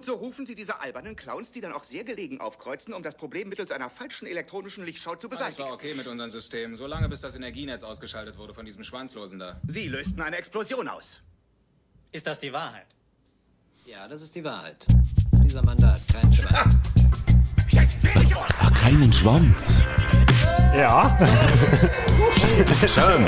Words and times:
So 0.00 0.14
rufen 0.14 0.46
Sie 0.46 0.54
diese 0.54 0.80
albernen 0.80 1.16
Clowns, 1.16 1.50
die 1.50 1.60
dann 1.60 1.72
auch 1.72 1.82
sehr 1.82 2.04
gelegen 2.04 2.40
aufkreuzen, 2.40 2.94
um 2.94 3.02
das 3.02 3.16
Problem 3.16 3.48
mittels 3.48 3.72
einer 3.72 3.90
falschen 3.90 4.26
elektronischen 4.26 4.84
Lichtschau 4.84 5.16
zu 5.16 5.28
beseitigen. 5.28 5.64
war 5.64 5.72
okay 5.72 5.94
mit 5.94 6.06
unserem 6.06 6.30
System, 6.30 6.76
solange 6.76 7.08
bis 7.08 7.20
das 7.20 7.34
Energienetz 7.34 7.82
ausgeschaltet 7.82 8.38
wurde 8.38 8.54
von 8.54 8.64
diesem 8.64 8.84
Schwanzlosen 8.84 9.40
da. 9.40 9.60
Sie 9.66 9.88
lösten 9.88 10.20
eine 10.20 10.36
Explosion 10.36 10.86
aus. 10.86 11.20
Ist 12.12 12.28
das 12.28 12.38
die 12.38 12.52
Wahrheit? 12.52 12.86
Ja, 13.86 14.06
das 14.06 14.22
ist 14.22 14.36
die 14.36 14.44
Wahrheit. 14.44 14.86
Dieser 15.42 15.64
Mann 15.64 15.78
da 15.78 15.94
hat 15.94 16.06
keinen 16.06 16.32
Schwanz. 16.32 16.76
Ach, 18.60 18.74
keinen 18.74 19.12
Schwanz. 19.12 19.82
Ja. 20.76 21.18
Schön. 22.86 23.24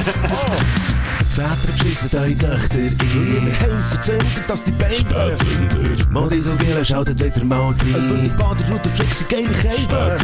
Väter 1.31 1.57
beschissen 1.67 2.19
eure 2.19 2.37
Töchter 2.37 2.79
ein. 2.79 3.57
Häuser 3.63 4.03
zünden, 4.03 4.45
dass 4.49 4.65
die 4.65 4.73
Beine 4.73 4.93
Spätzünder. 4.93 6.11
Modisogele 6.11 6.85
schaltet 6.85 7.23
wieder 7.25 7.45
mal 7.45 7.69
rein. 7.69 7.77
Über 7.87 8.17
die 8.17 8.29
Baderoute 8.31 8.89
flexen 8.91 9.27
geile 9.29 9.49
Kälte. 9.49 10.17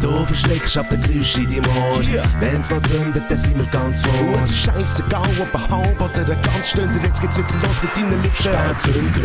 Du 0.00 0.26
verschreckst 0.26 0.76
ab 0.76 0.90
den 0.90 1.02
Geräusch 1.02 1.36
in 1.36 1.46
deinem 1.46 1.64
Ohr. 1.66 2.02
Wenn's 2.40 2.68
mal 2.68 2.82
zündet, 2.82 3.22
dann 3.28 3.38
sind 3.38 3.56
wir 3.56 3.66
ganz 3.66 4.02
vor. 4.02 4.38
Es 4.42 4.50
ist 4.50 4.64
scheissegal, 4.64 5.28
ob 5.40 5.54
ein 5.54 5.70
halb 5.70 6.00
oder 6.00 6.32
ein 6.32 6.42
ganz 6.42 6.68
Stunde. 6.70 6.94
Jetzt 7.02 7.20
geht's 7.20 7.38
wieder 7.38 7.54
los 7.62 7.82
mit 7.82 7.96
deinen 7.96 8.22
Lippen. 8.22 8.36
Spätzünder. 8.36 9.20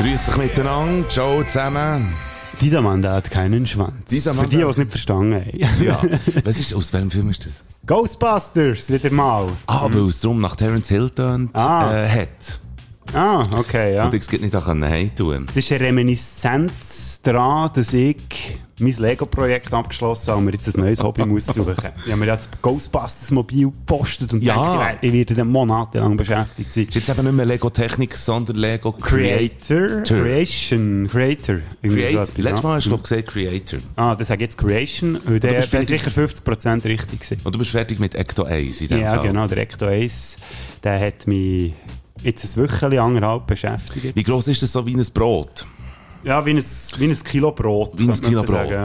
Grüß 0.00 0.28
euch 0.30 0.36
miteinander. 0.36 1.08
Ciao 1.08 1.44
zusammen. 1.44 2.27
Dieser 2.60 2.80
Mann, 2.82 3.02
der 3.02 3.12
hat 3.12 3.30
keinen 3.30 3.66
Schwanz. 3.66 3.94
Dieser 4.10 4.34
Mann, 4.34 4.46
Für 4.46 4.50
die, 4.50 4.56
die 4.56 4.62
es 4.62 4.76
nicht 4.76 4.90
verstanden 4.90 5.34
haben. 5.34 5.82
Ja. 5.84 6.00
Was 6.44 6.58
ist, 6.58 6.74
aus 6.74 6.92
welchem 6.92 7.10
Film 7.10 7.30
ist 7.30 7.46
das? 7.46 7.62
Ghostbusters, 7.86 8.90
wieder 8.92 9.10
mal. 9.12 9.48
Ah, 9.66 9.86
weil 9.90 10.08
es 10.08 10.20
darum 10.20 10.40
nach 10.40 10.56
Terence 10.56 10.88
Hill 10.88 11.10
tönt, 11.10 11.54
Ah. 11.54 12.04
äh, 12.04 12.08
hat. 12.08 12.60
Ah, 13.14 13.46
okay, 13.56 13.94
ja. 13.94 14.04
Und 14.04 14.14
ich 14.14 14.22
es 14.22 14.28
geht 14.28 14.42
nicht 14.42 14.54
auch 14.54 14.66
heim 14.66 15.10
tun. 15.16 15.46
Das 15.46 15.56
ist 15.56 15.72
eine 15.72 15.80
Reminiszenz 15.86 17.22
daran, 17.22 17.70
dass 17.74 17.92
ich 17.94 18.58
mein 18.80 18.94
Lego-Projekt 18.94 19.72
abgeschlossen 19.74 20.28
habe 20.28 20.38
und 20.38 20.44
mir 20.46 20.52
jetzt 20.52 20.68
ein 20.74 20.80
neues 20.80 21.02
Hobby 21.02 21.24
muss 21.26 21.46
suchen. 21.54 21.74
Ich 22.04 22.10
habe 22.12 22.16
mir 22.16 22.26
jetzt 22.26 22.50
das 22.52 22.62
Ghostbusters-Mobil 22.62 23.66
gepostet 23.66 24.32
und 24.32 24.42
Ja. 24.42 24.54
gedacht, 24.54 24.98
ich 25.02 25.12
werde 25.12 25.34
dann 25.34 25.48
monatelang 25.48 26.16
beschäftigt 26.16 26.72
sein. 26.72 26.84
Ist 26.84 26.94
jetzt 26.94 27.08
eben 27.08 27.24
nicht 27.24 27.32
mehr 27.34 27.46
Lego 27.46 27.70
Technik, 27.70 28.16
sondern 28.16 28.56
Lego 28.56 28.92
Creator. 28.92 30.02
Creator, 30.02 30.02
Creation, 30.22 31.08
Creator. 31.10 31.56
so 31.82 31.88
Create. 31.88 32.12
etwas, 32.14 32.36
Letztes 32.36 32.62
ja. 32.62 32.68
Mal 32.68 32.76
hast 32.76 32.84
du 32.86 32.90
glaub, 32.90 33.02
gesagt 33.02 33.26
Creator. 33.28 33.78
Ah, 33.96 34.14
das 34.14 34.28
sage 34.28 34.44
ich 34.44 34.50
jetzt 34.50 34.58
Creation, 34.58 35.18
weil 35.24 35.40
der 35.40 35.62
bin 35.66 35.86
sicher 35.86 36.10
50% 36.10 36.84
richtig 36.84 37.20
gewesen. 37.20 37.40
Und 37.44 37.54
du 37.54 37.58
bist 37.58 37.70
fertig 37.70 37.98
mit 37.98 38.14
Ecto 38.14 38.44
1 38.44 38.80
in 38.82 38.88
dem 38.88 39.00
Ja, 39.00 39.16
Fall. 39.16 39.26
genau, 39.28 39.46
der 39.46 39.58
Ecto 39.58 39.86
1, 39.86 40.38
der 40.84 41.00
hat 41.00 41.26
mich 41.26 41.72
jetzt 42.22 42.56
ein 42.56 42.62
Wöchchen, 42.62 42.98
anderthalb 42.98 43.46
beschäftigt. 43.46 44.14
Wie 44.16 44.22
gross 44.22 44.48
ist 44.48 44.62
das 44.62 44.72
so 44.72 44.84
wie 44.86 44.94
ein 44.94 45.06
Brot? 45.14 45.66
Ja, 46.24 46.44
wie 46.44 46.50
ein, 46.50 46.58
wie 46.58 47.04
ein 47.04 47.22
Kilo 47.22 47.52
Brot. 47.52 47.92
Wie 47.96 48.08
ein 48.08 48.20
Kilo 48.20 48.42
Brot. 48.42 48.70
ja. 48.70 48.82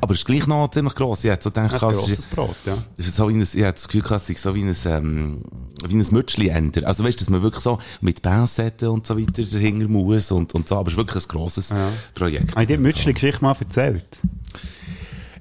Aber 0.00 0.12
es 0.12 0.20
ist 0.20 0.26
gleich 0.26 0.46
noch 0.46 0.68
ziemlich 0.70 0.94
gross. 0.94 1.24
Ich 1.24 1.30
hätte 1.30 1.44
so 1.44 1.50
gedacht, 1.50 1.70
Ein 1.70 1.76
es 1.76 1.80
grosses 1.96 2.18
ist, 2.20 2.30
Brot, 2.30 2.56
ja. 2.64 2.78
ist 2.96 3.16
so 3.16 3.28
wie 3.28 3.34
ein, 3.34 3.42
ich 3.42 3.54
hätte 3.54 3.72
das 3.72 3.88
Gefühl, 3.88 4.04
es 4.10 4.30
ist 4.30 4.40
so 4.42 4.54
wie 4.54 4.62
ein, 4.62 4.76
ähm, 4.86 5.42
wie 5.86 5.94
ein 5.96 6.06
Mützli-Ender. 6.10 6.86
Also 6.86 7.04
weißt 7.04 7.18
du, 7.20 7.24
dass 7.24 7.30
man 7.30 7.42
wirklich 7.42 7.62
so 7.62 7.78
mit 8.00 8.22
Pincetten 8.22 8.88
und 8.88 9.06
so 9.06 9.18
weiter 9.18 9.42
dahinter 9.42 9.88
muss 9.88 10.30
und, 10.30 10.54
und 10.54 10.68
so. 10.68 10.76
Aber 10.76 10.86
es 10.86 10.94
ist 10.94 10.98
wirklich 10.98 11.24
ein 11.24 11.28
grosses 11.28 11.74
Projekt. 12.14 12.52
Habe 12.52 12.62
ich 12.62 12.68
dir 12.68 12.76
die 12.76 12.82
Mütschli-Geschichte 12.82 13.42
mal 13.42 13.56
erzählt? 13.58 14.06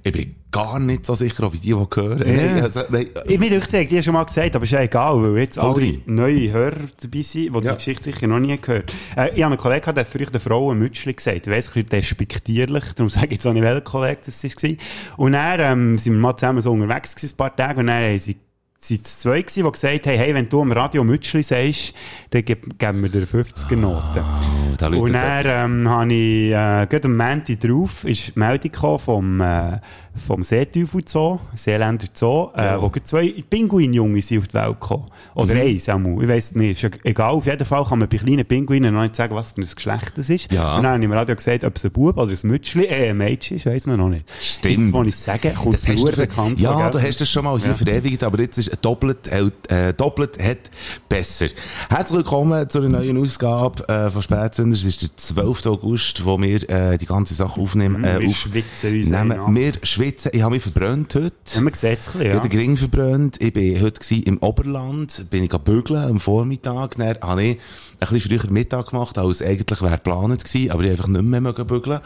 Ich 0.04 0.12
bin 0.12 0.36
gar 0.52 0.80
nicht 0.80 1.06
so 1.06 1.14
sicher, 1.16 1.46
ob 1.46 1.54
ich 1.54 1.62
die 1.62 1.76
will 1.76 1.88
hören 1.94 2.20
Nein, 2.20 2.64
also, 2.64 2.82
nein. 2.90 3.08
Ich 3.28 3.40
mir 3.40 3.50
gesagt, 3.60 3.92
die 3.92 3.98
hast 3.98 4.06
schon 4.06 4.14
mal 4.14 4.24
gesagt, 4.24 4.56
aber 4.56 4.64
ist 4.66 4.72
ja 4.72 4.82
egal, 4.82 5.22
weil 5.22 5.38
jetzt 5.42 5.60
alle 5.60 6.00
neue 6.06 6.52
Hörer 6.52 6.78
dabei 7.02 7.22
sind, 7.22 7.54
die 7.54 7.66
Ja. 7.66 7.72
die 7.72 7.76
Geschichte 7.78 8.04
sicher 8.04 8.28
noch 8.28 8.40
nie 8.40 8.58
gehört 8.58 8.94
äh, 9.16 9.30
Ich 9.36 9.44
habe 9.44 9.54
einen 9.54 9.58
Kollegen, 9.58 9.94
der 9.94 10.06
hat 10.06 10.08
früher 10.08 10.28
der 10.28 10.40
Frau 10.40 10.72
ein 10.72 10.80
Mütschli 10.80 11.14
gesagt. 11.14 11.48
Ich 11.48 11.54
weiss, 11.54 11.68
ein 11.68 11.74
bisschen 11.74 11.90
despektierlich, 11.90 12.94
darum 12.96 13.10
sage 13.10 13.28
ich 13.28 13.32
jetzt 13.34 13.46
auch 13.46 13.54
nicht, 13.54 13.64
welcher 13.64 13.82
Kollege 13.82 14.20
das 14.26 14.44
war. 14.44 14.72
Und 15.18 15.32
dann 15.34 15.60
ähm, 15.60 15.98
sind 15.98 16.14
wir 16.14 16.20
mal 16.20 16.38
zusammen 16.38 16.62
so 16.62 16.72
unterwegs 16.72 17.16
gewesen, 17.16 17.34
ein 17.34 17.38
paar 17.38 17.56
Tage, 17.56 17.80
und 17.80 17.88
dann 17.88 18.02
haben 18.02 18.20
sie 18.20 18.38
sind 18.80 19.06
es 19.06 19.20
zwei 19.20 19.42
gewesen, 19.42 19.64
die 19.66 19.72
gesagt 19.72 20.08
haben, 20.08 20.18
hey, 20.18 20.34
wenn 20.34 20.48
du 20.48 20.62
am 20.62 20.72
Radio 20.72 21.04
Mütschli 21.04 21.42
sagst, 21.42 21.94
dann 22.30 22.46
geb, 22.46 22.78
geben 22.78 23.02
wir 23.02 23.10
dir 23.10 23.28
50er-Noten. 23.28 24.24
Oh, 24.24 24.76
da 24.78 24.88
läutet 24.88 25.04
Und 25.04 25.14
dann 25.14 25.46
ähm, 25.48 25.90
habe 25.90 26.14
ich, 26.14 26.52
äh, 26.52 26.86
gerade 26.88 27.06
am 27.06 27.18
Montag 27.18 27.60
drauf, 27.60 28.04
ist 28.04 28.36
die 28.36 28.40
Meldung 28.40 28.72
gekommen 28.72 29.00
vom, 29.00 29.42
äh, 29.42 29.80
vom 30.26 30.44
Seeteufel 30.44 31.02
Zoo, 31.08 31.40
Seeländer 31.56 32.08
Zoo, 32.14 32.50
äh, 32.56 32.64
Ja. 32.66 32.82
wo 32.82 32.90
gerade 32.90 33.06
zwei 33.06 33.34
Pinguinjunge 33.50 34.22
sind 34.22 34.40
auf 34.40 34.48
die 34.48 34.54
Welt 34.56 34.80
gekommen. 34.80 35.06
Oder 35.36 35.54
Mhm. 35.54 35.62
eins 35.62 35.90
einmal. 35.90 36.24
Ich 36.24 36.28
weiss 36.30 36.56
nicht, 36.56 36.84
ist 36.84 36.92
egal. 37.04 37.32
Auf 37.32 37.46
jeden 37.46 37.66
Fall 37.66 37.84
kann 37.86 38.00
man 38.00 38.10
bei 38.10 38.18
kleinen 38.18 38.46
Pinguinen 38.46 38.94
noch 38.94 39.02
nicht 39.04 39.16
sagen, 39.16 39.36
was 39.36 39.52
für 39.52 39.62
ein 39.62 39.68
Geschlecht 39.74 40.14
das 40.16 40.30
ist. 40.30 40.52
Ja. 40.52 40.78
Und 40.78 40.84
dann 40.84 40.94
habe 40.94 41.00
ich 41.00 41.06
im 41.06 41.12
Radio 41.12 41.36
gesagt, 41.36 41.64
ob 41.64 41.76
es 41.76 41.86
ein 41.86 41.92
Bub 41.92 42.18
oder 42.18 42.32
ein 42.32 42.38
Mütschli, 42.44 42.86
äh, 42.86 43.10
ein 43.12 43.18
Mädchen 43.18 43.58
ist, 43.58 43.66
weiss 43.68 43.86
man 43.86 43.98
noch 43.98 44.10
nicht. 44.10 44.26
Stimmt. 44.42 44.80
Jetzt, 44.86 44.94
wo 44.94 45.04
ich 45.04 45.10
es 45.10 45.24
sage, 45.24 45.52
kommt 45.52 45.76
Das 45.76 45.88
hast 45.88 45.98
nur 46.00 46.10
du 46.12 46.18
bekannt 46.18 46.60
ja, 46.60 46.90
du 46.90 47.02
hast 47.02 47.22
das 47.22 47.30
schon 47.30 47.44
mal 47.46 47.58
hier 47.60 47.68
Ja. 47.70 47.74
verewigt, 47.76 48.24
aber 48.24 48.40
jetzt 48.40 48.58
ist 48.58 48.72
doppelt, 48.82 49.28
äh, 49.28 49.94
doppelt 49.94 50.42
hat 50.44 50.58
besser. 51.08 51.48
Herzlich 51.90 52.18
willkommen 52.18 52.68
zu 52.70 52.80
einer 52.80 52.90
neuen 52.90 53.18
Ausgabe 53.22 53.88
äh, 53.88 54.10
von 54.10 54.22
Spätzünder. 54.22 54.76
Es 54.76 54.84
ist 54.86 55.02
der 55.04 55.10
12. 55.16 55.66
August, 55.68 56.26
wo 56.26 56.42
wir 56.42 56.68
äh, 56.70 56.98
die 56.98 57.06
ganze 57.06 57.34
Sache 57.36 57.62
aufnehmen. 57.62 58.04
Äh, 58.04 58.16
Mhm, 58.16 58.22
wir 58.22 58.28
auf- 58.30 58.36
schwitzen 58.38 58.94
uns 58.98 59.10
nehmen. 59.10 59.56
Wir 59.56 59.74
schwitzen. 59.84 60.07
Ich 60.08 60.42
habe 60.42 60.54
mich 60.54 60.64
verbrannt 60.64 61.16
heute. 61.16 61.34
Ja, 61.54 61.62
man 61.62 61.74
sieht 61.74 62.00
es 62.00 62.08
ein 62.08 62.14
bisschen, 62.14 62.22
Ich 62.22 62.28
ja. 62.28 62.34
habe 62.36 62.48
den 62.48 62.58
Gring 62.58 62.78
verbrannt. 62.78 63.42
Ich 63.42 63.52
bin 63.52 63.82
heute 63.82 64.16
im 64.16 64.38
Oberland, 64.40 65.26
bin 65.30 65.44
ich 65.44 65.50
bügeln 65.50 66.04
am 66.04 66.20
Vormittag. 66.22 66.96
Dann 66.96 67.18
habe 67.22 67.44
ich 67.44 67.58
ein 68.00 68.08
bisschen 68.08 68.40
früher 68.40 68.52
Mittag 68.52 68.92
gemacht, 68.92 69.18
als 69.18 69.42
eigentlich 69.42 69.82
wäre 69.82 69.96
geplant 69.98 70.46
gewesen, 70.46 70.72
aber 70.72 70.84
ich 70.84 70.92
einfach 70.92 71.08
nicht 71.08 71.24
mehr 71.24 71.42
bügeln. 71.42 72.00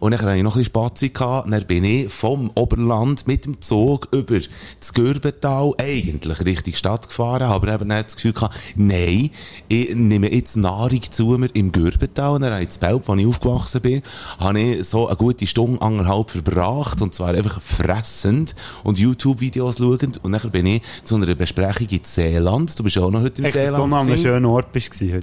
Und 0.00 0.10
dann 0.10 0.20
hatte 0.20 0.36
ich 0.36 0.42
noch 0.42 0.56
ein 0.56 0.58
bisschen 0.58 0.64
Spazi 0.64 1.10
gehabt. 1.10 1.50
Dann 1.50 1.66
bin 1.66 1.84
ich 1.84 2.12
vom 2.12 2.50
Oberland 2.54 3.26
mit 3.26 3.44
dem 3.44 3.60
Zug 3.60 4.08
über 4.12 4.40
das 4.80 4.92
Gürbental 4.92 5.74
eigentlich 5.78 6.44
Richtung 6.44 6.74
Stadt 6.74 7.08
gefahren, 7.08 7.44
aber 7.44 7.72
eben 7.72 7.88
dann 7.88 8.02
das 8.02 8.16
Gefühl 8.16 8.32
gehabt, 8.32 8.54
nein, 8.74 9.30
ich 9.68 9.94
nehme 9.94 10.32
jetzt 10.32 10.56
Nahrung 10.56 11.02
zu 11.02 11.38
mir 11.38 11.48
im 11.54 11.72
Gürbental. 11.72 12.32
Und 12.34 12.42
dann 12.42 12.52
habe 12.52 12.62
ich 12.62 12.68
das 12.68 12.78
Belp, 12.78 13.06
wo 13.06 13.14
ich 13.14 13.26
aufgewachsen 13.26 13.80
bin, 13.80 14.02
habe 14.38 14.60
ich 14.60 14.88
so 14.88 15.06
eine 15.06 15.16
gute 15.16 15.46
Stunde, 15.46 15.80
anderthalb 15.80 16.30
verbracht. 16.30 17.00
Und 17.00 17.14
zwar 17.14 17.34
einfach 17.44 17.60
fressend 17.62 18.54
und 18.82 18.98
YouTube-Videos 18.98 19.78
schauend. 19.78 20.22
Und 20.24 20.32
dann 20.32 20.50
bin 20.50 20.66
ich 20.66 20.82
zu 21.04 21.16
einer 21.16 21.34
Besprechung 21.34 21.88
in 21.88 22.00
Seeland. 22.02 22.78
Du 22.78 22.82
bist 22.82 22.96
ja 22.96 23.02
auch 23.02 23.10
noch 23.10 23.20
heute 23.22 23.42
im 23.42 23.46
Echt, 23.46 23.56
dass 23.56 23.66
du 23.66 23.70
Seeland. 23.72 23.90
noch 23.90 23.98
an 24.00 24.06
einem 24.08 24.16
schönen 24.22 24.44
Ort 24.46 24.72
bist 24.72 24.90
heute. 25.00 25.20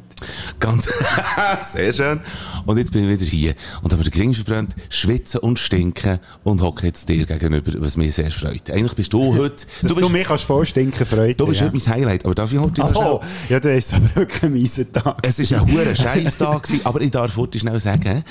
Ganz, 0.60 0.88
sehr 1.74 1.94
schön. 1.94 2.20
Und 2.66 2.78
jetzt 2.78 2.92
bin 2.92 3.04
ich 3.10 3.20
wieder 3.20 3.30
hier 3.30 3.54
und 3.82 3.92
habe 3.94 4.04
den 4.04 4.12
Gring 4.12 4.34
verbrannt, 4.34 4.76
schwitzen 4.90 5.40
und 5.42 5.60
stinken 5.60 6.20
und 6.44 6.62
hocke 6.62 6.88
jetzt 6.88 7.10
dir 7.10 7.26
gegenüber, 7.26 7.72
was 7.78 7.98
mich 7.98 8.16
sehr 8.16 8.32
freut. 8.32 8.70
Eigentlich 8.70 8.94
bist 8.96 9.14
du 9.14 9.36
heute, 9.38 9.56
Dass 9.56 9.66
du 9.82 9.88
du, 9.90 9.96
bist, 9.96 10.12
mich 10.12 10.28
kannst 10.28 10.44
vorstinken, 10.44 11.06
Freude. 11.06 11.36
du 11.36 11.48
bist 11.48 11.62
ja. 11.62 11.68
heute 11.68 11.78
mein 11.78 11.96
Highlight, 11.96 12.26
aber 12.26 12.36
darf 12.36 12.52
ich 12.54 12.60
heute 12.60 12.82
Oh, 12.84 12.92
schnell- 12.92 13.20
ja, 13.50 13.60
das 13.60 13.78
ist 13.78 13.94
aber 13.94 14.16
wirklich 14.16 14.44
ein 14.44 14.54
mieser 14.54 14.92
Tag. 14.92 15.18
Es 15.24 15.40
ist 15.40 15.54
ein 15.54 15.72
hoher 15.72 15.96
Scheiß 15.96 16.38
da 16.38 16.58
gewesen, 16.58 16.82
aber 16.86 17.02
ich 17.02 17.12
darf 17.12 17.36
heute 17.38 17.60
schnell 17.60 17.80
sagen, 17.80 18.24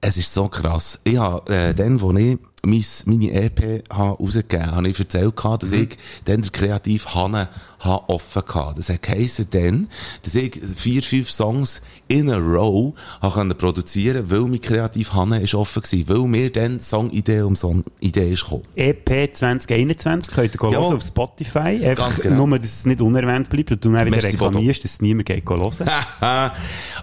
es 0.00 0.16
ist 0.16 0.32
so 0.32 0.48
krass. 0.48 1.00
Ich 1.04 1.16
habe, 1.16 1.52
äh, 1.52 1.74
dann, 1.74 2.00
wo 2.00 2.12
ich 2.12 2.38
mein, 2.64 2.84
meine 3.06 3.32
EP 3.32 3.84
habe 3.92 4.18
rausgegeben 4.18 4.66
habe, 4.66 4.76
habe 4.76 4.88
ich 4.88 4.98
erzählt 4.98 5.34
dass 5.60 5.72
ich 5.72 5.96
dann 6.24 6.42
der 6.42 6.50
kreativ 6.50 7.14
Hanne 7.14 7.48
habe 7.80 8.08
offen 8.08 8.42
gehabt. 8.46 8.78
Das 8.78 8.92
geheissen 9.00 9.46
dann, 9.50 9.88
dass 10.22 10.34
ich 10.34 10.60
vier, 10.74 11.02
fünf 11.02 11.30
Songs 11.30 11.82
in 12.08 12.30
a 12.30 12.36
row 12.36 12.94
habe 13.20 13.54
produzieren, 13.54 14.30
weil 14.30 14.40
mein 14.42 14.60
kreativ 14.60 15.12
Hanne 15.14 15.40
ist 15.40 15.54
offen 15.54 15.82
gewesen, 15.82 16.08
weil 16.08 16.28
mir 16.28 16.52
dann 16.52 16.80
Songidee 16.80 17.42
um 17.42 17.56
Songidee 17.56 18.32
ist 18.32 18.44
gekommen. 18.44 18.62
EP 18.76 19.34
2021 19.34 20.34
könnt 20.34 20.54
ihr 20.54 20.72
Ja. 20.72 20.80
hören 20.80 20.96
auf 20.96 21.02
Spotify. 21.02 21.84
Einfach 21.84 22.08
Ganz 22.08 22.20
genau. 22.20 22.46
nur, 22.46 22.58
dass 22.58 22.70
es 22.70 22.86
nicht 22.86 23.00
unerwähnt 23.00 23.48
bleibt 23.48 23.72
und 23.72 23.84
du 23.84 23.90
dann 23.90 24.06
wieder 24.06 24.16
Merci, 24.16 24.32
reklamierst, 24.36 24.84
dass 24.84 24.92
es 24.92 25.00
niemand 25.00 25.26
geht 25.26 25.48
hören. 25.48 25.90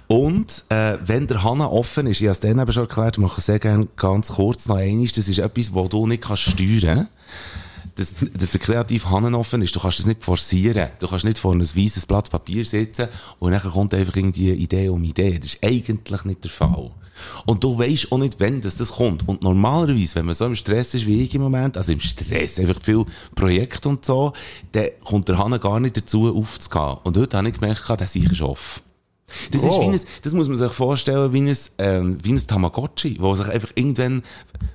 Und 0.07 0.65
äh, 0.69 0.97
wenn 1.05 1.27
der 1.27 1.43
Hanna 1.43 1.67
offen 1.67 2.05
ist, 2.07 2.19
ich 2.19 2.27
habe 2.27 2.33
es 2.33 2.39
dann 2.41 2.59
eben 2.59 2.71
schon 2.73 2.83
erklärt, 2.83 3.17
ich 3.17 3.21
mache 3.21 3.39
es 3.39 3.45
sehr 3.45 3.59
gerne 3.59 3.87
ganz 3.95 4.33
kurz 4.33 4.67
noch 4.67 4.75
einmal, 4.75 5.07
das 5.07 5.27
ist 5.27 5.39
etwas, 5.51 5.73
wo 5.73 5.87
du 5.87 6.07
nicht 6.07 6.23
kannst 6.23 6.43
steuern 6.43 7.07
dass, 7.95 8.15
dass 8.33 8.51
der 8.51 8.59
kreative 8.59 9.09
Hannen 9.09 9.35
offen 9.35 9.61
ist, 9.61 9.75
du 9.75 9.79
kannst 9.79 9.99
das 9.99 10.05
nicht 10.05 10.23
forcieren. 10.23 10.89
Du 10.99 11.07
kannst 11.07 11.25
nicht 11.25 11.37
vor 11.37 11.53
einem 11.53 11.61
weißes 11.61 12.05
Blatt 12.05 12.29
Papier 12.29 12.65
sitzen 12.65 13.07
und 13.39 13.51
dann 13.51 13.61
kommt 13.61 13.93
einfach 13.93 14.15
irgendwie 14.15 14.51
Idee 14.51 14.89
um 14.89 15.03
Idee. 15.03 15.37
Das 15.37 15.53
ist 15.53 15.63
eigentlich 15.63 16.23
nicht 16.25 16.43
der 16.43 16.51
Fall. 16.51 16.91
Und 17.45 17.63
du 17.63 17.77
weisst 17.77 18.11
auch 18.11 18.17
nicht, 18.17 18.39
wenn 18.39 18.61
das, 18.61 18.77
das 18.77 18.93
kommt. 18.93 19.27
Und 19.27 19.43
normalerweise, 19.43 20.15
wenn 20.15 20.25
man 20.25 20.35
so 20.35 20.45
im 20.45 20.55
Stress 20.55 20.95
ist 20.95 21.05
wie 21.05 21.23
ich 21.23 21.35
im 21.35 21.41
Moment, 21.41 21.77
also 21.77 21.91
im 21.91 21.99
Stress, 21.99 22.59
einfach 22.59 22.81
viel 22.81 23.05
Projekte 23.35 23.89
und 23.89 24.05
so, 24.05 24.33
dann 24.71 24.87
kommt 25.03 25.27
der 25.27 25.37
Hanna 25.37 25.57
gar 25.57 25.79
nicht 25.79 25.97
dazu 25.97 26.35
aufzugehen. 26.35 26.97
Und 27.03 27.17
heute 27.17 27.37
habe 27.37 27.49
ich 27.49 27.59
gemerkt, 27.59 27.87
der 27.87 28.07
sicher 28.07 28.31
ist 28.31 28.41
off. 28.41 28.81
Das 29.51 29.61
Oh. 29.63 29.67
ist 29.67 29.81
wie 29.81 29.93
ein, 29.95 30.01
das 30.23 30.33
muss 30.33 30.47
man 30.47 30.57
sich 30.57 30.71
vorstellen, 30.71 31.33
wie 31.33 31.41
ein, 31.41 31.57
ähm, 31.77 32.17
wie 32.23 32.33
ein 32.33 32.47
Tamagotchi, 32.47 33.17
wo 33.19 33.33
sich 33.35 33.47
einfach 33.47 33.69
irgendwann, 33.75 34.23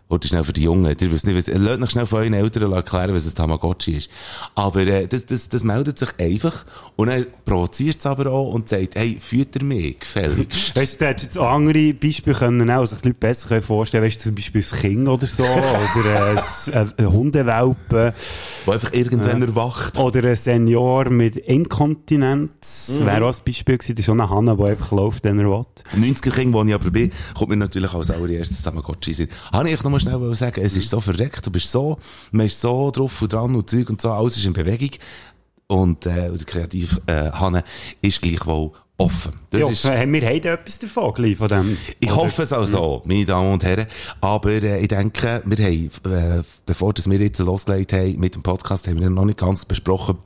warte 0.08 0.28
schnell 0.28 0.44
für 0.44 0.52
die 0.52 0.62
Jungen, 0.62 0.96
ihr 1.00 1.12
wisst 1.12 1.26
nicht, 1.26 1.48
lasst 1.48 1.82
euch 1.82 1.90
schnell 1.90 2.06
von 2.06 2.20
euren 2.20 2.34
Eltern 2.34 2.72
erklären, 2.72 3.14
was 3.14 3.26
ein 3.26 3.34
Tamagotchi 3.34 3.96
ist. 3.96 4.10
Aber, 4.54 4.80
äh, 4.80 5.06
das, 5.08 5.26
das, 5.26 5.48
das 5.48 5.64
meldet 5.64 5.98
sich 5.98 6.08
einfach 6.18 6.64
und 6.96 7.08
er 7.08 7.24
provoziert 7.44 7.98
es 7.98 8.06
aber 8.06 8.30
auch 8.30 8.52
und 8.52 8.68
sagt, 8.68 8.94
hey, 8.94 9.18
führt 9.20 9.56
ihr 9.56 9.64
mich, 9.64 9.98
gefälligst. 9.98 10.76
Weißt 10.76 10.94
du, 10.94 10.98
du 10.98 11.06
hättest 11.06 11.34
jetzt 11.34 11.38
andere 11.38 11.92
Beispiele 11.94 12.36
können, 12.36 12.70
auch, 12.70 12.84
sich 12.86 13.02
Leute 13.04 13.14
besser 13.18 13.48
können 13.48 13.62
vorstellen 13.62 14.04
Weißt 14.04 14.16
du, 14.18 14.22
zum 14.24 14.34
Beispiel 14.34 14.62
ein 14.72 14.80
Kind 14.80 15.08
oder 15.08 15.26
so, 15.26 15.42
oder 15.42 16.30
ein, 16.30 16.38
ein, 16.74 16.92
ein 16.96 17.12
Hundewelpe, 17.12 18.14
wo 18.66 18.72
einfach 18.72 18.92
irgendwann 18.92 19.42
erwacht. 19.42 19.98
oder 19.98 20.24
ein 20.28 20.36
Senior 20.36 21.10
mit 21.10 21.36
Inkontinenz. 21.36 22.98
Mhm. 23.00 23.06
Wäre 23.06 23.24
auch 23.26 23.34
ein 23.34 23.44
Beispiel 23.44 23.78
gewesen. 23.78 23.94
Das 23.94 24.00
ist 24.00 24.06
schon 24.06 24.20
eine 24.20 24.30
Hanna, 24.30 24.54
die 24.54 24.62
einfach 24.64 24.92
läuft, 24.92 25.24
wenn 25.24 25.38
er 25.38 25.46
will. 25.46 25.64
90er 25.94 26.30
King, 26.30 26.52
wo 26.52 26.62
ich 26.64 26.74
aber 26.74 26.90
bin, 26.90 27.10
kommt 27.36 27.50
mir 27.50 27.56
natürlich 27.56 27.92
als 27.92 28.10
allererstes 28.10 28.62
Tamagotchi 28.62 29.14
sind. 29.14 29.30
Habe 29.52 29.70
ich 29.70 29.82
noch 29.82 29.90
mal 29.90 30.00
schnell 30.00 30.34
sagen, 30.34 30.60
es 30.62 30.76
ist 30.76 30.90
so 30.90 31.00
verreckt, 31.00 31.46
du 31.46 31.50
bist 31.50 31.70
so, 31.70 31.98
man 32.32 32.46
ist 32.46 32.60
so 32.60 32.90
drauf 32.90 33.22
und 33.22 33.32
dran 33.32 33.54
und 33.54 33.70
Zeug 33.70 33.88
und 33.90 34.00
so, 34.00 34.10
alles 34.10 34.36
ist 34.36 34.46
in 34.46 34.52
Bewegung. 34.52 34.90
Und, 35.68 36.06
äh, 36.06 36.28
der 36.30 36.46
kreativ, 36.46 37.00
äh, 37.06 37.30
ist 38.00 38.22
gleichwohl 38.22 38.70
offen. 38.98 39.32
Das 39.50 39.60
Ja, 39.60 39.68
ist, 39.68 39.84
wir 39.84 39.98
haben 39.98 40.14
etwas 40.14 40.78
davon, 40.78 41.12
gleich, 41.14 41.36
von 41.36 41.48
dem. 41.48 41.76
ich 42.00 42.08
Oder- 42.10 42.16
hoffe 42.22 42.42
es 42.42 42.52
auch 42.52 42.66
so, 42.66 43.02
meine 43.04 43.24
Damen 43.26 43.52
und 43.52 43.64
Herren. 43.64 43.86
Aber 44.20 44.50
äh, 44.50 44.80
ich 44.80 44.88
denke, 44.88 45.42
wir 45.44 45.56
haben, 45.64 45.90
äh, 46.38 46.42
bevor 46.64 46.94
das 46.94 47.10
wir 47.10 47.18
jetzt 47.18 47.38
losgelegt 47.40 47.92
haben 47.92 48.18
mit 48.18 48.34
dem 48.34 48.42
Podcast, 48.42 48.86
haben 48.88 49.00
wir 49.00 49.10
noch 49.10 49.24
nicht 49.24 49.38
ganz 49.38 49.64
besprochen, 49.64 50.18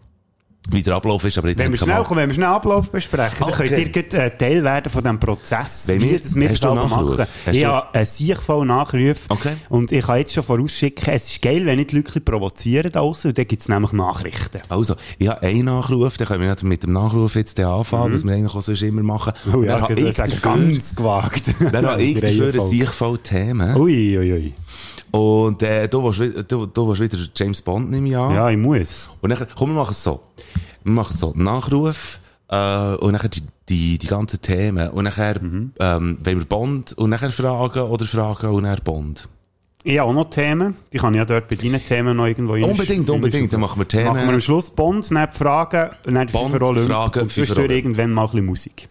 wie 0.69 0.83
der 0.83 0.95
Ablauf 0.95 1.25
ist. 1.25 1.39
Aber 1.39 1.49
ich 1.49 1.57
Wenn 1.59 1.73
wir 1.73 1.79
denke 1.79 1.85
schnell 1.85 2.03
mal- 2.03 2.17
wenn 2.17 2.29
wir 2.29 2.35
schnell 2.35 2.47
Ablauf 2.49 2.91
besprechen, 2.93 3.37
dann 3.41 3.49
Okay. 3.49 3.69
könnt 3.69 3.79
ihr 3.97 4.03
gleich, 4.03 4.25
äh, 4.27 4.31
Teil 4.37 4.63
werden 4.63 4.91
von 4.91 5.03
diesem 5.03 5.19
Prozess, 5.19 5.89
wie 5.89 6.01
wir- 6.01 6.19
das 6.19 6.37
wir 6.37 6.49
Nachruf? 6.75 6.91
machen. 7.19 7.27
Ich 7.53 7.65
habe 7.65 7.95
einen 7.95 8.07
siechvollen 8.07 8.69
Nachruf. 8.69 9.25
Okay. 9.31 9.55
Und 9.71 9.91
ich 9.91 10.05
kann 10.05 10.19
jetzt 10.19 10.35
schon 10.35 10.45
vorausschicken, 10.45 11.15
es 11.15 11.31
ist 11.31 11.43
geil, 11.43 11.65
wenn 11.67 11.79
ich 11.79 11.89
die 11.89 11.97
Leute 11.97 12.21
provozieren 12.21 12.93
da 12.93 13.01
draussen, 13.01 13.29
und 13.29 13.39
dann 13.39 13.47
gibt 13.49 13.63
es 13.63 13.69
nämlich 13.69 13.93
Nachrichten. 13.93 14.61
Also, 14.69 14.95
ich 15.19 15.29
habe 15.29 15.43
einen 15.43 15.65
Nachruf, 15.65 16.19
dann 16.19 16.29
können 16.29 16.43
wir 16.43 16.51
nicht 16.51 16.63
mit 16.63 16.83
dem 16.83 16.93
Nachruf 16.93 17.35
jetzt 17.37 17.57
den 17.59 17.65
anfangen, 17.67 18.13
was 18.13 18.25
wir 18.25 18.33
eigentlich 18.35 18.55
auch 18.55 18.61
sonst 18.63 18.83
immer 18.83 19.03
machen. 19.03 19.33
Mhm. 19.47 19.55
Oh 19.55 19.63
ja, 19.63 19.73
dann 19.73 19.83
habe 19.83 19.95
ich 19.95 20.15
dafür, 20.17 20.37
ganz 20.41 20.95
gewagt. 20.95 21.55
dann 21.73 21.87
habe 21.87 22.03
ich 22.03 22.21
dafür 22.21 22.53
ein 22.55 22.87
voll 22.87 23.19
Themen. 23.19 23.77
Ui, 23.77 24.19
ui, 24.19 24.33
ui. 24.33 24.55
Und 25.13 25.63
äh, 25.63 25.89
du, 25.89 26.03
willst, 26.05 26.21
wi- 26.21 26.45
du, 26.47 26.67
du 26.67 26.89
willst 26.89 27.01
wieder 27.03 27.19
James 27.35 27.61
Bond, 27.63 27.91
nehme 27.91 28.09
ich 28.09 28.17
an. 28.17 28.35
Ja, 28.35 28.49
ich 28.51 28.57
muss. 28.57 29.11
Und 29.21 29.31
dann, 29.31 29.47
komm, 29.57 29.71
wir 29.71 29.77
machen 29.81 29.91
es 29.93 30.03
so. 30.03 30.21
Wir 30.85 30.93
machen 30.93 31.17
so. 31.17 31.33
Nachruf, 31.37 32.21
äh, 32.49 32.95
und 32.97 33.13
nachher 33.13 33.29
die, 33.29 33.43
die, 33.69 33.99
die 33.99 34.07
ganzen 34.07 34.41
Themen. 34.41 34.89
Und 34.91 35.05
nachher, 35.05 35.41
Mhm. 35.43 35.73
ähm, 35.81 36.19
wenn 36.23 36.39
wir 36.39 36.45
Bond, 36.47 36.93
und 36.95 37.11
nachher 37.11 37.33
Fragen, 37.33 37.81
oder 37.83 38.07
Fragen, 38.07 38.51
und 38.51 38.63
nachher 38.63 38.83
Bond. 38.83 39.29
Ich 39.83 39.99
habe 39.99 40.11
auch 40.11 40.15
noch 40.15 40.29
Themen. 40.29 40.77
Die 40.93 40.99
kann 40.99 41.15
ich 41.15 41.19
ja 41.19 41.25
dort 41.25 41.49
bei 41.49 41.57
deinen 41.57 41.83
Themen 41.83 42.15
noch 42.17 42.27
irgendwo 42.27 42.53
Unbedingt, 42.53 43.09
unbedingt. 43.09 43.51
Dann 43.53 43.61
machen 43.61 43.81
wir 43.81 43.89
Themen. 43.89 44.09
Machen 44.09 44.27
wir 44.27 44.35
am 44.35 44.41
Schluss 44.41 44.71
Bond, 44.71 45.11
dann 45.11 45.33
Fragen, 45.33 45.91
dann 46.05 46.27
die 46.27 46.33
Bond, 46.35 46.53
FIFA 46.53 46.75
Fragen, 46.75 47.21
und 47.23 47.33
zwischendurch 47.33 47.71
irgendwann 47.71 48.13
mal 48.13 48.23
ein 48.25 48.31
bisschen 48.31 48.45
Musik. 48.47 48.89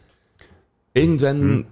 Irgendwann 0.95 1.65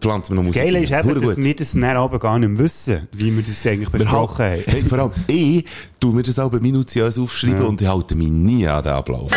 pflanzen 0.00 0.32
wir 0.32 0.42
noch. 0.42 0.42
Das 0.42 0.56
Musik. 0.56 0.62
Geile 0.62 0.80
ist 0.80 0.92
eben, 0.92 1.04
Hure 1.04 1.20
dass 1.20 1.34
gut. 1.36 1.44
wir 1.44 1.56
das 1.56 1.72
dann 1.72 1.84
aber 1.84 2.18
gar 2.18 2.38
nicht 2.38 2.58
wissen, 2.58 3.08
wie 3.12 3.34
wir 3.34 3.42
das 3.42 3.66
eigentlich 3.66 3.92
Wir 3.92 4.00
besprochen 4.00 4.44
haben. 4.44 4.62
Hey, 4.66 4.82
vor 4.82 4.98
allem, 4.98 5.12
ich 5.26 5.64
tu 6.00 6.12
mir 6.12 6.22
das 6.22 6.38
auch 6.38 6.52
minutiös 6.52 7.18
aufschreiben 7.18 7.66
und 7.66 7.80
ich 7.80 7.88
halte 7.88 8.14
mich 8.14 8.30
nie 8.30 8.66
an 8.66 8.82
den 8.82 8.92
Ablauf. 8.92 9.32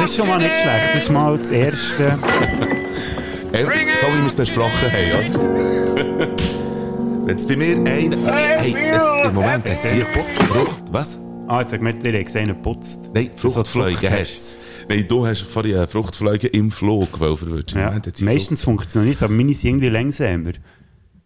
Das 0.00 0.10
ist 0.10 0.16
schon 0.16 0.28
mal 0.28 0.38
nicht 0.38 0.56
schlecht. 0.56 0.94
Das 0.94 1.02
ist 1.02 1.10
mal 1.10 1.38
das 1.38 1.50
Erste. 1.50 2.18
Hey, 3.52 3.64
so 3.64 4.06
wie 4.06 4.20
wir 4.20 4.26
es 4.28 4.34
besprochen 4.36 4.92
haben, 4.92 5.34
oder? 5.34 6.28
Wenn 7.26 7.36
es 7.36 7.46
bei 7.46 7.56
mir 7.56 7.78
ein... 7.78 8.24
Hey, 8.24 8.76
es, 8.92 9.02
im 9.24 9.34
Moment 9.34 9.66
es 9.66 9.90
hier 9.90 10.06
Frucht... 10.06 10.84
Was? 10.92 11.18
Ah, 11.50 11.62
jetzt 11.62 11.72
hat 11.72 11.82
man 11.82 11.98
dir 11.98 12.22
gesehen, 12.22 12.48
er 12.48 12.54
putzt. 12.54 13.10
Nein, 13.12 13.32
Fruchtfliegen 13.34 14.08
hat 14.08 14.20
es. 14.20 14.56
Nein, 14.88 15.04
du 15.08 15.26
hast 15.26 15.40
vorhin 15.40 15.78
eine 15.78 15.88
Fruchtfliege 15.88 16.46
im 16.46 16.70
Flug, 16.70 17.18
verwirrt. 17.18 17.72
Ja. 17.72 18.00
Meistens 18.20 18.62
funktioniert 18.62 19.16
es, 19.16 19.22
aber 19.24 19.32
meine 19.32 19.52
sind 19.52 19.70
irgendwie 19.70 19.88
langsamer. 19.88 20.52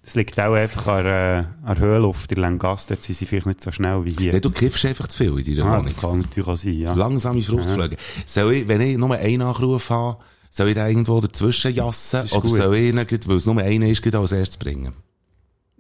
Das 0.03 0.15
liegt 0.15 0.41
auch 0.41 0.55
einfach 0.55 0.87
an, 0.87 1.05
äh, 1.05 1.45
an 1.63 1.79
Höhenluft 1.79 2.33
in 2.33 2.39
Langgast. 2.39 2.91
Dort 2.91 3.03
sind 3.03 3.17
sie 3.17 3.27
vielleicht 3.27 3.45
nicht 3.45 3.63
so 3.63 3.71
schnell 3.71 4.03
wie 4.07 4.13
hier. 4.13 4.33
Nein, 4.33 4.41
du 4.41 4.51
kiffst 4.51 4.87
einfach 4.87 5.09
zu 5.09 5.19
viel 5.19 5.39
in 5.39 5.57
deiner 5.57 5.69
ah, 5.69 5.73
Wohnung. 5.75 5.85
das 5.85 5.97
kann 5.99 6.19
natürlich 6.21 6.49
auch 6.49 6.57
sein, 6.57 6.79
ja. 6.79 6.95
Langsame 6.95 7.43
Fruchtfliegen. 7.43 7.99
Soll 8.25 8.55
ich, 8.55 8.69
wenn 8.69 8.81
ich 8.81 8.97
nur 8.97 9.15
einen 9.15 9.41
Nachruf 9.41 9.91
habe, 9.91 10.25
soll 10.49 10.69
ich 10.69 10.75
den 10.75 10.89
irgendwo 10.89 11.21
dazwischen 11.21 11.75
jassen? 11.75 12.23
Oder 12.31 12.41
gut. 12.41 12.51
soll 12.51 12.77
ich 12.77 12.95
ihn, 12.95 12.97
weil 12.97 13.37
es 13.37 13.45
nur 13.45 13.59
einer 13.59 13.89
ist, 13.89 14.15
als 14.15 14.33
erstes 14.33 14.57
bringen? 14.57 14.95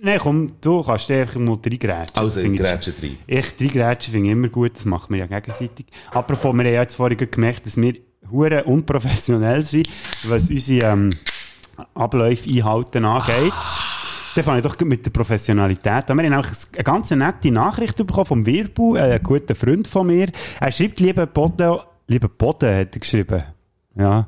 Nein, 0.04 0.18
komm, 0.18 0.52
du 0.60 0.82
kannst 0.82 1.08
dir 1.08 1.22
einfach 1.22 1.40
mal 1.40 1.56
reingrätschen. 1.64 2.16
Also, 2.16 2.42
Das 2.42 2.50
ich 2.50 2.58
grätsche 2.58 2.92
rein. 3.02 3.16
Ich, 3.26 3.46
reingrätschen 3.58 4.12
finde 4.12 4.26
ich 4.26 4.32
immer 4.32 4.48
gut, 4.48 4.76
das 4.76 4.84
macht 4.84 5.08
man 5.08 5.18
ja 5.18 5.24
gegenseitig. 5.24 5.86
Apropos, 6.10 6.52
wir 6.52 6.64
haben 6.64 6.74
ja 6.74 6.82
jetzt 6.82 6.96
vorhin 6.96 7.16
gemerkt, 7.16 7.64
dass 7.64 7.78
wir 7.78 7.94
hure 8.30 8.64
unprofessionell 8.64 9.62
sind, 9.62 9.88
was 10.24 10.50
unsere 10.50 10.92
ähm, 10.92 11.10
Abläufe 11.94 12.50
einhalten 12.50 13.06
angeht. 13.06 13.52
Dann 14.34 14.44
fange 14.44 14.58
ich 14.58 14.64
doch 14.64 14.78
mit 14.80 15.06
der 15.06 15.10
Professionalität 15.10 16.10
an. 16.10 16.18
Wir 16.18 16.30
haben 16.30 16.44
auch 16.44 16.48
eine 16.74 16.84
ganz 16.84 17.10
nette 17.10 17.50
Nachricht 17.50 17.96
bekommen 17.96 18.26
vom 18.26 18.46
Wirbu, 18.46 18.96
äh, 18.96 19.14
ein 19.14 19.22
guter 19.22 19.54
Freund 19.54 19.88
von 19.88 20.08
mir. 20.08 20.28
Er 20.60 20.70
schreibt, 20.70 21.00
lieber 21.00 21.24
Boden, 21.24 21.78
lieber 22.08 22.28
Boden, 22.28 22.76
hat 22.76 22.94
er 22.94 23.00
geschrieben. 23.00 23.42
Ja. 23.96 24.26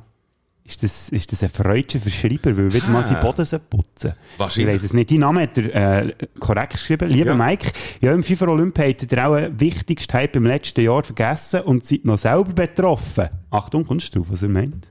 Ist 0.66 0.82
das, 0.82 1.08
ist 1.10 1.30
das 1.30 1.42
ein 1.44 1.48
freudscher 1.48 2.00
Verschreiber, 2.00 2.56
weil 2.56 2.72
wieder 2.72 2.88
mal 2.88 3.04
seinen 3.04 3.20
Boden 3.22 3.44
soll 3.44 3.60
putzen 3.60 4.14
Ich 4.34 4.38
Wahrscheinlich. 4.40 4.74
weiss 4.74 4.82
es 4.82 4.92
nicht. 4.92 5.10
Die 5.10 5.18
Name 5.18 5.42
hat 5.42 5.56
er 5.58 6.06
äh, 6.06 6.12
korrekt 6.40 6.72
geschrieben. 6.72 7.08
Lieber 7.08 7.30
Ja. 7.30 7.36
Mike, 7.36 7.70
ja, 8.00 8.12
im 8.12 8.24
FIFA 8.24 8.48
Olymp 8.48 8.76
habt 8.78 9.12
ihr 9.12 9.26
auch 9.28 9.34
einen 9.34 9.60
wichtigsten 9.60 10.12
Hype 10.14 10.34
im 10.34 10.44
letzten 10.44 10.80
Jahr 10.80 11.04
vergessen 11.04 11.60
und 11.60 11.84
seid 11.84 12.04
noch 12.04 12.18
selber 12.18 12.52
betroffen. 12.52 13.28
Achtung, 13.50 13.84
kommst 13.86 14.12
du 14.14 14.18
drauf, 14.18 14.28
was 14.30 14.42
er 14.42 14.48
meint? 14.48 14.88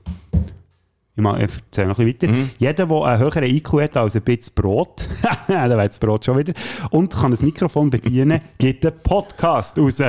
Ich, 1.14 1.22
mal, 1.22 1.36
ich 1.42 1.50
erzähle 1.54 1.88
noch 1.88 1.98
ein 1.98 2.12
bisschen 2.12 2.30
weiter. 2.34 2.48
Jeder, 2.58 2.86
der 2.86 3.02
einen 3.02 3.18
höheren 3.20 3.44
IQ 3.44 3.72
hat 3.80 3.96
als 3.96 4.16
ein 4.16 4.22
bisschen 4.22 4.54
Brot, 4.54 5.06
dann 5.48 5.70
weiß 5.70 5.88
das 5.90 5.98
Brot 5.98 6.24
schon 6.24 6.38
wieder, 6.38 6.52
und 6.90 7.14
kann 7.14 7.30
das 7.30 7.40
Mikrofon 7.42 7.90
bedienen, 7.90 8.40
gibt 8.58 8.84
einen 8.84 8.98
Podcast 9.02 9.78
raus. 9.78 10.02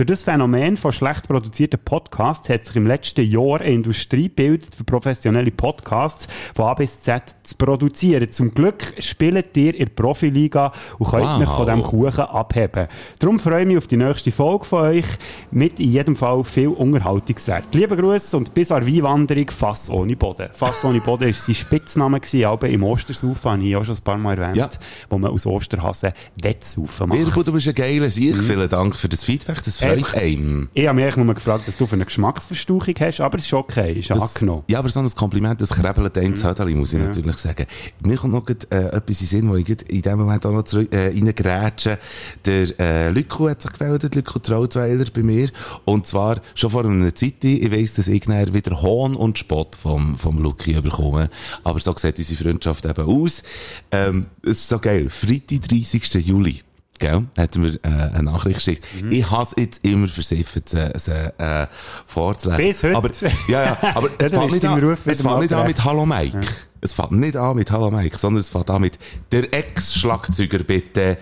Durch 0.00 0.06
das 0.08 0.22
Phänomen 0.24 0.78
von 0.78 0.92
schlecht 0.92 1.28
produzierten 1.28 1.78
Podcasts 1.84 2.48
hat 2.48 2.64
sich 2.64 2.74
im 2.76 2.86
letzten 2.86 3.22
Jahr 3.22 3.60
eine 3.60 3.70
Industrie 3.74 4.28
gebildet 4.28 4.74
für 4.74 4.82
professionelle 4.82 5.50
Podcasts 5.50 6.26
von 6.54 6.68
A 6.68 6.72
bis 6.72 7.02
Z 7.02 7.22
zu 7.42 7.54
produzieren. 7.56 8.32
Zum 8.32 8.54
Glück 8.54 8.94
spielt 8.98 9.54
ihr 9.58 9.74
in 9.74 9.84
der 9.84 9.92
Profiliga 9.92 10.72
und 10.98 11.10
könnt 11.10 11.24
Wow. 11.24 11.38
mich 11.40 11.48
von 11.50 11.66
diesem 11.66 11.82
Kuchen 11.82 12.20
abheben. 12.24 12.88
Darum 13.18 13.38
freue 13.38 13.60
ich 13.60 13.66
mich 13.66 13.76
auf 13.76 13.88
die 13.88 13.98
nächste 13.98 14.32
Folge 14.32 14.64
von 14.64 14.80
euch 14.84 15.04
mit 15.50 15.78
in 15.78 15.92
jedem 15.92 16.16
Fall 16.16 16.44
viel 16.44 16.68
Unterhaltungswert. 16.68 17.64
Liebe 17.74 17.94
Grüße 17.94 18.38
und 18.38 18.54
bis 18.54 18.72
an 18.72 18.86
Weinwanderung 18.86 19.50
Fass 19.50 19.90
ohne 19.90 20.16
Boden. 20.16 20.48
Fass 20.52 20.82
ohne 20.82 21.02
Boden 21.02 21.26
war 21.26 21.34
sein 21.34 21.54
Spitzname, 21.54 22.20
aber 22.46 22.70
im 22.70 22.84
Ostersaufen 22.84 23.50
habe 23.50 23.62
ich 23.64 23.76
auch 23.76 23.84
schon 23.84 23.96
ein 23.96 24.02
paar 24.04 24.16
Mal 24.16 24.38
erwähnt, 24.38 24.56
Ja. 24.56 24.70
wo 25.10 25.18
man 25.18 25.30
aus 25.30 25.44
Osterhasen 25.44 26.12
Wettsaufen 26.40 27.06
macht. 27.10 27.18
Mirko, 27.18 27.42
du 27.42 27.52
bist 27.52 27.68
ein 27.68 27.74
geiler 27.74 28.08
Sieg. 28.08 28.38
Vielen 28.38 28.66
Dank 28.70 28.96
für 28.96 29.10
das 29.10 29.24
Feedback. 29.24 29.62
Das 29.62 29.76
freut 29.76 29.89
Einfach- 29.98 30.14
einem. 30.14 30.68
Ich 30.74 30.86
habe 30.86 31.00
mich 31.00 31.16
nur 31.16 31.34
gefragt, 31.34 31.66
dass 31.68 31.76
du 31.76 31.86
für 31.86 31.94
eine 31.94 32.04
Geschmacksverstauchung 32.04 32.94
hast, 33.00 33.20
aber 33.20 33.38
es 33.38 33.46
ist 33.46 33.52
okay, 33.52 33.92
ist 33.98 34.10
Das, 34.10 34.36
angenommen. 34.36 34.62
ja, 34.68 34.78
aber 34.78 34.88
so 34.88 35.00
ein 35.00 35.10
Kompliment, 35.14 35.60
das 35.60 35.70
krebelt 35.70 36.16
einem 36.18 36.34
Hödeli, 36.34 36.74
muss 36.74 36.92
ich 36.92 37.00
natürlich 37.00 37.36
sagen. 37.36 37.66
Mir 38.04 38.16
kommt 38.16 38.32
noch 38.34 38.44
grad, 38.44 38.66
äh, 38.72 38.88
etwas 38.96 39.20
in 39.20 39.26
Sinn, 39.26 39.48
wo 39.50 39.56
ich 39.56 39.66
grad 39.66 39.82
in 39.82 40.02
dem 40.02 40.18
Moment 40.18 40.44
auch 40.46 40.52
noch 40.52 40.62
zurück, 40.64 40.92
äh, 40.92 41.08
reingrätsche. 41.08 41.98
Der, 42.44 42.80
äh, 42.80 43.10
Lyko 43.10 43.48
hat 43.48 43.62
sich 43.62 43.72
gemeldet, 43.72 44.14
Lyko 44.14 44.38
Trautweiler 44.38 45.04
bei 45.12 45.22
mir. 45.22 45.50
Und 45.84 46.06
zwar 46.06 46.40
schon 46.54 46.70
vor 46.70 46.84
einer 46.84 47.14
Zeit, 47.14 47.42
ich 47.42 47.70
weiss, 47.72 47.94
dass 47.94 48.08
ich 48.08 48.26
wieder 48.28 48.82
Hohn 48.82 49.14
und 49.16 49.38
Spott 49.38 49.76
vom, 49.76 50.16
vom 50.16 50.38
Luki 50.38 50.80
bekomme. 50.80 51.28
Aber 51.64 51.80
so 51.80 51.94
sieht 51.96 52.18
unsere 52.18 52.42
Freundschaft 52.42 52.84
eben 52.86 53.04
aus. 53.06 53.42
Ähm, 53.90 54.26
es 54.42 54.50
ist 54.60 54.68
so 54.68 54.78
geil. 54.78 55.08
Freitag, 55.10 55.68
30. 55.68 56.14
Juli. 56.26 56.62
Gell? 57.00 57.24
Hat 57.36 57.56
mir 57.56 57.74
äh, 57.82 57.88
eine 57.88 58.22
Nachricht 58.24 58.56
geschickt. 58.56 58.86
Mhm. 59.02 59.10
Ich 59.10 59.30
habe 59.30 59.48
jetzt 59.60 59.84
immer 59.84 60.06
versifft, 60.06 60.68
sie, 60.68 60.90
sie 60.96 61.10
äh, 61.38 61.66
vorzulesen. 62.06 62.64
Bis 62.64 62.82
heute. 62.82 62.96
Aber, 62.96 63.10
ja, 63.48 63.64
ja, 63.64 63.78
aber 63.94 64.08
Ja, 64.10 64.14
es 64.18 64.30
fängt 64.30 64.52
nicht 64.52 64.64
an, 64.66 64.82
es 65.06 65.22
fängt 65.22 65.40
nicht 65.40 65.52
an 65.52 65.66
mit 65.66 65.84
Hallo 65.84 66.06
Mike. 66.06 66.40
Es 66.82 66.92
fängt 66.92 67.12
nicht 67.12 67.36
an 67.36 67.56
mit 67.56 67.70
Hallo 67.70 67.90
Mike, 67.90 68.16
sondern 68.18 68.40
es 68.40 68.48
fängt 68.48 68.70
an 68.70 68.82
mit 68.82 68.98
der 69.32 69.52
Ex-Schlagzeuger 69.52 70.58
bitte, 70.60 71.18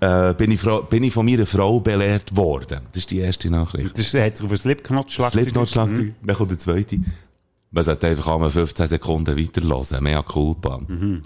äh, 0.00 0.34
bin, 0.34 0.50
ich 0.50 0.60
Frau, 0.60 0.82
bin 0.82 1.02
ich 1.04 1.12
von 1.14 1.24
meiner 1.24 1.46
Frau 1.46 1.80
belehrt 1.80 2.36
worden. 2.36 2.80
Das 2.92 2.98
ist 2.98 3.10
die 3.10 3.18
erste 3.20 3.48
Nachricht. 3.50 3.96
Das 3.98 4.12
hat 4.14 4.36
sich 4.36 4.44
auf 4.44 4.50
ein 4.50 4.56
Slipknot-Schlagzeug... 4.58 5.42
Slipknot-Schlagzeug, 5.42 6.06
Mhm. 6.06 6.14
dann 6.26 6.36
kommt 6.36 6.50
der 6.50 6.58
zweite. 6.58 6.98
Man 7.70 7.84
sollte 7.84 8.08
einfach 8.08 8.26
einmal 8.34 8.50
15 8.50 8.86
Sekunden 8.88 9.38
weiterhören, 9.38 10.02
mehr 10.04 10.22
Culpa. 10.22 10.78
Mhm. 10.86 11.22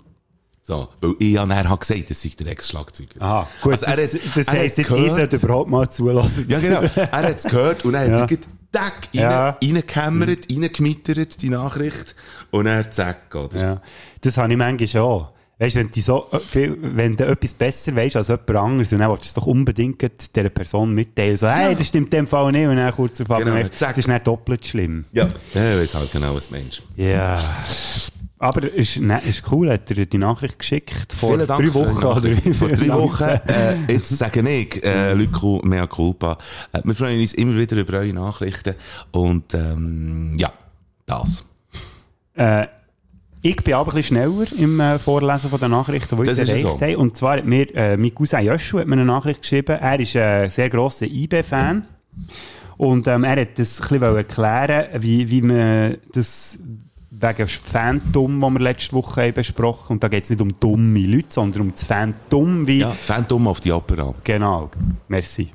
So, 0.67 0.89
weil 1.01 1.15
ich 1.21 1.35
ja 1.35 1.47
habe 1.49 1.79
gesagt, 1.79 2.11
das 2.11 2.21
sei 2.23 2.31
der 2.41 2.49
Ex-Schlagzeuger. 2.49 3.21
Aha, 3.23 3.49
gut, 3.63 3.75
Also 3.75 3.87
er 3.87 3.97
das, 3.97 4.15
hat- 4.15 4.21
das 4.35 4.47
er 4.49 4.53
heisst 4.55 4.57
hat 4.57 4.63
jetzt, 4.63 4.79
ich 4.81 4.87
gehört- 4.89 5.11
sollte 5.13 5.37
überhaupt 5.37 5.71
mal 5.71 5.89
zulassen. 5.89 6.47
Ja, 6.49 6.59
genau. 6.59 6.81
Er 6.97 7.13
hat 7.13 7.37
es 7.37 7.45
gehört 7.45 7.85
und 7.85 7.93
dann 7.93 8.11
Ja. 8.11 8.21
hat 8.23 8.33
er 8.33 8.39
tack, 8.73 9.09
Ja. 9.13 9.51
rein, 9.51 9.57
reingehämmert, 9.63 10.51
reingemittert, 10.51 11.41
die 11.41 11.51
Nachricht. 11.51 12.17
Und 12.51 12.65
dann 12.65 12.91
zack, 12.91 13.33
oder? 13.37 13.61
Ja. 13.61 13.81
Das 14.23 14.37
habe 14.39 14.51
ich 14.53 14.59
manchmal 14.59 15.03
auch. 15.05 15.33
Weißt 15.61 15.77
wenn 15.77 15.91
du 15.91 16.01
so 16.01 16.27
äh, 16.33 16.39
viel, 16.41 16.77
wenn 16.83 17.17
du 17.17 17.25
etwas 17.27 17.55
besser 17.55 17.95
weißt 17.95 18.17
als 18.17 18.27
jemand 18.29 18.51
anderes, 18.57 18.93
und 18.93 18.99
dann 18.99 19.11
willst 19.11 19.25
du 19.25 19.29
es 19.29 19.35
doch 19.35 19.47
unbedingt 19.47 20.03
dieser 20.03 20.49
Person 20.51 20.93
mitteilen. 20.95 21.37
So, 21.37 21.49
hey, 21.49 21.77
das 21.77 21.87
stimmt 21.87 22.13
in 22.13 22.19
dem 22.23 22.27
Fall 22.27 22.51
nicht. 22.51 22.67
Und 22.67 22.77
dann 22.77 22.93
kurz 22.93 23.21
auf 23.21 23.29
Genau, 23.29 23.53
zack. 23.69 23.91
das 23.91 23.99
ist 23.99 24.09
nicht 24.09 24.27
doppelt 24.27 24.67
schlimm. 24.67 25.05
Ja. 25.13 25.29
Ja, 25.55 25.75
ich 25.81 25.83
weiß 25.83 25.95
halt 25.95 26.13
genau, 26.13 26.35
was 26.35 26.51
meinst. 26.51 26.83
Ja. 26.97 27.37
Aber 28.39 28.71
ist, 28.71 28.99
ne, 29.01 29.23
ist 29.25 29.51
cool, 29.51 29.71
hat 29.71 29.91
er 29.91 30.05
die 30.05 30.19
Nachricht 30.19 30.59
geschickt 30.59 31.13
vor 31.13 31.35
Vielen 31.35 31.47
Dank 31.47 31.61
drei 31.61 31.75
Wochen 31.75 32.05
oder 32.05 32.53
Vor 32.53 32.69
drei 32.69 32.89
Wochen. 32.89 33.25
Äh, 33.25 33.93
jetzt 33.93 34.11
sage 34.11 34.47
ich, 34.49 34.85
äh, 34.85 35.15
Lyko, 35.15 35.63
mea 35.65 35.87
culpa. 35.87 36.37
Äh, 36.73 36.83
wir 36.85 36.95
freuen 36.95 37.19
uns 37.19 37.33
immer 37.33 37.57
wieder 37.57 37.77
über 37.77 37.95
eure 37.95 38.13
Nachrichten. 38.13 38.75
Und, 39.11 39.55
ähm, 39.55 40.35
ja, 40.37 40.53
das. 41.07 41.45
Äh, 42.35 42.67
ich 43.41 43.57
bin 43.57 43.75
aber 43.75 43.93
ein 43.93 43.97
bisschen 43.97 44.17
schneller 44.17 44.47
im 44.59 44.81
äh, 44.81 44.99
Vorlesen 44.99 45.49
von 45.49 45.61
den 45.61 45.71
Nachrichten, 45.71 46.17
die 46.17 46.25
Das 46.25 46.39
uns 46.39 46.49
erreicht 46.49 46.63
so. 46.63 46.81
haben. 46.81 46.97
Und 46.97 47.17
zwar 47.17 47.39
hat 47.39 47.47
mir 47.47 47.75
äh, 47.75 47.97
mein 47.97 48.15
Cousin 48.15 48.45
Joshua 48.45 48.81
hat 48.81 48.87
mir 48.89 48.95
eine 48.95 49.05
Nachricht 49.05 49.43
geschrieben. 49.43 49.79
Er 49.81 50.01
ist 50.01 50.17
ein 50.17 50.51
sehr 50.51 50.69
grosser 50.69 51.07
IB-Fan. 51.07 51.87
Und 52.77 53.07
ähm, 53.07 53.25
er 53.25 53.41
hat 53.41 53.59
das 53.59 53.81
ein 53.81 53.99
bisschen 54.01 54.17
erklären, 54.17 55.03
wie, 55.03 55.31
wie 55.31 55.41
man 55.43 55.97
das 56.13 56.59
wegen 57.21 57.49
Phantom, 57.49 58.41
das 58.41 58.51
wir 58.51 58.61
letzte 58.61 58.93
Woche 58.93 59.23
haben 59.23 59.35
besprochen 59.35 59.95
Und 59.95 60.03
da 60.03 60.09
geht 60.09 60.25
es 60.25 60.31
nicht 60.31 60.41
um 60.43 60.59
dumme 60.59 61.01
Leute, 61.07 61.29
sondern 61.31 61.63
um 61.63 61.73
das 61.73 61.85
Phantom, 61.85 62.67
wie... 62.67 62.79
Ja, 62.79 62.91
Phantom 62.91 63.49
auf 63.49 63.61
die 63.61 63.73
Opera. 63.73 64.15
Genau, 64.25 64.71
merci. 65.09 65.51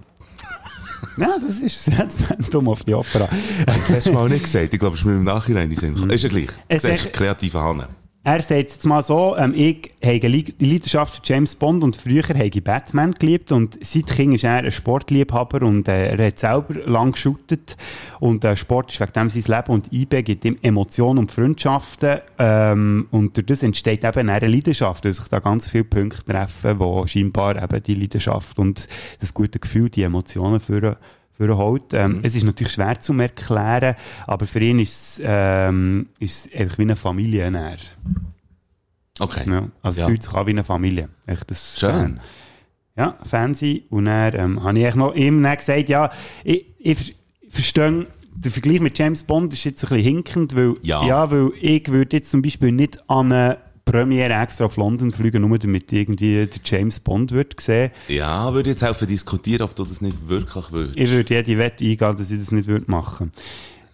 ja, 1.18 1.36
das 1.46 1.60
ist 1.60 1.88
das 2.00 2.16
Phantom 2.18 2.70
auf 2.70 2.84
die 2.84 2.94
Opera. 2.94 3.30
Das 3.66 3.90
hast 3.90 4.08
du 4.08 4.14
mal 4.14 4.30
nicht 4.30 4.44
gesagt. 4.44 4.74
Ich 4.74 4.80
glaube, 4.80 4.96
es 4.96 5.02
ist 5.02 5.06
mir 5.06 5.14
im 5.18 5.24
Nachhinein 5.24 5.70
in 5.70 5.78
Sinn 5.78 5.94
gekommen. 5.94 6.12
Ist 6.12 6.24
ja 6.24 6.30
gleich. 6.30 6.50
Es 6.68 6.84
ist- 6.84 7.14
kreative 7.14 7.62
Hanne. 7.62 7.88
Er 8.24 8.40
sagt 8.44 8.52
jetzt 8.52 8.86
mal 8.86 9.02
so, 9.02 9.36
ähm, 9.36 9.54
ich 9.56 9.94
habe 10.06 10.28
Leidenschaft 10.28 11.16
für 11.16 11.34
James 11.34 11.56
Bond 11.56 11.84
und 11.84 11.96
früher 11.96 12.22
habe 12.22 12.46
ich 12.46 12.64
Batman 12.64 13.14
geliebt 13.14 13.52
und 13.52 13.84
seit 13.84 14.06
Kind 14.06 14.36
ist 14.36 14.44
er 14.44 14.58
ein 14.58 14.72
Sportliebhaber 14.72 15.66
und 15.66 15.88
äh, 15.88 16.16
er 16.16 16.28
hat 16.28 16.38
selber 16.38 16.76
lang 16.86 17.14
geshootet 17.14 17.78
und 18.20 18.44
äh, 18.44 18.56
Sport 18.56 18.92
ist 18.92 19.00
wegen 19.00 19.14
dem 19.14 19.30
sein 19.30 19.58
Leben 19.58 19.72
und 19.74 19.92
IB 19.92 20.22
gibt 20.22 20.46
ihm 20.46 20.56
Emotionen 20.62 21.18
und 21.18 21.32
Freundschaften 21.32 22.20
ähm, 22.38 23.08
und 23.10 23.38
durch 23.38 23.48
das 23.48 23.64
entsteht 23.64 24.04
eben 24.04 24.30
eine 24.30 24.48
Leidenschaft, 24.48 25.04
weil 25.04 25.14
sich 25.14 25.28
da 25.28 25.40
ganz 25.40 25.72
viele 25.72 25.86
Punkte 25.86 26.24
treffen, 26.24 26.78
wo 26.78 27.08
scheinbar 27.08 27.62
eben 27.62 27.82
die 27.82 27.96
Leidenschaft 27.96 28.60
und 28.60 28.88
das 29.20 29.34
gute 29.34 29.58
Gefühl, 29.58 29.90
die 29.90 30.04
Emotionen 30.04 30.60
für 30.60 30.98
für 31.42 31.58
holt. 31.58 31.94
Ähm, 31.94 32.20
Es 32.24 32.36
ist 32.36 32.44
natürlich 32.44 32.74
schwer 32.74 33.00
zu 33.02 33.14
erklären, 33.20 33.96
aber 34.28 34.46
für 34.48 34.60
ihn 34.60 34.80
ist 34.80 35.20
es, 35.20 35.22
ähm, 35.24 36.08
ist 36.20 36.48
es 36.48 36.60
einfach 36.62 36.78
wie 36.78 36.84
eine 36.84 36.96
Familie. 36.96 37.50
näher. 37.52 37.78
Okay. 39.20 39.44
Ja, 39.50 39.68
also 39.82 40.00
Ja. 40.00 40.06
es 40.06 40.10
fühlt 40.10 40.24
sich 40.24 40.34
an 40.34 40.48
wie 40.48 40.52
eine 40.52 40.64
Familie. 40.64 41.10
Echt 41.28 41.50
das 41.52 41.80
Schön. 41.80 41.92
Fan. 41.92 42.20
Ja, 42.98 43.18
Fan 43.24 43.54
sein. 43.54 43.82
Und 43.90 44.06
dann 44.06 44.34
ähm, 44.36 44.64
habe 44.64 44.80
ich 44.80 44.96
noch 44.96 45.14
ihm 45.16 45.42
dann 45.44 45.58
gesagt, 45.58 45.90
ja, 45.90 46.12
ich, 46.44 46.66
ich 46.80 46.98
ver- 46.98 47.14
verstehe, 47.50 48.08
der 48.36 48.52
Vergleich 48.52 48.80
mit 48.80 48.98
James 48.98 49.24
Bond 49.24 49.54
ist 49.54 49.64
jetzt 49.66 49.84
ein 49.84 49.90
bisschen 49.90 50.04
hinkend, 50.04 50.56
weil, 50.56 50.74
Ja. 50.82 51.30
weil 51.30 51.52
ich 51.60 51.88
würde 51.90 52.18
jetzt 52.18 52.32
zum 52.32 52.42
Beispiel 52.42 52.72
nicht 52.72 52.98
an 53.10 53.32
eine 53.32 53.58
Premiere 53.92 54.34
extra 54.34 54.66
auf 54.66 54.78
London 54.78 55.12
fliegen, 55.12 55.48
nur 55.48 55.60
damit 55.60 55.92
irgendwie 55.92 56.46
der 56.46 56.62
James 56.64 57.00
Bond 57.00 57.32
wird 57.32 57.60
sehen. 57.60 57.92
Ja, 58.08 58.54
würde 58.54 58.70
jetzt 58.70 58.84
helfen 58.84 59.08
diskutieren, 59.08 59.64
ob 59.64 59.76
du 59.76 59.84
das 59.84 60.02
nicht 60.02 60.30
wirklich 60.30 60.66
willst. 60.72 60.98
Ich 60.98 61.10
würde 61.12 61.34
jede 61.34 61.58
Wette 61.58 61.84
eingehen, 61.84 62.16
dass 62.16 62.32
ich 62.32 62.40
das 62.40 62.52
nicht 62.52 62.68
würde 62.68 62.90
machen 62.90 63.32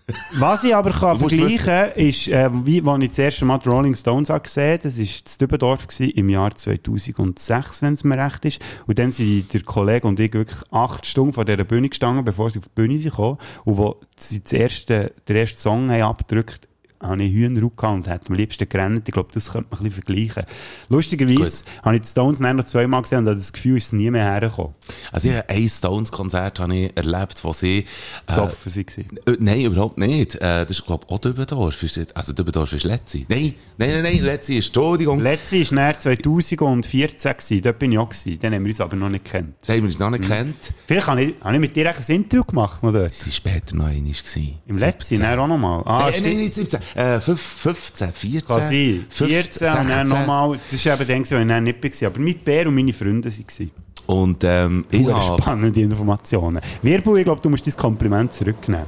Was 0.34 0.64
ich 0.64 0.74
aber 0.74 0.92
kann 0.92 1.18
vergleichen 1.18 1.92
ist, 1.96 2.30
äh, 2.30 2.50
wie, 2.64 2.82
als 2.82 3.04
ich 3.04 3.10
das 3.10 3.20
erste 3.20 3.46
Mal 3.46 3.60
die 3.60 3.68
Rolling 3.68 3.96
Stones 3.96 4.30
gesehen 4.30 4.80
das 4.82 4.98
war 4.98 5.06
in 5.06 5.38
Dübendorf 5.42 5.88
im 6.00 6.30
Jahr 6.30 6.56
2006, 6.56 7.82
wenn 7.82 7.94
es 7.94 8.04
mir 8.06 8.18
recht 8.18 8.46
ist. 8.46 8.62
Und 8.86 9.00
dann 9.00 9.12
sind 9.12 9.54
der 9.54 9.64
Kollege 9.64 10.08
und 10.08 10.20
ich 10.20 10.34
wirklich 10.34 10.60
acht 10.72 11.06
Stunden 11.06 11.34
vor 11.34 11.44
dieser 11.44 11.66
Bühne 11.66 11.90
gestanden, 11.90 12.24
bevor 12.24 12.50
sie 12.50 12.60
auf 12.60 12.66
die 12.66 12.82
Bühne 12.82 12.98
sind 13.00 13.12
gekommen. 13.12 13.38
Und 13.66 13.78
wo 13.78 14.00
sie 14.18 14.42
das 14.42 14.54
erste, 14.54 15.14
den 15.28 15.36
ersten 15.36 15.60
Song 15.60 15.92
haben 15.92 16.02
abgedrückt 16.04 16.67
habe 17.02 17.24
ich 17.24 17.34
Hühner 17.34 17.62
gehabt 17.62 17.84
und 17.84 18.08
hätte 18.08 18.30
am 18.30 18.36
liebsten 18.36 18.68
gerannt. 18.68 19.08
Ich 19.08 19.14
glaube, 19.14 19.30
das 19.34 19.52
könnte 19.52 19.68
man 19.72 19.80
ein 19.80 19.84
bisschen 19.86 20.04
vergleichen. 20.04 20.44
Lustigerweise 20.90 21.64
habe 21.84 21.96
ich 21.96 22.02
die 22.04 22.08
Stones 22.08 22.40
dann 22.40 22.56
noch 22.56 22.68
zweimal 22.68 23.02
gesehen 23.02 23.20
und 23.20 23.28
hatte 23.28 23.38
das 23.38 23.54
Gefühl, 23.54 23.78
es 23.78 23.86
ist 23.86 23.94
nie 23.94 24.10
mehr 24.10 24.24
hergekommen. 24.24 24.74
Also, 25.12 25.30
ich 25.30 25.36
habe 25.36 25.50
ein 25.50 25.70
Stones-Konzert 25.70 26.60
habe 26.60 26.90
erlebt, 26.96 27.44
wo 27.44 27.54
sie, 27.54 27.80
äh, 27.80 27.86
Besoffen 28.26 28.72
sie 28.72 28.86
waren. 28.86 29.18
Äh, 29.26 29.38
nein, 29.40 29.62
überhaupt 29.62 29.98
nicht. 29.98 30.36
Äh, 30.36 30.66
das 30.66 30.72
ist, 30.72 30.86
glaube 30.86 31.06
ich, 31.08 31.14
auch 31.14 31.20
Dübendorf. 31.20 31.86
Also, 32.14 32.34
Dübendorf 32.34 32.74
ist 32.74 32.84
Letzi. 32.84 33.26
Nein, 33.30 33.54
nein, 33.78 33.92
nein, 33.92 34.04
nein, 34.04 34.20
Letzi 34.24 34.58
ist, 34.58 34.68
Entschuldigung. 34.68 35.20
Letzte 35.20 35.60
war 35.60 35.74
näher 35.76 36.00
2014, 36.00 37.32
gewesen. 37.34 37.62
dort 37.62 37.80
bin 37.80 37.92
ich 37.92 37.98
auch. 37.98 38.10
Gewesen. 38.10 38.40
Dann 38.40 38.54
haben 38.54 38.64
wir 38.64 38.70
uns 38.70 38.82
aber 38.82 38.96
noch 38.96 39.10
nicht 39.10 39.26
gekannt. 39.26 39.56
Das 39.62 39.70
haben 39.70 39.78
wir 39.78 39.86
uns 39.86 40.00
noch 40.00 40.10
nicht 40.10 40.24
gekannt. 40.24 40.74
Vielleicht 40.88 41.08
habe 41.08 41.24
ich, 41.24 41.36
habe 41.42 41.54
ich 41.54 41.60
mit 41.60 41.76
dir 41.76 41.90
ein 41.90 42.04
Intro 42.08 42.44
gemacht, 42.44 42.84
oder? 42.84 43.04
Das 43.04 43.26
war 43.26 43.34
später 43.34 43.76
noch 43.76 43.90
gewesen. 43.90 44.56
Im 44.66 44.78
letzten, 44.78 45.20
dann 45.20 45.40
auch 45.40 45.48
nochmal. 45.48 45.84
Ah, 45.86 46.10
Nein, 46.12 46.24
nein, 46.24 46.38
nicht 46.38 46.56
17. 46.56 46.80
Äh, 46.96 47.20
fünf- 47.20 47.42
15, 47.42 48.12
14. 48.12 48.48
Kann 48.48 48.62
sein. 48.62 49.06
14 49.10 49.68
und 49.82 49.90
dann 49.90 50.08
nochmal. 50.20 50.60
Das 50.72 50.86
war 50.86 50.94
eben 51.10 51.48
dann, 51.48 51.68
als 51.68 51.80
ich 51.80 51.80
nicht 51.82 52.02
war. 52.02 52.08
Aber 52.10 52.20
mit 52.20 52.44
Bär 52.46 52.68
und 52.68 52.76
meine 52.76 52.94
Freunde 52.94 53.30
waren. 53.30 53.72
Und, 54.08 54.44
ähm, 54.44 54.86
ich 54.90 55.06
habe 55.08 55.42
spannende 55.42 55.82
Informationen. 55.82 56.62
Wirbel, 56.82 57.18
ich 57.18 57.24
glaube, 57.26 57.42
du 57.42 57.50
musst 57.50 57.68
dein 57.68 57.76
Kompliment 57.76 58.34
zurücknehmen. 58.34 58.86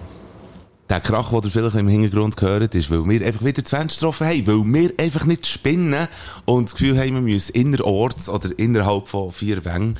Der 0.89 0.99
Krach, 1.01 1.29
den 1.29 1.43
ihr 1.43 1.51
vielleicht 1.51 1.75
im 1.75 1.87
Hintergrund 1.87 2.35
gehört, 2.35 2.73
ist, 2.73 2.89
weil 2.89 3.05
wir 3.07 3.25
einfach 3.25 3.45
wieder 3.45 3.63
20 3.63 3.99
getroffen 3.99 4.25
haben, 4.27 4.47
weil 4.47 4.73
wir 4.73 4.91
einfach 4.97 5.25
nicht 5.25 5.45
spinnen 5.45 6.07
und 6.45 6.65
das 6.65 6.73
Gefühl 6.75 6.97
haben, 6.97 7.13
wir 7.13 7.21
müssen 7.21 7.53
innerorts 7.53 8.27
oder 8.27 8.49
innerhalb 8.57 9.07
von 9.07 9.31
vier 9.31 9.63
Wängen 9.65 9.97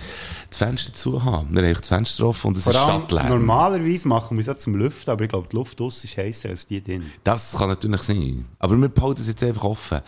das 0.50 0.58
Fenster 0.58 0.92
zu 0.94 1.24
haben. 1.24 1.50
Wir 1.52 1.62
haben 1.62 1.70
einfach 1.70 1.82
20 1.82 2.18
getroffen 2.18 2.48
und 2.48 2.58
es 2.58 2.64
Vor 2.64 2.74
ist 2.74 2.80
Stadtlärm. 2.80 3.30
normalerweise 3.30 4.08
machen 4.08 4.36
wir 4.38 4.42
es 4.42 4.50
auch 4.50 4.58
zum 4.58 4.76
Lüften, 4.76 5.12
aber 5.12 5.24
ich 5.26 5.30
glaube, 5.30 5.48
die 5.52 5.56
Luft 5.56 5.80
aus 5.80 6.04
ist 6.04 6.18
heißer 6.18 6.50
als 6.50 6.66
die 6.66 6.82
drin. 6.84 7.04
Das 7.24 7.54
kann 7.56 7.68
natürlich 7.70 8.02
sein. 8.02 8.46
Aber 8.58 8.76
wir 8.76 8.90
behalten 8.90 9.22
es 9.22 9.28
jetzt 9.28 9.44
einfach 9.44 9.64
offen. 9.66 10.00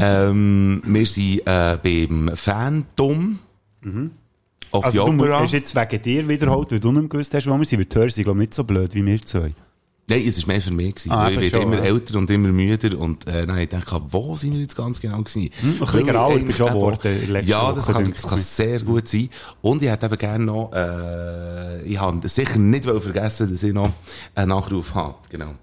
Ähm, 0.00 0.82
wir 0.84 1.06
sind 1.06 1.46
äh, 1.46 1.78
beim 1.80 2.30
Phantom 2.34 3.38
auf 4.72 4.84
Also, 4.84 5.06
die 5.10 5.16
du 5.16 5.22
Opera. 5.24 5.40
hast 5.40 5.52
jetzt 5.52 5.74
wegen 5.74 6.02
dir 6.02 6.28
wiederholt, 6.28 6.72
weil 6.72 6.80
du 6.80 6.92
nicht 6.92 7.08
gewusst 7.10 7.32
hast, 7.34 7.46
wo 7.46 7.56
wir 7.56 7.64
sind. 7.64 7.78
Weil 7.78 7.86
die 7.86 7.96
Hörer 7.96 8.10
sind, 8.10 8.24
glaube 8.24 8.38
ich, 8.40 8.48
nicht 8.48 8.54
so 8.54 8.64
blöd 8.64 8.94
wie 8.94 9.06
wir 9.06 9.22
zwei. 9.22 9.52
Nein, 10.10 10.26
es 10.26 10.40
war 10.40 10.46
mehr 10.54 10.62
für 10.62 10.70
mich. 10.72 10.94
Gewesen. 10.94 11.10
Ah, 11.10 11.28
ich 11.30 11.36
werde 11.36 11.50
schon, 11.50 11.62
immer 11.62 11.76
ja. 11.76 11.84
älter 11.84 12.18
und 12.18 12.30
immer 12.30 12.48
müder. 12.48 12.98
Und 12.98 13.26
äh, 13.26 13.46
dann 13.46 13.58
ich 13.58 13.68
gedacht, 13.68 14.02
wo 14.10 14.34
sind 14.36 14.54
wir 14.54 14.60
jetzt 14.60 14.76
ganz 14.76 15.00
genau 15.00 15.18
gewesen? 15.18 15.50
Hm, 15.60 15.72
ein 15.72 15.78
bisschen 15.80 16.06
grauer 16.06 16.38
bist 16.38 16.60
eben- 16.60 16.68
geworden 16.68 17.42
Ja, 17.44 17.72
das 17.72 17.86
kann, 17.86 18.10
das 18.10 18.22
kann 18.22 18.38
sehr 18.38 18.80
gut 18.80 19.06
sein. 19.06 19.28
Und 19.60 19.82
ich 19.82 19.90
hätte 19.90 20.06
eben 20.06 20.18
gerne 20.18 20.44
noch, 20.44 20.72
äh, 20.72 21.82
ich 21.82 22.00
habe 22.00 22.26
sicher 22.28 22.58
nicht 22.58 22.84
vergessen, 22.84 23.50
dass 23.52 23.62
ich 23.62 23.72
noch 23.74 23.92
einen 24.34 24.48
Nachruf 24.48 24.94
habe. 24.94 25.16
Genau. 25.28 25.54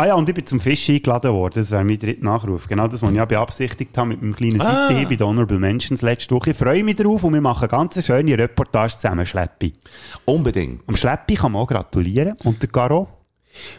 Ah 0.00 0.06
ja, 0.06 0.14
und 0.14 0.28
ich 0.28 0.34
bin 0.36 0.46
zum 0.46 0.60
Fisch 0.60 0.88
eingeladen 0.90 1.32
worden. 1.32 1.54
Das 1.56 1.72
wäre 1.72 1.82
mein 1.82 1.98
dritter 1.98 2.22
Nachruf. 2.22 2.68
Genau 2.68 2.86
das, 2.86 3.02
was 3.02 3.10
ich 3.10 3.16
ja 3.16 3.24
beabsichtigt 3.24 3.98
habe 3.98 4.10
mit 4.10 4.22
meinem 4.22 4.36
kleinen 4.36 4.60
Ah. 4.60 4.86
Seite 4.86 5.08
bei 5.08 5.16
den 5.16 5.26
Honorable 5.26 5.58
Mentions 5.58 6.02
letzte 6.02 6.36
Woche. 6.36 6.50
Ich 6.50 6.56
freue 6.56 6.84
mich 6.84 6.94
darauf 6.94 7.24
und 7.24 7.34
wir 7.34 7.40
machen 7.40 7.62
eine 7.62 7.68
ganz 7.68 8.06
schöne 8.06 8.38
Reportage 8.38 8.92
zusammen, 8.92 9.26
Schleppi. 9.26 9.74
Unbedingt. 10.24 10.82
Am 10.86 10.94
Schleppi 10.94 11.34
kann 11.34 11.50
man 11.50 11.62
auch 11.62 11.66
gratulieren. 11.66 12.36
Und 12.44 12.62
der 12.62 12.68
Garo? 12.68 13.08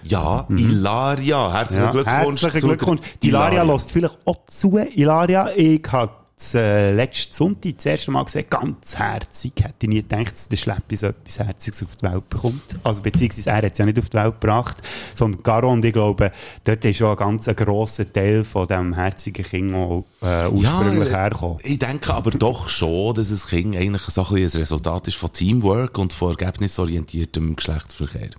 Ja, 0.04 0.46
Ilaria. 0.50 1.54
Herzlichen 1.54 1.92
Glückwunsch. 1.92 2.42
Herzlichen 2.42 2.68
Glückwunsch. 2.68 3.02
Ilaria 3.24 3.64
lässt 3.64 3.94
vielleicht 3.94 4.18
auch 4.26 4.44
zu. 4.46 4.78
Ilaria, 4.78 5.52
ich 5.56 5.84
habe 5.90 6.12
äh, 6.56 6.94
letzten 6.94 7.34
Sonntag 7.34 7.76
das 7.78 7.86
erste 7.86 8.12
Mal 8.12 8.24
gesehen, 8.24 8.46
ganz 8.50 8.98
herzig. 8.98 9.54
Hätte 9.58 9.76
ich 9.82 9.90
nie 9.90 10.02
gedacht, 10.02 10.32
dass 10.32 10.48
der 10.48 10.58
Schleppi 10.58 10.96
so 10.96 11.08
etwas 11.08 11.40
Herziges 11.40 11.84
auf 11.84 11.96
die 11.96 12.06
Welt 12.06 12.30
bekommt. 12.30 12.80
Also, 12.84 13.02
beziehungsweise 13.02 13.50
er 13.50 13.58
hat 13.58 13.72
es 13.74 13.78
ja 13.78 13.86
nicht 13.86 14.00
auf 14.00 14.10
die 14.10 14.18
Welt 14.18 14.40
gebracht, 14.40 14.78
sondern 15.16 15.44
Garo 15.44 15.72
und 15.72 15.84
ich 15.84 15.94
glaube, 15.94 16.32
dort 16.64 16.86
ist 16.86 16.98
schon 16.98 17.10
ein 17.10 17.18
ganz 17.18 17.46
grosser 17.46 18.12
Teil 18.12 18.44
von 18.44 18.68
diesem 18.68 18.94
herzigen 18.94 19.46
Kind 19.46 19.74
auch, 19.74 20.06
äh, 20.22 20.48
ursprünglich 20.48 21.12
Ja, 21.12 21.18
hergekommen. 21.18 21.60
Ich 21.64 21.80
denke 21.80 22.14
aber 22.14 22.32
doch 22.32 22.70
schon, 22.70 23.14
dass 23.16 23.32
ein 23.32 23.50
Kind 23.50 23.76
eigentlich 23.76 24.04
so 24.04 24.22
ein, 24.22 24.36
ein 24.38 24.44
Resultat 24.44 25.08
ist 25.08 25.18
von 25.18 25.34
Teamwork 25.34 25.98
und 25.98 26.14
von 26.14 26.32
ergebnisorientiertem 26.32 27.56
Geschlechtsverkehr. 27.56 28.30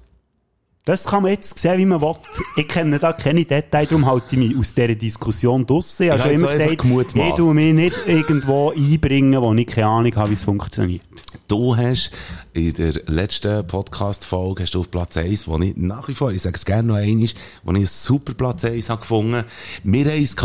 Das 0.91 1.05
kann 1.05 1.23
man 1.23 1.31
jetzt 1.31 1.57
sehen, 1.57 1.79
wie 1.79 1.87
man 1.87 2.01
will. 2.01 2.17
Ich 2.57 2.67
kenne 2.67 2.99
da 2.99 3.13
keine 3.13 3.45
Details, 3.45 3.91
darum 3.91 4.07
halte 4.07 4.35
ich 4.35 4.39
mich 4.39 4.59
aus 4.59 4.75
dieser 4.75 4.97
Diskussion 4.97 5.65
draussen. 5.65 6.07
Ich 6.07 6.11
habe 6.11 6.19
Ich 6.19 6.41
schon 6.41 6.49
habe 6.49 6.57
immer 6.57 7.05
gesagt, 7.05 7.15
ich 7.15 7.35
tue 7.35 7.55
mich 7.55 7.73
nicht 7.73 7.95
irgendwo 8.09 8.73
einbringen, 8.73 9.41
wo 9.41 9.55
ich 9.55 9.69
keine 9.69 9.87
Ahnung 9.87 10.17
habe, 10.17 10.31
wie 10.31 10.35
es 10.35 10.43
funktioniert. 10.43 11.03
Du 11.50 11.76
hast 11.76 12.12
in 12.52 12.75
der 12.75 12.92
letzten 13.07 13.66
Podcast-Folge 13.66 14.62
hast 14.62 14.76
du 14.76 14.78
auf 14.78 14.90
Platz 14.92 15.16
1, 15.16 15.49
wo 15.49 15.59
ich 15.59 15.76
nach 15.76 16.07
wie 16.07 16.14
vor, 16.14 16.30
ich 16.30 16.42
sage 16.42 16.54
es 16.54 16.64
gerne 16.64 16.87
noch 16.87 16.95
einmal, 16.95 17.28
wo 17.64 17.73
ich 17.73 17.76
einen 17.76 17.87
super 17.87 18.35
Platz 18.35 18.64
1 18.64 18.88
habe 18.88 19.00
gefunden. 19.00 19.42
Wir 19.83 20.04
haben 20.04 20.23
es 20.23 20.37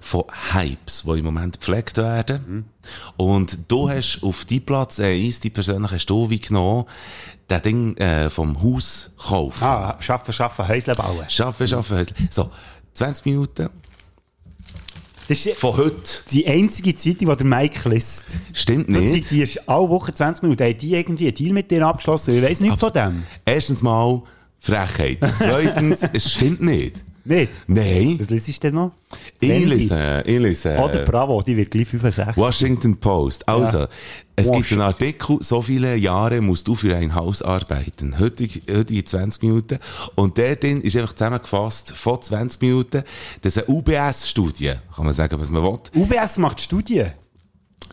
von 0.00 0.24
Hypes, 0.52 1.02
die 1.08 1.18
im 1.18 1.24
Moment 1.24 1.58
gepflegt 1.58 1.96
werden. 1.96 2.66
Und 3.16 3.58
du 3.66 3.90
hast 3.90 4.22
auf 4.22 4.44
die 4.44 4.60
Platz 4.60 5.00
1, 5.00 5.40
die 5.40 5.50
persönlich 5.50 5.90
hast 5.90 6.06
du 6.06 6.30
wie 6.30 6.38
genommen, 6.38 6.84
das 7.48 7.62
Ding 7.62 7.96
äh, 7.96 8.30
vom 8.30 8.62
Haus 8.62 9.10
kaufen. 9.18 9.64
Ah, 9.64 9.96
schaffen, 9.98 10.32
schaffen, 10.32 10.68
Häusle 10.68 10.94
bauen. 10.94 11.24
Schaffen, 11.26 11.66
schaffen, 11.66 11.96
Häusle. 11.96 12.14
So, 12.30 12.52
20 12.92 13.26
Minuten 13.26 13.70
Das 15.28 15.46
ist 15.46 15.56
von 15.56 15.76
heute. 15.76 15.94
die 16.32 16.46
einzige 16.46 16.94
Zeitung, 16.96 17.30
die 17.30 17.36
der 17.36 17.46
Mike 17.46 17.88
liest. 17.88 18.24
Stimmt 18.52 18.88
Du 18.88 18.92
nicht. 19.00 19.24
zitierst 19.24 19.68
alle 19.68 19.88
Woche 19.88 20.12
20 20.12 20.42
Minuten. 20.42 20.62
Haben 20.64 20.78
die 20.78 20.92
irgendwie 20.94 21.26
einen 21.26 21.34
Deal 21.34 21.52
mit 21.52 21.70
dir 21.70 21.86
abgeschlossen? 21.86 22.34
Ich 22.34 22.42
weiss 22.42 22.60
nichts 22.60 22.78
von 22.80 22.92
dem. 22.92 23.22
Erstens 23.44 23.82
mal 23.82 24.22
Frechheit. 24.58 25.18
Zweitens, 25.38 26.00
es 26.12 26.32
stimmt 26.32 26.60
nicht. 26.60 27.02
Nicht? 27.26 27.52
Nein. 27.66 28.18
Was 28.20 28.28
liest 28.28 28.48
du 28.48 28.68
denn 28.68 28.74
noch? 28.74 28.92
Ich 29.40 29.48
lese, 29.48 30.22
ich 30.26 30.38
lese. 30.38 30.76
Oder 30.76 31.04
Bravo, 31.06 31.40
die 31.40 31.56
wird 31.56 31.70
gleich 31.70 31.88
65. 31.88 32.36
Washington 32.36 32.98
Post. 32.98 33.48
Also, 33.48 33.78
Ja. 33.78 33.88
Es 34.36 34.50
gibt 34.50 34.72
einen 34.72 34.80
Artikel, 34.80 35.38
so 35.40 35.62
viele 35.62 35.94
Jahre 35.96 36.40
musst 36.40 36.66
du 36.66 36.74
für 36.74 36.96
ein 36.96 37.14
Haus 37.14 37.40
arbeiten. 37.40 38.18
Heutige, 38.18 38.60
heutige 38.72 39.04
20 39.04 39.42
Minuten. 39.42 39.78
Und 40.16 40.36
der 40.38 40.56
drin 40.56 40.80
ist 40.80 40.96
einfach 40.96 41.12
zusammengefasst 41.12 41.92
von 41.92 42.20
20 42.20 42.60
Minuten. 42.62 43.04
Das 43.42 43.56
ist 43.56 43.68
eine 43.68 43.74
UBS-Studie. 43.74 44.74
Kann 44.94 45.04
man 45.04 45.14
sagen, 45.14 45.40
was 45.40 45.50
man 45.50 45.62
will. 45.62 45.78
UBS 45.94 46.38
macht 46.38 46.60
Studien. 46.60 47.12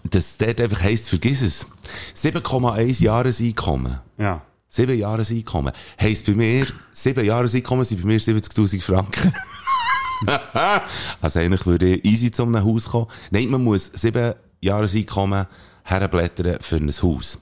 Das 0.10 0.38
dort 0.38 0.60
einfach 0.60 0.82
heisst, 0.82 1.10
vergiss 1.10 1.42
es. 1.42 1.68
7,1 2.16 3.04
Jahreseinkommen. 3.04 4.00
Ja. 4.18 4.42
Sieben 4.68 4.98
Jahreseinkommen. 4.98 5.74
Heisst 6.00 6.26
bei 6.26 6.32
mir, 6.32 6.66
sieben 6.92 7.24
Jahreseinkommen 7.24 7.84
sind 7.84 8.02
bei 8.02 8.08
mir 8.08 8.20
70.000 8.20 8.82
Franken. 8.82 9.34
also 11.22 11.40
eigentlich 11.40 11.66
würde 11.66 11.96
ich 11.96 12.06
easy 12.06 12.32
zu 12.32 12.44
einem 12.44 12.64
Haus 12.64 12.86
kommen. 12.86 13.08
Nein, 13.30 13.50
man 13.50 13.64
muss 13.64 13.92
sieben 13.94 14.34
Jahreseinkommen 14.62 15.46
herblättern 15.84 16.58
für 16.62 16.78
ein 16.78 16.92
Haus. 16.92 17.40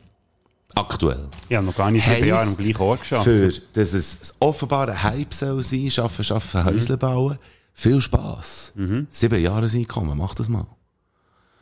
Aktuell. 0.75 1.27
Habe 1.51 1.65
noch 1.65 1.75
gar 1.75 1.91
nicht 1.91 2.03
sieben 2.03 2.17
Heisst, 2.17 2.27
Jahre 2.27 2.47
am 2.47 2.57
gleichen 2.57 2.81
Ort 2.81 2.99
geschafft. 3.01 3.23
Für, 3.23 3.51
dass 3.73 3.93
es 3.93 4.35
offenbar 4.39 4.89
ein 4.89 5.03
Hype 5.03 5.33
soll 5.33 5.63
sein, 5.63 5.89
schaffen, 5.89 6.23
schaffen, 6.23 6.63
Häusle 6.63 6.97
bauen. 6.97 7.37
Viel 7.73 8.01
Spass. 8.01 8.73
Sieben 9.09 9.41
Jahreseinkommen, 9.41 10.17
mach 10.17 10.35
das 10.35 10.49
mal. 10.49 10.67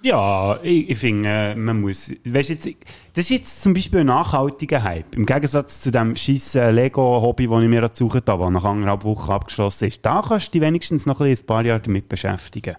Ja, 0.03 0.60
ich, 0.62 0.91
ich 0.91 0.98
finde, 0.98 1.29
äh, 1.29 1.55
man 1.55 1.81
muss, 1.81 2.12
weißt 2.24 2.50
jetzt, 2.50 2.67
das 3.13 3.25
ist 3.25 3.29
jetzt 3.29 3.63
zum 3.63 3.74
Beispiel 3.74 4.01
ein 4.01 4.07
nachhaltiger 4.07 4.84
Hype. 4.84 5.15
Im 5.15 5.25
Gegensatz 5.25 5.81
zu 5.81 5.91
dem 5.91 6.15
scheiß 6.15 6.55
äh, 6.55 6.72
Lego-Hobby, 6.72 7.48
das 7.48 7.63
ich 7.63 7.69
mir 7.69 7.89
gesucht 7.89 8.27
habe, 8.27 8.43
das 8.43 8.51
nach 8.51 8.63
anderthalb 8.63 9.03
Wochen 9.03 9.31
abgeschlossen 9.31 9.88
ist. 9.88 10.05
Da 10.05 10.24
kannst 10.27 10.48
du 10.48 10.51
dich 10.51 10.62
wenigstens 10.62 11.07
noch 11.07 11.19
ein, 11.19 11.38
paar 11.48 11.65
Jahre 11.65 11.81
damit 11.81 12.10
beschäftigen. 12.10 12.75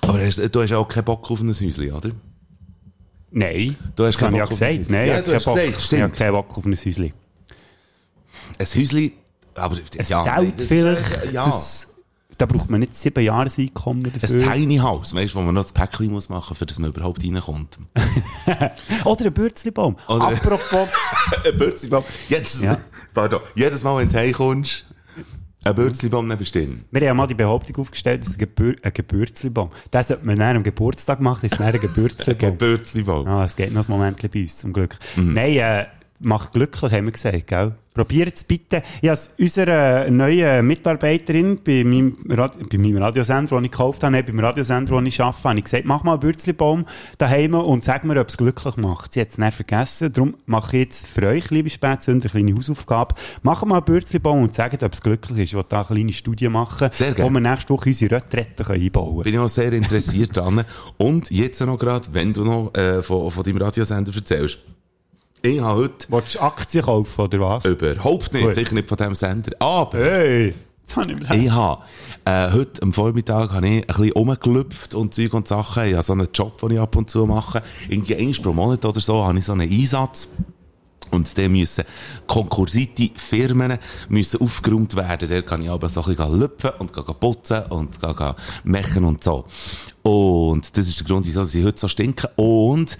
Aber 0.00 0.18
du 0.18 0.26
hast, 0.26 0.38
du 0.38 0.62
hast 0.62 0.72
auch 0.72 0.88
keinen 0.88 1.04
Bock 1.04 1.30
auf 1.30 1.40
ein 1.40 1.48
Häuschen, 1.48 1.92
oder? 1.92 2.10
Nein, 3.36 3.76
Du 3.96 4.04
hast 4.06 4.14
das 4.14 4.22
habe 4.22 4.32
ich 4.32 4.38
ja 4.38 4.44
ein 4.44 4.48
gesagt. 4.48 4.90
Nein, 4.90 5.08
Ja, 5.08 5.18
ich 5.20 5.26
habe 5.26 5.30
keinen 5.32 5.72
Bock. 5.72 5.78
Ich 5.92 6.00
habe 6.02 6.12
keinen 6.14 6.32
Bock 6.32 6.56
auf 6.58 6.64
ein 6.64 6.72
Häuschen. 6.72 7.12
Ein 8.58 8.66
Häuschen, 8.66 9.12
aber, 9.56 9.76
Ein 9.76 10.06
ja. 10.06 10.22
Zelt 10.22 10.62
vielleicht, 10.62 11.32
Ja. 11.32 11.44
das, 11.44 11.94
da 12.38 12.46
braucht 12.46 12.70
man 12.70 12.80
nicht 12.80 12.96
sieben 12.96 13.22
Jahreseinkommen 13.24 14.06
Ein 14.06 14.20
dafür. 14.20 14.52
Tiny 14.52 14.76
House, 14.78 15.14
weißt 15.14 15.34
du, 15.34 15.38
wo 15.38 15.42
man 15.42 15.54
noch 15.54 15.62
das 15.64 15.72
Päckchen 15.72 16.12
muss 16.12 16.28
machen, 16.28 16.54
für 16.56 16.64
das 16.66 16.78
man 16.78 16.90
überhaupt 16.90 17.24
reinkommt. 17.24 17.78
Oder 19.04 19.24
ein 19.26 19.32
Bürzlibaum. 19.32 19.96
Apropos, 20.06 20.88
ein 21.44 21.58
Bürzlibaum. 21.58 22.04
Jetzt, 22.28 22.62
Ja. 22.62 22.78
pardon, 23.12 23.40
jedes 23.56 23.82
Mal, 23.82 23.96
wenn 23.98 24.08
du 24.08 24.16
heimkommst, 24.16 24.86
ein 25.64 25.74
Bürzlibaum 25.74 26.28
neben 26.28 26.44
stehen. 26.44 26.84
wir 26.90 27.08
haben 27.08 27.16
mal 27.16 27.26
die 27.26 27.34
Behauptung 27.34 27.76
aufgestellt, 27.76 28.24
dass 28.24 28.34
ein, 28.34 28.38
Gebür 28.38 28.76
ein 28.82 28.92
Geburtslibaum, 28.92 29.70
das 29.90 30.08
sollte 30.08 30.26
man 30.26 30.38
dann 30.38 30.56
am 30.56 30.62
Geburtstag 30.62 31.20
machen, 31.20 31.46
ist 31.46 31.58
dann 31.58 31.72
ein 31.72 31.80
Geburtslibaum. 31.80 32.50
Ein 32.52 32.58
Bürzlibaum. 32.58 33.26
Ah, 33.26 33.44
es 33.44 33.56
geht 33.56 33.72
noch 33.72 33.88
ein 33.88 33.90
Moment 33.90 34.20
bei 34.30 34.40
uns, 34.40 34.58
zum 34.58 34.72
Glück. 34.72 34.98
Mhm. 35.16 35.32
Nein, 35.32 35.56
äh, 35.56 35.86
macht 36.20 36.52
glücklich, 36.52 36.92
haben 36.92 37.06
wir 37.06 37.12
gesagt, 37.12 37.46
gell? 37.46 37.72
Probiert 37.94 38.34
es 38.34 38.42
bitte. 38.42 38.82
Ich 39.02 39.08
habe 39.08 39.20
unserer 39.38 40.10
neuen 40.10 40.66
Mitarbeiterin 40.66 41.60
bei 41.62 41.84
meinem, 41.84 42.16
Rad 42.28 42.58
bei 42.68 42.76
meinem 42.76 42.96
Radiosender, 42.96 43.54
den 43.54 43.66
ich 43.66 43.70
gekauft 43.70 44.02
habe, 44.02 44.20
beim 44.24 44.40
Radiosender, 44.40 44.96
den 44.96 45.06
ich 45.06 45.20
arbeite, 45.20 45.48
habe 45.48 45.58
ich 45.58 45.64
gesagt, 45.64 45.84
mach 45.84 46.02
mal 46.02 46.14
einen 46.14 46.20
Bürzlibaum 46.20 46.86
daheim 47.18 47.54
und 47.54 47.84
sag 47.84 48.02
mir, 48.02 48.20
ob 48.20 48.30
es 48.30 48.36
glücklich 48.36 48.76
macht. 48.78 49.12
Sie 49.12 49.20
hat 49.20 49.28
es 49.28 49.38
nicht 49.38 49.54
vergessen. 49.54 50.12
Darum 50.12 50.34
mache 50.46 50.76
ich 50.76 50.82
jetzt 50.82 51.06
für 51.06 51.28
euch, 51.28 51.50
liebe 51.50 51.70
Spätzünder, 51.70 52.28
eine 52.34 52.44
kleine 52.44 52.56
Hausaufgabe. 52.58 53.14
Machen 53.42 53.68
mal 53.68 53.76
einen 53.76 53.84
Bürzlibaum 53.84 54.42
und 54.42 54.52
sagt, 54.52 54.82
ob 54.82 54.92
es 54.92 55.00
glücklich 55.00 55.38
ist. 55.38 55.50
Ich 55.50 55.54
will 55.54 55.64
da 55.68 55.82
eine 55.82 55.86
kleine 55.86 56.12
Studie 56.12 56.48
machen, 56.48 56.88
Sehr 56.90 57.16
wo 57.16 57.30
wir 57.30 57.40
nächste 57.40 57.74
Woche 57.74 57.90
unsere 57.90 58.16
Retrette 58.16 58.68
einbauen 58.68 59.08
können. 59.10 59.22
Bin 59.22 59.34
ich 59.34 59.38
auch 59.38 59.48
sehr 59.48 59.72
interessiert 59.72 60.36
dran. 60.36 60.64
Und 60.96 61.30
jetzt 61.30 61.64
noch 61.64 61.78
gerade, 61.78 62.08
wenn 62.10 62.32
du 62.32 62.42
noch 62.42 62.74
äh, 62.74 63.04
von, 63.04 63.30
von 63.30 63.44
deinem 63.44 63.58
Radiosender 63.58 64.12
erzählst. 64.12 64.58
Ich 65.44 65.60
habe 65.60 65.78
heute 65.82 66.06
Willst 66.08 66.36
du 66.36 66.40
Aktien 66.40 66.84
kaufen, 66.86 67.20
oder 67.20 67.40
was? 67.40 67.66
überhaupt 67.66 68.32
nicht, 68.32 68.46
Gut. 68.46 68.54
sicher 68.54 68.72
nicht 68.72 68.88
von 68.88 68.96
diesem 68.96 69.14
Sender, 69.14 69.52
aber 69.58 69.98
Hey! 69.98 70.54
Jetzt 70.80 70.96
habe 70.96 71.12
ich 71.12 71.30
Ich 71.44 71.50
habe, 71.50 71.82
äh, 72.24 72.50
heute 72.50 72.82
am 72.82 72.94
Vormittag 72.94 73.52
habe 73.52 73.66
ich 73.68 73.82
ein 73.82 73.86
bisschen 73.86 74.12
rumgelüpft 74.12 74.94
und 74.94 75.14
Zeug 75.14 75.34
und 75.34 75.46
Sachen. 75.46 75.84
Ich 75.84 75.92
habe 75.92 76.02
so 76.02 76.14
einen 76.14 76.28
Job, 76.32 76.56
den 76.62 76.70
ich 76.70 76.80
ab 76.80 76.96
und 76.96 77.10
zu 77.10 77.26
mache. 77.26 77.62
Irgendwie 77.90 78.16
einmal 78.16 78.32
pro 78.40 78.52
Monat 78.54 78.86
oder 78.86 79.00
so 79.00 79.22
habe 79.22 79.38
ich 79.38 79.44
so 79.44 79.52
einen 79.52 79.70
Einsatz. 79.70 80.30
Und 81.10 81.36
dann 81.36 81.52
müssen 81.52 81.84
konkursierte 82.26 83.10
Firmen 83.14 83.78
müssen 84.08 84.40
aufgeräumt 84.40 84.96
werden. 84.96 85.28
Der 85.28 85.42
kann 85.42 85.60
ich 85.60 85.68
aber 85.68 85.90
so 85.90 86.02
ein 86.04 86.16
bisschen 86.16 86.40
lüpfen 86.40 86.70
und 86.78 87.20
putzen 87.20 87.62
und 87.68 87.98
machen 88.64 89.04
und 89.04 89.22
so. 89.22 89.44
Und 90.02 90.74
das 90.76 90.88
ist 90.88 91.00
der 91.00 91.06
Grund, 91.06 91.26
wieso 91.26 91.44
sie 91.44 91.64
heute 91.64 91.78
so 91.80 91.88
stinken. 91.88 92.28
Und 92.36 92.96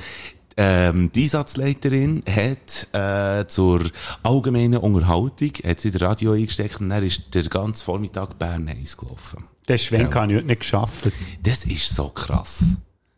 ähm, 0.56 1.10
die 1.12 1.24
Einsatzleiterin 1.24 2.22
hat 2.28 2.88
äh, 2.92 3.46
zur 3.48 3.82
allgemeinen 4.22 4.78
Unterhaltung 4.78 5.50
hat 5.66 5.80
sie 5.80 5.90
das 5.90 6.00
Radio 6.00 6.32
eingesteckt 6.32 6.80
und 6.80 6.90
dann 6.90 7.04
ist 7.04 7.34
der 7.34 7.44
ganze 7.44 7.84
Vormittag 7.84 8.38
Bern 8.38 8.68
1 8.68 8.96
gelaufen. 8.96 9.44
Den 9.68 9.78
Schwenk 9.78 10.14
Ja. 10.14 10.20
habe 10.22 10.32
ich 10.32 10.38
heute 10.38 10.46
nicht 10.46 10.60
geschafft. 10.60 11.10
Das 11.42 11.64
ist 11.64 11.88
so 11.94 12.08
krass. 12.08 12.76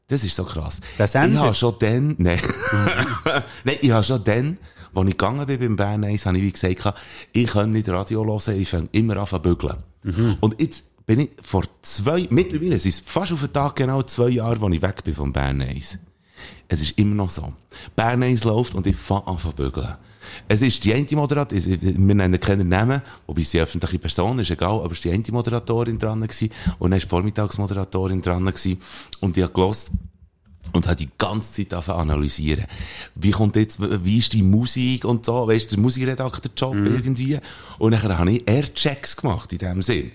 Das 0.09 0.23
ist 0.23 0.37
so 0.37 0.45
krass. 0.45 0.81
Sender? 0.99 1.29
Ich 1.29 1.37
habe 1.39 1.55
schon 1.55 1.75
dann, 1.81 2.15
nein, 2.19 2.39
nein, 3.65 3.77
ich 3.81 3.91
habe 3.91 4.05
schon 4.05 4.23
dann, 4.25 4.59
als 4.95 5.07
ich 5.09 5.19
gegangen 5.19 5.47
bin 5.47 5.59
beim 5.59 5.77
Bern 5.77 6.05
1, 6.05 6.27
habe 6.27 6.39
ich 6.39 6.45
wie 6.45 6.53
gesagt, 6.53 6.95
ich 7.33 7.47
kann 7.49 7.71
nicht 7.73 7.89
Radio 7.89 8.25
hören, 8.25 8.61
ich 8.61 8.69
fange 8.71 8.89
immer 8.93 9.17
an 9.17 9.27
zu 9.27 9.39
bügeln. 9.41 9.77
Mhm. 10.05 10.37
Und 10.41 10.61
jetzt 10.61 11.05
bin 11.07 11.21
ich 11.21 11.31
vor 11.43 11.65
zwei, 11.83 12.27
mittlerweile, 12.31 12.77
es 12.77 12.87
ist 12.87 13.09
fast 13.09 13.33
auf 13.33 13.41
den 13.41 13.53
Tag 13.53 13.77
genau 13.77 14.03
zwei 14.05 14.29
Jahre, 14.29 14.65
als 14.65 14.75
ich 14.75 14.83
weg 14.83 15.03
bin 15.05 15.15
vom 15.15 15.33
Bern 15.33 15.61
1. 15.61 15.99
Es 16.69 16.83
ist 16.83 16.99
immer 16.99 17.15
noch 17.15 17.31
so. 17.31 17.53
Bern 17.95 18.23
1 18.23 18.45
läuft 18.45 18.75
und 18.75 18.87
ich 18.87 18.97
fange 18.97 19.27
an 19.27 19.39
zu 19.39 19.53
bügeln. 19.53 19.97
Es 20.49 20.61
ist 20.61 20.85
die 20.85 20.93
eine 20.93 21.07
Moderatorin, 21.13 21.79
wir 21.81 22.15
nennen 22.15 22.41
keinen 22.41 22.69
Namen, 22.69 23.01
wobei 23.27 23.43
sie 23.43 23.61
öffentliche 23.61 23.99
Person 23.99 24.39
ist, 24.41 24.51
egal, 24.51 24.81
aber 24.81 24.93
es 24.93 25.05
war 25.05 25.13
die 25.13 25.13
eine 25.13 25.25
Moderatorin 25.31 25.99
dran 25.99 26.21
gewesen, 26.21 26.51
und 26.79 26.91
dann 26.91 26.99
war 26.99 26.99
die 26.99 27.09
Vormittagsmoderatorin 27.09 28.23
dran 28.23 28.45
gewesen, 28.45 28.81
und 29.21 29.37
ich 29.37 29.43
habe 29.45 29.53
gelost, 29.53 29.93
und 30.73 30.87
habe 30.87 30.97
die 30.97 31.09
ganze 31.17 31.69
Zeit 31.69 31.89
analysieren. 31.89 32.67
Wie 33.15 33.31
kommt 33.31 33.55
jetzt, 33.55 33.81
wie 33.81 34.19
ist 34.19 34.33
die 34.33 34.43
Musik 34.43 35.05
und 35.05 35.25
so, 35.25 35.47
weißt 35.47 35.71
du, 35.71 35.77
der 35.77 35.83
Musikredakteur-Job 35.83 36.75
Mhm. 36.75 36.87
irgendwie. 36.87 37.39
Und 37.79 37.93
dann 37.93 38.19
habe 38.19 38.33
ich 38.33 38.49
Airchecks 38.49 39.17
gemacht 39.17 39.53
in 39.53 39.59
dem 39.59 39.83
Sinn. 39.83 40.11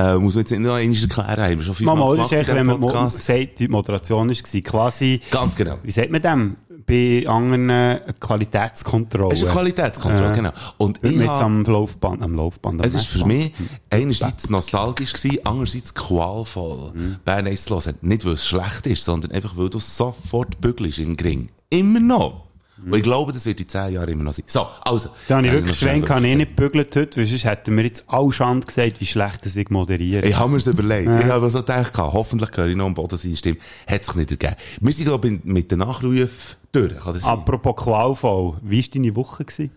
Äh, 0.00 0.18
muss 0.18 0.34
man 0.34 0.42
jetzt 0.42 0.50
nicht 0.50 0.60
noch 0.60 0.74
einmal 0.74 0.96
erklären, 1.02 1.42
haben 1.42 1.58
wir 1.58 1.64
schon 1.64 1.74
fünfmal 1.74 1.96
Mama, 1.96 2.12
gemacht 2.12 2.32
ist 2.32 2.48
wenn 2.48 2.66
man 2.66 2.80
mo- 2.80 3.08
sagt, 3.08 3.58
die 3.58 3.68
Moderation 3.68 4.28
war 4.30 4.60
quasi, 4.62 5.20
Ganz 5.30 5.54
genau. 5.56 5.78
wie 5.82 5.90
sagt 5.90 6.10
man 6.10 6.22
dem? 6.22 6.56
Bei 6.86 7.24
anderen 7.28 7.70
äh, 7.70 8.00
Qualitätskontrollen. 8.18 9.32
Es 9.32 9.38
ist 9.40 9.44
eine 9.44 9.52
Qualitätskontrolle, 9.52 10.32
Äh, 10.32 10.34
genau. 10.34 10.50
Und 10.78 10.98
ich 11.02 11.16
mit 11.16 11.28
habe- 11.28 11.44
am 11.44 11.62
Laufband, 11.64 12.22
am 12.22 12.34
Laufband. 12.34 12.80
am 12.80 12.86
Es 12.86 12.94
ist 12.94 13.06
für 13.06 13.26
mich 13.26 13.52
einerseits 13.90 14.50
nostalgisch 14.50 15.12
gewesen, 15.12 15.38
andererseits 15.44 15.94
qualvoll. 15.94 16.92
Mhm. 16.94 17.16
Bern 17.24 17.46
1 17.46 17.64
zu 17.66 17.74
hören. 17.76 17.94
Nicht, 18.00 18.24
weil 18.24 18.32
es 18.34 18.46
schlecht 18.46 18.86
ist, 18.86 19.04
sondern 19.04 19.30
einfach, 19.32 19.56
weil 19.56 19.68
du 19.68 19.78
sofort 19.78 20.60
bügelst 20.60 20.98
im 20.98 21.16
Gring. 21.16 21.50
Immer 21.68 22.00
noch. 22.00 22.46
Und 22.84 22.96
ich 22.96 23.02
glaube, 23.02 23.32
das 23.32 23.46
wird 23.46 23.60
in 23.60 23.68
zehn 23.68 23.94
Jahren 23.94 24.08
immer 24.08 24.24
noch 24.24 24.32
sein. 24.32 24.44
So, 24.46 24.66
also. 24.82 25.10
Da 25.28 25.36
habe 25.36 25.46
ich 25.46 25.52
wirklich 25.52 25.78
Schwenk 25.78 26.08
habe 26.08 26.20
ich 26.20 26.32
erzählen. 26.32 26.38
nicht 26.38 26.56
gebügelt 26.56 26.96
heute, 26.96 27.20
weil 27.20 27.26
sonst 27.26 27.44
hätten 27.44 27.76
wir 27.76 27.84
jetzt 27.84 28.04
alle 28.08 28.32
Schand 28.32 28.66
gesagt, 28.66 29.00
wie 29.00 29.06
schlecht 29.06 29.44
das 29.44 29.56
ich 29.56 29.70
moderiere. 29.70 30.26
Ich 30.26 30.36
habe 30.36 30.50
mir's 30.50 30.66
überlegt. 30.66 31.10
Ich 31.20 31.26
habe 31.26 31.50
so 31.50 31.60
gedacht, 31.60 31.96
hoffentlich 31.98 32.50
höre 32.56 32.68
ich 32.68 32.76
noch 32.76 32.86
am 32.86 32.94
Boden 32.94 33.18
seine 33.18 33.36
Stimme. 33.36 33.58
Hat 33.86 34.04
sich 34.04 34.14
nicht 34.14 34.30
ergeben. 34.30 34.56
Wir 34.80 34.92
sind, 34.92 35.06
glaube 35.06 35.28
ich, 35.28 35.44
mit 35.44 35.70
den 35.70 35.80
Nachrufen 35.80 36.28
durch. 36.72 36.94
Kann 36.96 37.14
das? 37.14 37.24
Apropos 37.24 37.76
qualvoll, 37.76 38.58
wie 38.62 38.82
war 38.82 38.88
deine 38.94 39.16
Woche? 39.16 39.44
Gewesen? 39.44 39.70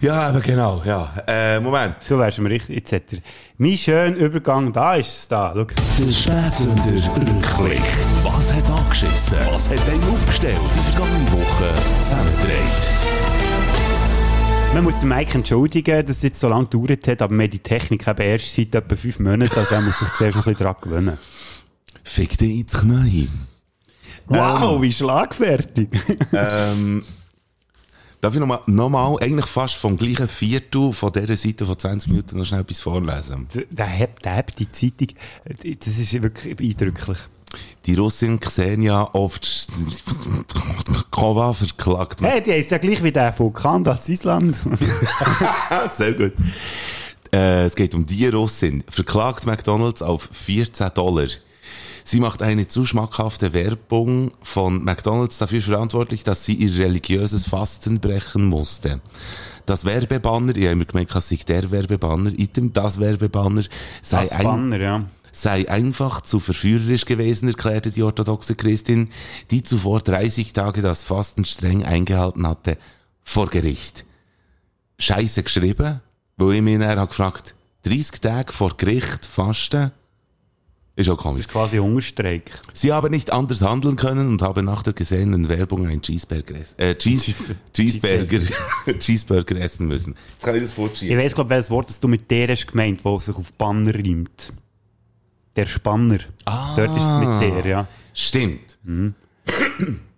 Ja, 0.00 0.28
aber 0.28 0.40
genau, 0.40 0.82
ja. 0.84 1.14
Äh, 1.26 1.58
Moment. 1.60 1.96
Du 2.06 2.18
wärst 2.18 2.38
mir 2.38 2.50
richtig, 2.50 2.76
jetzt 2.76 2.92
hat 2.92 3.12
er, 3.12 3.18
mein 3.56 3.76
schöner 3.76 4.16
Übergang, 4.16 4.72
da 4.72 4.96
ist 4.96 5.08
es 5.08 5.28
da, 5.28 5.54
schau. 5.54 5.64
Der 5.64 6.12
Spätzünder 6.12 7.16
Rückblick. 7.16 7.82
Was 8.22 8.52
hat 8.52 8.70
angeschissen? 8.70 9.38
Was 9.50 9.70
hat 9.70 9.80
einen 9.88 10.04
aufgestellt? 10.04 10.58
Die 10.74 10.80
vergangene 10.80 11.32
Woche 11.32 11.72
zusammengedreht. 12.02 12.90
Man 14.74 14.84
muss 14.84 15.00
den 15.00 15.08
Mike 15.08 15.34
entschuldigen, 15.34 16.04
dass 16.04 16.16
es 16.16 16.22
jetzt 16.24 16.40
so 16.40 16.48
lange 16.48 16.66
gedauert 16.66 17.06
hat, 17.06 17.22
aber 17.22 17.34
wir 17.34 17.44
haben 17.44 17.50
die 17.50 17.60
Technik 17.60 18.06
eben 18.06 18.22
erst 18.22 18.54
seit 18.54 18.74
etwa 18.74 18.96
fünf 18.96 19.20
Monaten, 19.20 19.56
also 19.56 19.76
er 19.76 19.80
muss 19.80 20.00
sich 20.00 20.08
zuerst 20.14 20.36
noch 20.36 20.46
ein 20.46 20.52
bisschen 20.52 20.66
dran 20.66 20.76
gewöhnen. 20.82 21.18
Fick 22.02 22.36
dich 22.36 22.60
ins 22.60 22.72
Knie. 22.72 23.28
Wow, 24.26 24.82
wie 24.82 24.92
schlagfertig! 24.92 25.88
ähm, 26.32 27.04
darf 28.24 28.32
ich 28.32 28.40
nochmal, 28.40 28.60
noch 28.66 28.88
mal, 28.88 29.18
eigentlich 29.20 29.46
fast 29.46 29.74
vom 29.74 29.98
gleichen 29.98 30.28
Viertel 30.28 30.92
von 30.94 31.12
dieser 31.12 31.36
Seite 31.36 31.66
von 31.66 31.78
20 31.78 32.10
Minuten 32.10 32.38
noch 32.38 32.46
schnell 32.46 32.62
etwas 32.62 32.80
vorlesen? 32.80 33.46
Der, 33.54 33.64
der, 33.70 33.98
hat, 33.98 34.24
der 34.24 34.36
hat 34.36 34.58
die 34.58 34.70
Zeitung, 34.70 35.08
das 35.44 35.98
ist 35.98 36.22
wirklich 36.22 36.58
eindrücklich. 36.58 37.18
Die 37.86 37.94
Russin 37.94 38.40
Xenia 38.40 39.10
oft 39.12 39.68
Kova 41.10 41.52
verklagt. 41.52 42.22
Hey, 42.22 42.42
die 42.42 42.52
heisst 42.52 42.70
ja 42.70 42.78
gleich 42.78 43.02
wie 43.02 43.12
der 43.12 43.38
Vulkan 43.38 43.84
da 43.84 43.92
in 44.06 44.12
Island. 44.12 44.56
Sehr 45.90 46.12
gut. 46.14 46.32
Äh, 47.32 47.66
es 47.66 47.76
geht 47.76 47.94
um 47.94 48.06
die 48.06 48.26
Russin. 48.26 48.82
Verklagt 48.88 49.46
McDonalds 49.46 50.02
auf 50.02 50.30
14 50.32 50.90
Dollar. 50.94 51.28
Sie 52.06 52.20
macht 52.20 52.42
eine 52.42 52.68
zu 52.68 52.84
schmackhafte 52.84 53.54
Werbung 53.54 54.32
von 54.42 54.84
McDonalds 54.84 55.38
dafür 55.38 55.62
verantwortlich, 55.62 56.22
dass 56.22 56.44
sie 56.44 56.54
ihr 56.54 56.78
religiöses 56.78 57.46
Fasten 57.46 57.98
brechen 57.98 58.44
musste. 58.44 59.00
Das 59.64 59.86
Werbebanner, 59.86 60.54
ich 60.54 60.64
habe 60.64 60.72
immer 60.72 60.84
gemeint, 60.84 61.14
es 61.14 61.30
sei 61.30 61.38
der 61.48 61.70
Werbebanner, 61.70 62.32
item, 62.38 62.74
das 62.74 63.00
Werbebanner 63.00 63.62
sei 64.02 64.24
Das 64.24 64.32
ein, 64.32 64.44
Banner, 64.44 64.78
ja. 64.78 65.04
sei 65.32 65.66
einfach 65.70 66.20
zu 66.20 66.40
verführerisch 66.40 67.06
gewesen, 67.06 67.48
erklärte 67.48 67.90
die 67.90 68.02
orthodoxe 68.02 68.54
Christin, 68.54 69.08
die 69.50 69.62
zuvor 69.62 70.00
30 70.00 70.52
Tage 70.52 70.82
das 70.82 71.04
Fasten 71.04 71.46
streng 71.46 71.84
eingehalten 71.84 72.46
hatte, 72.46 72.76
vor 73.22 73.48
Gericht. 73.48 74.04
Scheiße 74.98 75.42
geschrieben, 75.42 76.02
wo 76.36 76.50
ich 76.50 76.60
mich 76.60 76.78
dann 76.78 77.08
gefragt, 77.08 77.54
30 77.84 78.20
Tage 78.20 78.52
vor 78.52 78.76
Gericht 78.76 79.24
fasten? 79.24 79.90
Ist 80.96 81.08
auch 81.10 81.16
komisch. 81.16 81.40
Das 81.40 81.46
ist 81.46 81.52
quasi 81.52 81.78
Hungerstreik. 81.78 82.52
Sie 82.72 82.92
haben 82.92 83.10
nicht 83.10 83.32
anders 83.32 83.62
handeln 83.62 83.96
können 83.96 84.28
und 84.28 84.42
haben 84.42 84.64
nach 84.64 84.84
der 84.84 84.92
gesehenen 84.92 85.48
Werbung 85.48 85.86
einen 85.88 86.00
Cheeseburger, 86.00 86.54
äh, 86.76 86.94
Cheese, 86.94 87.34
Cheeseburger, 87.74 88.40
Cheeseburger 89.00 89.56
essen 89.56 89.88
müssen. 89.88 90.14
Jetzt 90.34 90.44
kann 90.44 90.54
ich 90.54 90.62
das 90.62 90.70
Ich 90.70 90.76
vorschieben. 90.76 91.18
weiss, 91.18 91.34
glaub, 91.34 91.48
welches 91.48 91.70
Wort 91.70 91.88
das 91.88 91.98
du 91.98 92.06
mit 92.06 92.30
der 92.30 92.48
hast 92.48 92.68
gemeint, 92.68 93.04
wo 93.04 93.18
sich 93.18 93.34
auf 93.34 93.52
Banner 93.54 93.92
reimt. 93.92 94.52
Der 95.56 95.66
Spanner. 95.66 96.18
Ah. 96.44 96.74
Dort 96.76 96.96
ist 96.96 97.04
es 97.04 97.16
mit 97.18 97.40
der, 97.64 97.66
ja. 97.66 97.86
Stimmt. 98.12 98.78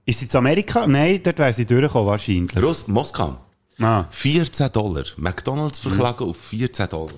Ist 0.08 0.20
sie 0.20 0.26
in 0.26 0.36
Amerika? 0.36 0.86
Nein, 0.86 1.20
dort 1.22 1.38
wäre 1.40 1.52
sie 1.52 1.66
durchgekommen, 1.66 2.06
wahrscheinlich. 2.06 2.56
Russ, 2.62 2.86
Moskau. 2.86 3.38
Ah, 3.80 4.04
14 4.08 4.70
Dollar. 4.72 5.02
McDonalds 5.16 5.80
verklagen 5.80 6.28
auf 6.28 6.36
14 6.36 6.88
Dollar. 6.88 7.12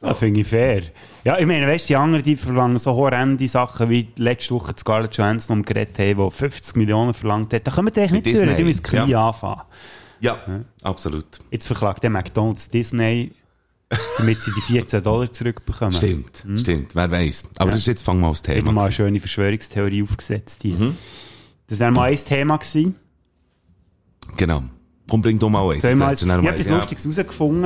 Das 0.00 0.18
finde 0.18 0.40
ich 0.40 0.46
fair. 0.46 0.82
Ja, 1.24 1.38
ich 1.38 1.46
meine, 1.46 1.66
weißt 1.66 1.86
du, 1.86 1.88
die 1.88 1.96
anderen, 1.96 2.24
die 2.24 2.36
verlangen 2.36 2.78
so 2.78 2.92
horrende 2.94 3.48
Sachen, 3.48 3.90
wie 3.90 4.08
letzte 4.16 4.54
Woche 4.54 4.74
Scarlett 4.78 5.16
Johansson 5.16 5.58
umgeredet 5.58 5.98
haben, 5.98 6.30
die 6.30 6.36
50 6.36 6.76
Millionen 6.76 7.14
verlangt 7.14 7.52
hat. 7.52 7.66
Da 7.66 7.72
können 7.72 7.88
wir 7.88 8.02
eigentlich 8.02 8.12
nicht 8.12 8.26
Disney, 8.26 8.46
durch, 8.46 8.56
die 8.56 8.64
müssen 8.64 8.82
klein 8.82 9.08
ja. 9.08 9.28
anfangen. 9.28 9.62
Ja, 10.20 10.38
absolut. 10.82 11.26
Jetzt 11.50 11.66
verklagt 11.66 12.02
der 12.02 12.10
McDonalds 12.10 12.70
Disney, 12.70 13.32
damit 14.18 14.40
sie 14.40 14.52
die 14.52 14.60
14 14.60 15.02
Dollar 15.02 15.32
zurückbekommen. 15.32 15.92
Stimmt, 15.92 16.44
stimmt. 16.56 16.94
Wer 16.94 17.10
weiß. 17.10 17.44
Aber 17.58 17.70
das 17.72 17.80
ist 17.80 17.86
jetzt, 17.86 18.02
fangen 18.02 18.20
wir 18.20 18.28
mal 18.28 18.34
Wieder 18.34 18.54
Thema. 18.54 18.72
mal 18.72 18.84
eine 18.84 18.92
schöne 18.92 19.20
Verschwörungstheorie 19.20 20.02
aufgesetzt 20.02 20.62
hier. 20.62 20.76
Mhm. 20.76 20.96
Das 21.66 21.78
wäre 21.78 21.90
mal 21.90 22.10
ein 22.10 22.16
Thema 22.16 22.56
gewesen. 22.56 22.94
Genau. 24.36 24.62
Komm, 25.08 25.22
bring 25.22 25.38
du 25.38 25.48
mal 25.48 25.72
eins. 25.72 25.82
Soll 25.82 25.92
ich 25.92 25.96
mal, 25.96 26.12
Ich 26.12 26.22
habe 26.28 26.48
etwas 26.48 26.68
mal- 26.68 26.76
Lustiges 26.76 27.04
herausgefunden. 27.04 27.64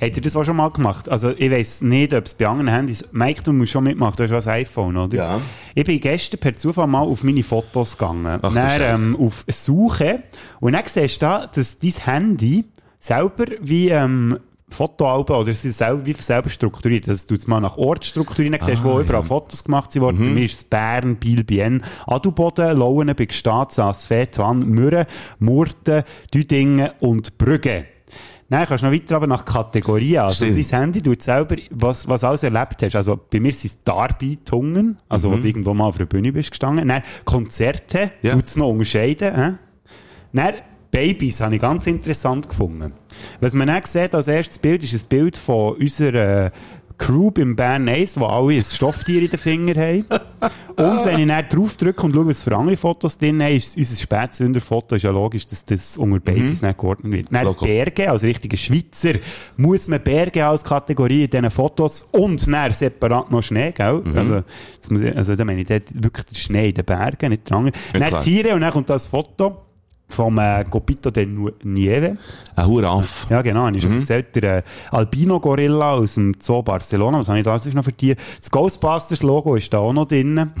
Habt 0.00 0.16
ihr 0.16 0.22
das 0.22 0.36
auch 0.36 0.44
schon 0.44 0.56
mal 0.56 0.70
gemacht? 0.70 1.08
Also, 1.08 1.30
ich 1.30 1.50
weiss 1.50 1.80
nicht, 1.80 2.12
ob 2.12 2.24
es 2.26 2.34
bei 2.34 2.46
anderen 2.46 2.68
Handys... 2.68 3.08
Mike, 3.12 3.42
du 3.42 3.52
musst 3.52 3.72
schon 3.72 3.84
mitmachen, 3.84 4.16
du 4.16 4.22
hast 4.24 4.44
schon 4.44 4.52
ein 4.52 4.60
iPhone, 4.60 4.96
oder? 4.96 5.16
Ja. 5.16 5.40
Ich 5.74 5.84
bin 5.84 5.98
gestern 6.00 6.40
per 6.40 6.54
Zufall 6.56 6.86
mal 6.86 7.00
auf 7.00 7.22
meine 7.22 7.42
Fotos 7.42 7.96
gegangen. 7.96 8.38
Ach 8.42 8.52
dann, 8.52 8.80
ähm, 8.80 9.16
auf 9.18 9.44
Suche. 9.48 10.24
Und 10.60 10.72
dann 10.72 10.82
siehst 10.86 11.22
du 11.22 11.26
da, 11.26 11.46
dass 11.46 11.78
dein 11.78 11.92
Handy 12.04 12.64
selber 12.98 13.46
wie... 13.62 13.88
Ähm, 13.88 14.38
Fotoalben 14.74 15.36
oder 15.36 15.54
sie 15.54 15.72
selber, 15.72 16.04
wie 16.04 16.12
selber 16.12 16.50
strukturiert. 16.50 17.08
Das 17.08 17.26
tut 17.26 17.38
es 17.38 17.46
mal 17.46 17.60
nach 17.60 17.76
Ort 17.76 18.04
strukturieren. 18.04 18.58
Siehst 18.60 18.82
du, 18.82 18.88
wo 18.88 19.00
überall 19.00 19.22
Fotos 19.22 19.64
gemacht 19.64 19.94
wurden. 20.00 20.18
Bei 20.18 20.24
mir 20.24 20.44
ist 20.44 20.58
es 20.58 20.64
Bern, 20.64 21.16
Biel, 21.16 21.44
Bienne, 21.44 21.80
Adelboden, 22.06 22.76
Lauen, 22.76 23.14
Big 23.14 23.32
Stadt, 23.32 23.72
Saasfeld, 23.72 24.38
Wann, 24.38 24.60
Mürren, 24.68 25.06
Murten, 25.38 26.02
Düdingen 26.32 26.90
und 27.00 27.38
Brügge. 27.38 27.86
Nein, 28.50 28.66
kannst 28.68 28.82
du 28.82 28.88
noch 28.88 28.94
weiter 28.94 29.16
aber 29.16 29.26
nach 29.26 29.44
Kategorien. 29.44 30.18
Also, 30.18 30.44
Stimmt. 30.44 30.70
dein 30.72 30.80
Handy 30.80 31.00
tut 31.02 31.22
selber, 31.22 31.56
was, 31.70 32.06
was 32.06 32.22
alles 32.24 32.42
erlebt 32.42 32.82
hast. 32.82 32.94
Also, 32.94 33.18
bei 33.30 33.40
mir 33.40 33.52
sind 33.52 33.70
es 33.70 33.82
Darbietungen, 33.84 34.98
also, 35.08 35.32
wo 35.32 35.36
du 35.36 35.46
irgendwo 35.46 35.72
mal 35.74 35.86
auf 35.86 35.96
der 35.96 36.04
Bühne 36.04 36.30
bist 36.32 36.50
gestanden. 36.50 36.88
Dann 36.88 37.02
Konzerte, 37.24 38.10
Ja. 38.22 38.34
tut 38.34 38.44
es 38.44 38.56
noch 38.56 38.68
unterscheiden. 38.68 39.34
Äh? 39.34 39.52
Dann 40.34 40.54
Babys 40.94 41.40
habe 41.40 41.56
ich 41.56 41.60
ganz 41.60 41.88
interessant 41.88 42.48
gefunden. 42.48 42.92
Was 43.40 43.52
man 43.52 43.66
dann 43.66 43.82
sieht 43.84 44.14
als 44.14 44.28
erstes 44.28 44.60
Bild, 44.60 44.84
ist 44.84 44.94
ein 44.94 45.08
Bild 45.08 45.36
von 45.36 45.74
unserer 45.74 46.46
äh, 46.46 46.50
Crew 46.98 47.32
beim 47.32 47.56
Bern 47.56 47.88
Ace, 47.88 48.16
wo 48.16 48.26
alle 48.26 48.54
ein 48.54 48.62
Stofftier 48.62 49.22
in 49.22 49.28
den 49.28 49.38
Fingern 49.40 49.76
haben. 49.76 50.04
Und 50.76 51.04
wenn 51.04 51.18
ich 51.18 51.26
dann 51.26 51.48
drauf 51.48 51.76
drücke 51.76 52.06
und 52.06 52.14
schaue, 52.14 52.28
was 52.28 52.42
für 52.44 52.56
andere 52.56 52.76
Fotos 52.76 53.18
drin 53.18 53.42
haben, 53.42 53.56
ist 53.56 53.76
unser 53.76 53.96
Spätsünderfoto, 53.96 54.94
ist 54.94 55.02
ja 55.02 55.10
logisch, 55.10 55.44
dass 55.46 55.64
das 55.64 55.96
unter 55.96 56.20
Babys 56.20 56.62
nicht 56.62 56.78
geordnet 56.78 57.12
wird. 57.12 57.32
Dann 57.32 57.44
Logo. 57.44 57.64
Berge, 57.64 58.08
als 58.08 58.22
richtiger 58.22 58.56
Schweizer, 58.56 59.14
muss 59.56 59.88
man 59.88 60.00
Berge 60.00 60.46
als 60.46 60.62
Kategorie 60.62 61.24
in 61.24 61.30
diesen 61.30 61.50
Fotos 61.50 62.02
und 62.12 62.46
dann 62.46 62.70
separat 62.70 63.32
noch 63.32 63.42
Schnee, 63.42 63.72
gell? 63.72 64.00
Also, 64.14 64.42
das 64.80 64.90
muss 64.90 65.00
ich, 65.00 65.16
also 65.16 65.34
da 65.34 65.44
meine 65.44 65.60
ich 65.60 65.66
dort 65.66 65.92
wirklich 65.92 66.26
den 66.26 66.36
Schnee 66.36 66.68
in 66.68 66.74
den 66.74 66.84
Bergen, 66.84 67.30
nicht 67.30 67.50
dran. 67.50 67.72
Ja, 67.94 68.10
dann. 68.10 68.22
Tiere 68.22 68.54
und 68.54 68.60
dann 68.60 68.70
kommt 68.70 68.88
das 68.88 69.08
Foto 69.08 69.64
vom 70.08 70.38
äh, 70.38 70.64
Copito 70.64 71.10
de 71.10 71.26
Nieve. 71.62 72.16
Ein 72.56 72.66
Huraff. 72.66 73.26
Ja, 73.30 73.42
genau, 73.42 73.68
ich 73.68 73.82
schon 73.82 74.00
erzählt. 74.00 74.34
Der 74.36 74.58
äh, 74.58 74.62
Albino-Gorilla 74.90 75.94
aus 75.94 76.14
dem 76.14 76.34
Zoo 76.40 76.62
Barcelona. 76.62 77.18
Was 77.20 77.28
habe 77.28 77.38
ich 77.38 77.44
da 77.44 77.56
noch 77.74 77.84
für 77.84 77.92
Tiere? 77.92 78.16
Das 78.40 78.50
Ghostbusters-Logo 78.50 79.56
ist 79.56 79.72
da 79.72 79.78
auch 79.78 79.92
noch 79.92 80.06
drin. 80.06 80.52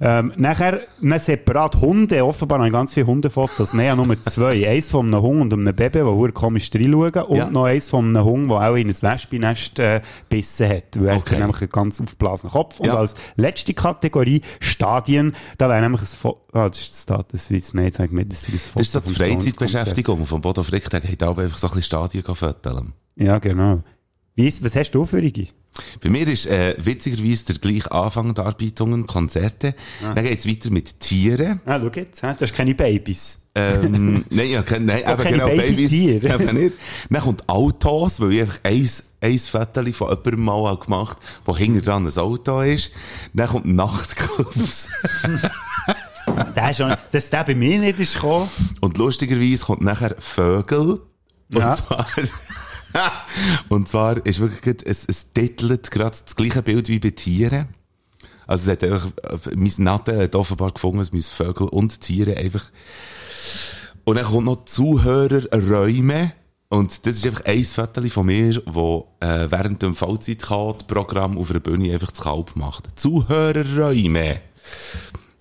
Ähm, 0.00 0.32
nachher, 0.36 0.80
dann 1.00 1.18
separat 1.18 1.76
Hunde. 1.76 2.24
Offenbar 2.24 2.58
habe 2.58 2.68
ich 2.68 2.72
ganz 2.72 2.94
viele 2.94 3.06
Hundefotos. 3.06 3.72
Nein, 3.72 3.96
nur 3.96 4.20
zwei. 4.22 4.68
eins 4.68 4.90
von 4.90 5.06
einem 5.06 5.22
Hund 5.22 5.52
und 5.52 5.60
einem 5.60 5.74
Baby, 5.74 5.98
die 6.00 6.04
verdammt 6.04 6.34
komisch 6.34 6.70
reinschauen. 6.74 7.22
Und 7.24 7.36
Ja. 7.36 7.50
noch 7.50 7.64
eins 7.64 7.88
von 7.88 8.04
einem 8.16 8.24
Hund, 8.24 8.50
der 8.50 8.56
auch 8.70 8.74
in 8.74 8.88
ein 8.88 9.02
Wespennest 9.02 9.78
äh, 9.78 10.00
bissen 10.28 10.68
hat. 10.68 10.98
Weil 10.98 11.08
er 11.08 11.16
Okay. 11.16 11.34
hat 11.36 11.40
nämlich 11.40 11.60
einen 11.62 11.70
ganz 11.70 12.00
aufgeblasenen 12.00 12.52
Kopf. 12.52 12.80
Und 12.80 12.86
Ja. 12.86 12.96
als 12.96 13.14
letzte 13.36 13.74
Kategorie 13.74 14.42
Stadien, 14.60 15.34
da 15.58 15.68
wäre 15.68 15.80
nämlich 15.80 16.02
ein 16.02 16.06
Foto. 16.06 16.40
Ah, 16.52 16.68
das 16.68 16.78
ist 16.80 16.92
das 16.92 17.02
Status 17.02 17.46
Suisse. 17.46 17.76
Nein, 17.76 17.86
ich 17.88 17.96
gemeint, 17.96 18.32
das 18.32 18.48
ist 18.48 18.54
ein 18.54 18.58
Foto 18.58 18.78
Das 18.78 18.86
ist 18.86 18.92
so 18.92 19.00
die. 19.00 19.14
Freizeitbeschäftigung 19.14 20.24
von 20.26 20.40
Bodo 20.40 20.62
Frick. 20.62 20.88
Der 20.90 21.00
geht 21.00 21.22
auch 21.22 21.36
einfach 21.38 21.56
so 21.58 21.66
ein 21.66 21.74
bisschen 21.74 21.82
Stadien 21.82 22.22
fotografieren. 22.24 22.92
Ja, 23.16 23.38
genau. 23.38 23.82
Wie 24.34 24.46
ist, 24.46 24.62
was 24.62 24.76
hast 24.76 24.90
du 24.90 25.06
für 25.06 25.22
Iggy? 25.22 25.48
Bei 26.02 26.10
mir 26.10 26.26
ist 26.28 26.46
äh, 26.46 26.74
witzigerweise 26.78 27.46
der 27.46 27.56
gleiche 27.58 27.90
Anfang 27.92 28.34
Darbietungen, 28.34 29.06
Konzerte. 29.06 29.74
Dann 30.00 30.24
geht's 30.24 30.46
weiter 30.48 30.70
mit 30.70 31.00
Tieren. 31.00 31.60
Ah, 31.66 31.78
schau 31.80 31.90
jetzt, 31.94 32.22
du 32.22 32.28
hast 32.28 32.54
keine 32.54 32.74
Babys. 32.74 33.40
Ähm, 33.54 34.24
nein, 34.30 34.50
ja, 34.50 34.62
kein, 34.62 34.84
nein, 34.84 35.04
aber 35.04 35.24
genau, 35.24 35.46
Babys 35.46 35.90
Babytiere. 35.90 36.34
eben 36.42 36.56
nicht. 36.56 36.76
Dann 37.08 37.22
kommt 37.22 37.48
Autos, 37.48 38.20
weil 38.20 38.32
ich 38.34 38.40
einfach 38.42 38.60
eins, 38.64 39.12
eins 39.20 39.48
Foto 39.48 39.84
von 39.92 40.08
jemandem 40.08 40.44
mal 40.44 40.68
habe 40.68 40.84
gemacht 40.84 41.16
wo 41.44 41.56
hinter 41.56 41.80
dran 41.80 42.06
ein 42.06 42.18
Auto 42.18 42.60
ist. 42.60 42.90
Dann 43.32 43.48
kommt 43.48 43.66
Nachtclubs. 43.66 44.88
Der 46.56 46.70
ist 46.70 46.78
schon, 46.78 46.92
dass 47.12 47.30
der 47.30 47.44
bei 47.44 47.54
mir 47.54 47.78
nicht 47.78 48.00
ist 48.00 48.14
gekommen. 48.14 48.50
Und 48.80 48.98
lustigerweise 48.98 49.64
kommt 49.64 49.82
nachher 49.82 50.16
Vögel. 50.18 51.00
Und 51.52 51.60
Ja. 51.60 51.72
zwar, 51.74 52.06
und 53.68 53.88
zwar 53.88 54.24
ist 54.24 54.40
wirklich, 54.40 54.76
es, 54.84 55.04
es 55.06 55.32
titelt 55.32 55.90
gerade 55.90 56.16
das 56.24 56.36
gleiche 56.36 56.62
Bild 56.62 56.88
wie 56.88 56.98
bei 56.98 57.10
Tieren. 57.10 57.68
Also 58.46 58.70
es 58.70 58.76
hat 58.76 58.84
einfach, 58.84 59.10
mein 59.56 59.72
Natte 59.78 60.22
hat 60.22 60.34
offenbar 60.34 60.72
gefunden, 60.72 61.00
es 61.00 61.12
müssen 61.12 61.32
Vögel 61.32 61.68
und 61.68 62.00
Tiere 62.00 62.36
einfach, 62.36 62.70
und 64.06 64.16
dann 64.16 64.24
kommt 64.24 64.46
noch 64.46 64.64
Zuhörerräume. 64.66 66.32
Und 66.68 67.06
das 67.06 67.16
ist 67.16 67.26
einfach 67.26 67.44
ein 67.44 67.64
Foto 67.64 68.06
von 68.06 68.26
mir, 68.26 68.62
wo 68.66 69.16
äh, 69.20 69.46
während 69.50 69.82
dem 69.82 69.94
Vollzeitcode-Programm 69.94 71.38
auf 71.38 71.50
einer 71.50 71.60
Bühne 71.60 71.92
einfach 71.92 72.12
das 72.12 72.20
Kalb 72.20 72.54
macht. 72.54 72.88
Zuhörerräume. 72.98 74.40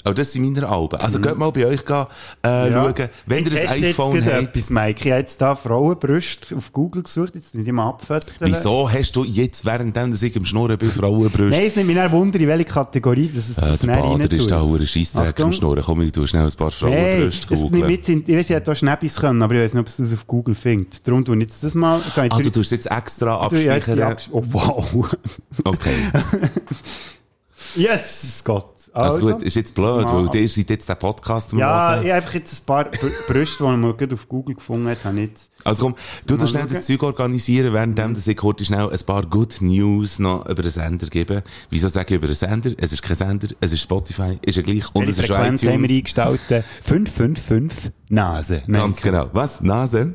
Aber 0.05 0.13
das 0.13 0.31
sind 0.31 0.43
meine 0.43 0.67
Alben. 0.69 0.95
Also 1.01 1.19
geht 1.19 1.35
mal 1.37 1.51
bei 1.51 1.65
euch 1.65 1.83
gehen, 1.83 2.05
äh, 2.45 2.69
Ja. 2.69 2.83
schauen. 2.95 3.09
Wenn 3.25 3.43
ihr 3.45 3.51
Jetzt 3.51 3.63
ein 3.63 3.69
hast 3.69 3.81
du 3.81 3.85
iPhone 3.87 4.15
jetzt 4.15 4.31
habt, 4.33 4.43
etwas, 4.55 4.69
Mike. 4.69 4.99
Ich 5.03 5.11
habe 5.11 5.19
jetzt 5.21 5.41
da 5.41 5.55
Frauenbrüste 5.55 6.55
auf 6.55 6.71
Google 6.71 7.03
gesucht, 7.03 7.35
jetzt 7.35 7.55
nicht 7.55 7.67
immer 7.67 7.85
abfotografieren. 7.87 8.53
wieso 8.53 8.89
hast 8.89 9.15
du 9.15 9.23
jetzt, 9.23 9.65
währenddem 9.65 10.11
dass 10.11 10.21
ich 10.21 10.35
im 10.35 10.45
Schnurren 10.45 10.77
bin, 10.77 10.91
Frauenbrüste? 10.91 11.49
Nein, 11.57 11.65
es 11.65 11.75
nimmt 11.75 11.87
mich 11.87 11.95
dann 11.95 12.11
Wunder, 12.11 12.39
in 12.39 12.47
welche 12.47 12.65
Kategorie 12.65 13.31
das 13.35 13.49
es 13.49 13.57
Äh, 13.57 13.61
das 13.61 13.79
der 13.79 13.87
Bader 13.87 14.31
ist 14.31 14.51
da 14.51 14.61
Scheissdreck 14.85 15.27
Achtung. 15.29 15.45
am 15.45 15.51
Schnurren. 15.53 15.83
Komm, 15.83 16.01
ich 16.01 16.11
tu 16.11 16.25
schnell 16.27 16.45
ein 16.45 16.53
paar 16.53 16.69
Hey, 16.71 16.77
Frauenbrüste 16.79 17.47
nimmt 17.47 17.59
googeln. 17.61 17.89
ich 18.27 18.35
weiß, 18.35 18.45
ich 18.45 18.49
hätte 18.55 18.71
auch 18.71 18.75
Schnäppis 18.75 19.15
können, 19.15 19.41
aber 19.41 19.55
ich 19.55 19.61
weiß 19.61 19.73
nicht, 19.73 19.81
ob 19.81 19.87
es 19.87 19.97
das 19.97 20.13
auf 20.13 20.27
Google 20.27 20.53
findet. 20.55 21.07
Darum 21.07 21.25
tue 21.25 21.35
ich 21.35 21.41
jetzt 21.41 21.63
das 21.63 21.73
mal. 21.73 21.99
Ich 22.07 22.13
Ah, 22.31 22.37
du 22.39 22.49
tust 22.51 22.71
jetzt 22.71 22.91
extra 22.91 23.37
abspeichern? 23.39 24.15
Oh, 24.31 24.43
wow. 24.51 25.15
Okay. 25.63 25.89
yes, 27.75 28.41
Gott. 28.43 28.74
Also, 28.95 29.19
gut, 29.33 29.41
ist 29.43 29.55
jetzt 29.55 29.75
blöd, 29.75 30.05
weil 30.09 30.35
ihr 30.35 30.49
seid 30.49 30.69
jetzt 30.69 30.87
der 30.87 30.95
Podcast 30.95 31.51
am 31.53 31.59
Ja, 31.59 31.65
ich 31.77 31.83
Hören. 31.83 31.99
habe 31.99 32.13
einfach 32.13 32.33
jetzt 32.33 32.61
ein 32.61 32.65
paar 32.65 32.85
Br- 32.85 33.09
Brüste, 33.27 33.57
die 33.63 33.69
man 33.77 33.97
gerade 33.97 34.15
auf 34.15 34.27
Google 34.29 34.55
gefunden 34.55 34.87
hat, 34.89 35.03
habe 35.03 35.19
ich 35.21 35.29
jetzt. 35.29 35.51
Also 35.63 35.83
komm, 35.83 35.95
du 36.27 36.37
tust 36.37 36.51
schnell 36.51 36.67
das 36.67 36.85
Zeug 36.85 37.01
organisieren, 37.03 37.73
währenddem 37.73 38.13
dass 38.13 38.27
ich 38.27 38.41
heute 38.41 38.63
schnell 38.63 38.89
ein 38.89 38.99
paar 39.05 39.25
Good 39.25 39.57
News 39.61 40.19
noch 40.19 40.45
über 40.47 40.61
den 40.61 40.71
Sender 40.71 41.07
gebe. 41.07 41.43
Wieso 41.69 41.89
sage 41.89 42.13
ich 42.13 42.17
über 42.17 42.27
den 42.27 42.35
Sender? 42.35 42.71
Es 42.77 42.93
ist 42.93 43.01
kein 43.01 43.15
Sender, 43.15 43.47
es 43.59 43.73
ist 43.73 43.81
Spotify, 43.81 44.37
ist 44.43 44.55
ja 44.55 44.61
gleich 44.61 44.83
und 44.93 45.09
es 45.09 45.17
ist 45.17 45.25
Frequenz 45.27 45.61
haben 45.63 45.81
wir 45.81 45.89
iTunes. 45.89 45.97
eingestellt? 45.97 46.63
555 46.83 47.91
Nase. 48.09 48.63
Ganz 48.67 49.01
genau. 49.01 49.29
Was? 49.33 49.61
Nase? 49.61 50.13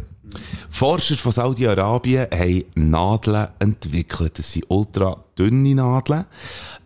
Forscher 0.68 1.16
von 1.16 1.32
Saudi-Arabien 1.32 2.28
haben 2.32 2.64
Nadeln 2.74 3.48
entwickelt. 3.58 4.38
Das 4.38 4.52
sind 4.52 4.64
ultra 4.68 5.16
dünne 5.36 5.74
Nadeln. 5.74 6.24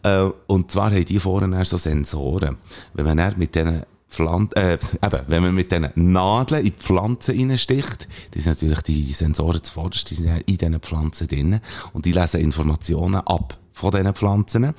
Äh, 0.05 0.31
und 0.47 0.71
zwar 0.71 0.93
haben 0.93 1.05
die 1.05 1.19
vorne 1.19 1.65
so 1.65 1.77
Sensoren. 1.77 2.59
Wenn 2.93 3.17
man 3.17 3.35
mit 3.39 3.55
diesen 3.55 3.83
Pflan 4.09 4.49
äh, 4.55 4.75
eben, 4.75 5.21
wenn 5.27 5.43
man 5.43 5.55
mit 5.55 5.73
diesen 5.73 5.91
Nadeln 5.97 6.61
in 6.61 6.73
die 6.73 6.79
Pflanzen 6.79 7.37
reinsticht, 7.37 8.07
die 8.33 8.41
sind 8.41 8.53
natürlich 8.53 8.83
die 8.83 9.13
Sensoren 9.13 9.63
zuvorderst, 9.63 10.09
die 10.11 10.15
sind 10.15 10.43
in 10.47 10.59
diesen 10.59 10.81
Pflanzen 10.81 11.27
drin 11.27 11.61
und 11.93 12.05
die 12.05 12.13
lesen 12.13 12.41
Informationen 12.41 13.17
ab 13.17 13.59
von 13.73 13.91
diesen 13.91 14.15
Pflanzen, 14.15 14.75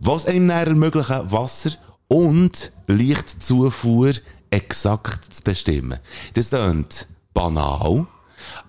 was 0.00 0.26
einem 0.26 0.48
dann 0.48 0.66
ermöglichen, 0.66 1.30
Wasser 1.30 1.70
und 2.08 2.72
Lichtzufuhr 2.88 4.12
exakt 4.50 5.32
zu 5.32 5.44
bestimmen. 5.44 6.00
Das 6.34 6.50
klingt 6.50 7.06
banal, 7.34 8.06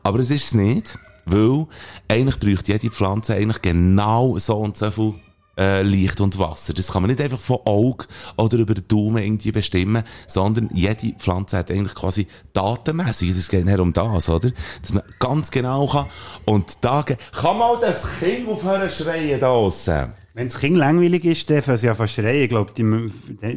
aber 0.04 0.19
es 0.19 0.30
ist 0.30 0.47
es 0.47 0.54
nicht, 0.54 1.00
weil 1.26 1.65
eigentlich 2.08 2.39
braucht 2.39 2.67
jede 2.67 2.91
Pflanze 2.91 3.36
eigentlich 3.36 3.62
genau 3.62 4.38
so 4.38 4.58
und 4.58 4.78
so 4.78 4.91
viel 4.91 5.15
äh, 5.58 5.82
Licht 5.82 6.22
und 6.22 6.38
Wasser. 6.39 6.74
Das 6.74 6.91
kann 6.91 7.02
man 7.02 7.10
nicht 7.10 7.22
einfach 7.22 7.39
von 7.39 7.58
Auge 7.65 8.06
oder 8.38 8.58
über 8.58 8.74
den 8.74 8.88
Daumen 8.88 9.24
irgendwie 9.24 9.52
bestimmen, 9.52 10.04
sondern 10.28 10.70
jede 10.74 11.13
Pflanze 11.17 11.58
hat 11.58 11.72
eigentlich 11.72 11.96
quasi 11.96 12.28
datenmässig, 12.54 13.36
das 13.36 13.50
geht 13.50 13.65
nicht 13.65 13.80
um 13.80 13.93
das, 13.93 14.30
oder? 14.30 14.52
Dass 14.82 14.93
man 14.93 15.04
ganz 15.20 15.52
genau 15.52 15.88
kann 15.88 16.06
und 16.46 16.78
da 16.82 17.02
ge- 17.02 17.17
kann 17.32 17.58
mal 17.58 17.78
das 17.82 18.06
Kind 18.20 18.48
aufhören 18.48 18.89
schreien 18.89 19.39
da 19.39 19.48
draussen. 19.48 20.13
Wenn 20.34 20.50
das 20.50 20.60
Kind 20.60 20.78
langweilig 20.78 21.26
ist, 21.26 21.50
dann 21.50 21.63
fangen 21.63 21.78
sie 21.78 21.89
einfach 21.89 22.08
schreien. 22.08 22.43
Ich 22.43 22.50
glaube, 22.50 22.72
die, 22.78 22.84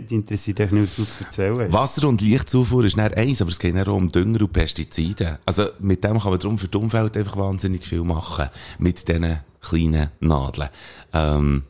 die, 0.06 0.14
interessiert 0.14 0.60
dich 0.60 0.70
nicht, 0.70 0.84
was 0.84 0.96
du 0.96 1.04
zu 1.04 1.24
erzählen 1.24 1.58
hast. 1.60 1.72
Wasser- 1.74 2.08
und 2.08 2.22
Lichtzufuhr 2.22 2.84
ist 2.86 2.96
nicht 2.96 3.14
eins, 3.18 3.42
aber 3.42 3.50
es 3.50 3.58
geht 3.58 3.76
auch 3.76 3.94
um 3.94 4.10
Dünger 4.10 4.40
und 4.40 4.52
Pestizide. 4.54 5.40
Also 5.44 5.66
mit 5.80 6.02
dem 6.02 6.18
kann 6.18 6.30
man 6.30 6.38
darum 6.40 6.56
für 6.56 6.68
die 6.68 6.78
Umwelt 6.78 7.18
einfach 7.18 7.36
wahnsinnig 7.36 7.84
viel 7.86 8.02
machen. 8.02 8.48
Mit 8.78 9.06
diesen 9.06 9.40
kleinen 9.60 10.08
Nadeln. 10.20 10.70
Ähm, 11.12 11.64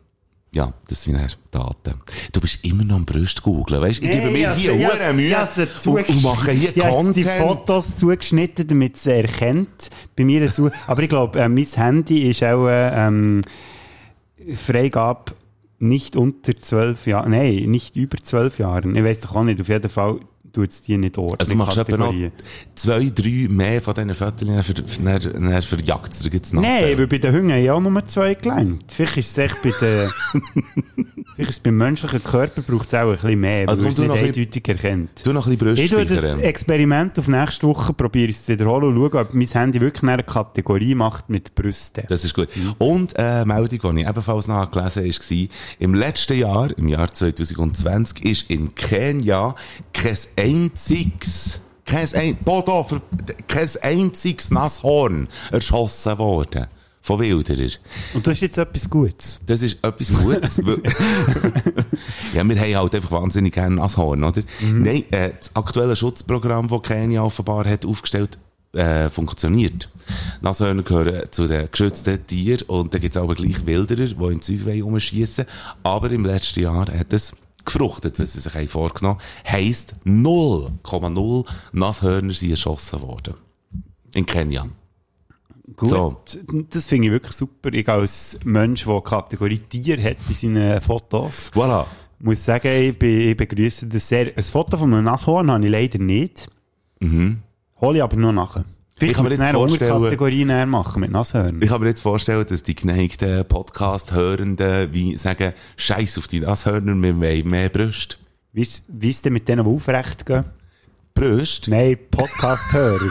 ja, 0.52 0.72
das 0.88 1.04
sind 1.04 1.16
dann 1.16 1.28
Daten. 1.50 2.00
Du 2.32 2.40
bist 2.40 2.64
immer 2.64 2.84
noch 2.84 2.96
am 2.96 3.04
Brust 3.04 3.42
googeln, 3.42 3.80
weißt? 3.80 4.02
Ich 4.02 4.10
gebe 4.10 4.30
mir 4.30 4.52
hier 4.54 4.72
hure 4.72 5.12
Mühe 5.12 5.36
und, 5.36 6.08
und 6.08 6.22
mache 6.22 6.50
hier 6.50 6.76
Ich 6.76 6.84
habe 6.84 7.12
die 7.12 7.22
Content. 7.22 7.42
Fotos 7.48 7.96
zugeschnitten, 7.96 8.66
damit 8.66 8.96
sie 8.96 9.12
erkennt. 9.12 9.90
Bei 10.16 10.24
mir 10.24 10.48
so, 10.48 10.70
aber 10.88 11.02
ich 11.02 11.08
glaube, 11.08 11.40
äh, 11.40 11.48
mein 11.48 11.64
Handy 11.64 12.28
ist 12.28 12.42
auch 12.42 12.66
äh, 12.66 13.06
ähm, 13.06 13.42
Freigabe 14.54 15.32
nicht 15.78 16.16
unter 16.16 16.58
zwölf 16.58 17.06
Jahren, 17.06 17.30
nein, 17.30 17.70
nicht 17.70 17.96
über 17.96 18.18
zwölf 18.18 18.58
Jahren. 18.58 18.94
Ich 18.96 19.04
weiß 19.04 19.20
doch 19.20 19.36
auch 19.36 19.44
nicht, 19.44 19.60
auf 19.60 19.68
jeden 19.68 19.88
Fall 19.88 20.20
tut 20.52 20.70
es 20.70 20.82
die 20.82 20.96
nicht 20.96 21.18
ordnen. 21.18 21.40
Also 21.40 21.54
machst 21.54 21.76
du 21.76 21.80
etwa 21.80 21.96
noch 21.96 22.14
zwei, 22.74 23.10
drei 23.14 23.46
mehr 23.48 23.82
von 23.82 23.94
diesen 23.94 24.14
Fotos 24.14 24.66
für, 24.66 24.74
für, 24.86 25.20
für, 25.20 25.62
für 25.62 25.82
Jagd 25.82 26.14
zu 26.14 26.30
gibt's 26.30 26.52
noch. 26.52 26.62
Nein, 26.62 26.98
weil 26.98 27.06
bei 27.06 27.18
den 27.18 27.34
habe 27.34 27.60
ich 27.60 27.70
auch 27.70 27.80
nur 27.80 28.06
zwei 28.06 28.34
gelangt. 28.34 28.84
Vielleicht 28.88 29.16
ist 29.16 29.30
es 29.30 29.38
echt 29.38 29.62
bei 29.62 29.72
den... 29.80 30.10
Vielleicht 31.34 31.50
ist 31.50 31.56
es 31.56 31.62
beim 31.62 31.76
menschlichen 31.76 32.22
Körper 32.22 32.60
braucht 32.60 32.88
es 32.88 32.94
auch 32.94 33.08
ein 33.08 33.12
bisschen 33.12 33.40
mehr, 33.40 33.68
Also 33.68 33.84
weil 33.84 33.90
es 33.90 33.96
du 33.96 34.02
nicht 34.02 34.10
noch 34.10 34.18
ein 34.18 34.24
eindeutig 34.26 34.68
erkennt. 34.68 35.24
Du 35.24 35.32
noch 35.32 35.46
ein 35.46 35.56
bisschen 35.56 35.74
Brust 35.74 35.82
Ich 35.82 35.90
tue 35.90 36.04
das. 36.04 36.34
Experiment 36.34 37.18
auf 37.18 37.28
nächste 37.28 37.66
Woche, 37.66 37.94
probiere 37.94 38.30
es 38.30 38.42
zu 38.42 38.52
wiederholen 38.52 38.88
und 38.88 38.96
schaue, 38.96 39.20
ob 39.20 39.32
mein 39.32 39.46
Handy 39.46 39.80
wirklich 39.80 40.02
eine 40.02 40.22
Kategorie 40.22 40.94
macht 40.94 41.30
mit 41.30 41.54
Brüsten. 41.54 42.04
Das 42.08 42.24
ist 42.24 42.34
gut. 42.34 42.48
Und 42.78 43.16
äh, 43.18 43.22
eine 43.22 43.46
Meldung, 43.46 43.96
die 43.96 44.02
ich 44.02 44.08
ebenfalls 44.08 44.48
nachgelesen 44.48 45.02
habe, 45.02 45.08
war, 45.08 45.48
im 45.78 45.94
letzten 45.94 46.38
Jahr, 46.38 46.76
im 46.76 46.88
Jahr 46.88 47.12
2020, 47.12 48.24
ist 48.24 48.50
in 48.50 48.74
Kenia 48.74 49.54
kein 49.92 50.16
einziges, 50.40 51.60
kein, 51.84 52.08
ein, 52.14 52.36
Bodo, 52.36 52.84
für, 52.84 53.02
kein 53.48 53.68
einziges 53.82 54.50
Nasshorn 54.50 55.28
erschossen 55.50 56.18
worden. 56.18 56.66
Von 57.02 57.18
Wilderer. 57.18 57.70
Und 58.12 58.26
das 58.26 58.34
ist 58.34 58.40
jetzt 58.42 58.58
etwas 58.58 58.90
Gutes. 58.90 59.40
Das 59.46 59.62
ist 59.62 59.82
etwas 59.82 60.12
Gutes. 60.12 60.60
weil- 60.66 60.82
ja, 62.34 62.44
wir 62.46 62.60
haben 62.60 62.74
halt 62.76 62.94
einfach 62.94 63.10
wahnsinnig 63.10 63.54
gerne 63.54 63.76
Nashorn, 63.76 64.22
oder? 64.22 64.42
Nein, 64.60 65.04
äh, 65.10 65.30
das 65.38 65.50
aktuelle 65.56 65.96
Schutzprogramm, 65.96 66.68
das 66.68 66.82
Kenia 66.82 67.22
offenbar 67.22 67.64
hat 67.64 67.86
aufgestellt, 67.86 68.38
äh, 68.74 69.08
funktioniert. 69.08 69.88
Nashörner 70.42 70.82
gehören 70.82 71.22
zu 71.30 71.48
den 71.48 71.68
geschützten 71.70 72.24
Tieren 72.26 72.68
und 72.68 72.92
da 72.94 72.98
gibt 72.98 73.16
es 73.16 73.20
aber 73.20 73.34
gleich 73.34 73.64
Wilderer, 73.64 74.06
die 74.06 74.32
im 74.32 74.42
Zeug 74.42 74.60
rumschiessen 74.82 75.46
Aber 75.82 76.10
im 76.10 76.24
letzten 76.24 76.60
Jahr 76.60 76.86
hat 76.92 77.12
es 77.12 77.32
gefruchtet, 77.72 78.18
was 78.18 78.32
sie 78.32 78.40
sich 78.40 78.54
haben 78.54 78.68
vorgenommen 78.68 79.20
Heisst 79.48 79.94
0,0 80.04 81.46
Nashörner 81.72 82.32
sind 82.34 82.50
erschossen 82.50 83.00
worden. 83.02 83.34
In 84.14 84.26
Kenia. 84.26 84.66
Gut. 85.76 85.88
So. 85.88 86.16
Das 86.70 86.86
finde 86.86 87.06
ich 87.06 87.12
wirklich 87.12 87.32
super. 87.34 87.72
Ich 87.72 87.88
als 87.88 88.38
Mensch, 88.44 88.84
der 88.84 89.00
Kategorie 89.00 89.58
Tier 89.68 90.02
hat 90.02 90.16
in 90.28 90.34
seinen 90.34 90.80
Fotos, 90.80 91.52
Voilà. 91.54 91.86
muss 92.18 92.44
sagen, 92.44 92.68
ich, 92.68 92.98
be 92.98 93.06
ich 93.30 93.36
begrüße 93.36 93.86
das 93.86 94.08
sehr. 94.08 94.36
Ein 94.36 94.42
Foto 94.42 94.76
von 94.76 94.92
einem 94.92 95.04
Nashorn 95.04 95.50
habe 95.50 95.64
ich 95.64 95.70
leider 95.70 95.98
nicht. 95.98 96.48
Hole 97.00 97.96
ich 97.98 98.02
aber 98.02 98.16
noch 98.16 98.32
nachher. 98.32 98.64
Ich 99.02 99.12
kann 99.14 99.24
mir 99.24 99.30
jetzt 99.30 99.46
vorstellen- 99.50 100.68
machen 100.70 101.00
mit 101.00 101.10
Nashörnern. 101.10 101.62
Ich 101.62 101.68
kann 101.68 101.80
mir 101.80 101.88
jetzt 101.88 102.02
vorstellen, 102.02 102.44
dass 102.48 102.62
die 102.62 102.74
geneigten 102.74 103.44
Podcast-Hörenden 103.46 104.92
wie 104.92 105.16
sagen, 105.16 105.52
Scheiß 105.76 106.18
auf 106.18 106.28
die 106.28 106.40
Nashörner, 106.40 106.94
wir 106.94 107.18
wollen 107.18 107.48
mehr 107.48 107.68
Brüste. 107.68 108.16
Wie 108.52 108.62
ist 108.62 108.84
wie 108.88 109.10
ist 109.10 109.24
denn 109.24 109.32
mit 109.32 109.48
denen, 109.48 109.64
die 109.64 109.70
aufrecht 109.70 110.26
gehen? 110.26 110.44
Brüste? 111.14 111.70
Nein, 111.70 111.98
Podcast-Hörer. 112.10 113.10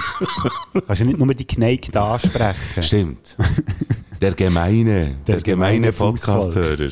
Kannst 0.88 1.02
du 1.02 1.06
nicht 1.06 1.20
nur 1.20 1.34
die 1.34 1.48
Geneigten 1.48 1.98
ansprechen. 1.98 2.84
Stimmt. 2.84 3.38
Der 4.22 4.32
gemeine, 4.34 5.16
der, 5.28 5.36
Der 5.36 5.42
gemeine 5.42 5.92
gemeine. 5.92 5.94
Podcast-Hörer. 5.94 6.92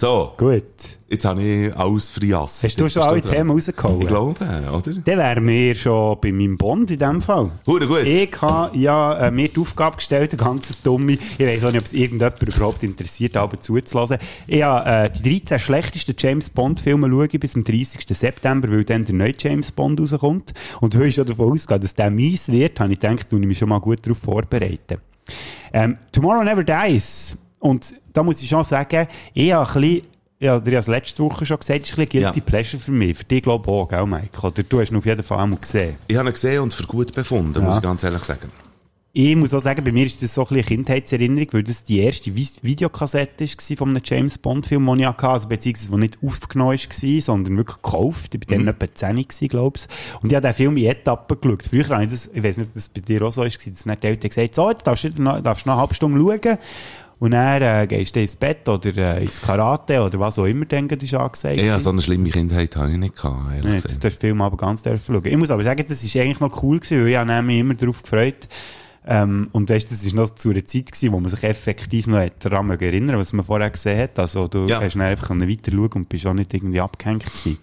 So, 0.00 0.32
Gut. 0.38 0.64
jetzt 1.10 1.24
habe 1.26 1.42
ich 1.42 1.76
alles 1.76 2.08
friassen. 2.08 2.66
Hast 2.66 2.80
du 2.80 2.88
schon 2.88 3.02
alle 3.02 3.20
Themen 3.20 3.50
rausgehauen? 3.50 4.00
Ich 4.00 4.06
glaube, 4.08 4.40
oder? 4.40 4.92
Dann 4.94 5.18
wären 5.18 5.46
wir 5.46 5.74
schon 5.74 6.18
bei 6.22 6.32
meinem 6.32 6.56
Bond 6.56 6.90
in 6.90 6.98
dem 6.98 7.20
Fall. 7.20 7.50
Hure 7.66 7.86
gut. 7.86 8.04
Ich 8.04 8.40
habe 8.40 8.78
ja 8.78 9.26
äh, 9.26 9.30
mir 9.30 9.48
die 9.48 9.60
Aufgabe 9.60 9.96
gestellt, 9.96 10.32
eine 10.32 10.42
ganz 10.42 10.70
dumme, 10.82 11.12
ich 11.12 11.38
weiß 11.38 11.66
auch 11.66 11.72
nicht, 11.72 11.80
ob 11.80 11.86
es 11.86 11.92
irgendjemand 11.92 12.42
überhaupt 12.42 12.82
interessiert, 12.82 13.36
aber 13.36 13.60
zuzulassen. 13.60 14.16
Ich 14.46 14.62
habe 14.62 14.88
äh, 14.88 15.10
die 15.10 15.40
13 15.40 15.58
schlechtesten 15.58 16.14
James 16.16 16.48
Bond-Filme 16.48 17.10
schaue 17.10 17.26
ich 17.30 17.38
bis 17.38 17.52
zum 17.52 17.64
30. 17.64 18.00
September, 18.16 18.70
weil 18.70 18.84
dann 18.84 19.04
der 19.04 19.14
neue 19.14 19.34
James 19.38 19.70
Bond 19.70 20.00
rauskommt. 20.00 20.54
Und 20.80 20.98
weil 20.98 21.08
ich 21.08 21.16
schon 21.16 21.26
davon 21.26 21.52
ausgehe, 21.52 21.78
dass 21.78 21.94
der 21.94 22.10
mies 22.10 22.50
wird, 22.50 22.80
habe 22.80 22.94
ich 22.94 23.00
gedacht, 23.00 23.28
tue 23.28 23.38
ich 23.38 23.46
mich 23.46 23.58
schon 23.58 23.68
mal 23.68 23.80
gut 23.80 23.98
darauf 24.06 24.16
vorbereiten. 24.16 24.96
Ähm, 25.74 25.98
Tomorrow 26.10 26.42
Never 26.42 26.64
Dies. 26.64 27.38
Und 27.60 27.94
da 28.12 28.22
muss 28.24 28.42
ich 28.42 28.48
schon 28.48 28.64
sagen, 28.64 29.06
ich 29.34 29.52
habe 29.52 29.68
ein 29.70 29.80
bisschen, 29.80 30.06
ja, 30.40 30.58
dir 30.58 30.78
es 30.78 30.86
letzte 30.86 31.22
Woche 31.22 31.44
schon 31.46 31.58
gesagt, 31.58 31.82
es 31.84 31.90
ist 31.90 31.98
ein 31.98 32.06
bisschen 32.06 32.22
Guilty 32.22 32.38
Ja. 32.40 32.44
Pleasure 32.44 32.82
für 32.82 32.90
mich. 32.92 33.18
Für 33.18 33.24
dich 33.24 33.42
glaube 33.42 33.64
ich 33.70 33.72
auch, 33.72 33.86
gell, 33.88 34.06
Mike? 34.06 34.40
Oder 34.46 34.62
du 34.62 34.80
hast 34.80 34.90
ihn 34.90 34.96
auf 34.96 35.06
jeden 35.06 35.22
Fall 35.22 35.38
einmal 35.38 35.58
gesehen. 35.58 35.96
Ich 36.08 36.16
habe 36.16 36.28
ihn 36.30 36.32
gesehen 36.32 36.60
und 36.62 36.74
für 36.74 36.84
gut 36.84 37.14
befunden, 37.14 37.54
Ja. 37.60 37.60
muss 37.60 37.76
ich 37.76 37.82
ganz 37.82 38.02
ehrlich 38.02 38.24
sagen. 38.24 38.50
Ich 39.12 39.34
muss 39.34 39.52
auch 39.52 39.60
sagen, 39.60 39.82
bei 39.84 39.90
mir 39.90 40.06
ist 40.06 40.22
das 40.22 40.32
so 40.34 40.42
ein 40.42 40.44
bisschen 40.44 40.56
eine 40.58 40.84
Kindheitserinnerung, 40.84 41.48
weil 41.50 41.64
das 41.64 41.82
die 41.82 41.98
erste 41.98 42.32
Videokassette 42.34 43.44
war 43.44 43.76
von 43.76 43.88
einem 43.90 44.02
James 44.04 44.38
Bond-Film, 44.38 44.86
den 44.86 45.00
ich 45.00 45.06
hatte, 45.06 45.28
also 45.28 45.48
beziehungsweise, 45.48 45.90
der 45.90 45.98
nicht 45.98 46.18
aufgenommen 46.24 46.78
war, 46.78 47.20
sondern 47.20 47.56
wirklich 47.56 47.76
gekauft. 47.82 48.34
Ich 48.36 48.48
war 48.48 48.56
dann 48.56 48.68
etwa 48.68 48.86
10 48.94 49.16
gewesen, 49.16 49.48
glaube 49.48 49.78
ich. 49.78 50.22
Und 50.22 50.30
ich 50.30 50.36
habe 50.36 50.46
den 50.46 50.54
Film 50.54 50.76
in 50.76 50.84
Etappen 50.86 51.40
geschaut. 51.40 51.64
Früher 51.64 51.88
habe 51.88 52.04
ich 52.04 52.10
das, 52.10 52.30
ich 52.32 52.42
weiß 52.42 52.58
nicht, 52.58 52.68
ob 52.68 52.72
das 52.72 52.88
bei 52.88 53.00
dir 53.00 53.22
auch 53.22 53.32
so 53.32 53.42
ist, 53.42 53.66
dass 53.66 53.82
dann 53.82 53.98
die 54.00 54.06
Eltern 54.06 54.28
gesagt 54.28 54.56
haben, 54.58 54.64
so, 54.64 54.70
jetzt 54.70 54.86
darfst 54.86 55.02
du, 55.04 55.22
noch, 55.22 55.42
darfst 55.42 55.66
noch 55.66 55.72
eine 55.72 55.80
halbe 55.80 55.94
Stunde 55.94 56.20
schauen. 56.40 56.58
Und 57.20 57.32
dann 57.32 57.60
äh, 57.62 57.86
gehst 57.86 58.16
du 58.16 58.20
ins 58.22 58.34
Bett 58.34 58.66
oder 58.66 58.96
äh, 58.96 59.22
ins 59.22 59.40
Karate 59.42 60.00
oder 60.00 60.18
was 60.18 60.38
auch 60.38 60.46
immer 60.46 60.64
dann 60.64 60.88
ist 60.88 61.12
angesagt. 61.14 61.58
Ja, 61.58 61.78
so 61.78 61.90
eine 61.90 62.00
schlimme 62.00 62.30
Kindheit 62.30 62.74
habe 62.76 62.92
ich 62.92 62.96
nicht 62.98 63.14
gehabt, 63.14 63.50
ehrlich 63.50 63.64
Nee, 63.64 63.74
gesagt. 63.74 63.90
das, 63.96 63.98
das 63.98 64.14
Film 64.14 64.40
aber 64.40 64.56
ganz 64.56 64.82
dürfen 64.82 65.14
schauen. 65.14 65.26
Ich 65.26 65.36
muss 65.36 65.50
aber 65.50 65.62
sagen, 65.62 65.84
das 65.86 66.14
war 66.14 66.22
eigentlich 66.22 66.40
noch 66.40 66.62
cool 66.62 66.80
gewesen, 66.80 67.02
weil 67.04 67.08
ich 67.08 67.16
habe 67.18 67.42
mich 67.42 67.58
immer 67.60 67.74
darauf 67.74 68.02
gefreut. 68.02 68.48
Ähm, 69.06 69.48
und 69.52 69.68
weißt, 69.68 69.90
das 69.90 70.06
war 70.06 70.14
noch 70.24 70.34
zu 70.34 70.50
einer 70.50 70.64
Zeit 70.64 70.86
gewesen, 70.92 71.12
wo 71.12 71.20
man 71.20 71.28
sich 71.28 71.42
effektiv 71.42 72.06
noch 72.06 72.26
daran 72.38 72.70
erinnern 72.70 73.18
was 73.18 73.32
man 73.34 73.44
vorher 73.44 73.68
gesehen 73.70 73.98
hat. 73.98 74.18
Also 74.18 74.48
du 74.48 74.66
Ja. 74.66 74.80
hast 74.80 74.96
einfach 74.96 75.30
weiter 75.30 75.72
schauen 75.72 75.90
und 75.94 76.08
bist 76.08 76.26
auch 76.26 76.34
nicht 76.34 76.54
irgendwie 76.54 76.80
abgehängt 76.80 77.24
gewesen. 77.26 77.58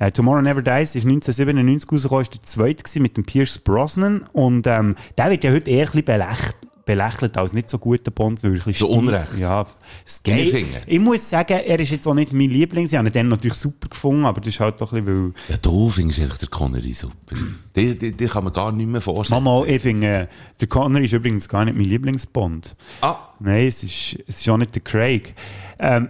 Äh, 0.00 0.10
Tomorrow 0.12 0.42
Never 0.42 0.60
Dies 0.62 0.96
ist 0.96 1.04
1997 1.06 1.90
rausgekommen, 1.92 2.22
ist 2.22 2.34
der 2.34 2.42
zweite 2.42 3.00
mit 3.00 3.16
dem 3.16 3.24
Pierce 3.24 3.58
Brosnan 3.58 4.26
und 4.32 4.66
ähm, 4.66 4.96
der 5.16 5.30
wird 5.30 5.44
ja 5.44 5.52
heute 5.52 5.70
eher 5.70 5.86
ein 5.86 5.92
bisschen 5.92 6.04
belächelt 6.04 6.56
belächelt 6.84 7.36
als 7.36 7.52
nicht 7.52 7.70
so 7.70 7.78
guter 7.78 8.10
Bond, 8.10 8.40
bisschen 8.40 8.74
So 8.74 8.88
Unrecht. 8.88 9.38
Ja, 9.38 9.66
ich 10.06 10.22
geht. 10.22 10.66
Ich 10.86 10.98
muss 10.98 11.28
sagen, 11.30 11.58
er 11.64 11.78
ist 11.78 11.90
jetzt 11.90 12.06
auch 12.06 12.14
nicht 12.14 12.32
mein 12.32 12.50
Liebling. 12.50 12.84
Ich 12.86 12.94
habe 12.94 13.08
ihn 13.08 13.12
dann 13.12 13.28
natürlich 13.28 13.56
super 13.56 13.88
gefunden, 13.88 14.24
aber 14.24 14.40
das 14.40 14.48
ist 14.48 14.60
halt 14.60 14.80
doch 14.80 14.92
ein 14.92 15.04
bisschen, 15.04 15.32
weil 15.34 15.34
Ja, 15.48 15.56
du 15.56 15.88
findest 15.88 16.20
eigentlich 16.20 16.38
der 16.38 16.48
Connery 16.48 16.92
super. 16.92 17.36
Die, 17.76 17.98
die, 17.98 18.12
die 18.16 18.26
kann 18.26 18.44
man 18.44 18.52
gar 18.52 18.72
nicht 18.72 18.88
mehr 18.88 19.00
vorstellen. 19.00 19.42
Mama, 19.44 19.64
ich 19.66 19.82
finde, 19.82 20.06
äh, 20.06 20.26
der 20.60 20.68
Connery 20.68 21.04
ist 21.04 21.12
übrigens 21.12 21.48
gar 21.48 21.64
nicht 21.64 21.76
mein 21.76 21.84
Lieblingsbond. 21.86 22.74
Ah, 23.00 23.16
Nein, 23.40 23.66
es 23.66 23.82
ist, 23.82 24.18
es 24.26 24.40
ist 24.40 24.48
auch 24.48 24.56
nicht 24.56 24.74
der 24.74 24.82
Craig. 24.82 25.34
Ähm, 25.78 26.08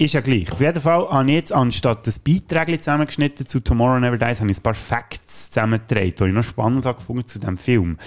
ist 0.00 0.14
ja 0.14 0.20
gleich. 0.20 0.52
Auf 0.52 0.60
jeden 0.60 0.80
Fall 0.80 1.08
habe 1.10 1.28
ich 1.28 1.34
jetzt 1.34 1.52
anstatt 1.52 2.06
das 2.06 2.20
Beitrag 2.20 2.68
zusammengeschnitten 2.68 3.46
zu 3.48 3.58
Tomorrow 3.58 3.98
Never 3.98 4.16
Dies, 4.16 4.40
habe 4.40 4.48
ich 4.50 4.58
ein 4.58 4.62
paar 4.62 4.74
Facts 4.74 5.50
zusammengetragen, 5.50 6.14
die 6.16 6.24
ich 6.26 6.32
noch 6.32 6.44
spannend 6.44 6.84
gefunden 6.84 7.26
zu 7.26 7.40
diesem 7.40 7.56
Film. 7.56 7.98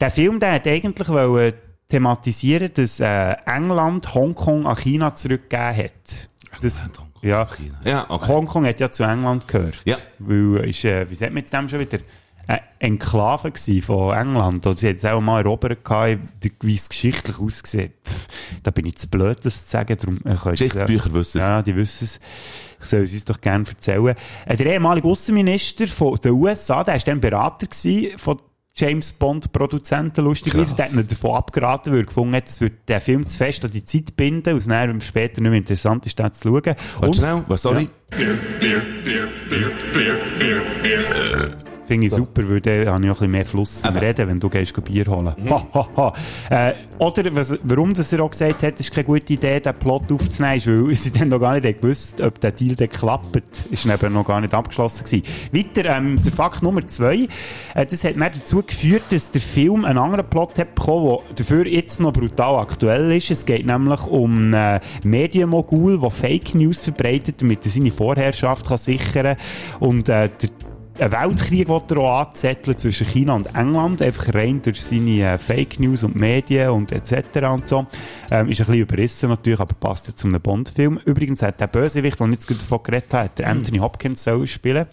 Der 0.00 0.10
Film, 0.10 0.40
der 0.40 0.52
hat 0.52 0.66
eigentlich 0.66 1.08
wollen 1.08 1.54
thematisieren, 1.88 2.70
dass 2.74 3.00
äh, 3.00 3.34
England 3.46 4.14
Hongkong 4.14 4.66
an 4.66 4.76
China 4.76 5.14
zurückgegeben 5.14 5.76
hat. 5.76 6.28
Das, 6.60 6.82
Hongkong 6.82 7.06
ja, 7.22 7.46
China. 7.46 7.80
Ja, 7.84 8.06
okay. 8.08 8.28
Hongkong 8.28 8.66
hat 8.66 8.80
ja 8.80 8.90
zu 8.90 9.04
England 9.04 9.48
gehört. 9.48 9.80
Ja. 9.84 9.96
Weil, 10.18 10.68
ist, 10.68 10.84
äh, 10.84 11.08
wie 11.10 11.14
sagt 11.14 11.32
man 11.32 11.42
jetzt 11.42 11.52
dem 11.52 11.68
schon 11.68 11.80
wieder? 11.80 11.98
Eine 12.48 12.60
Enklave 12.78 13.50
gsi 13.50 13.82
von 13.82 14.16
England. 14.16 14.64
Und 14.66 14.78
sie 14.78 14.88
hat 14.88 14.96
es 14.96 15.04
auch 15.04 15.20
mal 15.20 15.40
erobert, 15.40 15.78
wie 16.60 16.74
es 16.74 16.88
geschichtlich 16.88 17.38
aussieht. 17.40 17.92
Pff, 18.04 18.28
da 18.62 18.70
bin 18.70 18.86
ich 18.86 18.96
zu 18.96 19.08
blöd, 19.08 19.38
das 19.42 19.64
zu 19.64 19.72
sagen. 19.72 19.96
Darum, 19.98 20.20
äh, 20.24 20.50
Geschichtsbücher 20.50 21.12
wissen 21.12 21.40
es. 21.40 21.46
Ja, 21.46 21.62
die 21.62 21.74
wissen 21.74 22.04
es. 22.04 22.20
Ich 22.80 22.86
soll 22.86 23.00
es 23.00 23.12
uns 23.12 23.24
doch 23.24 23.40
gerne 23.40 23.64
erzählen. 23.66 24.14
Äh, 24.44 24.56
der 24.56 24.66
ehemalige 24.66 25.08
Außenminister 25.08 25.88
von 25.88 26.16
den 26.16 26.32
USA, 26.32 26.84
der 26.84 26.94
war 26.94 27.00
dann 27.00 27.20
Berater 27.20 27.66
von 28.16 28.38
James 28.78 29.12
Bond 29.14 29.52
Produzenten, 29.52 30.22
lustigerweise. 30.24 30.76
Der 30.76 30.84
hat 30.84 30.92
ihn 30.92 31.06
davon 31.08 31.34
abgeraten, 31.34 31.92
weil 31.92 32.00
er 32.00 32.06
gefunden 32.06 32.34
hat, 32.34 32.46
es 32.46 32.60
würde 32.60 32.76
den 32.86 33.00
Film 33.00 33.26
zu 33.26 33.38
fest 33.38 33.64
an 33.64 33.70
die 33.70 33.84
Zeit 33.84 34.16
binden, 34.16 34.52
und 34.52 34.58
es 34.58 34.66
dann 34.66 35.00
später 35.00 35.40
nicht 35.40 35.50
mehr 35.50 35.58
interessant 35.58 36.04
ist, 36.04 36.18
den 36.18 36.32
zu 36.34 36.48
schauen. 36.48 36.62
Warte 36.64 36.76
Und- 37.06 37.16
schnell, 37.16 37.42
was, 37.48 37.62
sorry. 37.62 37.88
Finde 41.86 42.06
ich 42.06 42.12
super, 42.12 42.48
weil 42.48 42.60
dann 42.60 42.86
habe 42.86 42.86
ich 42.86 42.90
auch 42.90 42.98
ein 42.98 43.10
bisschen 43.10 43.30
mehr 43.30 43.46
Fluss 43.46 43.82
im. 43.84 43.96
Reden, 43.96 44.28
wenn 44.28 44.40
du 44.40 44.48
gehst 44.48 44.84
Bier 44.84 45.06
holen. 45.06 45.34
Ha, 45.48 45.66
ha, 45.72 45.88
ha. 45.96 46.12
Äh, 46.50 46.74
oder 46.98 47.34
was, 47.34 47.58
warum 47.62 47.94
das 47.94 48.12
er 48.12 48.22
auch 48.22 48.30
gesagt 48.30 48.62
hat, 48.62 48.80
ist 48.80 48.92
keine 48.92 49.04
gute 49.04 49.32
Idee, 49.32 49.60
den 49.60 49.74
Plot 49.74 50.10
aufzunehmen, 50.10 50.56
ist, 50.56 50.66
weil 50.66 50.94
sie 50.94 51.10
dann 51.12 51.28
noch 51.28 51.40
gar 51.40 51.58
nicht 51.58 51.80
gewusst 51.80 52.20
ob 52.20 52.40
der 52.40 52.52
Deal 52.52 52.74
dann 52.74 52.88
klappt. 52.88 53.66
Ist 53.70 53.86
eben 53.86 54.12
noch 54.12 54.26
gar 54.26 54.40
nicht 54.40 54.54
abgeschlossen 54.54 55.04
gewesen. 55.04 55.22
Weiter, 55.52 55.96
ähm, 55.96 56.22
der 56.22 56.32
Fakt 56.32 56.62
Nummer 56.62 56.86
zwei. 56.88 57.28
Äh, 57.74 57.86
das 57.86 58.04
hat 58.04 58.16
dann 58.16 58.30
dazu 58.34 58.62
geführt, 58.62 59.04
dass 59.10 59.30
der 59.30 59.40
Film 59.40 59.84
einen 59.84 59.98
anderen 59.98 60.28
Plot 60.28 60.58
hat 60.58 60.74
bekommen, 60.74 61.18
der 61.28 61.34
dafür 61.36 61.66
jetzt 61.66 62.00
noch 62.00 62.12
brutal 62.12 62.56
aktuell 62.56 63.12
ist. 63.12 63.30
Es 63.30 63.46
geht 63.46 63.66
nämlich 63.66 64.04
um 64.06 64.54
einen 64.54 64.80
Medienmogul, 65.04 66.00
der 66.00 66.10
Fake 66.10 66.54
News 66.54 66.82
verbreitet, 66.82 67.40
damit 67.40 67.64
er 67.64 67.70
seine 67.70 67.92
Vorherrschaft 67.92 68.66
kann 68.66 68.78
sichern 68.78 69.36
kann. 69.36 69.88
Und 69.88 70.08
äh, 70.08 70.28
der 70.40 70.50
einen 71.00 71.12
Weltkrieg 71.12 71.68
will 71.68 71.82
er 71.90 71.96
auch 71.98 72.26
anzetteln 72.26 72.76
zwischen 72.76 73.06
China 73.06 73.34
und 73.34 73.54
England, 73.54 74.02
einfach 74.02 74.34
rein 74.34 74.60
durch 74.62 74.82
seine 74.82 75.34
äh, 75.34 75.38
Fake 75.38 75.78
News 75.80 76.04
und 76.04 76.16
Medien 76.16 76.70
und 76.70 76.92
etc. 76.92 77.46
und 77.48 77.68
so. 77.68 77.86
Ähm, 78.30 78.48
ist 78.48 78.60
ein 78.60 78.66
bisschen 78.66 78.74
überrissen 78.74 79.28
natürlich, 79.28 79.60
aber 79.60 79.74
passt 79.74 80.08
ja 80.08 80.16
zu 80.16 80.26
einem 80.26 80.40
Bond-Film. 80.40 81.00
Übrigens 81.04 81.42
hat 81.42 81.60
der 81.60 81.66
Bösewicht, 81.66 82.18
den 82.18 82.32
ich 82.32 82.40
jetzt 82.40 82.62
davon 82.62 82.82
geredet 82.82 83.12
habe, 83.12 83.24
hat 83.24 83.38
der 83.38 83.48
Anthony 83.48 83.78
Hopkins 83.78 84.24
sollen 84.24 84.46
spielen. 84.46 84.86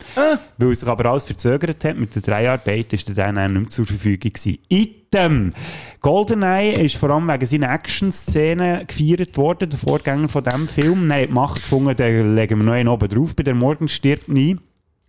Weil 0.57 0.69
er 0.69 0.75
sich 0.75 0.87
aber 0.87 1.09
alles 1.09 1.25
verzögert 1.25 1.83
hat 1.83 1.97
mit 1.97 2.15
der 2.15 2.21
Dreharbeiten, 2.21 2.95
ist 2.95 3.09
er 3.09 3.15
dann 3.15 3.35
nicht 3.35 3.61
mehr 3.61 3.67
zur 3.69 3.85
Verfügung 3.85 4.31
gewesen. 4.33 4.59
Item! 4.69 5.53
GoldenEye 6.01 6.81
ist 6.83 6.97
vor 6.97 7.11
allem 7.11 7.27
wegen 7.27 7.45
seiner 7.45 7.73
Action-Szenen 7.73 8.87
gefeiert 8.87 9.37
worden, 9.37 9.69
der 9.69 9.79
Vorgänger 9.79 10.27
von 10.27 10.43
diesem 10.43 10.67
Film. 10.67 11.09
Die 11.09 11.27
Macht 11.27 11.55
gefunden, 11.55 11.95
den 11.95 12.35
legen 12.35 12.59
wir 12.59 12.65
noch 12.65 12.73
einen 12.73 12.89
oben 12.89 13.09
drauf, 13.09 13.35
bei 13.35 13.43
der 13.43 13.55
Morgen 13.55 13.87
stirbt 13.87 14.27
nie. 14.27 14.57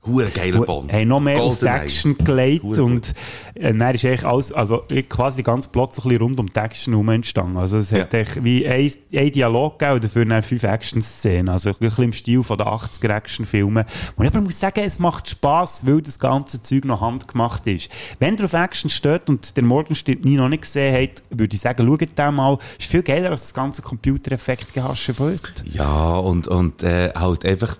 Hure 0.06 0.30
geiler 0.30 0.60
Bond. 0.62 0.92
haben 0.92 1.08
noch 1.08 1.20
mehr 1.20 1.40
auf 1.40 1.58
die. 1.58 1.66
Action 1.66 2.16
gelegt 2.18 2.62
Hure 2.64 2.82
und 2.82 3.14
äh, 3.54 3.72
dann 3.74 3.94
ist 3.94 4.04
eigentlich 4.04 4.24
alles, 4.24 4.52
also 4.52 4.82
quasi 5.08 5.42
ganz 5.42 5.66
bisschen 5.66 6.16
rund 6.18 6.40
um 6.40 6.46
die 6.52 6.58
Action 6.60 6.92
herum 6.92 7.08
entstanden. 7.08 7.56
Also 7.56 7.78
es 7.78 7.90
hat 7.92 8.12
Ja. 8.12 8.18
echt 8.20 8.42
wie 8.44 8.66
ein, 8.66 8.92
ein 9.14 9.32
Dialog 9.32 9.78
gegeben 9.78 9.94
und 9.96 10.04
dafür 10.04 10.24
dann 10.24 10.42
fünf 10.42 10.62
Action-Szenen. 10.62 11.48
Also 11.48 11.70
ein 11.70 11.76
bisschen 11.78 12.04
im 12.04 12.12
Stil 12.12 12.42
von 12.42 12.58
den 12.58 12.66
80er 12.66 13.08
Action-Filmen. 13.16 13.84
Und 14.16 14.24
ich 14.24 14.30
aber 14.32 14.40
muss 14.40 14.60
sagen, 14.60 14.80
es 14.84 14.98
macht 14.98 15.28
Spass, 15.28 15.86
weil 15.86 16.02
das 16.02 16.18
ganze 16.18 16.62
Zeug 16.62 16.84
noch 16.84 17.00
handgemacht 17.00 17.66
ist. 17.66 17.88
Wenn 18.18 18.36
ihr 18.36 18.44
auf 18.44 18.52
Action 18.52 18.90
steht 18.90 19.28
und 19.30 19.56
den 19.56 19.66
Morgenstern 19.66 20.18
nie 20.22 20.36
noch 20.36 20.48
nicht 20.48 20.62
gesehen 20.62 20.94
habt, 20.94 21.22
würde 21.30 21.54
ich 21.54 21.60
sagen, 21.60 21.86
schaut 21.86 22.18
den 22.18 22.34
mal. 22.34 22.58
Ist 22.78 22.90
viel 22.90 23.02
geiler 23.02 23.30
als 23.30 23.42
das 23.42 23.54
ganze 23.54 23.82
Computereffekt-Gehasche 23.82 25.14
von 25.14 25.26
heute. 25.32 25.64
Ja, 25.70 26.16
und, 26.16 26.48
und 26.48 26.82
äh, 26.82 27.10
halt 27.14 27.44
einfach, 27.44 27.76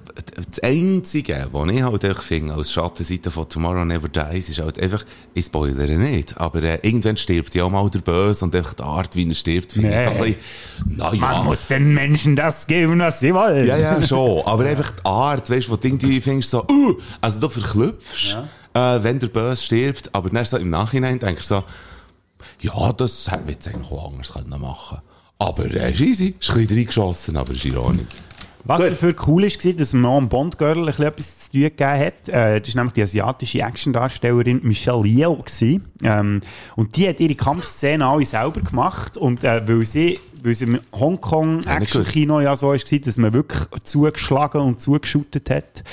das 0.50 0.60
Einzige, 0.60 1.48
was 1.52 1.70
ich 1.70 1.82
halt 1.82 2.04
einfach 2.14 2.22
finde, 2.22 2.54
als 2.54 2.72
Schattenseite 2.72 3.30
von 3.30 3.48
Tomorrow 3.48 3.84
Never 3.84 4.08
Dies, 4.08 4.48
ist 4.48 4.58
halt 4.60 4.80
einfach, 4.80 5.04
ich 5.34 5.46
spoilere 5.46 5.96
nicht, 5.96 6.36
aber 6.38 6.62
äh, 6.62 6.78
irgendwann 6.82 7.16
stirbt 7.16 7.54
ja 7.54 7.64
auch 7.64 7.70
mal 7.70 7.88
der 7.90 8.00
Böse 8.00 8.44
und 8.44 8.54
einfach 8.54 8.74
die 8.74 8.82
Art, 8.82 9.16
wie 9.16 9.28
er 9.28 9.34
stirbt, 9.34 9.72
finde 9.72 9.88
ich 9.90 9.94
Nee. 9.94 10.04
so 10.04 10.10
ein 10.10 10.16
bisschen, 10.18 10.96
naja. 10.96 11.20
Man 11.20 11.44
muss 11.44 11.66
den 11.68 11.94
Menschen 11.94 12.36
das 12.36 12.66
geben, 12.66 13.00
was 13.00 13.20
sie 13.20 13.34
wollen. 13.34 13.66
Ja, 13.66 13.76
ja, 13.76 14.02
schon. 14.06 14.42
Aber 14.46 14.64
einfach 14.64 14.92
die 14.92 15.04
Art, 15.04 15.50
weißt 15.50 15.68
du, 15.68 15.72
wo 15.72 15.76
du 15.76 15.88
irgendwie 15.88 16.20
findest, 16.20 16.50
so, 16.50 16.64
uh, 16.68 16.94
also 17.20 17.40
du 17.40 17.48
verklüpfst, 17.48 18.38
äh, 18.74 19.02
wenn 19.02 19.18
der 19.18 19.28
Böse 19.28 19.62
stirbt, 19.62 20.10
aber 20.14 20.30
dann 20.30 20.44
so 20.44 20.56
im 20.56 20.70
Nachhinein 20.70 21.18
denkst 21.18 21.48
du 21.48 21.56
so, 21.56 21.64
ja, 22.60 22.92
das 22.92 23.30
hätten 23.30 23.46
wir 23.46 23.54
jetzt 23.54 23.68
eigentlich 23.68 23.90
auch 23.90 24.10
anders 24.10 24.32
können 24.32 24.60
machen 24.60 24.98
Aber 25.38 25.64
äh, 25.64 25.92
ist 25.92 26.00
easy, 26.00 26.34
ist 26.38 26.50
ein 26.50 26.56
bisschen 26.58 26.78
reingeschossen, 26.78 27.36
aber 27.36 27.52
ist 27.52 27.64
ironisch. 27.64 28.06
Was 28.66 28.80
dafür 28.80 29.14
cool 29.26 29.44
ist, 29.44 29.64
war, 29.64 29.72
dass 29.74 29.92
man 29.92 30.06
auch 30.06 30.16
am 30.16 30.28
Bond-Girl 30.28 30.78
ein 30.78 30.86
bisschen 30.86 31.04
etwas 31.04 31.38
zu 31.38 31.50
tun 31.52 31.60
gegeben 31.60 32.00
hat. 32.00 32.28
Äh, 32.28 32.60
das 32.60 32.68
ist 32.68 32.74
nämlich 32.74 32.94
die 32.94 33.02
asiatische 33.02 33.60
Action-Darstellerin 33.60 34.60
Michelle 34.62 35.06
Yeoh. 35.06 35.44
Ähm, 36.02 36.40
und 36.76 36.96
die 36.96 37.08
hat 37.08 37.20
ihre 37.20 37.34
Kampfszenen 37.34 38.02
alle 38.02 38.24
selber 38.24 38.60
gemacht. 38.60 39.18
Und 39.18 39.44
äh, 39.44 39.66
weil 39.68 39.84
sie, 39.84 40.18
weil 40.42 40.54
sie 40.54 40.64
im 40.64 40.80
Hongkong-Action-Kino 40.92 42.40
ja 42.40 42.56
so 42.56 42.68
war, 42.68 42.76
dass 42.78 43.16
man 43.18 43.32
wirklich 43.34 43.62
zugeschlagen 43.84 44.60
und 44.62 44.80
zugeschüttet 44.80 45.50
hat, 45.50 45.84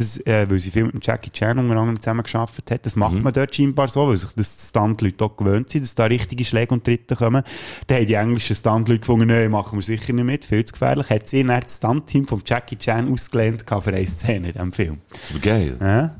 das, 0.00 0.18
äh, 0.26 0.48
weil 0.48 0.58
sie 0.58 0.70
viel 0.70 0.84
mit 0.84 0.94
dem 0.94 1.00
Jackie 1.02 1.30
Chan 1.30 1.58
unter 1.58 1.76
anderem 1.76 2.00
zusammengearbeitet 2.00 2.70
hat. 2.70 2.86
Das 2.86 2.96
macht 2.96 3.22
man 3.22 3.32
dort 3.32 3.54
scheinbar 3.54 3.88
so, 3.88 4.08
weil 4.08 4.16
sich 4.16 4.30
das 4.34 4.68
Stunt-Leute 4.70 5.24
auch 5.24 5.36
gewöhnt 5.36 5.68
sind, 5.68 5.82
dass 5.82 5.94
da 5.94 6.04
richtige 6.04 6.44
Schläge 6.44 6.72
und 6.72 6.84
Tritte 6.84 7.16
kommen. 7.16 7.42
Da 7.86 7.96
haben 7.96 8.06
die 8.06 8.14
englischen 8.14 8.56
Stunt-Leute 8.56 9.00
gefunden, 9.00 9.26
nein, 9.26 9.50
machen 9.50 9.78
wir 9.78 9.82
sicher 9.82 10.14
nicht 10.14 10.24
mit, 10.24 10.44
viel 10.46 10.64
zu 10.64 10.72
gefährlich. 10.72 11.10
Hat 11.10 11.28
sie 11.28 11.44
dann 11.44 11.60
das 11.60 11.76
Stunt-Team 11.76 12.26
von 12.26 12.42
Jackie 12.44 12.76
Chan 12.76 13.12
ausgelehnt 13.12 13.64
für 13.68 13.90
eine 13.90 14.06
Szene 14.06 14.48
in 14.48 14.52
diesem 14.52 14.72
Film. 14.72 14.98
Das 15.10 15.30
wäre 15.34 15.40
geil. 15.40 15.76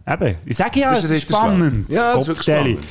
Ja, 0.06 0.14
eben. 0.14 0.36
Ich 0.44 0.56
sage 0.56 0.80
ja, 0.80 0.92
Das 0.92 1.04
es 1.04 1.10
ist 1.12 1.22
spannend. 1.22 1.90
Ja, 1.90 2.14
das 2.14 2.22
ist 2.22 2.28
wirklich 2.28 2.56
spannend. 2.56 2.84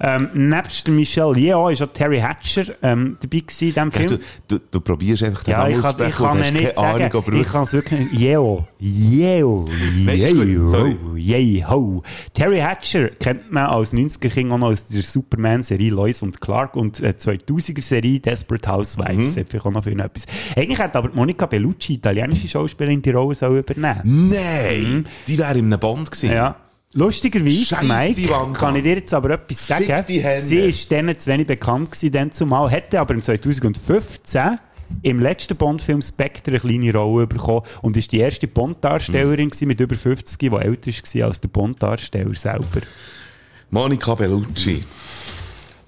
Ähm, 0.00 0.28
nebst 0.34 0.88
Michelle 0.88 1.36
Yeoh 1.38 1.68
ist 1.70 1.82
auch 1.82 1.92
Terry 1.92 2.20
Hatcher 2.20 2.64
ähm, 2.82 3.16
dabei 3.20 3.40
gewesen 3.40 3.68
in 3.68 3.74
diesem 3.74 3.92
Film. 3.92 4.06
Du, 4.08 4.18
du, 4.58 4.64
du 4.70 4.80
probierst 4.80 5.22
einfach 5.24 5.44
den 5.44 5.50
Ja, 5.52 5.58
Namen 5.58 5.70
ich 5.72 5.80
kann, 5.80 5.94
ich 5.96 6.00
aussprechen 6.06 6.26
kann 6.26 6.44
ihn 6.44 6.54
nicht 6.54 6.76
sagen. 6.76 7.04
Ahnung, 7.04 7.40
ich 7.40 7.48
kann 7.48 7.62
es 7.64 7.72
wirklich 7.72 8.00
nicht. 8.00 8.20
Yeo. 8.20 8.68
Yeo. 8.78 9.64
Nein, 10.04 10.20
ist 10.20 10.34
gut. 10.34 10.68
Sorry. 10.68 10.96
Yeo. 11.16 12.02
Terry 12.32 12.58
Hatcher 12.60 13.08
kennt 13.08 13.50
man 13.50 13.66
als 13.66 13.92
90er-King 13.92 14.52
auch 14.52 14.58
noch 14.58 14.68
aus 14.68 14.86
der 14.86 15.02
Superman-Serie 15.02 15.90
Lois 15.90 16.22
und 16.22 16.40
Clark 16.40 16.76
und 16.76 17.00
äh, 17.00 17.14
2000er-Serie 17.18 18.20
Desperate 18.20 18.70
Housewives. 18.70 19.36
Mhm. 19.36 19.46
Vielleicht 19.48 19.66
auch 19.66 19.70
noch 19.70 19.84
für 19.84 19.90
etwas. 19.90 20.26
Eigentlich 20.56 20.78
hat 20.78 20.94
aber 20.96 21.10
Monica 21.12 21.46
Bellucci, 21.46 21.94
italienische 21.94 22.48
Schauspielerin, 22.48 23.02
die 23.02 23.10
Rolle 23.10 23.34
soll 23.34 23.58
übernehmen. 23.58 24.00
Nein, 24.04 25.06
die 25.26 25.38
wäre 25.38 25.58
in 25.58 25.66
einem 25.66 25.80
Bond 25.80 26.10
gewesen. 26.10 26.28
Mhm. 26.30 26.34
Ja. 26.36 26.56
Lustigerweise, 26.94 27.76
Scheisse 27.76 27.86
Mike, 27.86 28.30
Wanda. 28.30 28.58
kann 28.58 28.76
ich 28.76 28.82
dir 28.82 28.94
jetzt 28.94 29.12
aber 29.12 29.30
etwas 29.30 29.66
sagen. 29.66 30.04
Sie 30.40 30.58
ist 30.58 30.90
dann 30.90 31.16
zu 31.18 31.30
wenig 31.30 31.46
bekannt 31.46 31.92
gewesen, 31.92 32.12
dann 32.12 32.32
zumal, 32.32 32.70
hätte 32.70 32.98
aber 32.98 33.14
im 33.14 33.22
2015 33.22 34.58
im 35.02 35.20
letzten 35.20 35.54
Bond-Film 35.54 36.00
Spectre 36.00 36.52
eine 36.52 36.60
kleine 36.60 36.94
Rolle 36.94 37.26
bekommen 37.26 37.66
und 37.82 37.96
ist 37.98 38.10
die 38.10 38.20
erste 38.20 38.48
Bond-Darstellerin 38.48 39.50
gewesen 39.50 39.68
mit 39.68 39.80
über 39.80 39.94
50, 39.94 40.38
die 40.38 40.46
älter 40.46 40.90
war 40.90 41.26
als 41.26 41.40
der 41.40 41.48
Bond-Darsteller 41.48 42.34
selber. 42.34 42.80
Monica 43.70 44.14
Bellucci. 44.14 44.80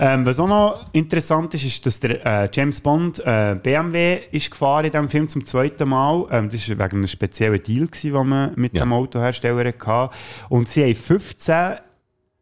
Ähm, 0.03 0.25
was 0.25 0.41
auch 0.41 0.49
noch 0.49 0.87
interessant 0.93 1.53
ist, 1.55 1.65
ist, 1.65 1.85
dass 1.85 2.01
der 2.01 2.25
äh, 2.25 2.49
James 2.53 2.81
Bond 2.81 3.19
äh, 3.21 3.55
BMW 3.63 4.21
ist 4.33 4.51
gefahren 4.51 4.87
in 4.87 4.93
diesem 4.93 5.09
Film 5.11 5.29
zum 5.29 5.45
zweiten 5.45 5.87
Mal. 5.89 6.27
Ähm, 6.31 6.49
das 6.49 6.67
war 6.71 6.79
wegen 6.79 6.97
einem 6.97 7.07
speziellen 7.07 7.63
Deal, 7.63 7.87
gewesen, 7.87 8.13
den 8.15 8.27
man 8.27 8.53
mit 8.57 8.73
Ja. 8.73 8.85
dem 8.85 8.95
Autohersteller 8.95 9.73
hatte. 9.85 10.15
Und 10.49 10.71
sie 10.71 10.85
haben 10.85 10.95
15 10.95 11.55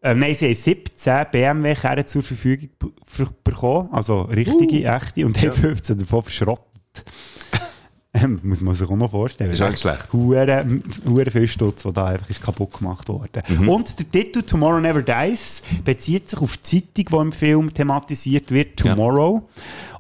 äh, 0.01 0.15
nein, 0.15 0.37
sie 0.37 0.47
haben 0.47 0.55
17 0.55 1.27
BMW-Kerne 1.33 2.07
zur 2.07 2.23
Verfügung 2.23 2.69
bekommen, 3.43 3.89
also 3.91 4.23
richtige, 4.23 4.89
Uh. 4.89 4.95
echte, 4.95 5.27
und 5.27 5.37
haben 5.43 5.53
15 5.53 5.99
davon 5.99 6.23
verschrottet. 6.23 6.65
Ähm, 8.15 8.41
muss 8.43 8.63
man 8.63 8.75
sich 8.75 8.89
auch 8.89 8.97
noch 8.97 9.11
vorstellen. 9.11 9.51
Ist 9.53 9.61
auch 9.61 9.69
nicht 9.69 9.81
schlecht. 9.81 10.11
Hure, 10.15 10.65
hure 11.07 11.31
viel 11.31 11.47
Stutz, 11.47 11.83
der 11.83 11.93
da 11.93 12.07
einfach 12.07 12.31
ist 12.31 12.43
kaputt 12.43 12.79
gemacht 12.79 13.07
worden. 13.09 13.43
Mhm. 13.47 13.69
Und 13.69 13.99
der 13.99 14.09
Titel 14.09 14.43
Tomorrow 14.43 14.81
Never 14.81 15.03
Dies 15.03 15.63
bezieht 15.85 16.31
sich 16.31 16.41
auf 16.41 16.57
die 16.57 16.63
Zeitung, 16.95 17.05
die 17.19 17.23
im 17.27 17.33
Film 17.33 17.75
thematisiert 17.75 18.51
wird, 18.51 18.83
Ja. 18.83 18.95
Tomorrow. 18.95 19.47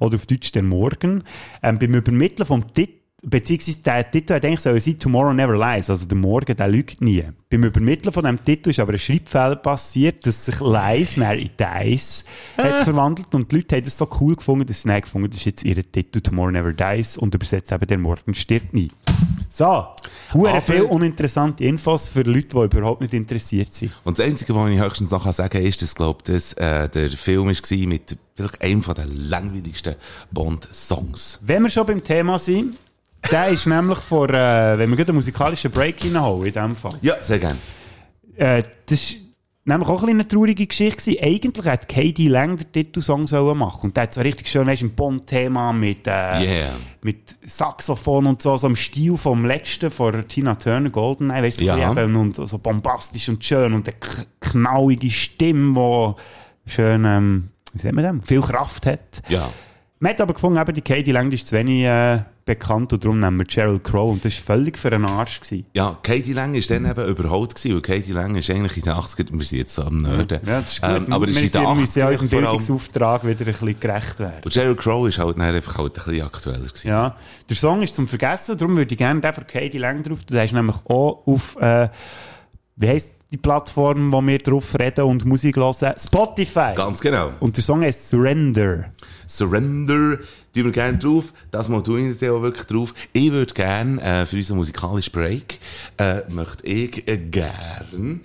Oder 0.01 0.17
auf 0.17 0.25
Deutsch 0.25 0.53
der 0.53 0.63
Morgen. 0.63 1.23
Ähm, 1.63 1.79
beim 1.79 1.95
Übermitteln 1.95 2.47
vom 2.47 2.73
Titel 2.73 2.98
Beziehungsweise 3.23 3.83
der 3.83 4.09
Titel 4.09 4.35
hat 4.35 4.45
eigentlich 4.45 4.61
sollen 4.61 4.79
sein 4.79 4.97
Tomorrow 4.97 5.33
Never 5.33 5.57
Lies, 5.57 5.91
also 5.91 6.07
der 6.07 6.17
Morgen, 6.17 6.57
der 6.57 6.69
lügt 6.69 7.01
nie. 7.01 7.25
Beim 7.51 7.65
Übermitteln 7.65 8.13
von 8.13 8.23
diesem 8.23 8.41
Titel 8.45 8.71
ist 8.71 8.79
aber 8.79 8.93
ein 8.93 8.99
Schreibfehler 8.99 9.57
passiert, 9.57 10.25
dass 10.25 10.45
sich 10.45 10.61
Lies 10.61 11.17
nachher 11.17 11.39
in 11.39 11.51
Dies 11.59 12.25
hat 12.57 12.85
verwandelt 12.85 13.35
und 13.35 13.51
die 13.51 13.57
Leute 13.57 13.75
haben 13.75 13.85
das 13.85 13.99
so 13.99 14.09
cool 14.21 14.37
gefunden, 14.37 14.67
dass 14.67 14.83
sie 14.83 14.89
dann 14.89 15.01
gefunden 15.01 15.31
das 15.31 15.41
ist 15.41 15.47
jetzt 15.47 15.65
ihr 15.65 15.91
Titel 15.91 16.21
Tomorrow 16.21 16.53
Never 16.53 16.73
Dies 16.73 17.17
und 17.17 17.35
übersetzt 17.35 17.73
eben 17.73 17.87
der 17.89 17.99
Morgen 17.99 18.35
stirbt 18.35 18.73
nie. 18.73 18.89
So, 19.51 19.65
Aber- 19.65 20.63
viele 20.63 20.85
uninteressante 20.85 21.65
Infos 21.65 22.07
für 22.07 22.23
Leute, 22.23 22.49
die 22.49 22.77
überhaupt 22.77 23.01
nicht 23.01 23.15
interessiert 23.15 23.75
sind. 23.75 23.91
Und 24.05 24.21
das 24.21 24.27
Einzige, 24.27 24.55
was 24.55 24.71
ich 24.71 24.81
höchstens 24.81 25.11
noch 25.11 25.31
sagen 25.33 25.51
kann, 25.51 25.63
ist, 25.63 25.83
dass, 25.83 25.97
glaub, 25.97 26.23
dass 26.23 26.53
äh, 26.53 26.89
der 26.89 27.11
Film 27.11 27.49
war 27.49 27.89
mit 27.89 28.17
vielleicht 28.35 28.63
einem 28.63 28.83
von 28.85 28.95
den 28.95 29.29
langweiligsten 29.29 29.97
Bond-Songs. 30.31 31.41
Wenn 31.43 31.65
wir 31.65 31.71
schon 31.71 31.87
beim 31.87 32.05
Thema 32.05 32.39
sind, 32.39 32.77
der 33.31 33.49
ist 33.49 33.67
nämlich 33.67 33.99
vor, 33.99 34.29
äh, 34.31 34.79
wenn 34.79 34.91
wir 34.91 34.97
gerade 34.97 35.11
einen 35.11 35.17
musikalischen 35.17 35.71
Break 35.71 35.97
reinholen, 36.05 36.47
in 36.47 36.53
dem 36.53 36.77
Fall. 36.77 36.93
Ja, 37.03 37.15
sehr 37.21 37.39
gerne. 37.39 37.59
Äh, 38.37 38.63
das 38.87 39.15
war 39.15 39.21
nämlich 39.77 39.89
auch 39.89 40.03
ein 40.03 40.09
eine 40.11 40.27
traurige 40.29 40.67
Geschichte. 40.67 40.97
Gewesen. 41.13 41.23
Eigentlich 41.23 41.67
hätte 41.67 41.87
Katie 41.87 42.29
Lang 42.29 42.57
den 42.57 42.73
Titelsong 42.73 43.27
sollen 43.27 43.59
machen 43.59 43.89
Und 43.91 43.97
der 43.97 44.05
hat 44.05 44.15
so 44.15 44.21
richtig 44.23 44.49
schön, 44.49 44.67
weißt, 44.67 44.83
ein 44.83 44.95
Bond-Thema 44.95 45.73
mit, 45.73 46.07
äh, 46.07 46.11
Yeah. 46.11 46.71
mit 47.03 47.37
Saxophon 47.45 48.27
und 48.27 48.41
so, 48.41 48.57
so 48.57 48.67
im 48.67 48.77
Stil 48.77 49.17
vom 49.17 49.45
letzten, 49.45 49.91
von 49.91 50.27
Tina 50.27 50.55
Turner, 50.55 50.89
Goldeneye, 50.91 51.43
weißt 51.43 51.61
du, 51.61 51.65
Ja. 51.65 51.93
eben 51.93 52.17
und 52.17 52.37
so 52.37 52.59
bombastisch 52.59 53.29
und 53.29 53.45
schön 53.45 53.75
und 53.75 53.87
eine 53.89 53.97
k- 53.99 54.25
knallige 54.41 55.11
Stimme, 55.11 56.15
die 56.67 56.71
schön, 56.71 57.05
ähm, 57.05 57.49
wie 57.75 57.81
sagt 57.83 57.95
man 57.95 58.19
das, 58.21 58.29
viel 58.29 58.41
Kraft 58.41 58.87
hat. 58.87 59.21
Ja. 59.29 59.51
Man 60.01 60.13
hat 60.13 60.21
aber 60.21 60.33
gefunden, 60.33 60.59
eben, 60.61 60.75
die 60.75 60.81
Katie 60.81 61.11
Lang 61.13 61.31
ist 61.33 61.47
zu 61.49 61.57
wenig 61.57 61.83
äh, 61.83 62.21
bekannt 62.49 62.93
und 62.93 63.05
darum 63.05 63.21
nehmen 63.21 63.39
wir 63.39 63.47
Sheryl 63.49 63.79
Crow 63.79 64.11
und 64.13 64.25
das 64.25 64.37
war 64.39 64.57
völlig 64.57 64.77
für 64.77 64.91
einen 64.93 65.05
Arsch. 65.05 65.41
Gewesen. 65.41 65.67
Ja, 65.75 65.97
Katie 66.03 66.33
Lang 66.33 66.55
war 66.55 66.61
dann 66.69 66.91
eben 66.91 67.09
überholt 67.09 67.55
gewesen, 67.55 67.75
weil 67.75 67.81
Katie 67.83 68.13
Lang 68.13 68.35
ist 68.35 68.51
eigentlich 68.51 68.77
in 68.79 68.83
den 68.83 68.93
80ern, 68.95 69.39
wir 69.39 69.45
sind 69.45 69.59
jetzt 69.59 69.79
am 69.79 69.99
Nörden. 69.99 70.41
Ja, 70.47 70.61
das 70.63 70.73
ist 70.73 70.83
gut. 70.83 70.91
Ähm, 70.91 71.13
aber 71.13 71.27
wir 71.27 71.31
ist 71.31 71.55
in 71.55 71.63
den 71.63 71.77
müssen- 71.79 71.99
ja 72.01 72.07
80ern 72.07 72.11
unserem. 72.11 72.29
Bildungsauftrag 72.29 73.25
wieder 73.27 73.41
ein 73.41 73.45
bisschen 73.47 73.79
gerecht 73.81 74.19
werden. 74.19 74.41
Und 74.45 74.53
Sheryl 74.53 74.75
Crow 74.77 75.07
ist 75.09 75.19
halt 75.19 75.39
einfach 75.39 75.79
halt 75.79 75.99
ein 75.99 76.05
bisschen 76.05 76.23
aktueller 76.27 76.67
gewesen. 76.67 76.89
Ja, 76.89 77.17
der 77.49 77.57
Song 77.57 77.83
ist 77.83 77.95
zum 77.95 78.09
Vergessen, 78.09 78.59
darum 78.59 78.77
würde 78.77 78.91
ich 78.93 78.99
gerne 78.99 79.21
den 79.21 79.33
von 79.33 79.47
Katie 79.47 79.79
Lang 79.79 80.03
drauf. 80.03 80.19
Du 80.27 80.39
hast 80.39 80.53
nämlich 80.53 80.77
auch 80.87 81.23
auf, 81.27 81.57
äh, 81.61 81.89
wie 82.77 82.89
heisst 82.89 83.13
die 83.31 83.37
Plattform, 83.37 84.11
wo 84.11 84.23
wir 84.23 84.39
drauf 84.39 84.75
reden 84.79 85.05
und 85.05 85.27
Musik 85.27 85.57
hören? 85.57 85.75
Spotify. 85.99 86.73
Ganz 86.75 86.99
genau. 87.01 87.31
Und 87.41 87.55
der 87.57 87.63
Song 87.63 87.83
heißt 87.83 88.09
Surrender. 88.09 88.87
Surrender, 89.27 90.19
tun 90.55 90.65
wir 90.65 90.73
gerne 90.73 90.99
drauf. 90.99 91.33
Das 91.51 91.69
mal 91.69 91.83
tue 91.83 92.01
ich 92.01 92.31
auch 92.31 92.43
wirklich 92.43 92.67
drauf. 92.67 92.95
Ich 93.13 93.33
würde 93.33 93.55
gerne, 93.55 94.03
äh, 94.03 94.27
für 94.27 94.37
unseren 94.37 94.57
musikalischen 94.59 95.13
Break, 95.13 95.59
äh, 95.99 96.23
möchte 96.31 96.67
ich 96.67 97.07
äh, 97.09 97.19
gern, 97.19 98.21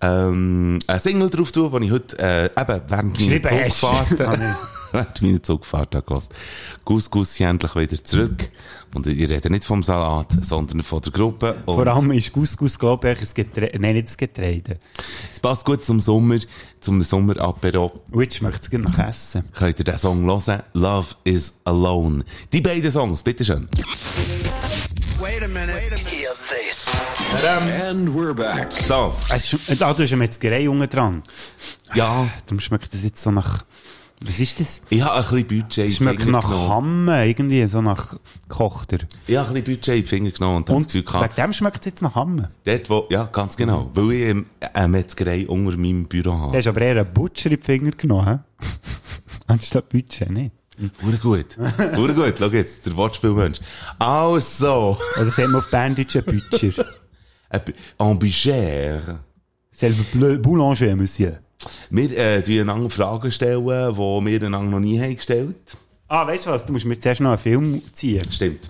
ähm, 0.00 0.78
eine 0.86 1.00
Single 1.00 1.30
drauf 1.30 1.52
tun, 1.52 1.80
die 1.80 1.86
ich 1.86 1.92
heute, 1.92 2.18
äh, 2.18 2.44
eben, 2.46 2.80
während 2.88 2.90
meiner 2.90 3.64
Geschrieben 3.64 4.56
Ah, 4.96 5.04
während 5.04 5.22
meiner 5.22 5.42
Zugfahrt. 5.42 5.96
Gus 6.84 7.10
Gus 7.10 7.32
ist 7.32 7.40
endlich 7.40 7.74
wieder 7.74 8.02
zurück. 8.02 8.50
Und 8.94 9.06
ich 9.06 9.18
rede 9.28 9.50
nicht 9.50 9.64
vom 9.64 9.82
Salat, 9.82 10.28
sondern 10.42 10.82
von 10.82 11.00
der 11.02 11.12
Gruppe. 11.12 11.56
Und 11.66 11.74
Vor 11.74 11.86
allem 11.86 12.12
ist 12.12 12.32
Couscous, 12.32 12.78
glaube 12.78 13.12
ich, 13.12 13.20
ein 13.20 13.28
Getreide. 13.34 13.78
Nein, 13.78 13.94
nicht 13.94 14.08
das 14.08 14.16
Getreide. 14.16 14.78
es 15.30 15.38
passt 15.38 15.64
gut 15.64 15.84
zum 15.84 16.00
Sommer, 16.00 16.38
zum 16.80 17.02
Sommerapero. 17.02 17.92
Und 18.10 18.22
jetzt 18.22 18.40
möchte 18.40 18.56
ich 18.58 18.62
es 18.62 18.70
gerne 18.70 18.84
noch 18.84 18.98
essen. 18.98 19.44
Könnt 19.52 19.78
ihr 19.78 19.84
den 19.84 19.98
Song 19.98 20.24
hören? 20.24 20.62
Love 20.72 21.08
is 21.24 21.60
Alone. 21.64 22.24
Die 22.52 22.60
beiden 22.60 22.90
Songs, 22.90 23.22
bitteschön. 23.22 23.68
And 27.90 28.08
we're 28.10 28.34
back. 28.34 28.70
So, 28.72 29.14
ist, 29.34 29.82
ah, 29.82 29.92
du 29.94 30.02
hast 30.02 30.12
eine 30.12 30.16
Metzgerei 30.16 30.68
unten 30.68 30.88
dran. 30.88 31.22
ja, 31.94 32.28
Darum 32.46 32.60
schmeckt 32.60 32.92
das 32.92 33.02
jetzt 33.02 33.22
so 33.22 33.30
nach... 33.30 33.64
Was 34.24 34.40
ist 34.40 34.58
das? 34.60 34.80
ich 34.88 35.02
habe 35.02 35.14
ein 35.16 35.22
bisschen 35.22 35.46
Budget 35.46 35.78
in 35.78 35.84
Es 35.84 35.96
schmeckt 35.96 36.26
nach 36.26 36.48
genommen. 36.48 36.68
Hamme, 36.68 37.26
irgendwie, 37.28 37.66
so 37.66 37.82
nach 37.82 38.16
Kochter. 38.48 38.98
Ich 39.26 39.36
habe 39.36 39.48
ein 39.48 39.54
bisschen 39.62 39.64
Budget 39.76 39.88
in 39.96 40.00
die 40.02 40.06
Finger 40.08 40.30
genommen 40.30 40.56
und, 40.56 40.70
Und 40.70 40.78
das 40.86 40.86
Gefühl 40.92 41.02
wegen 41.02 41.12
gehabt, 41.12 41.38
dem 41.38 41.52
schmeckt 41.52 41.80
es 41.80 41.86
jetzt 41.86 42.02
nach 42.02 42.14
Hamme. 42.14 42.50
dort 42.64 42.88
wo, 42.90 43.06
ja, 43.10 43.24
ganz 43.24 43.56
genau, 43.56 43.90
weil 43.94 44.12
ich 44.12 44.22
ähm, 44.22 44.46
eine 44.72 44.88
Metzgerei 44.88 45.46
unter 45.46 45.76
meinem 45.76 46.06
Büro 46.06 46.22
Du 46.30 46.32
habe. 46.32 46.56
hast 46.56 46.66
aber 46.66 46.80
eher 46.80 47.00
einen 47.02 47.12
Butcher 47.12 47.50
in 47.50 47.60
die 47.60 47.62
Finger 47.64 47.90
genommen, 47.90 48.26
hä? 48.26 48.66
Anstatt 49.48 49.88
Budget, 49.90 50.30
nicht? 50.30 50.52
Hure 51.02 51.16
gut. 51.18 51.56
Hure 51.96 52.14
gut. 52.14 52.34
Schau 52.38 52.46
jetzt, 52.48 52.84
der 52.86 52.96
Wortspielmensch. 52.96 53.60
Also, 53.98 54.98
Oder 55.20 55.30
sagen 55.30 55.52
wir 55.52 55.58
auf 55.58 55.70
Berndeutsch 55.70 56.16
einen 56.16 56.24
Butcher. 56.26 56.84
ein 57.50 57.60
B- 57.64 57.72
un 57.98 58.18
Boucher. 58.18 59.20
Selber 59.70 60.36
Boulanger, 60.38 60.96
Monsieur. 60.96 61.38
Wir 61.90 62.16
äh, 62.16 62.42
tun 62.42 62.60
einander 62.60 62.90
Fragen 62.90 63.30
stellen, 63.30 63.64
die 63.64 63.98
wir 63.98 64.42
einander 64.46 64.70
noch 64.70 64.80
nie 64.80 65.00
haben 65.00 65.16
gestellt. 65.16 65.56
Ah, 66.08 66.26
weißt 66.26 66.46
du 66.46 66.50
was? 66.50 66.64
Du 66.64 66.72
musst 66.72 66.84
mir 66.84 66.98
zuerst 66.98 67.20
noch 67.20 67.30
einen 67.30 67.38
Film 67.38 67.82
ziehen. 67.92 68.22
Stimmt. 68.30 68.68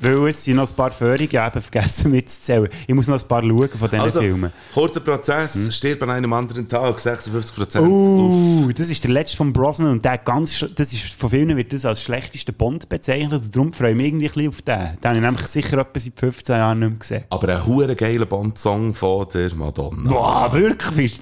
Weil 0.00 0.28
es 0.28 0.44
sind 0.44 0.56
noch 0.56 0.68
ein 0.70 0.76
paar 0.76 0.92
Führungen, 0.92 1.28
habe 1.32 1.60
vergessen 1.60 2.12
mitzuzählen. 2.12 2.68
Ich 2.86 2.94
muss 2.94 3.08
noch 3.08 3.20
ein 3.20 3.26
paar 3.26 3.42
schauen 3.42 3.68
von 3.68 3.90
diesen 3.90 4.00
Also, 4.00 4.20
Filmen. 4.20 4.52
kurzer 4.72 5.00
Prozess, 5.00 5.74
stirbt 5.74 6.02
an 6.04 6.10
einem 6.10 6.32
anderen 6.32 6.68
Tag, 6.68 7.00
56 7.00 7.56
Prozent. 7.56 7.84
Uh, 7.84 8.70
das 8.76 8.90
ist 8.90 9.02
der 9.02 9.10
letzte 9.10 9.36
von 9.36 9.52
Brosnan 9.52 9.90
und 9.90 10.04
der 10.04 10.18
ganz, 10.18 10.64
das 10.76 10.92
ist, 10.92 11.12
von 11.14 11.30
vielen 11.30 11.56
wird 11.56 11.72
das 11.72 11.84
als 11.84 12.02
schlechtester 12.02 12.52
Bond 12.52 12.88
bezeichnet 12.88 13.42
und 13.42 13.56
darum 13.56 13.72
freue 13.72 13.90
ich 13.90 13.96
mich 13.96 14.06
irgendwie 14.06 14.26
ein 14.28 14.32
bisschen 14.34 14.48
auf 14.50 14.62
den. 14.62 15.00
Den 15.00 15.08
habe 15.08 15.16
ich 15.16 15.20
nämlich 15.22 15.46
sicher 15.48 15.78
etwa 15.78 15.98
seit 15.98 16.12
15 16.16 16.56
Jahren 16.56 16.78
nicht 16.78 16.88
mehr 16.90 16.98
gesehen. 16.98 17.24
Aber 17.30 17.48
ein 17.56 17.66
hure 17.66 17.96
geiler 17.96 18.26
Bond-Song 18.26 18.94
von 18.94 19.26
der 19.34 19.52
Madonna. 19.56 20.10
Boah, 20.10 20.52
wirklich? 20.52 21.20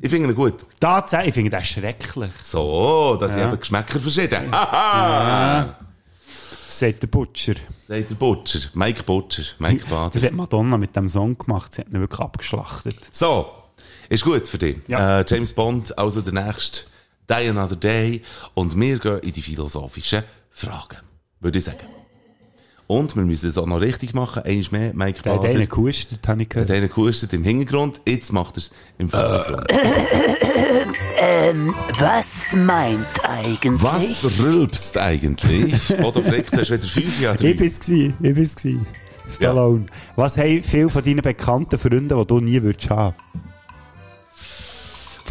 Ich 0.00 0.10
finde 0.10 0.28
ihn 0.28 0.34
gut. 0.34 0.66
tatsächlich, 0.78 1.28
ich 1.28 1.34
finde 1.34 1.50
den 1.50 1.64
schrecklich. 1.64 2.32
So, 2.42 3.16
da 3.18 3.28
sind 3.28 3.38
Ja. 3.40 3.48
eben 3.48 3.58
Geschmäcker 3.58 3.98
verschieden. 3.98 4.52
Haha! 4.52 5.78
Sagt 6.68 7.02
der 7.02 7.06
Butcher. 7.06 7.54
Sagt 7.88 8.10
der 8.10 8.14
Butcher. 8.16 8.60
Mike 8.74 9.02
Butcher. 9.04 9.44
Mike 9.58 9.80
Das 9.80 9.88
Bader. 9.90 10.20
hat 10.26 10.32
Madonna 10.32 10.76
mit 10.76 10.94
dem 10.94 11.08
Song 11.08 11.38
gemacht. 11.38 11.74
Sie 11.74 11.80
hat 11.80 11.88
ihn 11.88 12.00
wirklich 12.00 12.20
abgeschlachtet. 12.20 12.98
So, 13.10 13.50
ist 14.10 14.22
gut 14.24 14.46
für 14.46 14.58
dich. 14.58 14.76
Ja. 14.86 15.20
Äh, 15.20 15.24
James 15.26 15.54
Bond, 15.54 15.96
also 15.98 16.20
der 16.20 16.34
nächste 16.34 16.82
Die 17.30 17.48
Another 17.48 17.76
Day. 17.76 18.22
Und 18.52 18.78
wir 18.78 18.98
gehen 18.98 19.18
in 19.20 19.32
die 19.32 19.40
philosophischen 19.42 20.22
Fragen. 20.50 20.98
Würde 21.40 21.58
ich 21.58 21.64
sagen. 21.64 21.78
Und 22.88 23.16
wir 23.16 23.24
müssen 23.24 23.48
es 23.48 23.58
auch 23.58 23.66
noch 23.66 23.80
richtig 23.80 24.14
machen. 24.14 24.44
Eins 24.44 24.70
mehr, 24.70 24.92
Mike 24.94 25.22
Der 25.22 25.32
hat 25.34 25.40
Bader. 25.42 25.54
einen 25.54 25.68
gehustet, 25.68 26.26
habe 26.28 26.42
ich 26.42 26.46
Hat 26.48 26.50
gehört. 26.50 26.70
einen 26.70 26.88
gehustet 26.88 27.32
im 27.32 27.42
Hintergrund, 27.42 28.00
jetzt 28.06 28.32
macht 28.32 28.56
er 28.56 28.58
es 28.58 28.70
im 28.98 29.08
Vordergrund. 29.08 29.66
Was 31.98 32.54
meint 32.54 33.06
eigentlich? 33.24 33.82
Was 33.82 34.24
rülpst 34.38 34.98
eigentlich? 34.98 35.74
Oder 35.98 36.22
fragt, 36.22 36.54
du 36.54 36.60
hast 36.60 36.70
wieder 36.70 36.86
fünf 36.86 37.20
Jahre 37.20 37.36
Ich 37.48 37.56
bin's 37.56 37.80
gsi, 37.80 38.14
ich 38.20 38.34
bin's 38.34 38.54
gsi. 38.54 38.78
Stallone. 39.32 39.86
Was 40.14 40.36
haben 40.38 40.62
viele 40.62 40.88
von 40.88 41.02
deinen 41.02 41.22
bekannten 41.22 41.78
Freunden, 41.78 42.16
die 42.16 42.26
du 42.26 42.40
nie 42.40 42.62
würdest 42.62 42.88
haben? 42.90 43.16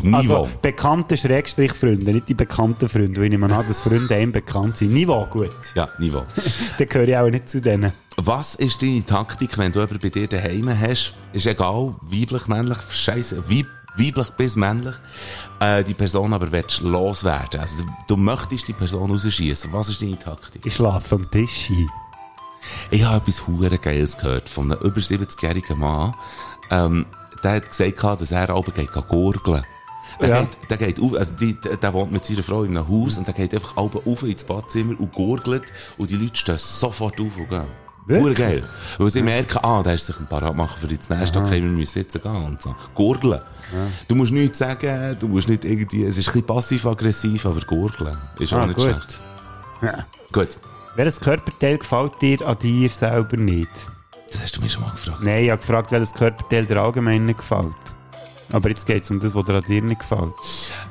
Niveau. 0.03 0.17
Also, 0.17 0.49
bekannte 0.61 1.17
Schrägstrich 1.17 1.73
Freunde, 1.73 2.11
nicht 2.11 2.29
die 2.29 2.33
bekannten 2.33 2.87
Freunde, 2.89 3.21
weil 3.21 3.31
ich 3.31 3.39
mir 3.39 3.51
an, 3.51 3.65
dass 3.67 3.81
Freunde 3.81 4.15
einem 4.15 4.31
bekannt 4.31 4.77
sind. 4.77 4.93
Niveau, 4.93 5.25
gut. 5.25 5.51
ja, 5.75 5.89
Niveau. 5.99 6.23
Dann 6.77 6.87
gehöre 6.87 7.07
ich 7.07 7.17
auch 7.17 7.29
nicht 7.29 7.49
zu 7.49 7.61
denen. 7.61 7.93
Was 8.17 8.55
ist 8.55 8.81
deine 8.81 9.05
Taktik, 9.05 9.57
wenn 9.57 9.71
du 9.71 9.79
jemanden 9.79 9.99
bei 9.99 10.09
dir 10.09 10.27
daheim 10.27 10.69
hast? 10.79 11.15
Ist 11.33 11.45
egal, 11.45 11.95
weiblich, 12.01 12.47
männlich, 12.47 12.77
scheiße, 12.91 13.49
weib, 13.49 13.67
weiblich 13.97 14.29
bis 14.31 14.55
männlich, 14.55 14.95
äh, 15.59 15.83
die 15.83 15.93
Person 15.93 16.33
aber 16.33 16.51
willst 16.51 16.81
loswerden. 16.81 17.59
Also, 17.59 17.83
du 18.07 18.15
möchtest 18.15 18.67
die 18.67 18.73
Person 18.73 19.11
rausschießen. 19.11 19.71
Was 19.73 19.89
ist 19.89 20.01
deine 20.01 20.17
Taktik? 20.17 20.65
Ich 20.65 20.75
schlafe 20.75 21.15
am 21.15 21.29
Tisch 21.29 21.69
ein. 21.69 21.87
Ich 22.89 23.03
habe 23.03 23.17
etwas 23.17 23.47
hure 23.47 23.77
Geiles 23.77 24.17
gehört 24.17 24.49
von 24.49 24.71
einem 24.71 24.81
über 24.81 24.99
70-jährigen 24.99 25.79
Mann. 25.79 26.15
Ähm, 26.71 27.05
der 27.43 27.55
hat 27.55 27.69
gesagt, 27.69 28.21
dass 28.21 28.31
er 28.31 28.49
aber 28.49 28.71
geht 28.71 28.91
gurgeln. 29.07 29.63
Der, 30.21 30.29
Ja. 30.29 30.41
geht, 30.41 30.57
der 30.69 30.77
geht 30.77 30.99
auf, 31.01 31.13
also 31.15 31.33
die, 31.33 31.57
der, 31.59 31.93
wohnt 31.93 32.11
mit 32.11 32.23
seiner 32.25 32.43
Frau 32.43 32.63
in 32.63 32.77
einem 32.77 32.87
Haus 32.87 33.17
und 33.17 33.27
der 33.27 33.33
geht 33.33 33.53
einfach 33.53 33.75
oben 33.77 33.99
auf 34.05 34.23
ins 34.23 34.43
Badzimmer 34.43 34.99
und 34.99 35.11
gurgelt 35.13 35.63
und 35.97 36.09
die 36.09 36.15
Leute 36.15 36.35
stehen 36.35 36.57
sofort 36.57 37.19
auf 37.19 37.37
und 37.37 37.49
gehen. 37.49 37.65
Wirklich? 38.07 38.37
Geil. 38.37 38.63
Weil 38.99 39.09
sie 39.11 39.23
merken, 39.23 39.57
ah, 39.63 39.81
der 39.81 39.95
ist 39.95 40.05
sich 40.05 40.19
ein 40.19 40.27
parat 40.27 40.55
machen 40.55 40.77
für 40.79 40.87
das 40.95 41.09
nächste, 41.09 41.39
okay, 41.39 41.61
wir 41.63 41.69
müssen 41.71 41.97
jetzt 41.99 42.13
gehen 42.21 42.35
und 42.45 42.61
so. 42.61 42.75
Gurgeln. 42.93 43.41
Du 44.07 44.13
musst 44.13 44.31
nichts 44.31 44.59
sagen, 44.59 45.17
du 45.19 45.27
musst 45.27 45.49
nicht 45.49 45.65
irgendwie, 45.65 46.03
es 46.03 46.17
ist 46.17 46.27
ein 46.27 46.33
bisschen 46.33 46.45
passiv-aggressiv, 46.45 47.45
aber 47.47 47.59
gurgeln 47.61 48.15
ist 48.37 48.53
auch 48.53 48.59
Ah, 48.59 48.67
nicht 48.67 48.75
gut. 48.75 48.85
schlecht. 48.85 49.21
Ja. 49.81 50.05
Gut. 50.31 50.57
Welches 50.95 51.19
Körperteil 51.19 51.79
gefällt 51.79 52.11
dir 52.21 52.47
an 52.47 52.57
dir 52.59 52.89
selber 52.89 53.37
nicht? 53.37 53.69
Das 54.31 54.41
hast 54.43 54.55
du 54.57 54.61
mir 54.61 54.69
schon 54.69 54.83
mal 54.83 54.91
gefragt. 54.91 55.19
Nein, 55.23 55.43
ich 55.45 55.49
habe 55.49 55.59
gefragt, 55.59 55.91
welches 55.91 56.13
Körperteil 56.13 56.65
dir 56.67 56.77
allgemein 56.81 57.25
nicht 57.25 57.39
gefällt. 57.39 57.73
Aber 58.51 58.69
jetzt 58.69 58.85
geht 58.85 59.03
es 59.03 59.11
um 59.11 59.19
das, 59.19 59.33
was 59.33 59.43
dir 59.45 59.53
an 59.55 59.63
dir 59.67 59.81
nicht 59.81 59.99
gefällt. 59.99 60.33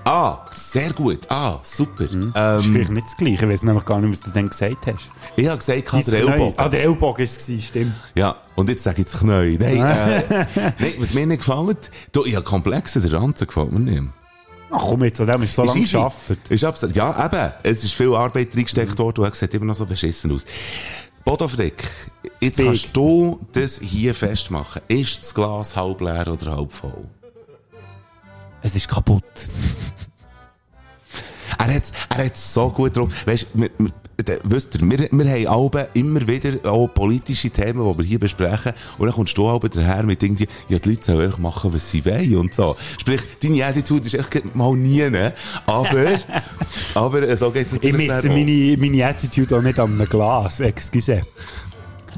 Ah, 0.05 0.39
sehr 0.53 0.93
gut. 0.93 1.21
Ah, 1.31 1.59
super. 1.63 2.05
Das 2.07 2.13
ist 2.15 2.67
Ähm, 2.67 2.73
vielleicht 2.73 2.91
nicht 2.91 3.07
das 3.07 3.17
Gleiche. 3.17 3.45
Ich 3.45 3.49
weiß 3.51 3.63
nämlich 3.63 3.85
gar 3.85 4.01
nicht, 4.01 4.11
was 4.13 4.21
du 4.21 4.31
dann 4.31 4.49
gesagt 4.49 4.87
hast. 4.87 5.11
ich 5.37 5.47
habe 5.47 5.59
gesagt, 5.59 5.93
Dein 5.93 6.05
der. 6.05 6.21
Ellbogen. 6.21 6.55
Ah, 6.59 6.69
der 6.69 6.83
Ellbogen 6.83 7.19
war 7.19 7.25
es, 7.25 7.65
stimmt. 7.65 7.95
Ja, 8.15 8.37
und 8.57 8.69
jetzt 8.69 8.83
sage 8.83 9.03
ich 9.03 9.07
das 9.11 9.21
Knie. 9.21 9.57
Nein, 9.59 9.77
äh, 9.77 10.23
nein, 10.57 10.93
was 10.99 11.15
mir 11.15 11.27
nicht 11.27 11.45
gefällt, 11.45 11.91
du, 12.13 12.25
ich 12.25 12.35
habe 12.35 12.45
Komplexe, 12.45 13.01
der 13.01 13.13
Ranzen 13.13 13.47
gefällt 13.47 13.73
mir 13.73 13.81
nicht. 13.81 14.03
Ach 14.71 14.83
komm 14.89 15.05
jetzt, 15.05 15.21
an 15.21 15.29
dem 15.29 15.43
ist 15.43 15.55
so 15.55 15.63
lange 15.63 15.81
gearbeitet. 15.87 16.39
Ist 16.49 16.65
absolut, 16.65 16.97
ja, 16.97 17.27
eben, 17.27 17.53
es 17.63 17.85
ist 17.85 17.93
viel 17.95 18.13
Arbeit 18.15 18.57
reingesteckt 18.57 18.99
worden 18.99 19.21
und 19.21 19.29
er 19.31 19.35
sieht 19.35 19.55
immer 19.55 19.67
noch 19.67 19.75
so 19.77 19.87
beschissen 19.87 20.33
aus. 20.33 20.45
Bodo 21.25 21.47
Frick, 21.47 21.85
jetzt 22.41 22.57
Big. 22.57 22.67
kannst 22.67 22.89
du 22.93 23.39
das 23.53 23.79
hier 23.81 24.15
festmachen. 24.15 24.83
Ist 24.89 25.23
das 25.23 25.33
Glas 25.35 25.77
halb 25.77 26.01
leer 26.01 26.27
oder 26.29 26.57
halb 26.57 26.73
voll? 26.73 27.05
Es 28.65 28.75
ist 28.75 28.89
kaputt. 28.89 29.23
Er 31.57 31.73
hat 31.77 31.93
er 32.11 32.25
hat 32.27 32.37
so 32.37 32.69
gut 32.69 32.97
drauf. 32.97 33.09
Weißt, 33.27 33.47
de- 33.55 34.39
wisst 34.45 34.75
ihr, 34.75 34.81
wir, 34.91 35.09
wir 35.11 35.31
haben 35.31 35.49
alle 35.49 35.89
immer 35.95 36.27
wieder 36.27 36.69
auch 36.71 36.89
politische 36.89 37.49
Themen, 37.49 37.79
die 37.93 37.99
wir 37.99 38.05
hier 38.05 38.19
besprechen. 38.19 38.73
Und 38.99 39.07
dann 39.07 39.15
kommst 39.15 39.39
du 39.39 39.47
alle 39.47 39.61
daher 39.71 40.03
mit 40.03 40.23
irgendwie, 40.23 40.49
ja, 40.69 40.79
die 40.81 40.91
Leute 40.91 41.05
sollen 41.05 41.33
machen, 41.39 41.73
was 41.73 41.91
sie 41.91 42.05
wollen 42.05 42.37
und 42.37 42.55
so. 42.55 42.77
Sprich, 43.01 43.21
deine 43.43 43.65
Attitude 43.65 44.05
ist 44.07 44.15
echt 44.15 44.55
mal 44.55 44.75
nie, 44.75 45.09
ne? 45.09 45.33
Aber, 45.65 46.19
aber 46.97 47.23
äh, 47.23 47.37
so 47.37 47.51
geht's 47.53 47.73
Ich 47.73 47.83
natürlich 47.83 48.09
misse 48.09 48.23
dann 48.29 48.33
auch. 48.33 48.37
meine, 48.37 48.77
meine 48.79 49.07
Attitude 49.07 49.57
auch 49.57 49.63
nicht 49.63 49.79
an 49.79 49.93
einem 49.95 50.09
Glas. 50.09 50.61
Excuse. 50.61 51.23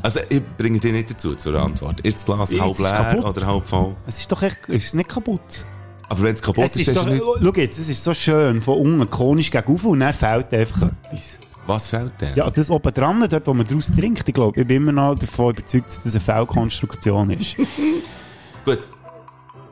Also, 0.03 0.21
ich 0.29 0.43
bringe 0.57 0.81
dich 0.81 0.93
nicht 0.93 1.11
dazu 1.11 1.35
zur 1.35 1.55
Antwort. 1.61 2.01
Ist 2.01 2.17
das 2.17 2.25
Glas 2.25 2.53
Es 2.53 2.61
halb 2.61 2.79
leer 2.79 2.91
kaputt. 3.13 3.37
oder 3.37 3.47
halb 3.47 3.69
voll? 3.69 3.97
Es 4.07 4.19
ist 4.21 4.33
doch 4.33 4.43
echt, 4.43 4.61
es 4.69 4.87
ist 4.87 4.95
nicht 4.95 5.09
kaputt. 5.11 5.67
Aber 6.09 6.23
wenn 6.23 6.35
es 6.35 6.43
kaputt 6.43 6.65
Es 6.65 6.77
ist, 6.77 6.89
ist 6.89 6.97
doch, 6.97 7.07
nicht... 7.07 7.23
schau 7.23 7.53
jetzt, 7.55 7.79
es 7.79 7.89
ist 7.89 8.03
so 8.03 8.15
schön, 8.15 8.63
von 8.63 8.79
unten 8.79 9.11
konisch 9.11 9.51
gegen 9.51 9.67
und 9.67 10.01
dann 10.01 10.13
fehlt 10.13 10.53
einfach 10.53 10.91
etwas. 11.11 11.39
Was 11.67 11.91
fehlt 11.91 12.13
denn? 12.21 12.37
Ja, 12.37 12.49
das 12.49 12.71
oben 12.71 12.95
dran, 12.95 13.27
dort, 13.29 13.47
wo 13.47 13.55
man 13.55 13.67
draus 13.67 13.93
trinkt, 13.93 14.29
ich 14.29 14.35
glaube, 14.35 14.61
ich 14.61 14.67
bin 14.67 14.77
immer 14.77 14.93
noch 14.93 15.19
davon 15.19 15.51
überzeugt, 15.51 15.87
dass 15.87 16.03
das 16.05 16.15
eine 16.15 16.21
Fehlkonstruktion 16.21 17.31
ist. 17.31 17.57
Gut. 18.65 18.89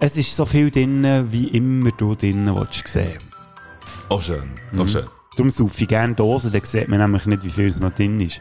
es 0.00 0.16
ist 0.16 0.34
so 0.34 0.44
viel 0.44 0.70
drin, 0.70 1.26
wie 1.30 1.48
immer 1.48 1.90
du 1.92 2.14
drinnen 2.14 2.54
willst 2.54 2.88
sehen. 2.88 3.18
Auch 4.08 4.20
schön. 4.20 4.50
Mhm. 4.72 4.80
Auch 4.80 4.88
schön. 4.88 5.04
Darum 5.36 5.50
saufe 5.50 5.82
ich 5.82 5.88
gerne 5.88 6.14
Dosen, 6.14 6.52
dann 6.52 6.64
sieht 6.64 6.88
man 6.88 7.00
nämlich 7.00 7.26
nicht, 7.26 7.44
wie 7.44 7.50
viel 7.50 7.66
es 7.66 7.80
noch 7.80 7.94
drin 7.94 8.20
ist. 8.20 8.40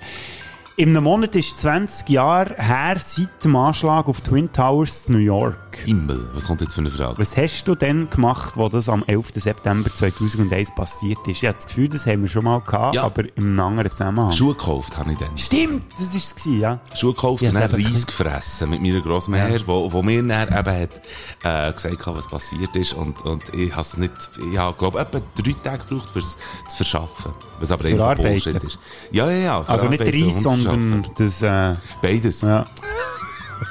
In 0.76 0.90
einem 0.90 1.04
Monat 1.04 1.36
ist 1.36 1.60
20 1.60 2.10
Jahre 2.10 2.56
her 2.58 2.98
seit 3.04 3.44
dem 3.44 3.56
Anschlag 3.56 4.08
auf 4.08 4.22
Twin 4.22 4.52
Towers 4.52 5.06
in 5.08 5.14
New 5.14 5.20
York. 5.20 5.58
Himmel, 5.78 6.30
was 6.34 6.48
kommt 6.48 6.62
jetzt 6.62 6.74
für 6.76 6.82
eine 6.82 6.90
Frage? 6.90 7.18
Was 7.18 7.36
hast 7.38 7.64
du 7.68 7.76
denn 7.76 8.10
gemacht, 8.10 8.54
wo 8.56 8.70
das 8.70 8.90
am 8.90 9.04
11. 9.06 9.32
September 9.36 9.90
2001 9.94 10.76
passiert 10.76 11.20
ist? 11.28 11.44
Ich 11.44 11.46
habe 11.48 11.56
das 11.56 11.68
Gefühl, 11.68 11.90
das 11.90 12.06
haben 12.06 12.22
wir 12.22 12.30
schon 12.30 12.44
mal 12.44 12.60
gehabt, 12.62 12.96
Ja. 12.96 13.04
aber 13.04 13.24
im 13.38 13.60
anderen 13.60 13.92
Zusammenhang. 13.92 14.32
Schuhe 14.32 14.54
gekauft 14.56 14.98
habe 14.98 15.12
ich 15.12 15.18
dann. 15.18 15.38
Stimmt, 15.38 15.84
das 15.94 16.10
war 16.10 16.16
es, 16.16 16.36
ja. 16.46 16.80
Schuhe 16.96 17.14
gekauft 17.14 17.44
Ja, 17.44 17.50
und 17.50 17.56
dann 17.56 17.72
Reis 17.72 18.06
gefressen 18.06 18.70
mit 18.70 18.82
meiner 18.82 19.02
Grossmutter, 19.02 19.60
wo, 19.66 19.92
wo 19.92 20.02
mir 20.02 20.24
dann 20.24 20.48
eben 20.48 20.54
hat, 20.54 21.02
äh, 21.44 21.74
gesagt 21.74 22.06
hat, 22.06 22.16
was 22.18 22.28
passiert 22.28 22.76
ist. 22.76 22.94
Und, 22.94 23.22
und 23.26 23.54
ich 23.54 23.72
habe 23.72 23.82
es 23.82 23.98
nicht, 23.98 24.12
ich 24.52 24.58
habe, 24.58 24.78
glaube 24.78 25.00
etwa 25.00 25.20
drei 25.36 25.54
Tage 25.64 25.84
gebraucht, 25.90 26.10
fürs 26.12 26.38
zu 26.70 26.78
verschaffen. 26.78 27.34
Was 27.60 27.72
aber 27.72 27.86
einfach. 27.86 28.16
Bullshit 28.18 28.64
ist. 28.64 28.80
Ja, 29.12 29.30
ja, 29.30 29.38
ja. 29.38 29.64
Also 29.68 29.88
nicht 29.88 30.02
Reis, 30.04 30.42
sondern 30.44 31.08
das, 31.18 31.42
äh, 31.42 31.76
Beides. 32.02 32.42
ja. 32.42 32.66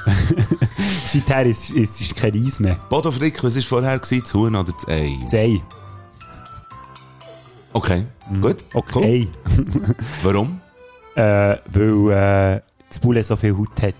Seither 1.05 1.45
ist, 1.45 1.71
ist, 1.71 2.01
ist 2.01 2.15
kein 2.15 2.31
Reis 2.43 2.59
mehr. 2.59 2.79
Bodo 2.89 3.11
Frick, 3.11 3.43
was 3.43 3.55
war 3.55 3.61
vorher? 3.61 3.99
Gewesen, 3.99 4.21
das 4.23 4.33
Huhn 4.33 4.55
oder 4.55 4.71
das 4.71 4.87
Ei? 4.87 5.17
Zeh. 5.27 5.61
Okay, 7.73 8.05
gut. 8.41 8.57
Mhm. 8.57 8.67
Okay. 8.73 9.27
Cool. 9.57 9.95
Warum? 10.23 10.61
Äh, 11.15 11.57
weil 11.71 12.57
äh, 12.57 12.61
das 12.89 12.99
Poulet 12.99 13.25
so 13.25 13.35
viel 13.35 13.57
Haut 13.57 13.81
hat. 13.81 13.95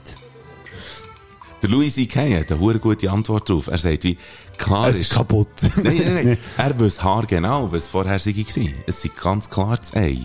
Der 1.61 1.69
Louis 1.69 1.95
C.K. 1.95 2.39
hat 2.39 2.51
eine 2.51 2.79
gute 2.79 3.09
Antwort 3.09 3.47
drauf. 3.49 3.67
Er 3.67 3.77
sagt 3.77 4.03
wie, 4.03 4.17
klar 4.57 4.89
Es 4.89 4.99
ist 4.99 5.13
kaputt. 5.13 5.47
Nein, 5.81 6.01
nein, 6.05 6.25
nein. 6.25 6.37
Er 6.57 6.77
weiß 6.77 7.01
haargenau, 7.01 7.71
was 7.71 7.87
vorher 7.87 8.19
war. 8.19 8.65
Es 8.85 9.05
ist 9.05 9.21
ganz 9.21 9.49
klar 9.49 9.77
das 9.77 9.95
Ei. 9.95 10.17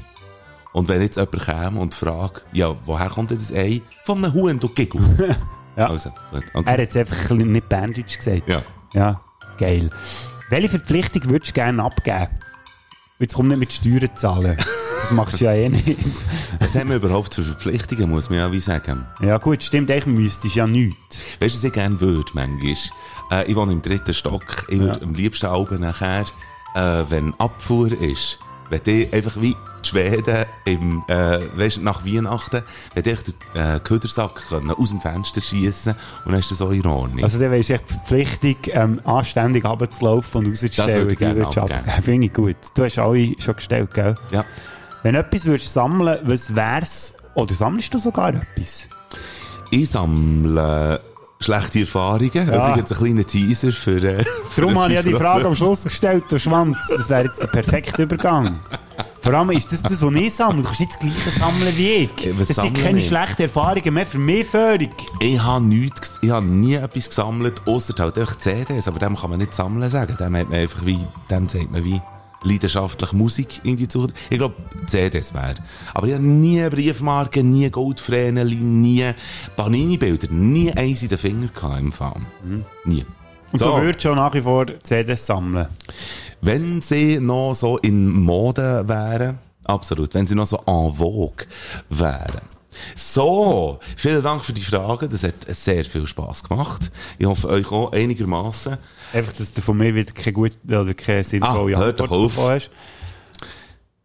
Und 0.72 0.88
wenn 0.88 1.00
jetzt 1.00 1.16
jemand 1.16 1.40
käme 1.40 1.80
und 1.80 1.94
fragt, 1.94 2.44
ja, 2.52 2.76
woher 2.84 3.08
kommt 3.08 3.30
denn 3.30 3.38
das 3.38 3.52
Ei? 3.52 3.82
Von 4.04 4.24
einem 4.24 4.34
Huhn, 4.34 4.58
du 4.58 4.68
Giggle. 4.68 5.36
Ja. 5.78 5.86
Also, 5.86 6.10
gut. 6.32 6.44
Okay. 6.52 6.70
Er 6.70 6.82
hat 6.82 6.90
es 6.90 6.96
einfach 6.96 7.30
nicht 7.30 7.68
Berndeutsch 7.68 8.18
gesagt. 8.18 8.48
Ja. 8.48 8.62
Ja, 8.94 9.20
geil. 9.58 9.90
Welche 10.50 10.68
Verpflichtung 10.70 11.30
würdest 11.30 11.50
du 11.50 11.54
gerne 11.54 11.82
abgeben? 11.82 12.28
Jetzt 13.20 13.34
kommt 13.34 13.48
nicht 13.48 13.58
mit 13.58 13.72
Steuern 13.72 14.10
zahlen. 14.14 14.56
Das 15.00 15.12
machst 15.12 15.40
du 15.40 15.44
ja 15.44 15.52
eh 15.52 15.68
nicht. 15.68 15.86
Was 16.58 16.74
haben 16.74 16.88
wir 16.88 16.96
überhaupt 16.96 17.34
für 17.34 17.42
Verpflichtungen, 17.42 18.10
muss 18.10 18.30
man 18.30 18.38
ja 18.38 18.52
wie 18.52 18.60
sagen. 18.60 19.06
Ja 19.20 19.38
gut, 19.38 19.62
stimmt, 19.62 19.88
müsstest 20.06 20.54
du 20.54 20.58
ja 20.58 20.66
nichts. 20.66 21.20
Weißt 21.40 21.54
du, 21.54 21.58
was 21.58 21.64
ich 21.64 21.72
gerne 21.72 22.00
würde, 22.00 22.30
manchmal? 22.34 22.74
Äh, 23.30 23.50
ich 23.50 23.56
wohne 23.56 23.72
im 23.72 23.82
dritten 23.82 24.14
Stock. 24.14 24.66
Ich 24.68 24.78
würde 24.78 25.02
am 25.02 25.14
liebsten 25.14 25.46
Alben 25.46 25.80
nachher, 25.80 26.24
äh, 26.74 27.04
wenn 27.08 27.34
Abfuhr 27.38 27.92
ist, 28.00 28.38
wenn 28.70 28.82
die 28.82 29.08
einfach 29.12 29.40
wie 29.40 29.54
die 29.82 29.88
Schweden 29.88 30.44
im, 30.64 31.02
äh, 31.08 31.40
weißt, 31.56 31.82
nach 31.82 32.04
Weihnachten, 32.04 32.62
wenn 32.94 33.04
echt 33.04 33.28
den 33.28 33.34
äh, 33.60 33.80
Ködersack 33.80 34.48
können 34.48 34.70
aus 34.70 34.90
dem 34.90 35.00
Fenster 35.00 35.40
schiessen 35.40 35.94
und 36.24 36.32
dann 36.32 36.40
ist 36.40 36.50
das 36.50 36.60
auch 36.62 36.70
in 36.70 36.86
Ordnung. 36.86 37.22
Also 37.22 37.38
dann 37.38 37.50
weisst 37.50 37.70
du 37.70 37.74
echt 37.74 37.90
die 37.90 37.94
Verpflichtung, 37.94 38.56
ähm, 38.72 39.00
anständig 39.04 39.64
runterzulaufen 39.64 40.44
und 40.44 40.50
rauszustellen. 40.50 40.94
würde 40.94 41.12
ich 41.12 41.18
gerne 41.18 41.46
abgeben. 41.46 42.02
Finde 42.02 42.26
ich 42.26 42.32
gut. 42.32 42.56
Du 42.74 42.84
hast 42.84 42.98
alle 42.98 43.34
schon 43.38 43.56
gestellt, 43.56 43.94
gell? 43.94 44.14
ja. 44.30 44.44
Wenn 45.02 45.14
du 45.14 45.20
etwas 45.20 45.44
würdest 45.44 45.72
sammeln, 45.72 46.18
was 46.24 46.54
wär's? 46.54 47.14
Oder 47.34 47.54
sammelst 47.54 47.94
du 47.94 47.98
sogar 47.98 48.34
etwas? 48.34 48.88
Ich 49.70 49.90
sammle 49.90 51.00
schlechte 51.40 51.80
Erfahrungen. 51.80 52.30
Ja. 52.34 52.70
Übrigens 52.70 52.92
ein 52.92 52.98
kleiner 52.98 53.24
Teaser 53.24 53.72
für, 53.72 54.02
äh, 54.02 54.24
für 54.48 54.62
Darum 54.62 54.78
habe 54.78 54.90
ich 54.92 54.96
ja 54.96 55.02
die 55.02 55.14
Frage 55.14 55.46
am 55.46 55.54
Schluss 55.54 55.84
gestellt, 55.84 56.24
der 56.30 56.38
Schwanz. 56.38 56.76
Das 56.96 57.08
wäre 57.08 57.24
jetzt 57.24 57.42
der 57.42 57.48
perfekte 57.48 58.02
Übergang. 58.02 58.60
Vor 59.20 59.34
allem 59.34 59.50
ist 59.50 59.72
das 59.72 59.82
das, 59.82 60.00
was 60.02 60.14
ich 60.14 60.34
sammle. 60.34 60.62
Du 60.62 60.68
kannst 60.68 60.80
nicht 60.80 60.92
das 60.92 60.98
Gleiche 61.00 61.30
sammeln 61.30 61.76
wie 61.76 61.88
ich. 61.90 62.38
was 62.38 62.48
Das 62.48 62.56
sind 62.58 62.74
keine 62.80 62.98
ich? 63.00 63.08
schlechten 63.08 63.42
Erfahrungen 63.42 63.94
mehr 63.94 64.06
für 64.06 64.18
mich 64.18 64.46
völlig. 64.46 64.90
Ich 65.20 65.42
habe 65.42 65.64
nichts, 65.64 66.18
ich 66.22 66.30
habe 66.30 66.46
nie 66.46 66.74
etwas 66.74 67.08
gesammelt, 67.08 67.60
außer 67.66 67.94
halt 67.98 68.16
einfach 68.18 68.38
CDs, 68.38 68.86
aber 68.88 68.98
dem 68.98 69.16
kann 69.16 69.30
man 69.30 69.40
nicht 69.40 69.54
sammeln 69.54 69.88
sagen. 69.90 70.16
Dem 70.18 70.36
hat 70.36 70.48
man 70.48 70.58
einfach 70.60 70.84
wie, 70.86 70.98
dem 71.30 71.48
sagt 71.48 71.70
man 71.70 71.84
wie 71.84 72.00
leidenschaftlich 72.42 73.12
Musik 73.12 73.60
in 73.64 73.76
die 73.76 73.88
Zukunft. 73.88 74.16
Ich 74.30 74.38
glaube, 74.38 74.54
CDs 74.86 75.34
wäre. 75.34 75.56
Aber 75.94 76.06
ich 76.06 76.14
habe 76.14 76.24
nie 76.24 76.68
Briefmarken, 76.68 77.50
nie 77.50 77.70
Goldfräneli, 77.70 78.56
nie 78.56 79.10
Panini-Bilder, 79.56 80.28
nie 80.30 80.72
eins 80.72 81.02
in 81.02 81.08
den 81.08 81.18
Finger 81.18 81.48
gehabt 81.48 81.80
im 81.80 81.92
Fall. 81.92 82.20
Nie. 82.84 83.02
Mhm. 83.02 83.06
Und 83.52 83.58
So. 83.60 83.66
du 83.76 83.82
würdest 83.82 84.02
schon 84.02 84.16
nach 84.16 84.34
wie 84.34 84.42
vor 84.42 84.66
CDs 84.82 85.24
sammeln. 85.26 85.68
Wenn 86.40 86.82
sie 86.82 87.18
noch 87.18 87.54
so 87.54 87.78
in 87.78 88.10
Mode 88.10 88.84
wären, 88.86 89.38
absolut, 89.64 90.14
wenn 90.14 90.26
sie 90.26 90.34
noch 90.34 90.46
so 90.46 90.62
en 90.66 90.94
vogue 90.94 91.46
wären. 91.88 92.42
So, 92.94 93.80
vielen 93.96 94.22
Dank 94.22 94.44
für 94.44 94.52
die 94.52 94.62
Fragen, 94.62 95.08
das 95.10 95.24
hat 95.24 95.34
sehr 95.48 95.84
viel 95.84 96.06
Spass 96.06 96.44
gemacht. 96.44 96.90
Ich 97.18 97.26
hoffe, 97.26 97.48
euch 97.48 97.72
auch 97.72 97.92
einigermaßen. 97.92 98.76
Einfach, 99.12 99.32
dass 99.32 99.52
du 99.52 99.62
von 99.62 99.76
mir 99.76 99.94
wieder 99.94 100.12
keine 100.12 100.32
gute 100.32 100.56
oder 100.66 100.94
keine 100.94 101.24
sinnvolle 101.24 101.76
Ah, 101.76 101.80
hört 101.80 102.00
Antwort 102.00 102.10
doch 102.10 102.16
auf. 102.16 102.34
bekommen 102.34 102.54
hast. 102.54 102.70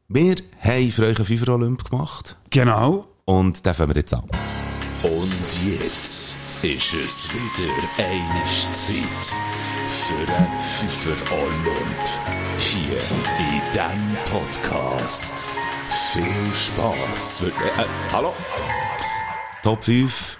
Wir 0.07 0.35
haben 0.61 0.91
für 0.91 1.05
euch 1.07 1.17
einen 1.17 1.25
FIFA 1.25 1.53
Olymp 1.53 1.89
gemacht 1.89 2.37
Genau. 2.49 3.07
und 3.25 3.65
den 3.65 3.73
fangen 3.73 3.89
wir 3.89 3.95
jetzt 3.99 4.13
an. 4.13 4.23
Und 5.03 5.33
jetzt 5.65 6.63
ist 6.63 6.93
es 6.93 7.29
wieder 7.33 7.73
eine 7.97 8.71
Zeit 8.71 9.33
für 9.89 10.33
ein 10.33 10.47
Pfeffer 10.61 11.33
Olymp. 11.33 12.57
Hier 12.57 12.97
in 13.39 13.71
diesem 13.71 14.17
Podcast. 14.31 15.51
Viel 16.13 16.55
Spaß. 16.55 17.43
Äh, 17.47 17.51
hallo? 18.13 18.33
Top 19.61 19.83
5 19.83 20.37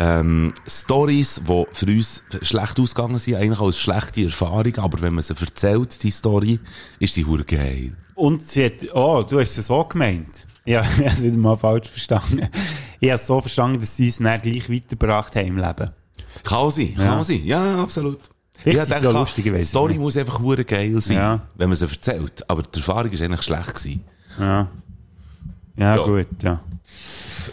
ähm, 0.00 0.54
Stories, 0.66 1.42
die 1.46 1.64
für 1.72 1.86
uns 1.86 2.22
schlecht 2.42 2.80
ausgegangen 2.80 3.18
sind, 3.18 3.34
eigentlich 3.36 3.60
als 3.60 3.78
schlechte 3.78 4.24
Erfahrung, 4.24 4.74
aber 4.78 5.00
wenn 5.02 5.12
man 5.14 5.22
sie 5.22 5.34
erzählt, 5.38 6.02
die 6.02 6.10
Story, 6.10 6.58
ist 6.98 7.12
sie 7.14 7.24
hure 7.26 7.44
geil. 7.44 7.92
Und 8.14 8.46
sie 8.48 8.64
hat, 8.64 8.94
oh, 8.94 9.22
du 9.28 9.38
hast 9.40 9.58
es 9.58 9.66
so 9.66 9.84
gemeint. 9.84 10.46
Ja, 10.64 10.80
ich 10.98 10.98
habe 10.98 11.04
es 11.10 11.22
wieder 11.22 11.36
mal 11.36 11.56
falsch 11.56 11.88
verstanden. 11.88 12.48
Ich 12.98 13.10
habe 13.10 13.20
es 13.20 13.26
so 13.26 13.40
verstanden, 13.40 13.78
dass 13.80 13.96
sie 13.96 14.08
es 14.08 14.16
dann 14.18 14.40
gleich 14.40 14.70
weitergebracht 14.70 15.36
haben 15.36 15.46
im 15.48 15.56
Leben. 15.58 15.90
Kann 16.44 16.70
sein, 16.70 16.94
kann 16.94 17.04
Ja. 17.18 17.24
sein. 17.24 17.40
Ja, 17.44 17.82
absolut. 17.82 18.20
Vielleicht 18.62 18.78
es 18.82 18.88
denke, 18.88 19.04
ja 19.06 19.10
lustig 19.20 19.44
gewesen, 19.44 19.60
die 19.60 19.66
Story 19.66 19.98
muss 19.98 20.16
einfach 20.16 20.38
hure 20.38 20.64
geil 20.64 21.00
sein, 21.00 21.16
Ja. 21.16 21.42
wenn 21.56 21.68
man 21.70 21.76
sie 21.76 21.86
erzählt. 21.86 22.48
Aber 22.48 22.62
die 22.62 22.78
Erfahrung 22.78 23.10
ist 23.10 23.20
eigentlich 23.22 23.42
schlecht 23.42 23.74
gewesen. 23.74 24.04
Ja. 24.38 24.68
Ja, 25.76 25.94
So. 25.96 26.04
gut, 26.04 26.26
ja. 26.42 26.60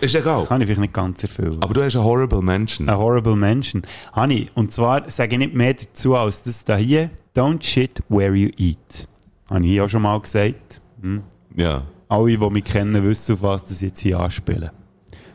Ist 0.01 0.15
egal. 0.15 0.45
Kann 0.45 0.61
ich 0.61 0.67
vielleicht 0.67 0.81
nicht 0.81 0.93
ganz 0.93 1.23
erfüllen. 1.23 1.57
Aber 1.61 1.73
du 1.73 1.83
hast 1.83 1.95
einen 1.95 2.05
horrible 2.05 2.41
Menschen. 2.41 2.89
A 2.89 2.97
horrible 2.97 3.35
mention. 3.35 3.81
Hani, 4.13 4.49
und 4.55 4.71
zwar 4.71 5.09
sage 5.09 5.33
ich 5.33 5.39
nicht 5.39 5.53
mehr 5.53 5.73
dazu 5.73 6.15
als 6.15 6.43
das 6.43 6.63
da 6.63 6.75
hier. 6.77 7.09
Don't 7.35 7.63
shit 7.63 8.01
where 8.09 8.33
you 8.33 8.49
eat. 8.57 9.07
Habe 9.49 9.65
ich 9.65 9.81
auch 9.81 9.87
schon 9.89 10.01
mal 10.01 10.19
gesagt. 10.19 10.81
Hm. 11.01 11.23
Ja. 11.55 11.83
Alle, 12.09 12.37
die 12.37 12.49
mich 12.49 12.63
kennen, 12.63 13.03
wissen, 13.03 13.33
auf 13.33 13.41
was 13.41 13.65
das 13.65 13.81
jetzt 13.81 13.99
hier 13.99 14.19
anspielen. 14.19 14.71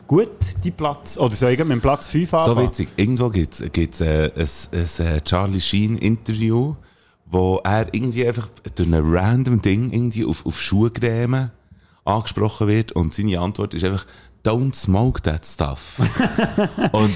Gut, 0.07 0.29
die 0.63 0.71
Platz, 0.71 1.17
oder 1.17 1.33
soll 1.33 1.51
ich 1.51 1.59
mit 1.59 1.69
dem 1.69 1.81
Platz 1.81 2.07
5 2.07 2.29
So 2.29 2.37
anfangen? 2.37 2.67
witzig. 2.67 2.89
Irgendwo 2.97 3.29
gibt's 3.29 3.63
gibt's 3.71 4.01
äh, 4.01 4.31
ein, 4.35 4.47
ein, 4.71 5.05
äh, 5.05 5.21
Charlie 5.21 5.61
Sheen 5.61 5.97
Interview, 5.97 6.75
wo 7.25 7.59
er 7.63 7.87
irgendwie 7.93 8.27
einfach 8.27 8.49
durch 8.75 8.87
ein 8.87 8.93
random 8.93 9.61
Ding 9.61 9.91
irgendwie 9.91 10.25
auf, 10.25 10.45
auf 10.45 10.61
Schuhcreme 10.61 11.51
angesprochen 12.05 12.67
wird 12.67 12.91
und 12.91 13.13
seine 13.13 13.39
Antwort 13.39 13.73
ist 13.73 13.83
einfach, 13.85 14.05
don't 14.43 14.75
smoke 14.75 15.21
that 15.23 15.45
stuff. 15.45 15.99
und, 16.91 17.15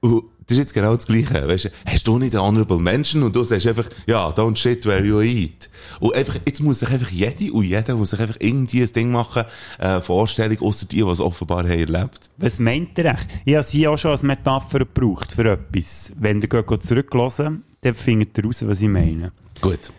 und 0.00 0.24
das 0.50 0.58
ist 0.58 0.64
jetzt 0.64 0.74
genau 0.74 0.96
das 0.96 1.06
Gleiche. 1.06 1.48
Weißt 1.48 1.66
du, 1.66 1.68
hast 1.86 2.06
du 2.08 2.18
nicht 2.18 2.34
einen 2.34 2.42
honorable 2.42 2.78
Menschen 2.78 3.22
und 3.22 3.36
du 3.36 3.44
sagst 3.44 3.68
einfach, 3.68 3.88
ja, 4.06 4.28
don't 4.30 4.56
shit 4.56 4.84
where 4.84 5.04
you 5.04 5.20
eat. 5.20 5.70
Und 6.00 6.14
einfach, 6.14 6.36
jetzt 6.44 6.60
muss 6.60 6.80
sich 6.80 6.90
einfach 6.90 7.10
jede 7.10 7.52
und 7.52 7.64
jeder 7.64 7.94
muss 7.94 8.10
sich 8.10 8.20
einfach 8.20 8.36
irgendwie 8.40 8.82
ein 8.82 8.92
Ding 8.92 9.12
machen, 9.12 9.44
äh, 9.78 10.00
Vorstellung, 10.00 10.60
außer 10.60 10.86
die, 10.86 11.00
es 11.02 11.20
offenbar 11.20 11.58
haben 11.58 11.70
erlebt. 11.70 12.30
Was 12.38 12.58
meint 12.58 12.98
ihr 12.98 13.04
echt? 13.04 13.28
Ich 13.44 13.54
habe 13.54 13.64
es 13.64 13.70
hier 13.70 13.92
auch 13.92 13.98
schon 13.98 14.10
als 14.10 14.24
Metapher 14.24 14.80
gebraucht 14.80 15.32
für 15.32 15.52
etwas. 15.52 16.12
Wenn 16.18 16.42
ihr 16.42 16.80
zurückhören, 16.80 17.62
dann 17.82 17.94
findet 17.94 18.36
ihr 18.36 18.44
raus, 18.44 18.66
was 18.66 18.82
ich 18.82 18.88
meine. 18.88 19.30
Gut. 19.60 19.92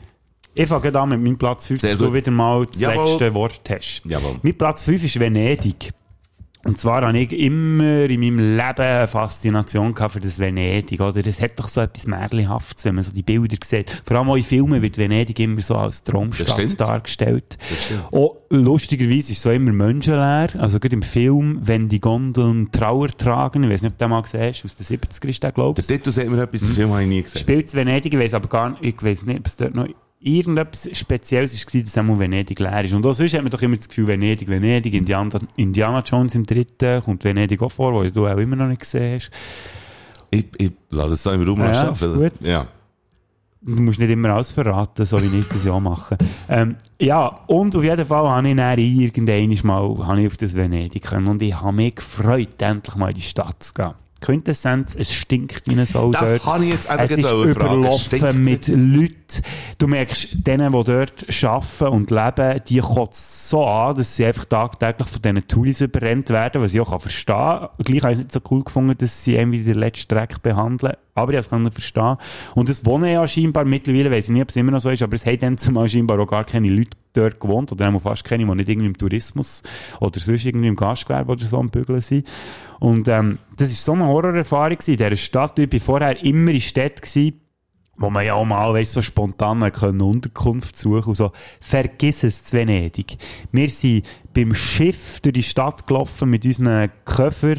Ich 0.54 0.68
fange 0.68 1.00
an 1.00 1.10
mit 1.10 1.22
meinem 1.22 1.38
Platz 1.38 1.68
5, 1.68 1.80
Sehr 1.80 1.92
dass 1.92 2.00
du 2.00 2.14
wieder 2.14 2.30
mal 2.30 2.66
das 2.66 2.82
Jawohl. 2.82 3.06
letzte 3.06 3.34
Wort 3.34 3.62
hast. 3.70 4.02
Jawohl. 4.04 4.36
Mein 4.44 4.58
Platz 4.58 4.84
5 4.84 5.02
ist 5.06 5.18
Venedig. 5.18 5.94
Und 6.64 6.80
zwar 6.80 7.06
habe 7.06 7.18
ich 7.18 7.32
immer 7.34 8.06
in 8.06 8.20
meinem 8.20 8.38
Leben 8.38 8.82
eine 8.82 9.08
Faszination 9.08 9.96
für 9.96 10.20
das 10.20 10.38
Venedig, 10.38 11.00
oder? 11.02 11.24
Das 11.24 11.42
hat 11.42 11.60
doch 11.60 11.68
so 11.68 11.82
etwas 11.82 12.06
Märchenhaftes, 12.06 12.86
wenn 12.86 12.96
man 12.96 13.04
so 13.04 13.12
die 13.12 13.24
Bilder 13.24 13.58
sieht. 13.64 13.90
Vor 14.06 14.18
allem 14.18 14.30
auch 14.30 14.36
in 14.36 14.44
Filmen 14.44 14.82
wird 14.82 14.98
Venedig 14.98 15.40
immer 15.40 15.62
so 15.62 15.76
als 15.76 16.04
Das 16.04 16.14
Traumstadt 16.14 16.80
dargestellt. 16.80 17.58
Auch 18.12 18.38
lustigerweise 18.50 19.32
ist 19.32 19.38
es 19.38 19.44
so 19.44 19.52
immer 19.52 19.72
menschenleer. 19.72 20.50
Also 20.60 20.80
gerade 20.80 20.96
im 20.96 21.02
Film, 21.02 21.60
wenn 21.64 21.88
die 21.90 22.00
Gondeln 22.00 22.72
Trauer 22.72 23.10
tragen, 23.10 23.64
ich 23.64 23.70
weiß 23.70 23.82
nicht, 23.82 23.94
ob 23.94 23.98
du 23.98 24.06
den 24.06 24.10
mal 24.12 24.22
gesehen 24.22 24.42
hast, 24.54 24.66
aus 24.66 24.76
den 24.76 24.86
70er 25.00 25.28
ist 25.30 25.44
der, 25.44 25.52
glaube 25.52 25.82
Der 25.82 25.90
ich. 25.90 25.98
Titel 25.98 26.12
sagt 26.12 26.30
mir 26.30 26.42
etwas, 26.42 26.62
den 26.62 26.74
Film 26.74 26.92
habe 26.92 27.02
ich 27.04 27.10
nie 27.10 27.24
gesehen. 27.24 27.40
Spielt 27.40 27.68
es 27.68 27.74
Venedig, 27.74 28.14
ich 28.14 28.20
weiß 28.20 28.34
aber 28.36 28.48
gar 28.50 28.70
nicht, 28.72 28.84
ich 28.84 29.04
weiß 29.04 29.24
nicht, 29.26 29.40
ob 29.40 29.48
es 29.48 29.56
dort 29.56 29.74
noch 29.74 29.88
irgendetwas 30.22 30.90
Spezielles 30.94 31.66
war, 31.66 31.82
dass 31.82 31.98
einmal 31.98 32.20
Venedig 32.20 32.60
leer 32.60 32.86
ist. 32.86 32.94
Und 32.94 33.06
auch 33.06 33.14
sonst 33.14 33.34
hat 33.34 33.42
man 33.42 33.52
doch 33.52 33.62
immer 33.62 33.76
das 33.76 33.90
Gefühl, 33.90 34.08
Venedig, 34.08 34.48
Venedig, 34.48 34.94
Indiana, 34.94 35.40
Indiana 35.56 36.02
Jones 36.06 36.36
im 36.36 36.46
dritten 36.46 37.02
kommt 37.04 37.24
Venedig 37.24 37.62
auch 37.62 37.72
vor, 37.72 37.94
wo 37.94 38.04
du 38.04 38.28
auch 38.28 38.38
immer 38.38 38.56
noch 38.56 38.68
nicht 38.68 38.82
gesehen 38.82 39.16
hast. 39.16 39.32
Ich, 40.30 40.46
ich 40.58 40.72
lasse 40.90 41.14
es 41.14 41.24
so 41.24 41.32
im 41.32 41.44
Raum 41.44 41.60
Ja, 41.60 41.92
gut. 41.92 42.34
Ja. 42.42 42.68
Du 43.64 43.80
musst 43.80 44.00
nicht 44.00 44.10
immer 44.10 44.30
alles 44.30 44.52
verraten, 44.52 45.06
so 45.06 45.22
wie 45.22 45.38
ich 45.38 45.48
das 45.48 45.66
ja 45.66 45.80
mache. 45.80 46.18
Ähm, 46.50 46.78
ja, 47.00 47.28
und 47.46 47.76
auf 47.76 47.84
jeden 47.84 48.06
Fall 48.06 48.28
habe 48.28 48.50
ich 48.50 48.56
dann 48.56 48.80
irgendwann 48.80 49.68
mal 49.68 50.08
habe 50.08 50.22
ich 50.22 50.28
auf 50.28 50.38
das 50.38 50.56
Venedig 50.56 51.04
können 51.04 51.28
und 51.28 51.42
ich 51.44 51.54
habe 51.54 51.74
mich 51.74 51.96
gefreut, 51.96 52.60
endlich 52.60 52.96
mal 52.96 53.10
in 53.10 53.16
die 53.16 53.22
Stadt 53.22 53.62
zu 53.62 53.74
gehen. 53.74 53.94
Quintessenz, 54.22 54.96
es 54.98 55.12
stinkt 55.12 55.68
wie 55.68 55.78
ein 55.78 55.86
Sau 55.86 56.12
Das 56.12 56.32
dort. 56.32 56.46
habe 56.46 56.66
ich 56.66 56.72
jetzt 56.72 56.90
eben 56.90 57.00
Es 57.00 57.12
ist 57.12 57.32
überlaufen 57.32 58.44
mit 58.44 58.68
Leuten. 58.68 59.18
Du 59.78 59.88
merkst, 59.88 60.48
denen, 60.48 60.72
die 60.72 60.84
dort 60.84 61.44
arbeiten 61.44 61.88
und 61.88 62.12
leben, 62.12 62.62
die 62.68 62.80
kotzt 62.80 63.50
so 63.50 63.66
an, 63.66 63.96
dass 63.96 64.16
sie 64.16 64.26
einfach 64.26 64.46
tagtäglich 64.46 65.08
von 65.08 65.22
diesen 65.22 65.48
Touris 65.48 65.82
überrennt 65.82 66.30
werden, 66.30 66.62
was 66.62 66.74
ich 66.74 66.80
auch 66.80 66.92
kann 66.92 67.00
verstehen 67.00 67.36
kann. 67.36 67.70
Gleich 67.80 68.04
habe 68.04 68.12
ich 68.12 68.20
es 68.20 68.24
nicht 68.24 68.32
so 68.32 68.40
cool 68.52 68.64
gefunden, 68.64 68.96
dass 68.98 69.24
sie 69.24 69.36
irgendwie 69.36 69.64
den 69.64 69.80
letzten 69.80 70.16
Dreck 70.16 70.42
behandeln. 70.42 70.94
Aber 71.14 71.34
ich 71.34 71.50
kann 71.50 71.66
es 71.66 71.74
verstehen. 71.74 72.18
Und 72.56 72.70
das 72.70 72.86
Wohnen 72.86 73.12
ja 73.12 73.28
scheinbar 73.28 73.66
mittlerweile, 73.66 74.12
weiss 74.12 74.26
ich 74.26 74.32
nicht, 74.32 74.44
ob 74.44 74.50
es 74.50 74.56
immer 74.56 74.72
noch 74.72 74.80
so 74.80 74.90
ist, 74.90 75.02
aber 75.02 75.16
es 75.16 75.26
haben 75.26 75.40
dann 75.40 75.58
zumal 75.58 75.90
scheinbar 75.90 76.20
auch 76.20 76.28
gar 76.28 76.46
keine 76.46 76.70
Leute 76.70 76.98
dort 77.14 77.40
gewohnt, 77.40 77.72
oder 77.72 77.94
auch 77.94 78.02
fast 78.02 78.24
keine, 78.24 78.46
die 78.46 78.56
nicht 78.56 78.70
irgendwie 78.70 78.88
im 78.88 78.98
Tourismus 78.98 79.64
oder 80.00 80.20
sonst 80.20 80.46
irgendwie 80.46 80.68
im 80.68 80.76
Gastgewerbe 80.76 81.34
oder 81.34 81.44
so 81.44 81.58
am 81.58 81.70
Bügeln 81.70 82.02
sind. 82.02 82.26
Und 82.82 83.08
ähm, 83.10 83.38
das 83.58 83.70
war 83.70 83.76
so 83.76 83.94
eine 83.94 84.08
Horrorerfahrung 84.12 84.80
in 84.88 84.98
dieser 84.98 85.16
Stadt. 85.16 85.60
Ich 85.60 85.72
war 85.72 85.80
vorher 85.80 86.24
immer 86.24 86.50
in 86.50 86.60
Städten 86.60 87.06
wo 87.96 88.10
man 88.10 88.26
ja 88.26 88.34
auch 88.34 88.46
mal, 88.46 88.74
weißt, 88.74 88.94
so 88.94 89.04
spontan 89.04 89.72
können 89.72 90.02
Unterkunft 90.02 90.76
suchen 90.76 91.10
und 91.10 91.16
so. 91.16 91.32
Vergiss 91.60 92.24
es 92.24 92.44
zu 92.44 92.58
Venedig. 92.58 93.18
Wir 93.52 93.70
sind 93.70 94.10
beim 94.34 94.56
Schiff 94.56 95.20
durch 95.20 95.34
die 95.34 95.44
Stadt 95.44 95.86
gelaufen 95.86 96.32
mit 96.32 96.44
unseren 96.44 96.90
Koffer 97.06 97.58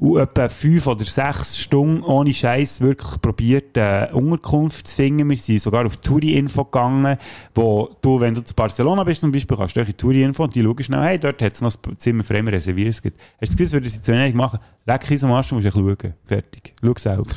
und 0.00 0.18
etwa 0.18 0.48
fünf 0.48 0.86
oder 0.86 1.04
sechs 1.04 1.58
Stunden 1.58 2.02
ohne 2.02 2.32
Scheiß 2.32 2.80
wirklich 2.80 3.20
probiert, 3.20 3.76
eine 3.76 4.10
Unterkunft 4.14 4.88
zu 4.88 4.96
finden. 4.96 5.28
Wir 5.28 5.36
sind 5.36 5.60
sogar 5.60 5.84
auf 5.84 5.98
Touri-Info 5.98 6.64
gegangen, 6.64 7.18
wo 7.54 7.94
du, 8.00 8.18
wenn 8.18 8.32
du 8.32 8.42
zu 8.42 8.54
Barcelona 8.54 9.04
bist 9.04 9.20
zum 9.20 9.30
Beispiel, 9.30 9.58
kannst 9.58 9.76
du 9.76 9.80
in 9.80 9.94
Touri-Info 9.96 10.44
und 10.44 10.54
die 10.54 10.62
schauen 10.62 10.82
schnell, 10.82 11.02
hey, 11.02 11.18
dort 11.18 11.42
hat 11.42 11.52
es 11.52 11.60
noch 11.60 11.74
ein 11.86 11.98
Zimmer 11.98 12.24
für 12.24 12.34
immer 12.34 12.50
reserviert. 12.50 12.88
Es 12.88 13.02
gibt- 13.02 13.20
Hast 13.20 13.40
du 13.40 13.46
das 13.46 13.56
Gefühl, 13.56 13.72
würden 13.72 13.90
sie 13.90 14.00
zu 14.00 14.12
Venedig 14.12 14.34
machen? 14.34 14.58
Leck 14.86 15.10
uns 15.10 15.22
am 15.22 15.32
Arsch, 15.32 15.50
du 15.50 15.56
musst 15.56 15.68
schauen. 15.70 15.96
Fertig. 16.24 16.74
Schau 16.82 16.94
selber. 16.96 17.30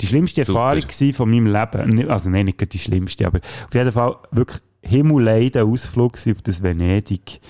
Die 0.00 0.06
schlimmste 0.06 0.42
Super. 0.46 0.58
Erfahrung 0.60 0.84
war 0.84 1.12
von 1.12 1.30
meinem 1.30 1.46
Leben, 1.46 2.08
also 2.08 2.30
nein, 2.30 2.46
nicht 2.46 2.72
die 2.72 2.78
schlimmste, 2.78 3.26
aber 3.26 3.40
auf 3.40 3.74
jeden 3.74 3.92
Fall 3.92 4.16
wirklich 4.30 4.62
himmelleiden 4.80 5.70
Ausflug 5.70 6.14
gewesen 6.14 6.32
auf 6.36 6.42
das 6.42 6.62
Venedig. 6.62 7.40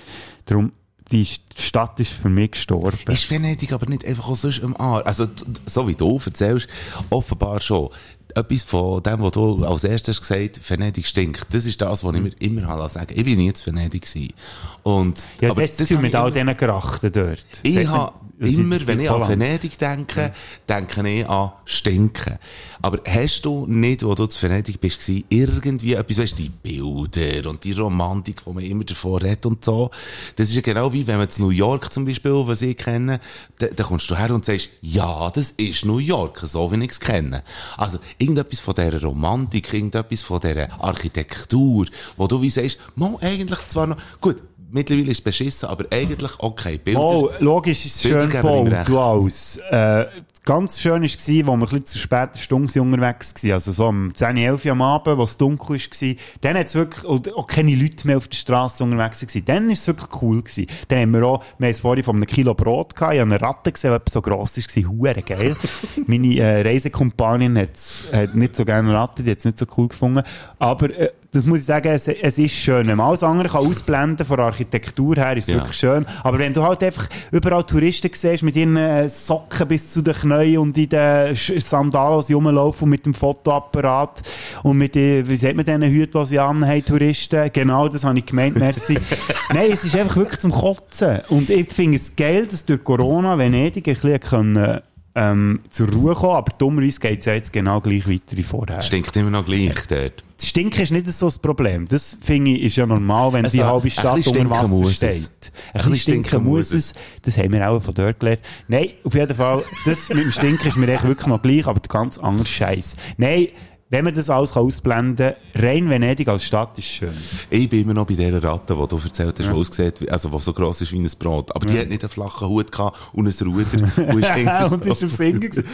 Darum, 0.46 0.72
die 1.12 1.26
Stadt 1.56 2.00
ist 2.00 2.12
für 2.12 2.28
mich 2.28 2.52
gestorben. 2.52 2.98
Ist 3.08 3.30
Venedig 3.30 3.72
aber 3.72 3.86
nicht 3.86 4.04
einfach 4.04 4.28
auch 4.28 4.36
sonst 4.36 4.62
am 4.62 4.76
Arsch? 4.76 5.06
Also, 5.06 5.26
so 5.64 5.86
wie 5.86 5.94
du 5.94 6.20
erzählst, 6.24 6.68
offenbar 7.10 7.60
schon. 7.60 7.90
Etwas 8.34 8.64
von 8.64 9.02
dem, 9.02 9.20
was 9.22 9.30
du 9.32 9.64
als 9.64 9.84
erstes 9.84 10.20
gesagt 10.20 10.58
hast, 10.58 10.70
Venedig 10.70 11.06
stinkt. 11.06 11.46
Das 11.54 11.64
ist 11.64 11.80
das, 11.80 12.04
was 12.04 12.14
ich 12.14 12.20
mir 12.20 12.32
immer 12.38 12.66
habe 12.66 12.88
sagen 12.90 13.14
Ich 13.16 13.24
bin 13.24 13.38
nie 13.38 13.52
zu 13.52 13.66
Venedig 13.66 14.02
gewesen. 14.02 14.34
Und, 14.82 15.20
ja, 15.40 15.50
aber 15.50 15.62
das 15.62 15.80
ist 15.80 15.90
habe 15.92 16.02
mit 16.02 16.14
all 16.14 16.32
diesen 16.32 16.56
Gerachten 16.56 17.12
dort. 17.12 17.46
Ich 17.62 17.86
habe 17.86 18.12
immer, 18.38 18.86
wenn 18.86 19.00
ich 19.00 19.10
an. 19.10 19.28
Venedig 19.28 19.78
denke, 19.78 20.32
denke 20.68 21.08
ich 21.08 21.28
an 21.28 21.52
Stinken. 21.64 22.38
Aber 22.82 23.00
hast 23.06 23.42
du 23.42 23.66
nicht, 23.66 24.04
wo 24.04 24.14
du 24.14 24.26
zu 24.26 24.40
Venedig 24.42 24.80
bist, 24.80 25.10
irgendwie 25.28 25.94
etwas, 25.94 26.18
weißt 26.18 26.38
du, 26.38 26.42
die 26.42 26.50
Bilder 26.50 27.50
und 27.50 27.64
die 27.64 27.72
Romantik, 27.72 28.42
die 28.44 28.52
man 28.52 28.62
immer 28.62 28.84
davor 28.84 29.22
redet 29.22 29.46
und 29.46 29.64
so. 29.64 29.90
Das 30.36 30.48
ist 30.48 30.54
ja 30.54 30.60
genau 30.60 30.92
wie, 30.92 31.06
wenn 31.06 31.18
man 31.18 31.30
zu 31.30 31.42
New 31.42 31.50
York 31.50 31.92
zum 31.92 32.04
Beispiel, 32.04 32.32
was 32.32 32.62
ich 32.62 32.76
kenne, 32.76 33.20
da, 33.58 33.66
da 33.68 33.84
kommst 33.84 34.10
du 34.10 34.16
her 34.16 34.30
und 34.30 34.44
sagst, 34.44 34.68
ja, 34.82 35.30
das 35.30 35.52
ist 35.52 35.84
New 35.84 35.98
York, 35.98 36.42
so 36.44 36.70
wie 36.70 36.84
ich 36.84 36.90
es 36.90 37.00
kenne. 37.00 37.42
Also, 37.76 37.98
irgendetwas 38.18 38.60
von 38.60 38.74
dieser 38.74 39.00
Romantik, 39.02 39.72
irgendetwas 39.72 40.22
von 40.22 40.40
dieser 40.40 40.80
Architektur, 40.80 41.86
wo 42.16 42.26
du 42.26 42.42
wie 42.42 42.50
sagst, 42.50 42.78
mal 42.94 43.16
eigentlich 43.20 43.66
zwar 43.68 43.86
noch, 43.86 43.96
gut, 44.20 44.42
mittlerweile 44.76 45.10
ist 45.10 45.18
es 45.18 45.24
beschissen, 45.24 45.68
aber 45.68 45.86
eigentlich 45.90 46.30
okay, 46.38 46.78
Bilder. 46.78 47.00
Oh, 47.00 47.30
logisch 47.40 47.84
ist 47.86 47.96
es 47.96 48.02
schön 48.02 48.28
gebaut, 48.30 48.70
du 48.86 48.98
alles. 49.00 49.58
Äh, 49.70 50.06
ganz 50.44 50.80
schön 50.80 51.02
war 51.02 51.04
es, 51.04 51.14
als 51.16 51.28
wir 51.28 51.48
ein 51.48 51.60
bisschen 51.60 51.86
zu 51.86 51.98
später 51.98 52.38
Stunde 52.38 52.80
unterwegs 52.82 53.42
waren. 53.42 53.52
Also 53.52 53.72
so 53.72 53.86
um 53.88 54.14
10, 54.14 54.36
11 54.36 54.64
Uhr 54.64 54.72
am 54.72 54.82
Abend, 54.82 55.18
wo 55.18 55.22
es 55.24 55.36
dunkel 55.36 55.76
war. 55.76 56.14
Dann 56.42 56.56
hat 56.58 56.66
es 56.66 56.74
wirklich 56.74 57.04
auch 57.34 57.46
keine 57.46 57.74
Leute 57.74 58.06
mehr 58.06 58.16
auf 58.18 58.28
der 58.28 58.36
Straße 58.36 58.84
unterwegs 58.84 59.22
waren. 59.34 59.44
Dann 59.46 59.66
war 59.66 59.72
es 59.72 59.86
wirklich 59.86 60.22
cool. 60.22 60.42
Gewesen. 60.42 60.66
Dann 60.88 61.00
haben 61.00 61.10
wir 61.12 61.24
auch, 61.26 61.42
wir 61.58 61.66
haben 61.66 61.72
es 61.72 61.80
vorhin 61.80 62.04
von 62.04 62.16
einem 62.16 62.26
Kilo 62.26 62.54
Brot 62.54 62.94
gehabt. 62.94 63.14
Ich 63.14 63.20
habe 63.20 63.30
eine 63.34 63.40
Ratte 63.40 63.72
gesehen, 63.72 63.98
die 64.06 64.10
so 64.12 64.20
gross 64.22 64.56
war. 64.56 64.90
Huere 64.90 65.22
geil. 65.22 65.56
Meine 66.06 66.34
äh, 66.38 66.60
Reisekompanin 66.62 67.56
hat's- 67.58 68.10
hat 68.12 68.34
nicht 68.34 68.54
so 68.54 68.64
gerne 68.64 68.92
Ratte, 68.94 69.22
die 69.22 69.30
hat 69.30 69.38
es 69.38 69.44
nicht 69.44 69.58
so 69.58 69.66
cool 69.76 69.88
gefunden. 69.88 70.22
Aber 70.58 70.90
äh, 70.90 71.10
das 71.32 71.46
muss 71.46 71.60
ich 71.60 71.66
sagen, 71.66 71.88
es, 71.88 72.08
es 72.08 72.38
ist 72.38 72.54
schön. 72.54 72.86
Wenn 72.86 72.96
man 72.96 73.08
alles 73.08 73.22
andere 73.22 73.48
kann 73.48 73.66
ausblenden 73.66 74.24
von 74.26 74.36
der 74.36 74.46
Architektur 74.46 75.16
her, 75.16 75.36
ist 75.36 75.44
es 75.44 75.50
Ja. 75.50 75.56
wirklich 75.56 75.76
schön. 75.76 76.06
Aber 76.22 76.38
wenn 76.38 76.52
du 76.52 76.62
halt 76.62 76.82
einfach 76.82 77.08
überall 77.30 77.64
Touristen 77.64 78.10
siehst 78.12 78.42
mit 78.42 78.56
ihren 78.56 78.76
äh, 78.76 79.08
Socken 79.08 79.68
bis 79.68 79.90
zu 79.92 80.02
den 80.02 80.14
Knien 80.14 80.58
und 80.58 80.76
in 80.78 80.88
den 80.88 81.34
sie 81.34 82.32
rumlaufen 82.32 82.84
und 82.84 82.90
mit 82.90 83.06
dem 83.06 83.14
Fotoapparat 83.14 84.22
und 84.62 84.76
mit 84.78 84.94
den, 84.94 85.28
wie 85.28 85.36
sagt 85.36 85.56
man 85.56 85.64
diesen 85.64 85.82
Hüten, 85.82 86.20
die 86.20 86.26
sie 86.26 86.38
anhaben, 86.38 86.84
Touristen. 86.84 87.50
Genau, 87.52 87.88
das 87.88 88.04
habe 88.04 88.18
ich 88.18 88.26
gemeint, 88.26 88.58
merci. 88.58 88.98
Nein, 89.52 89.70
es 89.72 89.84
ist 89.84 89.96
einfach 89.96 90.16
wirklich 90.16 90.40
zum 90.40 90.52
Kotzen. 90.52 91.20
Und 91.28 91.50
ich 91.50 91.72
finde 91.72 91.96
es 91.96 92.14
geil, 92.16 92.46
dass 92.46 92.64
durch 92.64 92.82
Corona 92.82 93.36
Venedig 93.38 93.86
ein 93.88 93.94
bisschen 93.94 94.20
können 94.20 94.80
ähm, 95.16 95.60
zur 95.70 95.90
Ruhe 95.90 96.12
gekommen, 96.14 96.34
aber 96.34 96.52
dummerweise 96.58 97.00
geht 97.00 97.20
es 97.20 97.24
ja 97.24 97.32
jetzt 97.34 97.52
genau 97.52 97.80
gleich 97.80 98.06
weiter 98.06 98.36
wie 98.36 98.42
vorher. 98.42 98.82
Stinkt 98.82 99.16
immer 99.16 99.30
noch 99.30 99.46
gleich 99.46 99.74
dort. 99.88 100.22
Das 100.36 100.48
Stinken 100.48 100.82
ist 100.82 100.92
nicht 100.92 101.06
so 101.10 101.26
das 101.26 101.38
Problem. 101.38 101.88
Das 101.88 102.18
finde 102.22 102.50
ich 102.50 102.64
ist 102.64 102.76
ja 102.76 102.84
normal, 102.86 103.32
wenn 103.32 103.44
Also, 103.46 103.56
die 103.56 103.64
halbe 103.64 103.86
ein 103.86 103.90
Stadt 103.90 104.26
unter 104.26 104.50
Wasser 104.50 104.90
steht. 104.90 105.10
es. 105.10 105.30
Ein 105.72 105.90
bisschen 105.90 105.96
stinken 105.96 106.44
muss 106.44 106.72
es. 106.72 106.92
Das 107.22 107.38
haben 107.38 107.52
wir 107.52 107.68
auch 107.68 107.82
von 107.82 107.94
dort 107.94 108.20
gelernt. 108.20 108.40
Nein, 108.68 108.90
auf 109.02 109.14
jeden 109.14 109.34
Fall, 109.34 109.64
das 109.86 110.10
mit 110.10 110.24
dem 110.24 110.30
Stinken 110.32 110.68
ist 110.68 110.76
mir 110.76 110.92
echt 110.92 111.04
wirklich 111.04 111.26
noch 111.26 111.40
gleich, 111.40 111.66
aber 111.66 111.80
ganz 111.88 112.18
anderer 112.18 112.46
Scheiß. 112.46 112.96
Nein, 113.16 113.48
wenn 113.88 114.04
man 114.04 114.14
das 114.14 114.28
alles 114.28 114.56
ausblenden 114.56 115.34
kann, 115.52 115.62
rein 115.64 115.88
Venedig 115.88 116.26
als 116.26 116.44
Stadt 116.44 116.76
ist 116.76 116.86
schön. 116.86 117.12
Ich 117.50 117.68
bin 117.68 117.82
immer 117.82 117.94
noch 117.94 118.06
bei 118.06 118.14
dieser 118.14 118.42
Ratte, 118.42 118.74
die 118.74 118.88
du 118.88 118.96
erzählt 118.96 119.38
hast, 119.38 119.46
die 119.46 119.52
aussieht, 119.52 120.10
also, 120.10 120.28
die 120.28 120.40
so 120.40 120.52
gross 120.52 120.80
ist 120.82 120.92
wie 120.92 120.98
ein 120.98 121.08
Brot. 121.18 121.54
Aber 121.54 121.64
die 121.66 121.78
hat 121.78 121.88
nicht 121.88 122.02
einen 122.02 122.10
flachen 122.10 122.48
Hut 122.48 122.72
gehabt 122.72 122.98
und 123.12 123.28
ein 123.28 123.46
Ruder. 123.46 123.82
und 124.12 124.24
ist 124.24 124.72
und 124.72 124.86
ist 124.86 125.02
am 125.04 125.10
Singen 125.10 125.40
gewesen. 125.40 125.64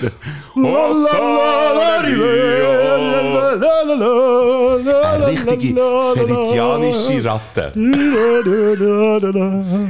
Eine 5.02 5.26
richtige 5.28 5.74
venezianische 5.76 7.24
Ratte. 7.24 7.72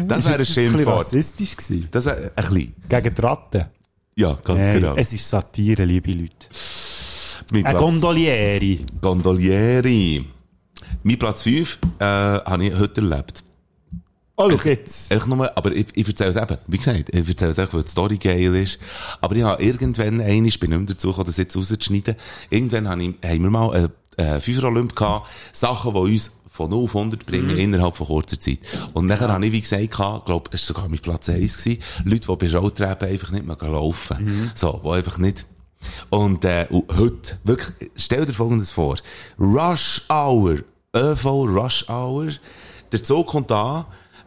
Das 0.07 0.29
wäre 0.29 0.39
ein 0.39 0.47
Schimpfwort. 0.47 1.01
rassistisch 1.01 1.57
gewesen. 1.57 1.89
Das 1.91 2.07
wäre 2.07 2.31
ein 2.37 2.45
bisschen. 2.45 2.75
Gegen 2.89 3.15
die 3.15 3.21
Ratten. 3.21 3.65
Ja, 4.15 4.39
ganz 4.45 4.69
Nein, 4.69 4.81
genau. 4.81 4.95
Es 4.95 5.13
ist 5.13 5.29
Satire, 5.29 5.85
liebe 5.85 6.13
Leute. 6.13 6.47
Mein 7.53 7.67
Ein 7.67 7.73
Platz- 7.77 7.83
Gondolieri. 7.83 8.81
Gondolieri. 9.01 10.25
Mein 11.03 11.19
Platz 11.19 11.43
5 11.43 11.79
äh, 11.99 12.05
habe 12.05 12.65
ich 12.65 12.75
heute 12.79 13.01
erlebt. 13.03 13.45
Oh, 14.37 14.51
schau 14.51 14.69
jetzt. 14.69 15.13
Einfach 15.13 15.27
nur, 15.27 15.57
aber 15.57 15.73
ich, 15.73 15.87
ich 15.95 16.09
erzähle 16.09 16.31
es 16.31 16.37
eben, 16.37 16.57
wie 16.67 16.79
gesagt, 16.79 17.11
ich 17.15 17.29
erzähle 17.29 17.51
es 17.51 17.59
einfach, 17.59 17.75
weil 17.75 17.83
die 17.83 17.91
Story 17.91 18.17
geil 18.17 18.55
ist. 18.57 18.79
Aber 19.21 19.37
ich 19.37 19.43
habe 19.43 19.63
irgendwann 19.63 20.21
einmal, 20.23 20.47
ich 20.47 20.59
bin 20.59 20.71
nicht 20.71 20.79
mehr 20.79 20.87
dazu 20.89 21.09
gekommen, 21.09 21.27
das 21.27 21.37
jetzt 21.37 21.55
rauszuschneiden, 21.57 22.17
irgendwann 22.49 22.89
habe 22.89 23.03
ich, 23.03 23.15
haben 23.23 23.43
wir 23.43 23.51
mal 23.51 23.71
einen 23.75 23.93
äh, 24.17 24.41
Fünfer 24.41 24.65
Olymp 24.69 24.97
gehabt, 24.97 25.31
Sachen, 25.53 25.93
die 25.93 25.99
uns 25.99 26.33
von 26.49 26.71
0 26.71 26.85
auf 26.85 26.97
100 26.97 27.27
bringen, 27.27 27.57
innerhalb 27.59 27.97
von 27.97 28.07
kurzer 28.07 28.41
Zeit. 28.41 28.61
Und 28.95 29.07
nachher 29.07 29.29
habe 29.29 29.45
ich, 29.47 29.53
wie 29.53 29.61
gesagt, 29.61 29.91
gehabt, 29.91 30.27
glaub, 30.27 30.53
es 30.53 30.69
war 30.69 30.75
sogar 30.77 30.89
mein 30.89 30.99
Platz 31.01 31.29
1 31.29 31.59
gewesen, 31.59 31.83
Leute, 32.05 32.27
die 32.29 32.37
bei 32.47 32.59
Rolltreppen 32.59 33.09
einfach 33.09 33.31
nicht 33.31 33.47
mehr 33.47 33.57
laufen. 33.61 34.51
So, 34.55 34.81
die 34.85 34.89
einfach 34.91 35.19
nicht, 35.19 35.47
und, 36.11 36.45
äh, 36.45 36.67
und 36.71 36.97
heute, 36.97 37.39
wirklich, 37.45 37.91
stell 37.97 38.25
dir 38.25 38.33
Folgendes 38.33 38.71
vor. 38.71 38.97
Rush 39.39 40.03
Hour, 40.09 40.59
ÖV 40.95 41.25
Rush 41.25 41.89
Hour, 41.89 42.29
der 42.93 43.03
Zug 43.03 43.29
kommt 43.29 43.51
an, 43.53 43.87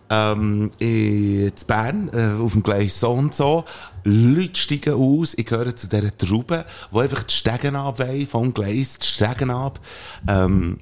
ähm, 0.10 0.72
in 0.80 1.52
Bern, 1.68 2.10
äh, 2.14 2.42
auf 2.42 2.54
dem 2.54 2.64
Gleis 2.64 3.00
so 3.00 3.12
und 3.12 3.34
so. 3.34 3.66
Leute 4.04 4.60
steigen 4.60 4.94
aus, 4.94 5.34
ich 5.36 5.46
gehöre 5.46 5.76
zu 5.76 5.88
dieser 5.88 6.16
Traube, 6.16 6.66
die 6.92 7.00
einfach 7.00 7.24
die 7.24 7.34
Stegen 7.34 7.76
abweihen, 7.76 8.28
vom 8.28 8.54
Gleis, 8.54 9.00
die 9.00 9.08
Stegen 9.08 9.50
ab. 9.50 9.80
Ähm, 10.28 10.80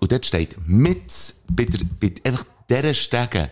und 0.00 0.12
dort 0.12 0.26
steht 0.26 0.56
mit, 0.66 1.02
bei, 1.50 1.64
der, 1.64 1.80
bei 2.00 2.14
einfach 2.24 2.44
dieser 2.70 2.94
Stege, 2.94 3.50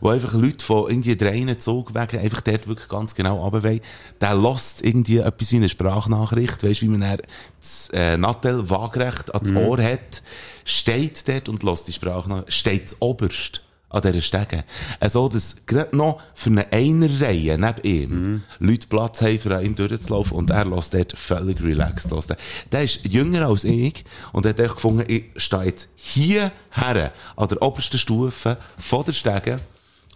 wo 0.00 0.10
einfach 0.10 0.34
Leute 0.34 0.64
von 0.64 0.88
irgendwie 0.90 1.16
dreien 1.16 1.58
Zug 1.60 1.94
wegen 1.94 2.20
einfach 2.20 2.40
dort 2.40 2.68
wirklich 2.68 2.88
ganz 2.88 3.14
genau 3.14 3.38
runterwollen, 3.38 3.80
der 4.20 4.34
lässt 4.34 4.84
irgendwie 4.84 5.18
etwas 5.18 5.52
wie 5.52 5.56
eine 5.56 5.68
Sprachnachricht, 5.68 6.62
weisst 6.62 6.82
wie 6.82 6.88
man 6.88 7.00
dann 7.00 7.18
das 7.60 7.90
äh, 7.92 8.16
Nattel 8.16 8.68
waagerecht 8.70 9.34
ans 9.34 9.52
Ohr 9.52 9.82
hat, 9.82 10.22
steht 10.64 11.26
dort 11.28 11.48
und 11.48 11.62
lässt 11.62 11.88
die 11.88 11.92
Sprachnachricht, 11.92 12.52
steht 12.52 12.96
oberst 13.00 13.62
an 13.96 14.02
dieser 14.02 14.20
Stege. 14.20 14.64
Also, 15.00 15.28
dass 15.28 15.66
gerade 15.66 15.96
noch 15.96 16.20
für 16.34 16.50
eine 16.50 16.70
Einerreihe 16.72 17.58
neben 17.58 17.82
ihm 17.82 18.42
Leute 18.58 18.86
Platz 18.88 19.22
haben, 19.22 19.38
für 19.38 19.62
ihm 19.62 19.74
durchzulaufen 19.74 20.36
und 20.36 20.50
er 20.50 20.66
lässt 20.66 20.94
dort 20.94 21.16
völlig 21.16 21.62
relaxed 21.62 22.10
los. 22.10 22.26
Der, 22.72 22.82
ist 22.82 23.04
jünger 23.04 23.46
als 23.48 23.64
ich 23.64 24.04
und 24.32 24.46
hat 24.46 24.60
echt 24.60 24.74
gefunden, 24.74 25.04
ich 25.08 25.24
stehe 25.36 25.64
jetzt 25.64 25.88
hier 25.96 26.52
her, 26.70 27.12
an 27.36 27.48
der 27.48 27.62
obersten 27.62 27.98
Stufe 27.98 28.58
von 28.78 29.04
der 29.04 29.12
Stege 29.12 29.60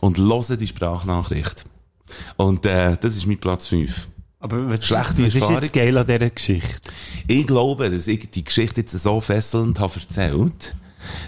und 0.00 0.18
höre 0.18 0.56
die 0.56 0.66
Sprachnachricht. 0.66 1.64
Und 2.36 2.66
äh, 2.66 2.96
das 3.00 3.16
ist 3.16 3.26
mein 3.26 3.38
Platz 3.38 3.66
5. 3.68 4.08
Aber 4.40 4.68
was, 4.70 4.86
Schlechte 4.86 5.22
was 5.22 5.34
ist 5.34 5.50
jetzt 5.50 5.72
geil 5.72 5.96
an 5.96 6.06
dieser 6.06 6.30
Geschichte? 6.30 6.90
Ich 7.26 7.46
glaube, 7.46 7.90
dass 7.90 8.06
ich 8.06 8.30
die 8.30 8.44
Geschichte 8.44 8.80
jetzt 8.80 8.98
so 8.98 9.20
fesselnd 9.20 9.78
habe 9.78 9.92
erzählt, 9.94 10.74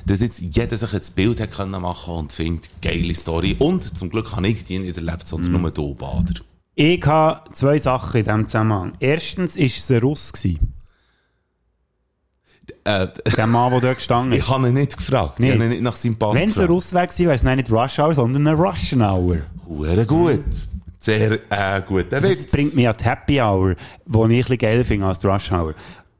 dass 0.07 0.21
jetzt 0.21 0.41
jeder 0.41 0.77
sich 0.79 0.93
ein 0.93 1.01
Bild 1.15 1.41
hat 1.41 1.51
können 1.53 1.81
machen 1.83 2.15
und 2.15 2.33
findet, 2.33 2.69
geile 2.81 3.15
Story. 3.15 3.57
Und 3.59 3.97
zum 3.97 4.11
Glück 4.11 4.35
habe 4.37 4.47
ich 4.49 4.65
die 4.65 4.79
nicht 4.79 4.97
erlebt, 4.97 5.27
sondern 5.27 5.61
nur 5.61 5.71
du, 5.71 5.95
Bader. 5.95 6.35
Ich 6.75 7.05
habe 7.05 7.51
zwei 7.53 7.79
Sachen 7.79 8.19
in 8.19 8.25
diesem 8.25 8.47
Zusammenhang. 8.49 8.93
Erstens 9.01 9.57
war 9.57 9.65
es 9.65 9.91
ein 9.91 9.99
Russ. 10.01 10.33
gewesen. 10.33 10.73
Äh, 12.85 13.09
Der 13.37 13.47
Mann, 13.47 13.71
der 13.73 13.81
dort 13.81 13.97
gestanden 13.99 14.33
ich 14.33 14.39
ist. 14.41 14.49
habe 14.49 14.69
ihn 14.69 14.75
nicht 14.75 14.97
gefragt. 14.97 15.39
Nicht? 15.41 15.49
Ich 15.51 15.55
habe 15.55 15.65
ihn 15.65 15.71
nicht 15.71 15.83
nach 15.83 15.97
seinem 15.97 16.17
Pass 16.17 16.35
Wenn 16.35 16.49
es 16.51 16.59
ein. 16.59 16.67
Russ 16.67 16.93
wäre, 16.93 17.09
wäre 17.19 17.35
es 17.35 17.43
nicht 17.43 17.71
Rush 17.71 17.99
Hour, 17.99 18.15
sondern 18.15 18.47
ein 18.47 18.55
Russian 18.55 19.03
Hour. 19.03 19.39
Hure 19.69 20.07
gut. 20.07 20.41
Sehr 20.99 21.33
äh, 21.51 21.83
gut. 21.87 22.07
Das 22.11 22.23
Witz. 22.23 22.47
bringt 22.47 22.75
mich 22.75 22.89
an 22.89 22.97
die 22.99 23.05
Happy 23.05 23.41
Hour, 23.41 23.75
die 24.07 24.19
ich 24.19 24.23
ein 24.23 24.29
bisschen 24.29 24.59
geiler 24.59 24.85
finde 24.85 25.07
als 25.07 25.19
die 25.19 25.27
Rush 25.27 25.51
Hour. 25.53 25.75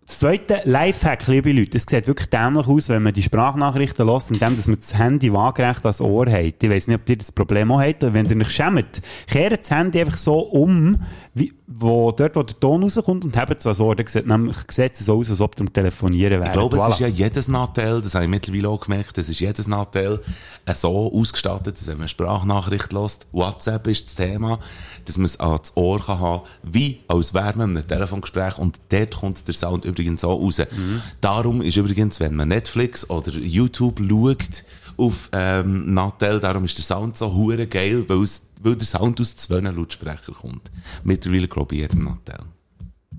Das 0.07 0.19
zweite, 0.19 0.61
Lifehack, 0.65 1.27
liebe 1.29 1.53
Leute. 1.53 1.77
Es 1.77 1.87
sieht 1.89 2.07
wirklich 2.07 2.29
dämlich 2.29 2.67
aus, 2.67 2.89
wenn 2.89 3.03
man 3.03 3.13
die 3.13 3.23
Sprachnachrichten 3.23 4.07
lässt, 4.07 4.31
indem 4.31 4.57
man 4.57 4.77
das 4.79 4.99
Handy 4.99 5.33
waagerecht 5.33 5.85
ans 5.85 6.01
Ohr 6.01 6.31
hat. 6.31 6.63
Ich 6.63 6.71
weiss 6.71 6.89
nicht, 6.89 7.01
ob 7.01 7.09
ihr 7.09 7.17
das 7.17 7.33
Problem 7.33 7.71
auch 7.71 7.81
habt, 7.81 8.03
aber 8.03 8.15
wenn 8.15 8.27
ihr 8.27 8.37
euch 8.37 8.51
schämt, 8.51 9.01
kehrt 9.29 9.63
das 9.63 9.71
Handy 9.71 10.01
einfach 10.01 10.17
so 10.17 10.41
um, 10.41 11.01
wie, 11.35 11.53
wo, 11.79 12.13
dort, 12.13 12.37
wo 12.37 12.43
der 12.43 12.59
Ton 12.59 12.83
rauskommt 12.83 13.25
und 13.25 13.37
habt 13.37 13.65
es 13.65 13.81
Ohr. 13.81 13.97
Dann 13.97 14.07
sieht, 14.07 14.27
nämlich, 14.27 14.57
sieht 14.71 14.95
es 14.95 15.07
so 15.07 15.19
aus, 15.19 15.31
als 15.31 15.41
ob 15.41 15.61
am 15.61 15.73
Telefonieren 15.73 16.41
wäre. 16.41 16.47
Ich 16.47 16.53
glaube, 16.53 16.77
es 16.77 16.89
ist 16.89 17.01
ja 17.01 17.07
jedes 17.07 17.49
Nattel, 17.49 18.03
das 18.03 18.15
habe 18.15 18.25
ich 18.25 18.31
mittlerweile 18.31 18.69
auch 18.69 18.81
gemerkt, 18.81 19.19
es 19.19 19.29
ist 19.29 19.41
jedes 19.41 19.67
Nattel 19.67 20.21
äh, 20.65 20.75
so 20.75 21.13
ausgestattet, 21.13 21.77
dass 21.77 21.87
wenn 21.87 21.95
man 21.95 22.03
eine 22.03 22.09
Sprachnachricht 22.09 22.93
lässt, 22.93 23.27
WhatsApp 23.33 23.87
ist 23.87 24.07
das 24.07 24.15
Thema, 24.15 24.59
dass 25.05 25.19
man 25.19 25.27
es 25.27 25.41
ans 25.41 25.73
Ohr 25.75 26.01
kann 26.01 26.21
haben, 26.21 26.43
wie 26.63 27.01
als 27.09 27.35
wäre 27.35 27.57
man 27.57 27.71
in 27.71 27.77
einem 27.79 27.89
Telefongespräch 27.89 28.59
und 28.59 28.79
dort 28.89 29.17
kommt 29.17 29.47
der 29.47 29.55
Sound 29.55 29.85
übrigens 29.85 30.23
so 30.23 30.33
raus. 30.33 30.63
Darum 31.21 31.63
ist 31.63 31.77
übrigens, 31.77 32.21
wenn 32.21 32.35
man 32.35 32.49
Netflix 32.49 33.09
oder 33.09 33.33
YouTube 33.33 34.01
schaut, 34.01 34.65
auf 34.97 35.31
ähm, 35.33 35.95
Nattel, 35.95 36.41
darum 36.41 36.65
ist 36.65 36.77
der 36.77 36.85
Sound 36.85 37.17
so 37.17 37.33
hure 37.33 37.67
geil, 37.67 38.05
weil, 38.09 38.23
es, 38.23 38.49
weil 38.63 38.77
der 38.77 38.87
Sound 38.87 39.21
aus 39.21 39.37
zwei 39.37 39.61
Lautsprechern 39.61 40.35
kommt. 40.35 40.71
Mittlerweile 41.05 41.49
glaube 41.49 41.75
ich 41.75 41.83
jedem 41.83 42.05
Nattel. 42.05 42.45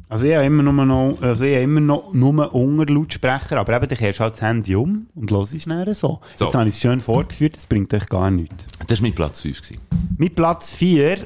Also 0.09 0.27
ich 0.27 0.35
habe 0.35 0.45
immer 0.45 0.61
nur 0.61 0.85
noch, 0.85 1.17
also 1.21 1.43
ich 1.43 1.57
immer 1.57 1.79
noch 1.79 2.13
nur 2.13 2.53
unter 2.53 2.85
Lautsprecher, 2.93 3.57
aber 3.57 3.75
eben, 3.75 3.87
dann 3.87 3.97
kehrst 3.97 4.19
du 4.19 4.23
halt 4.23 4.33
das 4.33 4.41
Handy 4.41 4.75
um 4.75 5.07
und 5.15 5.31
hörst 5.31 5.55
es 5.55 5.63
schnell 5.63 5.91
so. 5.95 6.19
So. 6.35 6.45
Jetzt 6.45 6.53
habe 6.55 6.67
ich 6.67 6.75
es 6.75 6.81
schön 6.81 6.99
vorgeführt, 6.99 7.55
das 7.55 7.65
bringt 7.65 7.93
euch 7.93 8.05
gar 8.07 8.29
nichts. 8.29 8.65
Das 8.87 9.01
war 9.01 9.07
mein 9.07 9.15
Platz 9.15 9.41
5. 9.41 9.61
Gewesen. 9.61 9.81
Mein 10.17 10.35
Platz 10.35 10.71
4 10.71 11.17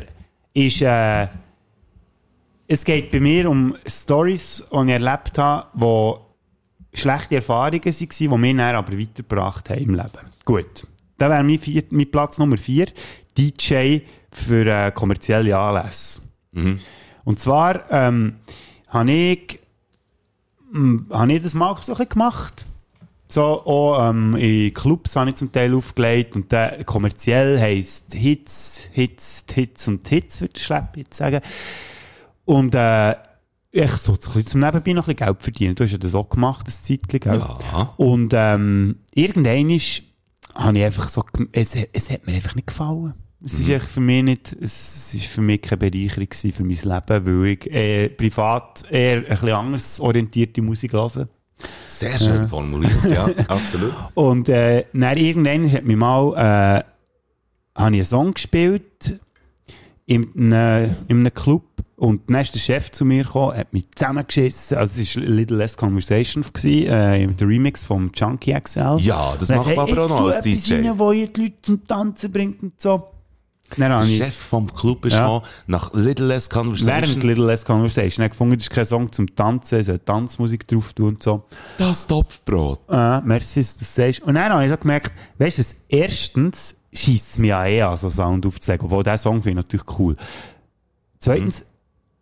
ist, 0.53 0.81
äh, 0.81 1.27
es 2.67 2.85
geht 2.85 3.11
bei 3.11 3.19
mir 3.19 3.49
um 3.49 3.75
Stories, 3.85 4.65
die 4.71 4.85
ich 4.85 4.89
erlebt 4.89 5.37
habe, 5.37 6.21
die 6.93 6.97
schlechte 6.97 7.35
Erfahrungen 7.35 7.83
waren, 7.83 8.31
die 8.31 8.37
mich 8.37 8.55
dann 8.57 8.75
aber 8.75 8.97
weitergebracht 8.97 9.69
haben 9.69 9.81
im 9.81 9.95
Leben. 9.95 10.31
Gut. 10.45 10.87
Das 11.17 11.29
wäre 11.29 11.43
mein, 11.43 11.59
vier, 11.59 11.83
mein 11.89 12.09
Platz 12.09 12.37
Nummer 12.37 12.57
4, 12.57 12.87
DJ 13.37 13.99
für 14.31 14.65
äh, 14.65 14.91
kommerzielle 14.91 15.57
Anlässe. 15.57 16.21
Und 17.23 17.39
zwar 17.39 17.91
ähm, 17.91 18.35
habe 18.89 19.11
ich, 19.11 19.59
mh, 20.71 21.15
habe 21.15 21.33
ich 21.33 21.43
das 21.43 21.53
mal 21.53 21.75
so 21.81 21.93
ein 21.93 21.97
bisschen 21.97 22.09
gemacht. 22.09 22.65
So, 23.29 23.43
auch 23.43 24.09
ähm, 24.09 24.35
in 24.37 24.73
Clubs 24.73 25.17
habe 25.17 25.29
ich 25.31 25.35
zum 25.35 25.51
Teil 25.51 25.75
aufgelegt 25.75 26.35
und 26.35 26.51
der 26.51 26.85
kommerziell 26.85 27.59
heisst 27.59 28.13
Hits, 28.13 28.87
Hits, 28.93 29.43
Hits 29.53 29.87
und 29.89 30.07
Hits, 30.07 30.39
würde 30.39 30.53
ich 30.55 30.63
schlepp 30.63 30.95
jetzt 30.95 31.17
sagen. 31.17 31.41
Und 32.45 32.73
äh, 32.73 33.15
ich 33.71 33.91
so 33.91 34.15
zum 34.15 34.61
Nebenbei 34.61 34.93
noch 34.93 35.07
ein 35.07 35.15
bisschen 35.15 35.27
Geld 35.27 35.41
verdienen. 35.43 35.75
Du 35.75 35.83
hast 35.83 35.91
ja 35.91 35.97
das 35.97 36.15
auch 36.15 36.29
gemacht, 36.29 36.65
das 36.67 36.83
Zeitchen, 36.83 37.19
gell? 37.19 37.37
Ja. 37.37 37.93
Und 37.97 38.33
ähm, 38.33 38.99
irgendwann 39.13 39.69
ist, 39.69 40.03
habe 40.55 40.77
ich 40.77 40.85
einfach 40.85 41.09
so, 41.09 41.25
es, 41.51 41.75
es 41.91 42.09
hat 42.09 42.25
mir 42.25 42.33
einfach 42.33 42.55
nicht 42.55 42.67
gefallen. 42.67 43.13
Es 43.43 43.59
ist 43.59 43.69
echt 43.69 43.85
für 43.85 44.01
mich 44.01 44.23
nicht, 44.23 44.57
es 44.59 45.13
ist 45.13 45.27
für 45.27 45.41
mich 45.41 45.61
keine 45.61 45.77
Bereicherung 45.77 46.27
für 46.31 46.63
mein 46.63 46.69
Leben, 46.71 47.25
weil 47.43 47.45
ich 47.51 47.71
äh, 47.71 48.09
privat 48.09 48.83
eher 48.89 49.17
ein 49.17 49.25
bisschen 49.25 49.49
anders 49.49 49.99
orientierte 49.99 50.61
Musik 50.61 50.93
höre. 50.93 51.27
Sehr 51.85 52.19
schön 52.19 52.47
formuliert, 52.47 53.03
ja, 53.09 53.25
absolut. 53.47 53.93
Und 54.15 54.49
äh, 54.49 54.85
dann 54.93 55.17
irgendwann 55.17 55.71
hat 55.71 55.83
mich 55.83 55.97
mal, 55.97 56.33
äh, 56.33 56.83
habe 57.79 57.95
ich 57.95 57.99
einen 57.99 58.05
Song 58.05 58.33
gespielt 58.33 59.19
in 60.05 60.31
einem, 60.35 60.95
in 61.07 61.19
einem 61.19 61.33
Club 61.33 61.63
und 61.95 62.29
dann 62.29 62.41
ist 62.41 62.53
der 62.53 62.59
Chef 62.59 62.91
zu 62.91 63.05
mir 63.05 63.23
gekommen, 63.23 63.57
hat 63.57 63.73
mich 63.73 63.85
zusammengeschissen, 63.95 64.77
also 64.77 65.01
es 65.01 65.15
war 65.15 65.23
Little 65.23 65.57
Less 65.57 65.77
Conversation, 65.77 66.43
gewesen, 66.43 66.87
äh, 66.87 67.27
der 67.27 67.47
Remix 67.47 67.85
vom 67.85 68.11
Junkie 68.13 68.53
XL. 68.59 68.97
Ja, 68.99 69.35
das 69.37 69.49
macht 69.49 69.75
man 69.75 69.91
aber 69.91 70.05
auch 70.05 70.09
noch 70.09 70.29
«Ey, 70.29 70.35
als 70.35 70.43
DJ. 70.43 70.73
Rein, 70.75 70.99
wo 70.99 71.11
ihr 71.11 71.27
die 71.27 71.41
Leute 71.41 71.61
zum 71.61 71.87
Tanzen 71.87 72.31
bringt 72.31 72.61
und 72.61 72.79
so. 72.79 73.03
Dann 73.71 73.89
Der 73.89 73.99
habe 73.99 74.05
ich 74.07 74.17
Chef 74.17 74.33
vom 74.35 74.73
Club 74.73 75.05
ist 75.05 75.13
Ja. 75.13 75.23
gekommen, 75.25 75.45
nach 75.67 75.93
Little 75.93 76.27
Less 76.27 76.49
Conversation. 76.49 77.01
während 77.01 77.23
Little 77.23 77.45
Less 77.45 77.65
Conversation 77.65 78.23
habe 78.23 78.29
gefunden, 78.29 78.53
das 78.55 78.63
ist 78.63 78.69
kein 78.69 78.85
Song 78.85 79.11
zum 79.11 79.35
Tanzen, 79.35 79.83
soll 79.83 79.99
Tanzmusik 79.99 80.65
drauf 80.67 80.93
tun 80.93 81.09
und 81.09 81.23
so. 81.23 81.43
das 81.77 82.07
Topfbrot. 82.07 82.79
Äh, 82.89 83.21
merci, 83.21 83.59
dass 83.59 83.73
du 83.75 83.79
das 83.79 83.95
sagst. 83.95 84.21
Und 84.21 84.35
dann 84.35 84.51
habe 84.53 84.63
ich 84.65 84.71
so 84.71 84.77
gemerkt, 84.77 85.11
weißt 85.37 85.57
du, 85.59 85.63
erstens 85.89 86.77
schießt 86.93 87.31
es 87.31 87.37
mich 87.39 87.49
ja 87.49 87.65
eh 87.65 87.81
an, 87.81 87.97
so 87.97 88.09
Sound 88.09 88.45
aufzulegen, 88.45 88.85
obwohl 88.85 89.03
der 89.03 89.17
Song 89.17 89.43
finde 89.43 89.59
ich 89.61 89.65
natürlich 89.65 89.99
cool. 89.99 90.15
Zweitens, 91.19 91.65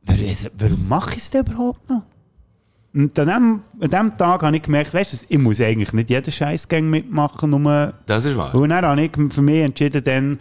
warum, 0.03 0.21
warum 0.57 0.87
mache 0.87 1.11
ich 1.11 1.17
es 1.17 1.29
denn 1.29 1.45
überhaupt 1.45 1.89
noch? 1.89 2.03
Und 2.93 3.19
an 3.19 3.27
dem, 3.27 3.61
an 3.81 3.89
dem 3.89 4.17
Tag 4.17 4.41
habe 4.43 4.55
ich 4.55 4.63
gemerkt, 4.63 4.93
weißt 4.93 5.13
du, 5.13 5.17
ich 5.27 5.37
muss 5.37 5.59
eigentlich 5.59 5.91
nicht 5.91 6.09
jeden 6.09 6.31
Scheißgang 6.31 6.89
mitmachen, 6.89 7.49
nur 7.49 7.93
Das 8.05 8.23
ist 8.23 8.37
wahr. 8.37 8.55
und 8.55 8.69
dann 8.69 8.85
habe 8.85 9.01
ich 9.03 9.11
für 9.33 9.41
mich 9.41 9.59
entschieden, 9.59 10.01
dann, 10.03 10.39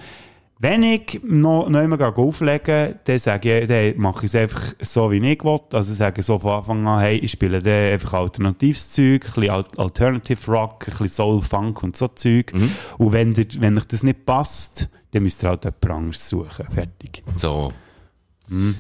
wenn 0.65 0.83
ich 0.83 1.21
noch, 1.23 1.69
noch 1.69 1.81
immer 1.83 2.17
auflegen 2.17 2.95
dann 3.05 3.19
sage 3.19 3.61
ich, 3.61 3.69
dann 3.69 4.01
mache 4.01 4.27
ich 4.27 4.33
es 4.33 4.35
einfach 4.35 4.63
so, 4.81 5.11
wie 5.11 5.19
ich 5.19 5.45
will. 5.45 5.61
Also 5.73 5.93
sage 5.93 6.21
ich 6.21 6.27
so 6.27 6.39
von 6.39 6.53
Anfang 6.53 6.87
an, 6.87 7.01
hey, 7.01 7.19
ich 7.19 7.33
spiele 7.33 7.61
dann 7.61 7.93
einfach 7.93 8.15
alternatives 8.15 8.91
Zeug, 8.91 9.25
ein 9.27 9.33
bisschen 9.35 9.51
Al- 9.51 9.65
Alternative 9.77 10.51
Rock, 10.51 10.89
ein 10.89 10.91
bisschen 10.93 11.09
Soul, 11.11 11.43
Funk 11.43 11.83
und 11.83 11.97
so 11.97 12.09
Zeug. 12.09 12.53
Und 12.99 13.13
wenn, 13.13 13.35
dir, 13.35 13.47
wenn 13.59 13.77
euch 13.77 13.85
das 13.85 14.03
nicht 14.03 14.25
passt, 14.25 14.89
dann 15.11 15.23
müsst 15.23 15.45
ihr 15.45 15.51
halt 15.51 15.65
jemand 15.65 15.91
anderes 15.91 16.29
suchen. 16.29 16.67
Fertig. 16.73 17.23
So. 17.37 17.71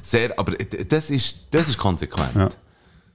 Sehr, 0.03 0.39
aber 0.39 0.53
das 0.89 1.11
ist, 1.11 1.49
das 1.51 1.69
ist 1.69 1.79
konsequent. 1.79 2.35
Ja. 2.35 2.49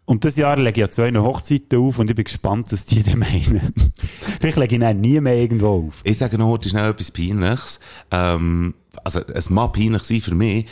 Und 0.10 0.26
das 0.26 0.38
Jahr 0.38 0.58
lege 0.58 0.72
ich 0.72 0.78
ja 0.78 0.90
zwei 0.90 1.14
Hochzeiten 1.14 1.78
auf 1.78 2.00
und 2.00 2.10
ich 2.10 2.16
bin 2.16 2.26
gespannt, 2.26 2.72
was 2.72 2.84
die 2.84 3.04
dann 3.04 3.20
meinen. 3.20 3.76
Vielleicht 4.42 4.58
lege 4.58 4.76
ich 4.76 4.82
dann 4.82 5.00
nie 5.00 5.22
mehr 5.22 5.36
irgendwo 5.36 5.86
auf. 5.88 6.02
Ich 6.04 6.18
sage 6.18 6.36
noch 6.40 6.48
heute 6.48 6.68
schnell 6.68 6.90
etwas 6.90 7.12
Peinliches. 7.12 7.80
Ähm, 8.10 8.74
also, 9.04 9.20
es 9.20 9.52
mag 9.52 9.74
peinlich 9.74 10.02
sein 10.02 10.20
für 10.20 10.34
mich. 10.34 10.66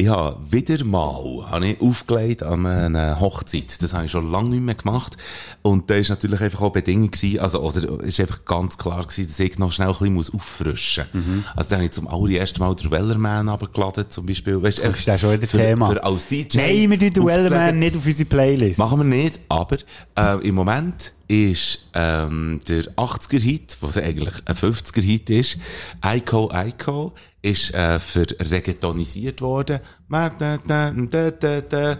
Ich 0.00 0.08
habe 0.08 0.38
wieder 0.50 0.82
mal 0.82 1.44
habe 1.50 1.66
ich 1.66 1.80
aufgelegt 1.82 2.42
an 2.42 2.64
einer 2.64 3.20
Hochzeit. 3.20 3.82
Das 3.82 3.92
habe 3.92 4.06
ich 4.06 4.10
schon 4.10 4.30
lange 4.30 4.48
nicht 4.48 4.62
mehr 4.62 4.74
gemacht. 4.74 5.18
Und 5.60 5.90
da 5.90 5.96
ist 5.96 6.08
natürlich 6.08 6.40
einfach 6.40 6.62
auch 6.62 6.72
Bedingung 6.72 7.10
gewesen, 7.10 7.38
also, 7.38 7.60
oder, 7.60 8.00
ist 8.00 8.18
einfach 8.18 8.46
ganz 8.46 8.78
klar 8.78 9.02
gewesen, 9.02 9.26
dass 9.26 9.38
ich 9.38 9.58
noch 9.58 9.70
schnell 9.70 9.88
ein 9.88 9.92
bisschen 9.92 10.14
muss 10.14 10.32
auffrischen 10.32 11.04
muss. 11.12 11.44
Also, 11.54 11.68
da 11.68 11.76
habe 11.76 11.84
ich 11.84 11.90
zum 11.90 12.08
allerersten 12.08 12.60
Mal 12.60 12.74
den 12.76 12.90
Wellerman 12.90 13.50
runtergeladen, 13.50 14.06
zum 14.08 14.24
Beispiel. 14.24 14.62
Weißt, 14.62 14.82
Das 14.82 14.98
ist 14.98 15.06
ja 15.06 15.18
schon 15.18 15.32
wieder 15.32 15.46
für, 15.46 15.58
Thema. 15.58 15.90
Für 15.90 16.02
als 16.02 16.26
DJ. 16.28 16.56
Nein, 16.56 16.90
wir 16.92 16.98
tun 16.98 17.12
den. 17.12 17.26
Wellerman 17.26 17.78
nicht 17.78 17.94
auf 17.94 18.06
unsere 18.06 18.26
Playlist. 18.26 18.78
Machen 18.78 19.00
wir 19.00 19.04
nicht, 19.04 19.38
aber 19.50 19.76
äh, 20.16 20.48
im 20.48 20.54
Moment 20.54 21.12
ist 21.30 21.88
ähm, 21.94 22.58
der 22.68 22.82
80er-Hit, 22.96 23.76
was 23.80 23.96
eigentlich 23.96 24.34
ein 24.46 24.56
50er-Hit 24.56 25.30
ist, 25.30 25.58
Ico 26.04 26.50
Ico, 26.52 27.12
ist 27.40 27.72
äh, 27.72 28.00
verreggaetonisiert 28.00 29.40
worden. 29.40 29.78
Du 30.08 30.16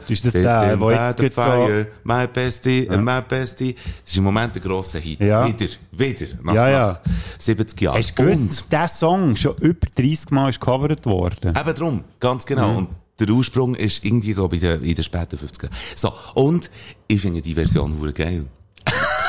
Ist 0.08 0.24
das 0.24 0.32
der, 0.32 0.80
wo 0.80 0.90
jetzt 0.90 1.16
gerade 1.16 1.30
so- 1.32 1.40
Fire, 1.42 1.86
My 2.02 2.26
Bestie, 2.26 2.86
äh, 2.88 2.98
My 2.98 3.20
Bestie. 3.26 3.74
Das 3.74 4.10
ist 4.10 4.16
im 4.16 4.24
Moment 4.24 4.56
ein 4.56 4.62
grosser 4.62 4.98
Hit. 4.98 5.20
Ja. 5.20 5.46
Wieder, 5.46 5.68
wieder. 5.92 6.26
Nach, 6.42 6.54
Ja, 6.54 6.68
ja. 6.68 6.86
nach 7.04 7.12
70 7.38 7.80
Jahren. 7.80 7.98
Hast 7.98 8.18
du 8.18 8.24
gewusst, 8.24 8.50
dass 8.50 8.68
dieser 8.68 8.88
Song 8.88 9.36
schon 9.36 9.54
über 9.60 9.86
30 9.94 10.30
Mal 10.32 10.50
ist 10.50 10.58
gecovert 10.60 11.06
worden? 11.06 11.54
Eben 11.56 11.74
drum, 11.76 12.04
ganz 12.18 12.44
genau. 12.44 12.76
Und 12.78 12.88
der 13.20 13.30
Ursprung 13.30 13.76
ist 13.76 14.04
irgendwie, 14.04 14.34
glaube 14.34 14.56
ich, 14.56 14.62
in 14.64 14.94
den, 14.94 15.04
späten 15.04 15.36
50er. 15.38 15.68
So, 15.94 16.12
und 16.34 16.68
ich 17.06 17.20
finde 17.20 17.40
die 17.40 17.54
Version 17.54 17.96
geil. 18.12 18.46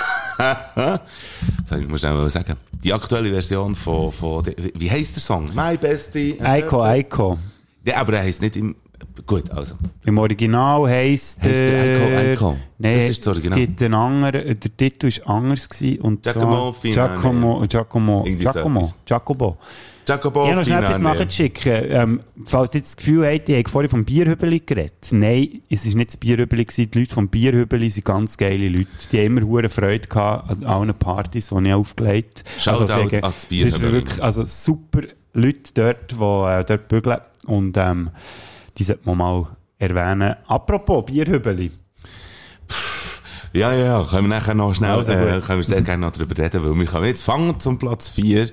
das 1.70 1.80
ich 1.80 1.88
muss 1.88 2.00
schnell 2.00 2.14
mal 2.14 2.30
sagen. 2.30 2.56
Die 2.84 2.94
aktuelle 2.94 3.30
Version 3.30 3.76
von, 3.76 4.12
von 4.12 4.44
de, 4.44 4.56
wie 4.76 4.90
heisst 4.90 5.16
der 5.16 5.22
Song? 5.22 5.52
My 5.54 5.78
Bestie. 5.78 6.40
Eiko, 6.42 6.82
Eiko. 6.84 7.38
Ja, 7.86 7.98
aber 7.98 8.14
er 8.14 8.24
heisst 8.24 8.42
nicht 8.42 8.56
im, 8.56 8.76
gut, 9.26 9.50
also. 9.52 9.76
Im 10.06 10.18
Original 10.18 10.90
heisst 10.90 11.42
Heisst 11.44 11.62
der 11.62 11.82
Eiko, 11.82 12.18
Eiko? 12.18 12.58
Nein, 12.78 12.94
Das 12.94 13.10
ist 13.10 13.20
das 13.26 13.28
Original. 13.28 13.60
Es 13.60 13.66
gibt 13.68 13.82
einen 13.82 13.94
anderen, 13.94 14.60
der 14.60 14.78
Titel 14.78 15.12
war 15.26 15.36
anders 15.36 15.70
gewesen. 15.70 16.02
Und 16.02 16.24
Giacomo 16.24 16.74
Finale. 16.74 17.14
Giacomo, 17.14 17.66
Giacomo, 17.68 18.26
so 18.26 18.36
Giacomo. 18.38 18.94
Giacomo. 19.06 19.58
Jacobo 20.12 20.44
Ich 20.44 20.50
habe 20.50 20.58
noch 20.60 20.66
schnell 20.66 20.84
etwas 20.84 20.98
Finane. 20.98 21.20
nachzuschicken. 21.20 21.86
Ähm, 21.90 22.20
falls 22.46 22.76
ihr 22.76 22.82
das 22.82 22.98
Gefühl 22.98 23.26
habt, 23.26 23.50
ich 23.50 23.58
habe 23.58 23.70
vorhin 23.70 23.90
vom 23.90 24.06
Bierhübeli 24.06 24.60
geredet. 24.60 25.08
Nein, 25.12 25.62
es 25.70 25.88
war 25.88 25.96
nicht 25.96 26.10
das 26.10 26.18
Bierhübeli. 26.18 26.66
Die 26.66 27.00
Leute 27.00 27.14
vom 27.14 27.30
Bierhübeli 27.30 27.90
sind 27.90 28.06
ganz 28.06 28.38
geile 28.38 28.70
Leute. 28.70 28.88
Die 29.12 29.18
haben 29.18 29.38
immer 29.38 29.48
hohe 29.48 29.70
Freude 29.70 30.08
gehabt 30.08 30.50
an 30.50 30.64
allen 30.66 30.94
Partys, 30.94 31.50
die 31.50 31.68
ich 31.68 31.74
aufgelegt 31.74 32.44
Shoutout 32.60 32.88
sagen, 32.88 33.24
an 33.24 33.34
das 33.34 33.46
Bierhübeli. 33.46 33.72
Das 33.72 33.82
ist 33.82 33.92
wirklich, 33.92 34.24
also 34.24 34.46
super 34.46 35.02
Leute 35.34 35.72
dort, 35.74 36.12
die 36.12 36.16
äh, 36.16 36.66
dort 36.66 36.88
bügeln. 36.88 37.20
Und 37.46 37.78
ähm, 37.78 38.10
die 38.78 38.84
sollte 38.84 39.02
man 39.06 39.18
mal 39.18 39.48
erwähnen. 39.80 40.36
Apropos 40.48 41.06
Bierhübeli. 41.06 41.72
Ja, 43.54 43.74
ja, 43.74 44.04
können 44.10 44.30
wir 44.30 44.38
nachher 44.40 44.54
noch 44.54 44.74
schnell, 44.74 44.92
Also 44.92 45.12
äh, 45.12 45.42
können 45.42 45.60
wir 45.60 45.64
sehr 45.64 45.82
gerne 45.82 46.06
noch 46.06 46.14
darüber 46.14 46.38
reden, 46.38 46.64
weil 46.64 46.74
wir 46.74 46.86
können 46.86 47.06
jetzt 47.06 47.22
fangen 47.24 47.60
zum 47.60 47.78
Platz 47.80 48.08
4. 48.10 48.50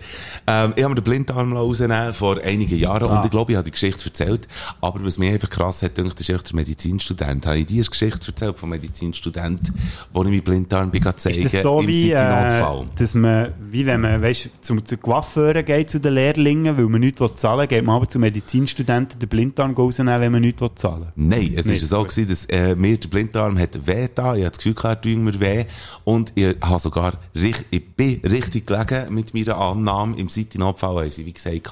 Ähm, 0.46 0.72
ich 0.74 0.82
habe 0.82 0.88
mir 0.88 0.94
den 1.01 1.05
Blinddarm 1.05 1.53
rausnehmen 1.53 2.12
vor 2.12 2.38
einigen 2.42 2.76
Jahren 2.78 3.09
Ah. 3.09 3.18
und 3.18 3.24
ich 3.24 3.30
glaube, 3.30 3.53
ich 3.53 3.57
habe 3.57 3.64
die 3.64 3.70
Geschichte 3.70 4.05
erzählt, 4.07 4.49
aber 4.80 5.05
was 5.05 5.16
mir 5.18 5.32
einfach 5.32 5.51
krass 5.51 5.82
hat, 5.82 5.94
gedacht, 5.94 6.20
ist 6.20 6.28
echt 6.30 6.49
der 6.51 6.57
Medizinstudent. 6.57 7.46
Habe 7.46 7.59
ich 7.59 7.66
dir 7.66 7.82
eine 7.82 7.84
Geschichte 7.90 8.26
erzählt 8.28 8.59
vom 8.59 8.70
Medizinstudent, 8.70 9.72
wo 10.12 10.22
ich 10.22 10.30
meinen 10.30 10.42
Blinddarm 10.42 10.90
bin 10.90 11.03
zeigen 11.16 11.44
Ist 11.44 11.55
das 11.55 11.62
so 11.62 11.80
im 11.80 11.86
wie, 11.86 12.11
äh, 12.11 12.59
dass 12.96 13.14
man, 13.14 13.53
wie 13.70 13.86
wenn 13.86 14.01
man, 14.01 14.20
weißt, 14.20 14.51
zum, 14.62 14.84
zu 14.84 14.96
Coiffeuren 14.96 15.64
geht, 15.64 15.90
zu 15.90 16.01
den 16.01 16.14
Lehrlingen, 16.14 16.76
weil 16.76 16.86
man 16.86 17.01
nichts 17.01 17.22
zahlen 17.36 17.61
will, 17.61 17.66
geht 17.68 17.84
man 17.84 17.96
aber 17.96 18.09
zu 18.09 18.18
Medizinstudenten 18.18 19.18
den 19.18 19.28
Blinddarm 19.28 19.74
rausnehmen, 19.74 20.20
wenn 20.20 20.32
man 20.32 20.40
nichts 20.40 20.62
zahlen 20.76 21.03
will. 21.14 21.26
Nein, 21.28 21.53
es 21.57 21.66
ist 21.66 21.88
so 21.88 22.03
gewesen, 22.03 22.28
dass 22.28 22.44
äh, 22.46 22.74
mir 22.74 22.96
der 22.96 23.09
Blinddarm 23.09 23.59
hat 23.59 23.86
weh 23.86 24.09
da. 24.14 24.34
Ich 24.34 24.42
hatte 24.44 24.51
das 24.51 24.59
Gefühl, 24.59 24.74
gehabt, 24.89 25.07
er 25.07 25.14
tut 25.14 25.22
mir 25.22 25.41
weh. 25.41 25.64
Und 26.05 26.32
ich 26.34 26.57
habe 26.61 26.78
sogar 26.78 27.18
ich 27.34 27.95
bin 27.95 28.20
richtig 28.24 28.66
gelegen 28.66 29.14
mit 29.14 29.34
meiner 29.34 29.57
Annahme. 29.57 30.16
Im 30.16 30.28
City-Notfall 30.28 31.03
haben 31.03 31.11
sie, 31.11 31.26
wie 31.26 31.32
gesagt, 31.32 31.70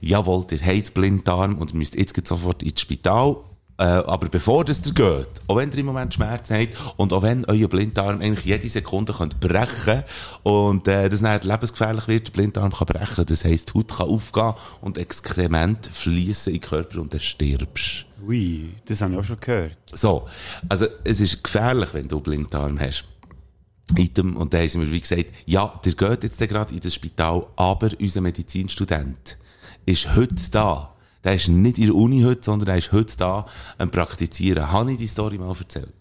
jawohl, 0.00 0.44
der 0.44 0.60
hat 0.60 0.94
Blinddarm 0.94 1.56
und 1.56 1.72
ihr 1.72 1.78
müsst 1.78 1.94
jetzt 1.94 2.26
sofort 2.26 2.62
ins 2.62 2.80
Spital. 2.80 3.36
Äh, 3.76 3.82
aber 3.82 4.28
bevor 4.28 4.64
das 4.64 4.86
ihr 4.86 4.94
geht, 4.94 5.28
auch 5.48 5.56
wenn 5.56 5.72
ihr 5.72 5.78
im 5.78 5.86
Moment 5.86 6.14
Schmerzen 6.14 6.54
habt 6.54 6.76
und 6.96 7.12
auch 7.12 7.22
wenn 7.22 7.44
euer 7.46 7.66
Blinddarm 7.66 8.20
eigentlich 8.20 8.44
jede 8.44 8.68
Sekunde 8.68 9.12
könnt 9.12 9.40
brechen 9.40 10.04
und 10.44 10.86
äh, 10.86 11.08
das 11.08 11.22
dann 11.22 11.40
lebensgefährlich 11.42 12.06
wird, 12.06 12.28
der 12.28 12.32
Blinddarm 12.32 12.72
kann 12.72 12.86
brechen, 12.86 13.26
das 13.26 13.44
heisst, 13.44 13.70
die 13.70 13.78
Haut 13.78 13.96
kann 13.96 14.08
aufgehen 14.08 14.54
und 14.80 14.96
Exkrement 14.96 15.86
fließen 15.86 16.54
in 16.54 16.60
den 16.60 16.68
Körper 16.68 17.00
und 17.00 17.14
dann 17.14 17.20
stirbst. 17.20 18.06
Ui, 18.26 18.74
das 18.86 19.00
habe 19.00 19.14
ich 19.14 19.18
auch 19.18 19.24
schon 19.24 19.40
gehört. 19.40 19.76
So, 19.92 20.26
also 20.68 20.86
es 21.04 21.20
ist 21.20 21.42
gefährlich, 21.44 21.90
wenn 21.92 22.08
du 22.08 22.20
Blinddarm 22.20 22.80
hast. 22.80 23.06
Item, 23.96 24.36
und 24.36 24.54
da 24.54 24.58
haben 24.58 24.68
sie 24.68 24.78
mir 24.78 24.90
wie 24.90 25.00
gesagt, 25.00 25.26
ja, 25.44 25.78
der 25.84 25.92
geht 25.92 26.22
jetzt 26.22 26.38
gerade 26.38 26.72
in 26.72 26.80
das 26.80 26.94
Spital, 26.94 27.46
aber 27.56 27.90
unser 28.00 28.22
Medizinstudent 28.22 29.36
ist 29.84 30.14
heute 30.16 30.50
da. 30.50 30.94
Der 31.22 31.34
ist 31.34 31.48
nicht 31.48 31.78
in 31.78 31.86
der 31.86 31.94
Uni 31.94 32.22
heute, 32.22 32.42
sondern 32.42 32.66
der 32.66 32.78
ist 32.78 32.92
heute 32.92 33.16
da 33.16 33.46
am 33.76 33.90
Praktizieren. 33.90 34.70
Habe 34.72 34.92
ich 34.92 34.98
die 34.98 35.06
Story 35.06 35.38
mal 35.38 35.54
erzählt? 35.58 35.94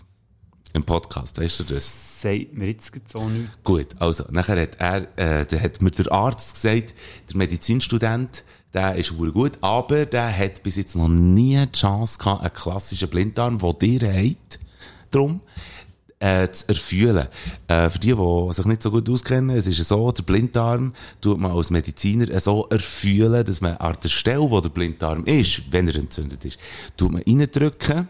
Im 0.73 0.83
Podcast, 0.83 1.39
weißt 1.39 1.59
du 1.59 1.63
das? 1.75 2.21
Sagt 2.21 2.53
mir 2.53 2.69
jetzt 2.69 2.91
so 3.11 3.29
nichts. 3.29 3.51
Gut, 3.63 3.87
also, 3.99 4.25
nachher 4.31 4.59
hat 4.61 4.79
er, 4.79 5.17
äh, 5.17 5.45
der 5.45 5.61
hat 5.61 5.81
mir 5.81 5.91
der 5.91 6.11
Arzt 6.11 6.55
gesagt, 6.55 6.95
der 7.29 7.37
Medizinstudent, 7.37 8.43
der 8.73 8.95
ist 8.95 9.17
wohl 9.17 9.31
gut, 9.31 9.53
aber 9.61 10.05
der 10.05 10.35
hat 10.35 10.63
bis 10.63 10.77
jetzt 10.77 10.95
noch 10.95 11.07
nie 11.07 11.57
die 11.65 11.79
Chance 11.79 12.17
gehabt, 12.17 12.41
einen 12.41 12.53
klassischen 12.53 13.09
Blinddarm, 13.09 13.57
den 13.57 13.99
dir 13.99 14.11
habt, 14.11 14.59
drum, 15.11 15.41
äh, 16.19 16.49
zu 16.49 16.69
erfühlen. 16.69 17.27
Äh, 17.67 17.89
für 17.89 17.99
die, 17.99 18.15
die 18.15 18.53
sich 18.53 18.65
nicht 18.65 18.81
so 18.81 18.91
gut 18.91 19.09
auskennen, 19.09 19.55
es 19.55 19.67
ist 19.67 19.83
so, 19.83 20.11
der 20.11 20.23
Blinddarm 20.23 20.93
tut 21.21 21.37
man 21.37 21.51
als 21.51 21.69
Mediziner 21.69 22.39
so 22.39 22.67
erfühlen, 22.69 23.45
dass 23.45 23.61
man 23.61 23.77
an 23.77 23.95
der 24.01 24.09
Stelle, 24.09 24.49
wo 24.49 24.59
der 24.61 24.69
Blinddarm 24.69 25.25
ist, 25.25 25.63
wenn 25.71 25.87
er 25.87 25.95
entzündet 25.95 26.45
ist, 26.45 26.57
tut 26.97 27.11
man 27.11 27.23
reindrücken, 27.23 28.07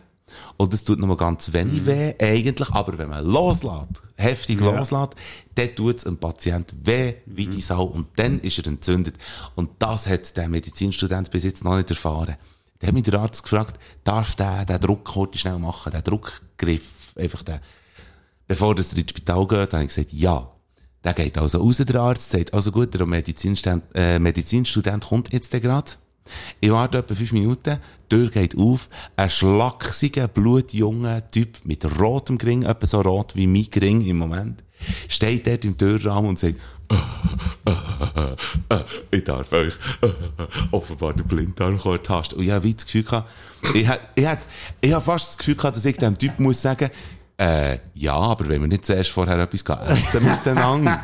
und 0.58 0.74
das 0.74 0.84
tut 0.84 1.00
noch 1.00 1.08
mal 1.08 1.18
ganz 1.18 1.54
wenig 1.54 1.86
weh, 1.86 2.14
eigentlich. 2.20 2.70
Aber 2.72 2.98
wenn 2.98 3.10
man 3.10 3.26
loslässt, 3.26 4.02
heftig 4.16 4.60
Ja. 4.62 4.72
loslässt, 4.72 5.16
dann 5.56 5.76
tut 5.76 5.98
es 5.98 6.04
dem 6.04 6.18
Patient 6.18 6.74
weh 6.84 7.16
wie 7.26 7.48
die 7.48 7.62
Sau. 7.62 7.84
Und 7.86 8.08
dann 8.16 8.40
ist 8.40 8.58
er 8.60 8.68
entzündet. 8.68 9.16
Und 9.56 9.70
das 9.80 10.08
hat 10.08 10.36
der 10.38 10.48
Medizinstudent 10.50 11.32
bis 11.32 11.44
jetzt 11.44 11.64
noch 11.64 11.76
nicht 11.76 11.90
erfahren. 11.90 12.36
Dann 12.80 12.88
hat 12.88 12.94
mich 12.94 13.04
der 13.04 13.20
Arzt 13.20 13.44
gefragt, 13.44 13.80
darf 14.04 14.36
der 14.36 14.66
den 14.66 14.80
Druck 14.80 15.16
heute 15.16 15.38
schnell 15.38 15.58
machen, 15.60 15.92
den 15.92 16.04
Druckgriff, 16.04 17.14
einfach 17.16 17.44
den, 17.44 17.60
bevor 18.48 18.76
das 18.76 18.92
ins 18.94 19.10
Spital 19.10 19.48
geht, 19.48 19.74
habe 19.74 19.84
ich 19.84 19.90
gesagt, 19.90 20.14
ja. 20.14 20.50
Der 21.04 21.14
geht 21.14 21.38
also 21.38 21.60
raus, 21.60 21.78
der 21.78 21.96
Arzt, 22.00 22.32
sagt, 22.32 22.54
also 22.54 22.72
gut, 22.72 22.94
der 22.94 23.06
Medizinstudent, 23.06 23.84
äh, 23.94 24.20
Medizinstudent 24.20 25.06
kommt 25.06 25.34
jetzt 25.34 25.52
gerade. 25.52 25.92
Ich 26.60 26.72
warte 26.72 27.00
etwa 27.00 27.16
fünf 27.16 27.32
Minuten, 27.32 27.78
die 28.12 28.16
Tür 28.16 28.30
geht 28.30 28.58
auf, 28.58 28.90
ein 29.16 29.30
schlachsiger, 29.30 30.28
blutjunger 30.28 31.28
Typ 31.30 31.58
mit 31.66 32.00
rotem 32.00 32.38
Gring, 32.38 32.64
etwa 32.64 32.88
so 32.88 33.02
rot 33.02 33.36
wie 33.36 33.48
mein 33.48 33.68
Gring 33.70 34.06
im 34.06 34.18
Moment, 34.18 34.64
steht 35.08 35.48
dort 35.48 35.66
im 35.66 35.78
Türrahmen 35.78 36.30
und 36.30 36.40
sagt, 36.40 36.60
ich 39.12 39.24
darf 39.24 39.52
euch 39.52 39.74
offenbar 40.72 41.14
den 41.14 41.28
Blinddarm 41.28 41.80
tasten. 42.04 42.36
Und 42.36 42.44
ich 42.46 42.52
habe 42.52 42.64
wie 42.64 42.74
das 42.74 42.86
Gefühl 42.86 43.04
gehabt, 43.04 43.30
ich 43.74 43.88
habe 43.88 44.00
hab, 44.20 45.04
fast 45.04 45.30
das 45.30 45.38
Gefühl 45.38 45.56
gehabt, 45.56 45.78
dass 45.78 45.86
ich 45.86 45.98
dem 45.98 46.18
Typ 46.18 46.40
muss 46.40 46.62
sagen, 46.62 46.90
äh, 47.36 47.80
ja, 47.96 48.16
aber 48.16 48.48
wenn 48.48 48.62
wir 48.62 48.68
nicht 48.68 48.86
zuerst 48.86 49.10
vorher 49.10 49.40
etwas 49.40 49.64
essen 49.90 50.24
miteinander. 50.24 51.04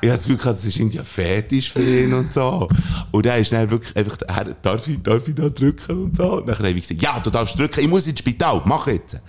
ich 0.00 0.08
habe 0.08 0.16
das 0.16 0.24
Gefühl 0.24 0.36
gehabt, 0.36 0.56
das 0.56 0.64
ist 0.64 0.80
ein 0.80 1.04
Fetisch 1.04 1.70
für 1.70 1.82
ihn 1.82 2.12
und 2.14 2.32
so. 2.32 2.68
Und 3.12 3.26
er 3.26 3.38
ist 3.38 3.52
dann 3.52 3.70
wirklich 3.70 3.94
einfach, 3.96 4.18
er, 4.26 4.54
darf 4.60 4.88
ich, 4.88 5.00
darf 5.02 5.26
ich 5.28 5.34
da 5.36 5.48
drücken 5.48 6.04
und 6.04 6.16
so? 6.16 6.38
Und 6.38 6.48
dann 6.48 6.58
habe 6.58 6.70
ich 6.70 6.88
gesagt, 6.88 7.00
ja, 7.00 7.20
du 7.20 7.30
darfst 7.30 7.56
drücken, 7.56 7.80
ich 7.80 7.88
muss 7.88 8.08
ins 8.08 8.18
Spital, 8.18 8.62
mach 8.64 8.88
jetzt. 8.88 9.20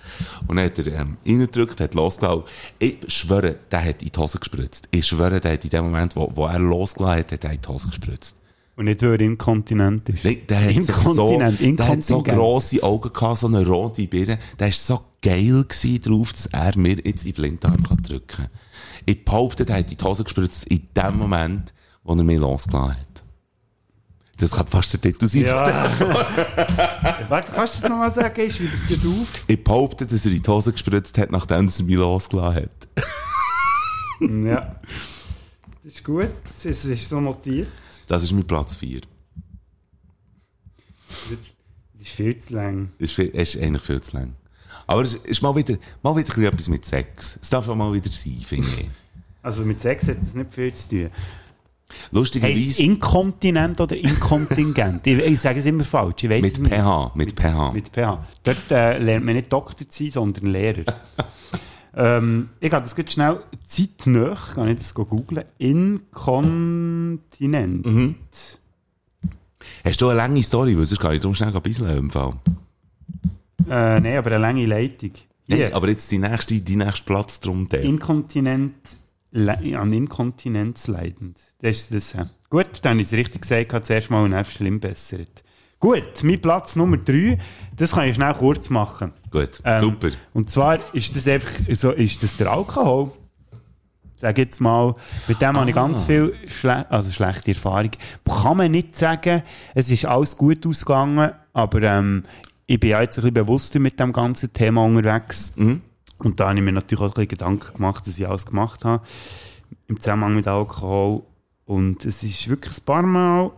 Und 0.48 0.56
dann 0.56 0.66
hat 0.66 0.78
er, 0.80 0.86
ähm, 0.88 1.18
reingedrückt, 1.24 1.80
hat 1.80 1.94
losgelassen. 1.94 2.42
Ich 2.80 2.96
schwöre, 3.06 3.56
der 3.70 3.84
hat 3.84 4.02
in 4.02 4.10
die 4.10 4.18
Hose 4.18 4.38
gespritzt. 4.38 4.88
Ich 4.90 5.06
schwöre, 5.06 5.40
der 5.40 5.52
hat 5.52 5.62
in 5.62 5.70
dem 5.70 5.84
Moment, 5.84 6.16
wo, 6.16 6.30
wo 6.34 6.46
er 6.46 6.58
losgelassen 6.58 7.18
hat, 7.20 7.32
hat 7.32 7.44
er 7.44 7.52
in 7.52 7.60
die 7.60 7.68
Hose 7.68 7.88
gespritzt. 7.88 8.36
Und 8.76 8.86
nicht, 8.86 9.02
weil 9.02 9.12
er 9.12 9.20
inkontinent 9.20 10.08
ist. 10.08 10.24
Nein, 10.24 10.38
der 10.48 10.64
hat, 10.64 10.82
sich 10.82 10.96
so, 10.96 11.30
Inkontinent, 11.30 11.78
der 11.78 11.88
hat 11.88 12.02
so 12.02 12.22
grosse 12.22 12.82
Augen 12.82 13.12
gehabt, 13.12 13.38
so 13.38 13.46
eine 13.46 13.64
rote 13.64 14.06
Birne. 14.08 14.38
Der 14.58 14.66
war 14.66 14.72
so 14.72 15.00
geil 15.22 15.64
gewesen 15.64 16.00
drauf, 16.00 16.32
dass 16.32 16.46
er 16.46 16.76
mir 16.76 16.96
jetzt 17.04 17.24
in 17.24 17.30
den 17.30 17.34
Blinddarm 17.34 17.82
kann 17.82 18.02
drücken 18.02 18.26
kann. 18.26 18.50
Ich 19.06 19.24
behaupte, 19.24 19.64
der 19.64 19.78
hat 19.78 19.90
die 19.90 20.04
Hose 20.04 20.24
gespritzt 20.24 20.66
in 20.66 20.88
dem 20.96 21.18
Moment, 21.18 21.72
wo 22.02 22.14
er 22.14 22.24
mich 22.24 22.38
losgelassen 22.38 22.98
hat. 22.98 23.14
Das 24.38 24.50
kann 24.50 24.66
fast 24.66 24.92
der 24.92 25.00
Titel 25.00 25.28
sein. 25.28 25.42
Ja. 25.42 25.62
Warte, 27.28 27.52
kannst 27.52 27.76
du 27.76 27.82
das 27.82 27.90
nochmal 27.90 28.10
sagen? 28.10 28.40
Ich 28.40 28.56
schreibe 28.56 28.74
es 28.74 28.88
gerade 28.88 29.08
auf. 29.08 29.44
Ich 29.46 29.62
behaupte, 29.62 30.06
dass 30.06 30.26
er 30.26 30.32
in 30.32 30.42
die 30.42 30.50
Hose 30.50 30.72
gespritzt 30.72 31.16
hat, 31.18 31.30
nachdem 31.30 31.68
er 31.68 31.84
mich 31.84 31.96
losgelassen 31.96 32.62
hat. 32.64 32.88
Ja. 34.20 34.76
Das 35.84 35.94
ist 35.94 36.04
gut. 36.04 36.32
Es 36.44 36.84
ist 36.84 37.08
so 37.08 37.20
notiert. 37.20 37.70
Das 38.08 38.22
ist 38.22 38.32
mein 38.32 38.44
Platz 38.44 38.74
4. 38.76 39.00
Jetzt- 41.30 41.54
Das 41.92 42.02
ist 42.02 42.08
viel 42.16 42.38
zu 42.38 42.52
lang. 42.54 42.90
Das 42.98 43.10
ist, 43.10 43.14
viel, 43.14 43.30
es 43.34 43.54
ist 43.54 43.62
eigentlich 43.62 43.82
viel 43.82 44.00
zu 44.00 44.16
lang. 44.16 44.34
Aber 44.86 45.02
es 45.02 45.14
ist 45.14 45.40
mal 45.42 45.54
wieder, 45.56 45.76
mal 46.02 46.14
wieder 46.16 46.36
etwas 46.48 46.68
mit 46.68 46.84
Sex. 46.84 47.38
Es 47.40 47.48
darf 47.48 47.68
auch 47.68 47.76
mal 47.76 47.92
wieder 47.92 48.10
sein, 48.10 48.38
finde 48.44 48.68
ich. 48.78 48.88
Also 49.42 49.62
mit 49.66 49.78
Sex 49.78 50.08
hat 50.08 50.22
das 50.22 50.32
nicht 50.32 50.54
viel 50.54 50.72
zu 50.72 50.88
tun. 50.88 51.04
Heißt 51.10 52.12
Lustigerweise 52.12 52.82
Inkontinent 52.82 53.78
oder 53.78 53.94
Inkontingent? 53.94 55.06
ich, 55.06 55.18
ich 55.18 55.38
sage 55.38 55.58
es 55.58 55.66
immer 55.66 55.84
falsch. 55.84 56.24
Es 56.24 56.30
mit 56.42 56.58
nicht. 56.60 56.72
pH, 56.74 57.12
mit 57.14 57.38
pH. 57.38 57.72
Mit 57.72 57.88
pH. 57.90 58.26
Dort 58.42 58.70
äh, 58.70 58.96
lernt 58.98 59.26
man 59.26 59.34
nicht 59.34 59.52
Doktor 59.52 59.86
zu 59.86 60.02
sein, 60.04 60.10
sondern 60.10 60.46
Lehrer. 60.46 60.84
ähm, 61.96 62.48
ich 62.60 62.70
gehe 62.70 62.80
das 62.80 62.96
ganz 62.96 63.12
schnell 63.12 63.40
zeitnah, 63.66 64.34
kann 64.54 64.68
ich 64.68 64.78
das 64.78 64.94
googeln. 64.94 65.44
Inkontinent. 65.58 67.86
Mhm. 67.86 68.14
Hast 69.84 70.00
du 70.00 70.08
eine 70.08 70.16
lange 70.16 70.42
Story? 70.42 70.76
Weil 70.76 70.86
sonst 70.86 71.00
kann 71.00 71.12
ich 71.14 71.20
darum 71.20 71.34
schnell 71.34 71.54
ein 71.54 71.62
bisschen 71.62 71.88
im 71.96 72.10
Fall. 72.10 72.34
Äh, 73.68 74.00
Nein, 74.00 74.18
aber 74.18 74.30
eine 74.32 74.38
lange 74.38 74.66
Leitung. 74.66 75.12
Nein, 75.46 75.72
aber 75.72 75.88
jetzt 75.88 76.10
die 76.10 76.18
nächste, 76.18 76.60
die 76.60 76.76
nächste 76.76 77.04
Platz 77.04 77.40
drum 77.40 77.68
der. 77.68 77.82
Inkontinent, 77.82 78.74
an 79.32 79.92
Inkontinenz 79.92 80.88
leidend. 80.88 81.38
Das 81.60 81.76
ist 81.76 81.94
das. 81.94 82.14
äh. 82.14 82.26
Gut, 82.50 82.66
dann 82.82 82.98
ich 82.98 83.06
es 83.08 83.12
richtig 83.12 83.42
gesagt, 83.42 83.72
hat 83.72 83.86
zuerst 83.86 84.10
mal 84.10 84.24
und 84.24 84.32
dann 84.32 84.44
schlimm 84.44 84.80
bessert. 84.80 85.44
Gut, 85.84 86.22
mein 86.24 86.40
Platz 86.40 86.76
Nummer 86.76 86.96
3, 86.96 87.36
das 87.76 87.92
kann 87.92 88.08
ich 88.08 88.14
schnell 88.14 88.32
kurz 88.32 88.70
machen. 88.70 89.12
Gut, 89.30 89.60
Ähm, 89.64 89.80
super. 89.80 90.08
Und 90.32 90.50
zwar 90.50 90.78
ist 90.94 91.14
das 91.14 91.28
einfach 91.28 91.50
so, 91.74 91.90
ist 91.90 92.22
das 92.22 92.38
der 92.38 92.50
Alkohol. 92.50 93.12
Sag 94.16 94.38
jetzt 94.38 94.62
mal, 94.62 94.94
mit 95.28 95.42
dem 95.42 95.54
habe 95.58 95.68
ich 95.68 95.76
Ah. 95.76 95.80
ganz 95.86 96.04
viel 96.04 96.32
schle 96.48 96.90
also 96.90 97.12
schlechte 97.12 97.50
Erfahrung. 97.50 97.90
Kann 98.26 98.56
man 98.56 98.70
nicht 98.70 98.96
sagen, 98.96 99.42
es 99.74 99.90
ist 99.90 100.06
alles 100.06 100.38
gut 100.38 100.66
ausgegangen, 100.66 101.32
aber 101.52 101.82
ähm, 101.82 102.24
ich 102.64 102.80
bin 102.80 102.88
ja 102.88 103.02
jetzt 103.02 103.18
ein 103.18 103.20
bisschen 103.20 103.34
bewusster 103.34 103.78
mit 103.78 104.00
dem 104.00 104.14
ganzen 104.14 104.54
Thema 104.54 104.86
unterwegs. 104.86 105.54
Mhm. 105.58 105.82
Und 106.16 106.40
da 106.40 106.48
habe 106.48 106.58
ich 106.58 106.64
mir 106.64 106.72
natürlich 106.72 107.02
auch 107.02 107.08
ein 107.08 107.12
bisschen 107.12 107.28
Gedanken 107.28 107.74
gemacht, 107.74 108.06
dass 108.06 108.18
ich 108.18 108.26
alles 108.26 108.46
gemacht 108.46 108.86
habe 108.86 109.04
im 109.88 110.00
Zusammenhang 110.00 110.34
mit 110.36 110.48
Alkohol. 110.48 111.24
Und 111.66 112.06
es 112.06 112.22
ist 112.22 112.48
wirklich 112.48 112.78
ein 112.78 112.84
paar 112.86 113.02
Mal. 113.02 113.50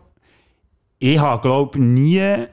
Ich 0.98 1.18
habe, 1.18 1.42
glaube 1.42 1.78
nie 1.78 2.46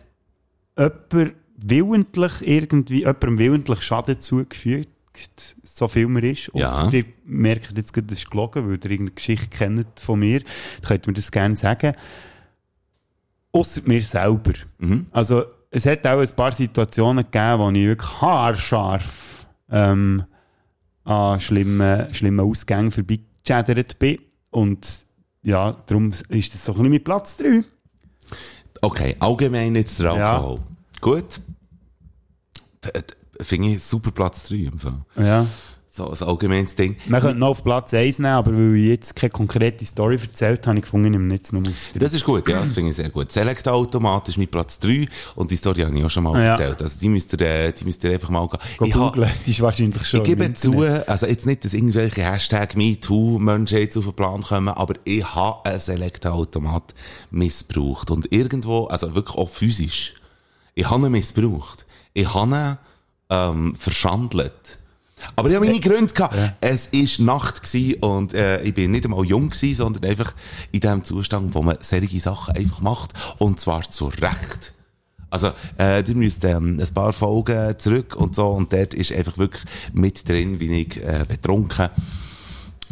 jemand 0.77 1.33
willentlich 1.55 2.33
irgendwie, 2.41 2.99
jemandem 2.99 3.37
willentlich 3.37 3.81
Schaden 3.81 4.19
zugefügt, 4.19 4.89
so 5.63 5.87
viel 5.87 6.07
mir 6.07 6.23
ist. 6.23 6.51
Ja. 6.53 6.71
Ausser 6.71 6.93
ihr 6.93 7.05
merkt 7.25 7.77
jetzt 7.77 7.93
gerade, 7.93 8.07
das 8.07 8.19
ist 8.19 8.29
gelogen, 8.29 8.65
weil 8.65 8.73
ihr 8.73 8.85
irgendeine 8.85 9.11
Geschichte 9.11 9.47
kennt 9.49 9.99
von 9.99 10.19
mir. 10.19 10.39
Dann 10.39 10.87
könnt 10.87 11.07
ihr 11.07 11.11
mir 11.11 11.15
das 11.15 11.31
gerne 11.31 11.55
sagen. 11.55 11.93
Ausser 13.51 13.81
mir 13.85 14.01
selber. 14.01 14.53
Mhm. 14.79 15.05
Also, 15.11 15.43
es 15.69 15.85
hat 15.85 16.05
auch 16.05 16.19
ein 16.19 16.35
paar 16.35 16.51
Situationen 16.51 17.23
gegeben, 17.23 17.59
wo 17.59 17.69
ich 17.69 17.87
wirklich 17.87 18.21
haarscharf 18.21 19.47
ähm, 19.69 20.23
an 21.03 21.39
schlimmen, 21.39 22.13
schlimmen 22.13 22.39
Ausgängen 22.39 22.91
vorbeigeschädert 22.91 23.99
bin. 23.99 24.19
Und 24.49 25.03
ja, 25.43 25.71
darum 25.85 26.11
ist 26.11 26.53
das 26.53 26.65
so 26.65 26.73
ein 26.73 26.77
bisschen 26.77 26.91
mein 26.91 27.03
Platz 27.03 27.37
3. 27.37 27.63
Okay, 28.81 29.15
allgemein 29.19 29.75
jetzt 29.75 29.99
der 29.99 30.15
Ja. 30.15 30.35
Alkohol. 30.37 30.59
Gut. 31.01 31.39
D- 32.85 32.91
d- 32.91 33.43
Finde 33.43 33.69
ich 33.69 33.83
super 33.83 34.11
Platz 34.11 34.47
3 34.47 34.55
im 34.55 34.79
Fall. 34.79 35.01
Ja. 35.17 35.45
So 35.95 36.09
ein 36.09 36.27
allgemeines 36.27 36.73
Ding. 36.73 36.95
Man 37.05 37.21
könnte 37.21 37.37
noch 37.37 37.49
auf 37.49 37.63
Platz 37.63 37.93
1 37.93 38.17
nehmen, 38.17 38.33
aber 38.33 38.51
weil 38.51 38.77
ich 38.77 38.87
jetzt 38.87 39.15
keine 39.15 39.29
konkrete 39.29 39.85
Story 39.85 40.15
erzählt 40.19 40.65
habe, 40.65 40.79
ich 40.79 40.85
gefunden, 40.85 41.05
ich 41.05 41.11
nehme 41.11 41.31
jetzt 41.35 41.53
noch 41.53 41.61
aus. 41.61 41.91
Das 41.93 42.15
ist 42.15 42.25
gut, 42.25 42.49
ja, 42.49 42.61
das 42.61 42.71
finde 42.71 42.89
ich 42.89 42.95
sehr 42.95 43.09
gut. 43.09 43.31
Select 43.31 43.67
Automat 43.67 44.27
ist 44.27 44.39
mein 44.39 44.47
Platz 44.47 44.79
3 44.79 45.05
und 45.35 45.51
die 45.51 45.55
Story 45.55 45.81
habe 45.81 45.95
ich 45.95 46.03
auch 46.03 46.09
schon 46.09 46.23
mal 46.23 46.33
Ja. 46.33 46.53
erzählt. 46.53 46.81
Also 46.81 46.99
die 46.99 47.09
müsst 47.09 47.31
ihr, 47.33 47.41
äh, 47.41 47.71
die 47.73 47.85
müsst 47.85 48.03
ihr 48.03 48.13
einfach 48.13 48.31
mal 48.31 48.47
gehen. 48.47 48.59
Go 48.77 48.85
Ich 48.85 48.91
googlen, 48.93 49.29
die 49.45 49.51
ist 49.51 49.61
wahrscheinlich 49.61 50.03
schon 50.03 50.21
Ich 50.21 50.25
gebe 50.25 50.51
zu, 50.55 50.79
also 50.81 51.27
jetzt 51.27 51.45
nicht, 51.45 51.63
dass 51.63 51.75
irgendwelche 51.75 52.23
Hashtag 52.23 52.75
MeToo-Menschen 52.75 53.77
jetzt 53.77 53.95
auf 53.95 54.05
den 54.05 54.13
Plan 54.15 54.41
kommen, 54.41 54.69
aber 54.69 54.95
ich 55.03 55.23
habe 55.23 55.63
einen 55.63 55.77
Select-Automat 55.79 56.95
missbraucht. 57.29 58.09
Und 58.09 58.31
irgendwo, 58.31 58.85
also 58.85 59.13
wirklich 59.13 59.37
auch 59.37 59.49
physisch, 59.49 60.15
ich 60.73 60.89
habe 60.89 61.05
ihn 61.05 61.11
missbraucht. 61.11 61.85
Ich 62.15 62.33
habe 62.33 62.55
ihn 62.55 62.77
ähm, 63.29 63.75
verschandelt. 63.75 64.79
Aber 65.35 65.49
ich 65.49 65.55
habe 65.55 65.65
meine 65.65 65.79
Gründe 65.79 66.13
gehabt. 66.13 66.35
Es 66.61 66.91
war 66.91 67.25
Nacht 67.25 67.61
und 68.01 68.33
äh, 68.33 68.61
ich 68.63 68.73
bin 68.73 68.91
nicht 68.91 69.05
einmal 69.05 69.25
jung 69.25 69.49
gewesen, 69.49 69.75
sondern 69.75 70.05
einfach 70.05 70.33
in 70.71 70.79
dem 70.79 71.03
Zustand, 71.03 71.53
wo 71.55 71.61
man 71.61 71.77
solche 71.81 72.19
Sachen 72.19 72.55
einfach 72.55 72.81
macht. 72.81 73.13
Und 73.39 73.59
zwar 73.59 73.83
zu 73.89 74.07
Recht. 74.07 74.73
Also, 75.29 75.51
äh, 75.79 76.07
ihr 76.07 76.15
müsst 76.15 76.43
ähm, 76.45 76.79
ein 76.79 76.93
paar 76.93 77.11
Folgen 77.11 77.79
zurück 77.79 78.15
und 78.15 78.35
so, 78.35 78.49
und 78.49 78.71
dort 78.71 78.93
ist 78.93 79.11
einfach 79.11 79.39
wirklich 79.39 79.63
mit 79.91 80.29
drin, 80.29 80.59
wie 80.59 80.81
ich 80.81 80.97
äh, 80.97 81.25
betrunken 81.27 81.89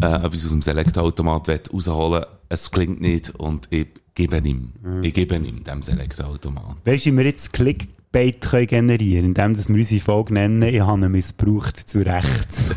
äh, 0.02 0.06
etwas 0.06 0.46
aus 0.46 0.50
dem 0.50 0.64
Select-Automat 0.64 1.72
rausholen 1.72 2.26
Es 2.50 2.72
klingt 2.72 3.00
nicht 3.00 3.30
und 3.36 3.68
ich 3.70 3.90
gebe 4.16 4.38
ihm. 4.38 4.74
Ich 5.04 5.14
gebe 5.14 5.36
ihm 5.36 5.64
dem 5.64 5.84
Select-Automat. 5.84 6.78
Weißt 6.84 7.06
du, 7.06 7.12
wie 7.12 7.18
wir 7.18 7.26
jetzt 7.26 7.54
Clickbait 8.12 8.42
können 8.42 8.68
generieren 8.68 9.26
indem 9.26 9.54
dass 9.56 9.70
wir 9.70 9.76
unsere 9.76 10.02
Folge 10.02 10.34
nennen, 10.34 10.62
ich 10.64 10.82
habe 10.82 11.02
ihn 11.02 11.12
missbraucht 11.12 11.78
zu 11.78 12.00
Recht. 12.00 12.76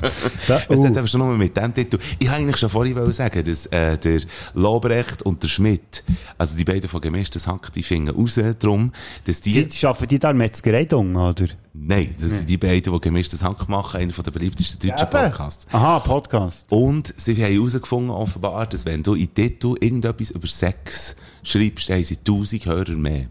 da, 0.46 0.62
Es 0.68 0.78
oh, 0.78 0.86
hat 0.86 0.96
aber 0.96 1.08
schon 1.08 1.20
nur 1.20 1.36
mit 1.36 1.56
dem 1.56 1.74
Titel. 1.74 1.98
Ich 2.20 2.28
wollte 2.28 2.42
eigentlich 2.42 2.56
schon 2.56 2.70
vorhin 2.70 3.12
sagen, 3.12 3.44
dass 3.44 3.66
äh, 3.66 3.98
der 3.98 4.20
Lobrecht 4.54 5.22
und 5.22 5.42
der 5.42 5.48
Schmidt, 5.48 6.04
also 6.36 6.56
die 6.56 6.64
beiden 6.64 6.88
von 6.88 7.00
gemischtes 7.00 7.48
Hack, 7.48 7.72
die 7.72 7.82
finden 7.82 8.14
raus 8.14 8.38
drum, 8.60 8.92
dass 9.24 9.40
die... 9.40 9.50
Sie 9.50 9.76
schaffen 9.76 10.06
die 10.06 10.20
da 10.20 10.32
Metzgerei 10.32 10.84
dung, 10.84 11.16
oder? 11.16 11.46
Nein, 11.72 12.14
das 12.20 12.36
sind 12.36 12.48
die 12.48 12.56
beiden, 12.56 12.92
die 12.92 13.00
gemischtes 13.00 13.42
Hack 13.42 13.68
machen, 13.68 14.00
einer 14.00 14.12
der 14.12 14.30
beliebtesten 14.30 14.88
deutschen 14.88 15.10
Podcasts. 15.10 15.66
Aha, 15.72 15.98
Podcast. 16.00 16.70
Und 16.70 17.12
sie 17.16 17.34
haben 17.42 17.52
herausgefunden, 17.52 18.10
offenbar, 18.10 18.66
dass 18.66 18.86
wenn 18.86 19.02
du 19.02 19.14
in 19.14 19.34
Titel 19.34 19.74
irgendetwas 19.80 20.30
über 20.30 20.46
Sex 20.46 21.16
schreibst, 21.42 21.90
haben 21.90 22.04
sie 22.04 22.18
1000 22.18 22.66
Hörer 22.66 22.92
mehr. 22.92 23.26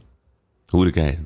Hure 0.72 0.92
geil. 0.92 1.26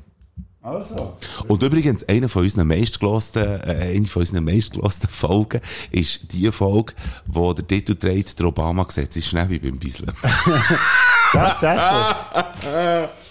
Also. 0.62 1.16
Und 1.48 1.60
übrigens, 1.62 2.08
eine 2.08 2.28
von 2.28 2.44
unseren 2.44 2.68
meistgelosten, 2.68 3.42
äh, 3.42 3.94
eine 3.96 4.06
von 4.06 4.20
unseren 4.20 4.44
meistgelosten 4.44 5.08
Folgen 5.10 5.60
ist 5.90 6.32
die 6.32 6.52
Folge, 6.52 6.92
wo 7.26 7.52
der 7.52 7.66
Titel 7.66 7.96
trägt, 7.96 8.38
der 8.38 8.46
Obama-Gesetz 8.46 9.16
ist 9.16 9.26
schnell 9.26 9.48
wie 9.50 9.58
beim 9.58 9.78
Bisseln. 9.78 10.12
Tatsächlich. 11.32 12.16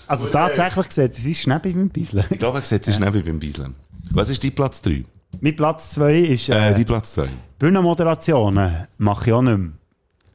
Also 0.07 0.27
tatsächlich 0.27 0.87
gesagt, 0.89 1.13
es 1.17 1.25
ist 1.25 1.39
Schnäppi 1.39 1.71
beim 1.71 1.87
Bisseln. 1.87 2.25
Ich 2.29 2.39
glaube, 2.39 2.59
Gesetz 2.59 2.85
ist 2.89 2.97
schnell 2.97 3.11
beim 3.11 3.39
Bisseln. 3.39 3.75
Was 4.11 4.27
ist 4.29 4.43
dein 4.43 4.51
Platz 4.51 4.81
3? 4.81 5.05
Mein 5.39 5.55
Platz 5.55 5.91
2 5.91 6.17
ist 6.17 6.49
Äh, 6.49 6.71
äh, 6.71 6.73
dein 6.73 6.85
Platz 6.85 7.13
2. 7.13 7.29
Bühnenmoderationen. 7.59 8.87
Mache 8.97 9.27
ich 9.27 9.33
auch 9.33 9.41
nicht 9.41 9.57
mehr. 9.57 9.71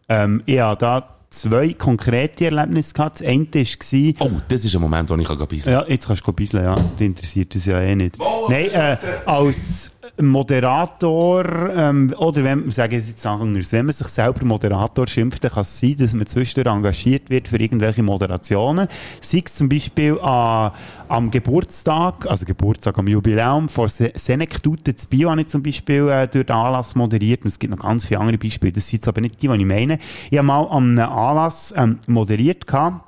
Ähm, 0.08 0.42
habe 0.48 0.78
da 0.78 1.15
zwei 1.30 1.72
konkrete 1.74 2.46
Erlebnisse 2.46 2.94
gehabt. 2.94 3.20
Das 3.20 3.26
eine 3.26 3.46
war, 3.46 4.26
Oh, 4.26 4.30
das 4.48 4.64
ist 4.64 4.74
ein 4.74 4.80
Moment, 4.80 5.10
wo 5.10 5.16
ich 5.16 5.26
kann 5.26 5.46
bisseln 5.46 5.72
Ja, 5.72 5.84
jetzt 5.86 6.06
kannst 6.06 6.26
du 6.26 6.32
bisseln, 6.32 6.64
ja. 6.64 6.74
Die 6.98 7.06
interessiert 7.06 7.54
das 7.54 7.66
ja 7.66 7.80
eh 7.80 7.94
nicht. 7.94 8.16
Nein, 8.48 8.70
äh, 8.72 8.96
als, 9.24 9.95
Moderator, 10.18 11.44
ähm, 11.74 12.14
oder 12.16 12.42
wenn, 12.42 12.70
sagen 12.70 13.00
Sie 13.02 13.10
jetzt 13.10 13.26
anders, 13.26 13.72
wenn 13.72 13.86
man 13.86 13.92
sich 13.92 14.06
selber 14.08 14.44
Moderator 14.46 15.06
schimpft, 15.06 15.44
dann 15.44 15.50
kann 15.50 15.60
es 15.60 15.78
sein, 15.78 15.96
dass 15.98 16.14
man 16.14 16.26
zwischendurch 16.26 16.74
engagiert 16.74 17.28
wird 17.28 17.48
für 17.48 17.60
irgendwelche 17.60 18.02
Moderationen. 18.02 18.88
Sei 19.20 19.42
es 19.44 19.54
zum 19.54 19.68
Beispiel 19.68 20.18
an, 20.20 20.72
am 21.08 21.30
Geburtstag, 21.30 22.26
also 22.26 22.46
Geburtstag 22.46 22.98
am 22.98 23.08
Jubiläum 23.08 23.68
Se 23.68 24.12
Senektute 24.14 24.96
zu 24.96 25.08
Bio 25.08 25.30
habe 25.30 25.42
ich 25.42 25.48
zum 25.48 25.62
Beispiel 25.62 26.08
äh, 26.08 26.26
durch 26.28 26.46
den 26.46 26.56
Anlass 26.56 26.94
moderiert 26.94 27.42
und 27.42 27.48
es 27.48 27.58
gibt 27.58 27.72
noch 27.72 27.82
ganz 27.82 28.06
viele 28.06 28.20
andere 28.20 28.38
Beispiele, 28.38 28.72
das 28.72 28.88
sind 28.88 29.00
jetzt 29.00 29.08
aber 29.08 29.20
nicht 29.20 29.42
die, 29.42 29.48
die 29.48 29.54
ich 29.54 29.64
meine. 29.66 29.98
Ich 30.30 30.38
habe 30.38 30.46
mal 30.46 30.64
an 30.64 30.98
einem 30.98 31.12
Anlass 31.12 31.74
ähm, 31.76 31.98
moderiert 32.06 32.66
gehabt, 32.66 33.04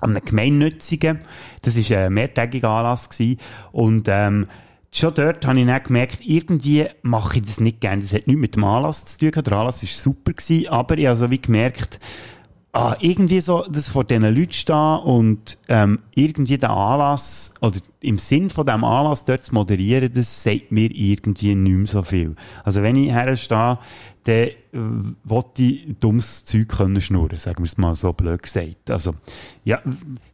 an 0.00 0.10
einem 0.10 0.24
gemeinnützigen. 0.24 1.20
Das 1.62 1.76
war 1.76 1.98
ein 1.98 2.12
mehrtägiger 2.12 2.70
Anlass 2.70 3.08
gewesen. 3.08 3.38
und 3.72 4.08
ähm, 4.08 4.46
schon 4.92 5.14
dort 5.14 5.46
habe 5.46 5.60
ich 5.60 5.66
dann 5.66 5.82
gemerkt, 5.82 6.18
irgendwie 6.22 6.86
mache 7.02 7.38
ich 7.38 7.44
das 7.44 7.60
nicht 7.60 7.80
gerne. 7.80 8.02
Das 8.02 8.12
hat 8.12 8.26
nichts 8.26 8.40
mit 8.40 8.56
dem 8.56 8.64
Anlass 8.64 9.04
zu 9.04 9.30
tun. 9.30 9.44
Der 9.44 9.52
Anlass 9.52 9.82
war 9.82 9.88
super 9.88 10.32
gewesen, 10.32 10.68
aber 10.68 10.98
ich 10.98 11.06
habe 11.06 11.18
so 11.18 11.30
wie 11.30 11.40
gemerkt, 11.40 12.00
ah, 12.72 12.96
irgendwie 13.00 13.40
so, 13.40 13.64
das 13.68 13.88
vor 13.88 14.04
diesen 14.04 14.22
Leuten 14.22 14.52
stehen 14.52 14.98
und 15.00 15.58
ähm, 15.68 16.00
irgendwie 16.14 16.58
den 16.58 16.70
Anlass, 16.70 17.54
oder 17.60 17.78
im 18.00 18.18
Sinn 18.18 18.50
von 18.50 18.66
diesem 18.66 18.84
Anlass 18.84 19.24
dort 19.24 19.42
zu 19.42 19.54
moderieren, 19.54 20.12
das 20.12 20.42
sagt 20.42 20.72
mir 20.72 20.90
irgendwie 20.90 21.54
nicht 21.54 21.76
mehr 21.76 21.86
so 21.86 22.02
viel. 22.02 22.34
Also 22.64 22.82
wenn 22.82 22.96
ich 22.96 23.12
herstehe, 23.12 23.78
dann 24.24 24.48
wollte 24.72 25.62
ich 25.62 25.96
dummes 25.98 26.44
Zeug 26.44 26.68
können 26.68 27.00
schnurren, 27.00 27.38
sagen 27.38 27.58
wir 27.58 27.66
es 27.66 27.78
mal 27.78 27.94
so 27.94 28.12
blöd 28.12 28.42
gesagt. 28.42 28.90
Also, 28.90 29.14
ja, 29.64 29.80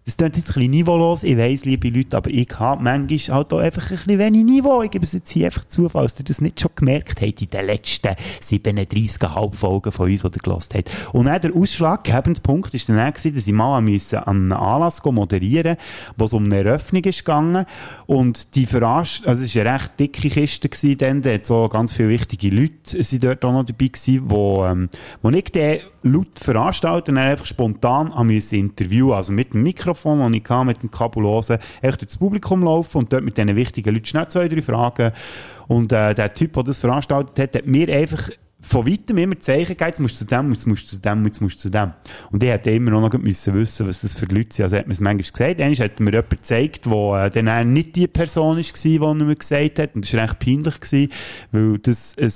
das 0.05 0.17
klingt 0.17 0.37
jetzt 0.37 0.51
ein 0.51 0.55
bisschen 0.55 0.71
niveaulos, 0.71 1.25
ich 1.25 1.37
weiss, 1.37 1.65
liebe 1.65 1.89
Leute, 1.89 2.17
aber 2.17 2.31
ich 2.31 2.49
habe 2.59 2.83
manchmal 2.83 3.37
halt 3.37 3.53
auch 3.53 3.59
einfach 3.59 3.91
ein 3.91 3.97
bisschen 3.97 4.19
wenig 4.19 4.45
Niveau. 4.45 4.83
Ich 4.83 4.91
gebe 4.91 5.05
es 5.05 5.13
jetzt 5.13 5.31
hier 5.33 5.47
einfach 5.47 5.67
zu, 5.67 5.89
falls 5.89 6.19
ihr 6.19 6.25
das 6.25 6.41
nicht 6.41 6.61
schon 6.61 6.71
gemerkt 6.77 7.21
habt 7.21 7.43
in 7.43 7.51
den 7.51 7.67
letzten 7.67 8.09
37,5 8.09 9.55
Folgen 9.55 9.91
von 9.91 10.09
uns, 10.09 10.21
die 10.21 10.27
ihr 10.27 10.31
gehört 10.31 10.75
habt. 10.75 10.91
Und 11.13 11.27
dann 11.27 11.41
der 11.41 11.57
ausschlaggebende 11.57 12.41
Punkt 12.41 12.73
war 12.73 12.81
dann 12.87 13.09
auch, 13.09 13.15
gewesen, 13.15 13.35
dass 13.35 13.47
ich 13.47 13.53
mal 13.53 13.81
musste 13.81 14.27
an 14.27 14.53
einem 14.53 14.53
Anlass 14.53 15.05
moderieren 15.05 15.77
wo 16.17 16.25
es 16.25 16.33
um 16.33 16.45
eine 16.45 16.59
Eröffnung 16.59 17.03
gegangen. 17.03 17.67
Und 18.07 18.55
die 18.55 18.67
Veranst 18.67 19.27
also 19.27 19.43
es 19.43 19.57
war 19.57 19.63
eine 19.63 19.75
recht 19.75 19.99
dicke 19.99 20.31
Kiste 20.31 20.69
gewesen, 20.69 20.99
dann, 20.99 21.23
da 21.23 21.33
hat 21.33 21.47
so 21.47 21.69
ganz 21.69 21.93
viele 21.93 22.11
wichtige 22.11 22.51
Leute 22.51 23.03
sind 23.03 23.25
dort 23.25 23.45
auch 23.45 23.53
noch 23.53 23.65
dabei 23.65 23.89
gewesen, 23.89 24.26
wo, 24.29 24.65
ähm, 24.65 24.89
wo 25.23 25.31
ich 25.31 25.45
den 25.45 25.81
laut 26.03 26.39
veranstalten 26.39 27.13
und 27.13 27.19
einfach 27.19 27.47
spontan 27.47 28.13
wir 28.29 28.53
interviewen, 28.53 29.13
also 29.13 29.33
mit 29.33 29.55
dem 29.55 29.63
Mikrofon, 29.63 30.19
das 30.19 30.41
ich 30.41 30.49
hatte, 30.49 30.67
mit 30.67 30.83
dem 30.83 30.91
Kabulosen, 30.91 31.59
echt 31.83 32.01
durchs 32.01 32.17
Publikum 32.17 32.63
laufen 32.63 32.99
und 32.99 33.13
dort 33.13 33.25
mit 33.25 33.37
diesen 33.37 33.57
wichtigen 33.57 33.95
Leuten 33.95 34.07
schnell 34.07 34.29
zwei, 34.29 34.49
drei 34.49 34.63
Fragen. 34.63 35.13
Und 35.69 35.93
äh, 35.93 36.15
der 36.15 36.33
Typ, 36.33 36.53
der 36.55 36.63
das 36.65 36.79
veranstaltet 36.79 37.39
hat, 37.39 37.57
hat 37.57 37.67
mir 37.67 37.89
einfach 37.93 38.31
von 38.61 38.87
weitem 38.87 39.19
immer 39.19 39.39
Zeichen 39.39 39.69
gegeben, 39.69 39.89
jetzt 39.89 40.01
musst 40.01 40.21
du 40.21 40.27
zu 40.27 40.35
dem, 40.35 40.53
jetzt 40.53 40.67
musst 40.67 40.85
du 40.85 40.97
zu 40.97 41.01
dem, 41.01 41.25
jetzt 41.25 41.41
musst 41.41 41.57
du 41.57 41.61
zu 41.61 41.71
dem. 41.71 41.93
Und 42.33 42.43
ich 42.43 42.49
hätte 42.49 42.71
immer 42.71 42.91
noch 42.91 43.13
müssen 43.13 43.55
wissen, 43.55 43.87
was 43.87 44.01
das 44.01 44.19
für 44.19 44.27
Leute 44.27 44.55
sind. 44.55 44.65
Also 44.65 44.77
hat 44.77 44.87
man 44.87 44.93
es 44.93 45.01
manchmal 45.01 45.31
gesagt. 45.31 45.61
Einmal 45.61 45.77
hat 45.77 46.01
mir 46.01 46.11
jemand 46.11 46.31
gezeigt, 46.31 46.91
wo 46.91 47.15
äh, 47.15 47.31
dann 47.31 47.73
nicht 47.73 47.95
die 47.97 48.09
Person 48.09 48.57
war, 48.57 48.63
die 48.63 48.97
er 48.97 49.15
mir 49.15 49.37
gesagt 49.37 49.79
hat. 49.79 49.95
Und 49.95 50.05
das 50.05 50.15
war 50.15 50.25
recht 50.25 50.39
peinlich, 50.39 50.81
gewesen, 50.81 51.13
weil 51.53 51.79
das 51.79 52.17
ein 52.19 52.33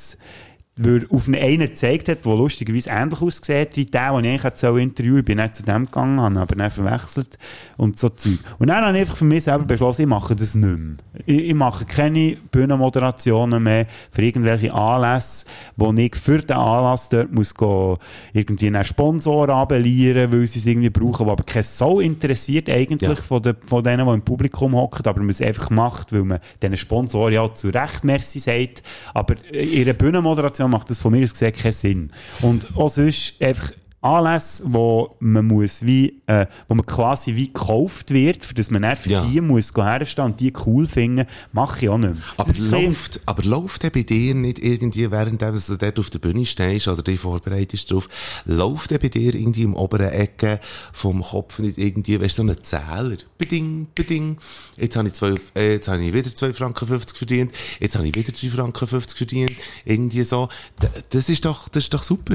weil 0.77 1.07
auf 1.11 1.27
einen, 1.27 1.43
einen 1.43 1.69
gezeigt 1.69 2.09
hat, 2.09 2.25
der 2.25 2.35
lustigerweise 2.37 2.91
ähnlich 2.91 3.21
aussieht 3.21 3.77
wie 3.77 3.85
der, 3.85 4.13
den 4.13 4.25
ich 4.25 4.45
eigentlich 4.45 4.83
interviewen 4.83 5.19
Ich 5.19 5.25
bin 5.25 5.39
nicht 5.39 5.55
zu 5.55 5.65
dem 5.65 5.85
gegangen, 5.87 6.21
habe 6.21 6.41
aber 6.41 6.55
dann 6.55 6.71
verwechselt 6.71 7.39
und 7.77 7.99
so 7.99 8.09
Zeug. 8.09 8.39
Und 8.59 8.69
dann 8.69 8.85
habe 8.85 8.95
ich 8.95 9.01
einfach 9.01 9.17
für 9.17 9.25
mich 9.25 9.45
selber 9.45 9.65
beschlossen, 9.65 10.03
ich 10.03 10.09
mache 10.09 10.35
das 10.35 10.55
nicht 10.55 10.79
mehr. 10.79 10.97
Ich, 11.27 11.49
ich 11.49 11.55
mache 11.55 11.85
keine 11.85 12.37
Bühnenmoderationen 12.51 13.63
mehr 13.63 13.87
für 14.11 14.23
irgendwelche 14.23 14.73
Anlässe, 14.73 15.47
wo 15.77 15.93
ich 15.93 16.17
für 16.17 16.39
den 16.39 16.57
Anlass 16.57 17.09
dort 17.09 17.33
muss 17.33 17.55
gehen, 17.55 17.97
irgendwie 18.33 18.69
einen 18.69 18.85
Sponsor 18.85 19.49
abellieren, 19.49 20.33
weil 20.33 20.47
sie 20.47 20.61
es 20.61 20.67
irgendwie 20.67 20.91
brauchen, 20.91 21.27
der 21.27 21.33
aber 21.33 21.45
kein 21.45 21.63
so 21.63 22.01
interessiert 22.01 22.71
eigentlich 22.71 23.09
Ja. 23.09 23.17
von, 23.17 23.43
den, 23.43 23.57
von 23.67 23.83
denen, 23.83 24.07
die 24.07 24.13
im 24.15 24.23
Publikum 24.23 24.75
hocken, 24.75 25.05
aber 25.07 25.21
man 25.21 25.31
es 25.31 25.43
einfach 25.43 25.71
macht, 25.71 26.13
weil 26.13 26.25
man 26.25 26.39
diesen 26.63 26.77
Sponsor 26.77 27.31
ja 27.31 27.53
zu 27.53 27.69
Recht 27.69 28.05
Merci 28.05 28.39
sagt. 28.39 28.83
Aber 29.15 29.35
ihre 29.53 29.95
Bühnenmoderation 29.95 30.60
macht 30.69 30.91
das 30.91 31.01
von 31.01 31.13
mir 31.13 31.23
aus 31.25 31.33
gesehen 31.33 31.53
keinen 31.53 31.73
Sinn. 31.73 32.11
Und 32.43 32.77
auch 32.77 32.89
sonst 32.89 33.41
einfach 33.41 33.73
Anlässe, 34.03 34.63
wo 34.67 35.15
man 35.21 35.45
muss 35.47 35.85
wie, 35.85 36.23
äh, 36.27 36.47
wo 36.69 36.75
man 36.75 36.87
quasi 36.87 37.35
wie 37.37 37.49
gekauft 37.49 38.11
wird, 38.13 38.45
für 38.45 38.55
das 38.55 38.71
man 38.71 38.81
dann 38.83 38.97
für 38.97 39.11
Ja. 39.11 39.25
die 39.27 39.41
muss 39.43 39.73
herstehen 39.77 40.25
und 40.25 40.41
die 40.41 40.53
cool 40.65 40.87
finden, 40.87 41.27
mache 41.53 41.85
ich 41.85 41.89
auch 41.91 41.99
nicht 41.99 42.15
mehr. 42.15 42.23
Aber 42.39 42.51
Das 42.53 42.61
ist 42.63 42.73
ein 42.73 42.85
läuft, 42.87 43.21
aber 43.27 43.43
läuft 43.43 43.83
der 43.83 43.91
bei 43.91 44.03
dir 44.03 44.35
nicht 44.35 44.59
irgendwie, 44.59 45.11
während 45.11 45.43
du 45.43 45.77
dort 45.77 45.99
auf 45.99 46.09
der 46.11 46.19
Bühne 46.19 46.47
stehst 46.47 46.89
oder 46.89 47.03
dich 47.03 47.21
vorbereitest 47.21 47.91
drauf, 47.91 48.09
läuft 48.47 48.91
der 48.91 48.99
bei 48.99 49.09
dir 49.09 49.35
irgendwie 49.35 49.63
im 49.65 49.75
oberen 49.75 50.09
Ecke 50.09 50.61
vom 50.93 51.21
Kopf 51.23 51.59
nicht 51.59 51.77
irgendwie, 51.77 52.19
weißt 52.21 52.39
du, 52.39 52.43
so 52.45 52.49
ein 52.51 52.57
Zähler? 52.63 53.17
Beding, 53.37 53.87
beding. 53.95 54.39
Jetzt 54.79 54.97
habe 54.97 55.09
ich 55.09 55.15
zwei, 55.15 55.35
äh, 55.55 55.73
jetzt 55.75 55.89
habe 55.89 56.03
ich 56.03 56.13
wieder 56.15 56.35
2 56.35 56.55
Franken 56.55 56.87
50 56.89 57.17
verdient. 57.19 57.53
Jetzt 57.81 57.97
habe 57.97 58.07
ich 58.09 58.15
wieder 58.15 58.33
3 58.33 58.49
Franken 58.49 58.87
50 58.87 59.17
verdient. 59.19 59.53
Irgendwie 59.85 60.25
so. 60.25 60.49
D- 60.83 60.89
Das 61.11 61.29
ist 61.29 61.45
doch, 61.45 61.69
das 61.69 61.85
ist 61.85 61.95
doch 61.95 62.03
super. 62.03 62.35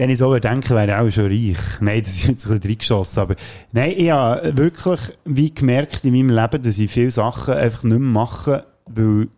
Wenn 0.00 0.08
ich 0.08 0.16
so 0.16 0.34
denke, 0.38 0.70
wäre 0.70 0.86
ich 0.86 0.94
auch 0.94 1.10
schon 1.10 1.26
reich. 1.26 1.58
Nein, 1.80 2.00
das 2.00 2.14
ist 2.14 2.26
jetzt 2.26 2.46
ein 2.46 2.58
bisschen 2.58 2.70
reingeschossen. 2.70 3.20
Aber 3.20 3.36
nein, 3.70 3.92
ich 3.98 4.10
habe 4.10 4.56
wirklich 4.56 4.98
wie 5.26 5.52
gemerkt 5.52 6.06
in 6.06 6.14
meinem 6.14 6.30
Leben, 6.30 6.62
dass 6.62 6.78
ich 6.78 6.90
viele 6.90 7.10
Sachen 7.10 7.52
einfach 7.52 7.82
nicht 7.82 7.98
mehr 7.98 8.10
mache, 8.10 8.64
weil 8.86 9.28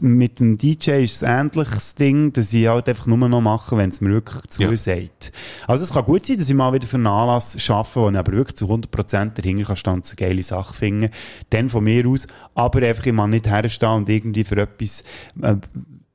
mit 0.00 0.40
dem 0.40 0.58
DJ 0.58 1.04
ist 1.04 1.16
es 1.16 1.22
ähnliches 1.22 1.94
Ding, 1.94 2.32
dass 2.32 2.52
ich 2.52 2.66
halt 2.66 2.88
einfach 2.88 3.06
nur 3.06 3.18
noch 3.28 3.40
mache, 3.40 3.76
wenn 3.76 3.90
es 3.90 4.00
mir 4.00 4.10
wirklich 4.10 4.42
zusagt. 4.48 5.30
Also 5.68 5.84
es 5.84 5.92
kann 5.92 6.04
gut 6.04 6.26
sein, 6.26 6.38
dass 6.38 6.48
ich 6.48 6.56
mal 6.56 6.72
wieder 6.72 6.88
für 6.88 6.96
einen 6.96 7.06
Anlass 7.06 7.56
arbeite, 7.70 7.94
wo 8.00 8.10
ich 8.10 8.16
aber 8.16 8.32
wirklich 8.32 8.56
zu 8.56 8.66
100% 8.66 9.34
dahinter 9.34 9.64
kann 9.64 9.76
stehen 9.76 9.92
eine 9.92 10.16
geile 10.16 10.42
Sache 10.42 10.74
finden. 10.74 11.10
Dann 11.50 11.68
von 11.68 11.84
mir 11.84 12.08
aus. 12.08 12.26
Aber 12.56 12.82
einfach, 12.82 13.06
ich 13.06 13.12
mag 13.12 13.30
nicht 13.30 13.46
herstehen 13.46 13.90
und 13.90 14.08
irgendwie 14.08 14.42
für 14.42 14.56
etwas, 14.56 15.04
äh, 15.40 15.54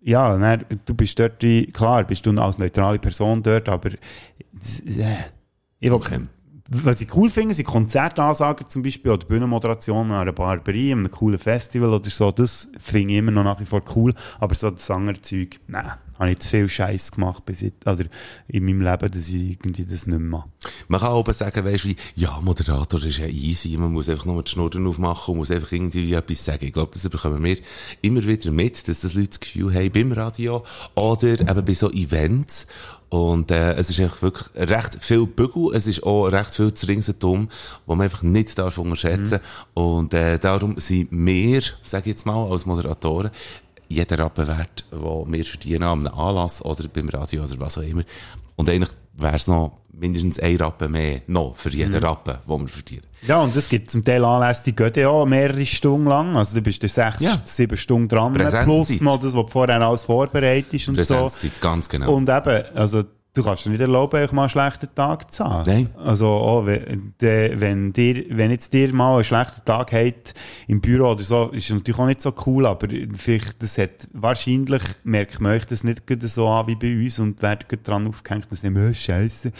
ja, 0.01 0.37
dann, 0.37 0.65
du 0.85 0.93
bist 0.93 1.19
dort, 1.19 1.39
klar, 1.73 2.03
bist 2.05 2.25
du 2.25 2.31
als 2.39 2.57
neutrale 2.57 2.99
Person 2.99 3.43
dort, 3.43 3.67
aber 3.69 3.91
äh, 3.91 3.97
ich 5.79 5.89
will, 5.89 5.93
Okay. 5.93 6.21
was 6.69 7.01
ich 7.01 7.15
cool 7.15 7.29
finde, 7.29 7.53
sind 7.53 7.65
Konzertansagen 7.65 8.67
zum 8.67 8.83
Beispiel 8.83 9.11
oder 9.11 9.25
Bühnenmoderationen 9.25 10.11
an 10.11 10.21
einer 10.21 10.33
Barberie, 10.33 10.91
an 10.93 10.99
einem 10.99 11.11
coolen 11.11 11.39
Festival 11.39 11.93
oder 11.93 12.09
so, 12.09 12.31
das 12.31 12.69
finde 12.77 13.13
ich 13.13 13.19
immer 13.19 13.31
noch 13.31 13.43
nach 13.43 13.59
wie 13.59 13.65
vor 13.65 13.81
cool, 13.95 14.13
aber 14.39 14.55
so 14.55 14.69
das 14.69 14.89
andere 14.91 15.21
Zeug, 15.21 15.59
nein, 15.67 15.91
habe 16.19 16.31
ich 16.31 16.39
zu 16.39 16.49
viel 16.49 16.69
Scheiß 16.69 17.13
gemacht 17.13 17.45
bis 17.45 17.61
jetzt, 17.61 17.87
oder 17.87 18.05
in 18.47 18.65
meinem 18.65 18.81
Leben, 18.81 19.11
dass 19.11 19.29
ich 19.29 19.51
irgendwie 19.51 19.83
das 19.83 20.05
nicht 20.05 20.07
mehr 20.07 20.19
mache. 20.19 20.49
Man 20.87 20.99
kann 20.99 21.13
aber 21.13 21.33
sagen, 21.33 21.63
weißt 21.63 21.85
du, 21.85 21.89
wie, 21.89 21.95
ja, 22.15 22.39
Moderator 22.41 23.03
ist 23.03 23.17
ja 23.17 23.27
easy, 23.27 23.77
man 23.77 23.93
muss 23.93 24.09
einfach 24.09 24.25
nur 24.25 24.43
die 24.43 24.51
Schnurren 24.51 24.85
aufmachen 24.85 25.31
und 25.31 25.37
muss 25.39 25.51
einfach 25.51 25.71
irgendwie 25.71 26.13
etwas 26.13 26.43
sagen. 26.43 26.65
Ich 26.65 26.73
glaube, 26.73 26.91
das 26.93 27.07
bekommen 27.07 27.43
wir 27.43 27.57
immer 28.01 28.23
wieder 28.25 28.51
mit, 28.51 28.87
dass 28.87 28.99
das 28.99 29.13
Leute 29.13 29.29
das 29.29 29.39
Gefühl 29.39 29.73
haben, 29.73 29.91
beim 29.91 30.11
Radio 30.11 30.65
oder 30.95 31.39
eben 31.39 31.65
bei 31.65 31.73
so 31.73 31.89
Events. 31.91 32.67
Und 33.09 33.49
äh, 33.49 33.73
es 33.73 33.89
ist 33.89 33.99
einfach 33.99 34.21
wirklich 34.21 34.49
recht 34.55 35.03
viel 35.03 35.25
Bügel, 35.25 35.71
es 35.73 35.87
ist 35.87 36.03
auch 36.03 36.27
recht 36.27 36.53
viel 36.53 36.71
zu 36.73 36.85
ringsherum, 36.85 37.49
wo 37.87 37.95
man 37.95 38.03
einfach 38.03 38.21
nicht 38.21 38.57
darf 38.57 38.77
unterschätzen 38.77 39.39
Und 39.73 40.13
äh, 40.13 40.37
darum 40.37 40.79
sind 40.79 41.07
wir, 41.11 41.61
sage 41.81 42.09
ich 42.09 42.15
jetzt 42.15 42.27
mal, 42.27 42.51
als 42.51 42.67
Moderatoren, 42.67 43.31
jeder 43.89 44.19
Rappen 44.19 44.47
wert, 44.47 44.85
den 44.91 45.33
wir 45.33 45.45
verdienen 45.45 45.83
einem 45.83 46.07
Anlass 46.07 46.63
oder 46.63 46.87
beim 46.87 47.09
Radio 47.09 47.43
oder 47.43 47.59
was 47.59 47.77
auch 47.77 47.81
immer. 47.83 48.03
Und 48.55 48.69
eigentlich 48.69 48.91
wäre 49.15 49.35
es 49.35 49.47
noch 49.47 49.79
mindestens 49.91 50.39
ein 50.39 50.55
Rappen 50.57 50.91
mehr 50.91 51.21
noch 51.27 51.55
für 51.55 51.69
jeden 51.69 51.97
Mhm. 51.97 52.05
Rappen, 52.05 52.37
den 52.47 52.61
wir 52.61 52.67
verdienen. 52.67 53.03
Ja, 53.27 53.41
und 53.41 53.53
es 53.55 53.67
gibt 53.67 53.91
zum 53.91 54.05
Teil 54.05 54.23
Anlässe, 54.23 54.63
die 54.65 54.75
gehen 54.75 54.93
ja 54.95 55.25
mehrere 55.25 55.65
Stunden 55.65 56.07
lang, 56.07 56.37
also 56.37 56.55
du 56.55 56.61
bist 56.61 56.81
da 56.83 56.87
sechs, 56.87 57.19
Ja. 57.21 57.41
sieben 57.43 57.75
Stunden 57.75 58.07
dran, 58.07 58.31
plus 58.31 59.01
noch 59.01 59.19
das, 59.19 59.33
was 59.35 59.51
vorher 59.51 59.81
alles 59.81 60.03
vorbereitest 60.03 60.87
und 60.89 61.03
so. 61.03 61.29
Ganz 61.59 61.89
genau. 61.89 62.13
Und 62.13 62.29
eben, 62.29 62.63
also, 62.75 63.03
du 63.39 63.45
kannst 63.45 63.65
dir 63.65 63.69
nicht 63.69 63.81
erlauben, 63.81 64.21
euch 64.21 64.31
mal 64.31 64.43
einen 64.43 64.49
schlechten 64.49 64.93
Tag 64.93 65.31
zu 65.31 65.45
haben. 65.45 65.63
Nein. 65.65 65.89
Also, 65.97 66.27
auch, 66.27 66.65
wenn, 66.65 67.13
de, 67.21 67.59
wenn 67.59 67.93
dir, 67.93 68.25
wenn 68.29 68.51
jetzt 68.51 68.73
dir 68.73 68.93
mal 68.93 69.15
einen 69.15 69.23
schlechten 69.23 69.63
Tag 69.65 69.91
habt 69.91 70.33
im 70.67 70.81
Büro 70.81 71.11
oder 71.11 71.23
so, 71.23 71.49
ist 71.49 71.69
natürlich 71.69 71.99
auch 71.99 72.05
nicht 72.05 72.21
so 72.21 72.33
cool, 72.45 72.65
aber 72.65 72.87
vielleicht, 73.15 73.61
das 73.61 73.77
hat, 73.77 74.07
wahrscheinlich 74.13 74.83
merkt 75.03 75.39
man 75.39 75.53
euch 75.53 75.65
das 75.65 75.83
nicht 75.83 76.03
so 76.23 76.47
an 76.47 76.67
wie 76.67 76.75
bei 76.75 76.95
uns 76.95 77.19
und 77.19 77.39
gerade 77.39 77.65
dran 77.77 78.07
aufgehängt 78.07 78.47
und 78.49 78.57
sagen, 78.57 78.77
oh, 78.77 78.93
Scheiße, 78.93 79.51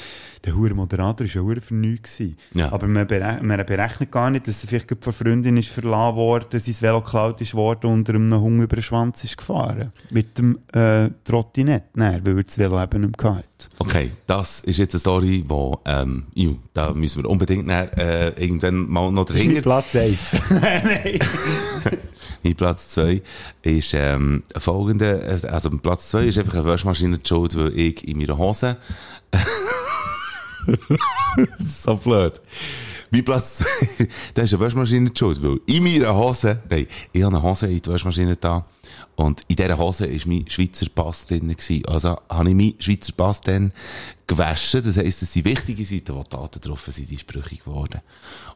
der 0.44 0.56
hure 0.56 0.74
Moderator 0.74 1.26
war 1.26 1.34
ja 1.34 1.42
hure 1.42 1.62
für 1.62 1.76
nichts. 1.76 2.22
Ja. 2.54 2.72
Aber 2.72 2.88
man, 2.88 3.08
berechnet, 3.08 3.44
man 3.44 3.66
berechnet 3.66 4.12
gar 4.12 4.30
nicht, 4.30 4.48
dass 4.48 4.64
er 4.64 4.70
vielleicht 4.70 5.04
von 5.04 5.14
Freundin 5.14 5.58
ist 5.58 5.70
verlassen 5.70 6.18
worden, 6.18 6.60
sein 6.60 6.76
Velo 6.82 7.02
geklaut 7.02 7.42
ist 7.42 7.54
worden 7.54 7.92
und 7.92 8.10
einem 8.10 8.34
Hund 8.40 8.64
über 8.64 8.76
den 8.76 8.84
Schwanz 8.84 9.24
ist 9.24 9.38
gefahren. 9.38 9.92
Mit 10.10 10.38
dem, 10.38 10.60
äh, 10.74 11.10
Trottinett, 11.24 11.96
nein, 11.96 12.22
weil 12.26 12.38
er 12.38 12.44
das 12.44 12.58
Velo 12.58 12.82
eben 12.82 13.02
nicht 13.02 13.22
mehr 13.22 13.36
hatte. 13.36 13.69
Okay, 13.78 14.12
das 14.28 14.60
ist 14.62 14.78
jetzt 14.78 14.94
eine 14.94 15.00
Story, 15.00 15.44
wo, 15.48 15.80
ähm, 15.86 16.26
ju, 16.34 16.58
da 16.74 16.94
müssen 16.94 17.24
wir 17.24 17.30
unbedingt 17.30 17.66
nachher, 17.66 18.38
äh, 18.38 18.44
irgendwann 18.44 18.90
mal 18.90 19.10
noch 19.12 19.26
Das 19.26 19.38
ist 19.38 19.44
mein 19.44 19.50
dahinter. 19.56 19.70
Platz 19.70 19.96
1. 19.96 20.32
Nein. 20.50 21.20
Mein 22.44 22.56
Platz 22.56 22.90
2 22.90 23.22
ist 23.64 23.94
ähm, 23.94 24.44
folgende, 24.58 25.42
also 25.50 25.70
Platz 25.72 26.10
2 26.10 26.26
ist 26.26 26.38
einfach 26.38 26.54
eine 26.54 26.66
Waschmaschine 26.66 27.20
schuld, 27.26 27.56
weil 27.58 27.78
ich 27.78 28.08
in 28.08 28.18
meiner 28.18 28.38
Hose 28.38 28.78
so 31.60 31.96
blöd. 31.98 32.40
Mein 33.12 33.26
Platz 33.26 33.58
2, 33.98 34.08
da 34.36 34.44
ist 34.44 34.54
eine 34.54 34.60
Waschmaschine 34.62 35.12
schuld, 35.18 35.42
weil 35.42 35.60
in 35.66 35.84
meiner 35.84 36.16
Hose, 36.16 36.62
nein, 36.70 36.88
ich 37.12 37.24
habe 37.24 37.36
eine 37.36 37.44
Hose 37.44 37.68
in 37.68 37.82
die 37.82 37.90
Waschmaschine 37.90 38.36
da 38.36 38.66
und 39.16 39.42
in 39.48 39.56
dieser 39.56 39.78
Hose 39.78 40.10
war 40.10 40.28
mein 40.28 40.46
Schweizer 40.48 40.88
Pass 40.94 41.26
drin. 41.26 41.48
Gewesen. 41.50 41.86
Also 41.88 42.18
habe 42.30 42.50
ich 42.50 42.56
meinen 42.56 42.76
Schweizer 42.80 43.14
Pass 43.14 43.42
dann 43.42 43.74
gewaschen. 44.28 44.84
Das 44.84 44.98
heisst, 44.98 45.22
das 45.22 45.34
sind 45.34 45.46
wichtige 45.46 45.84
Seiten, 45.86 46.16
wo 46.16 46.24
die 46.24 46.30
Daten 46.30 46.62
drauf 46.62 46.88
sind, 46.88 47.10
die 47.10 47.16
ist 47.16 47.28
brüchig 47.28 47.64
geworden. 47.64 48.02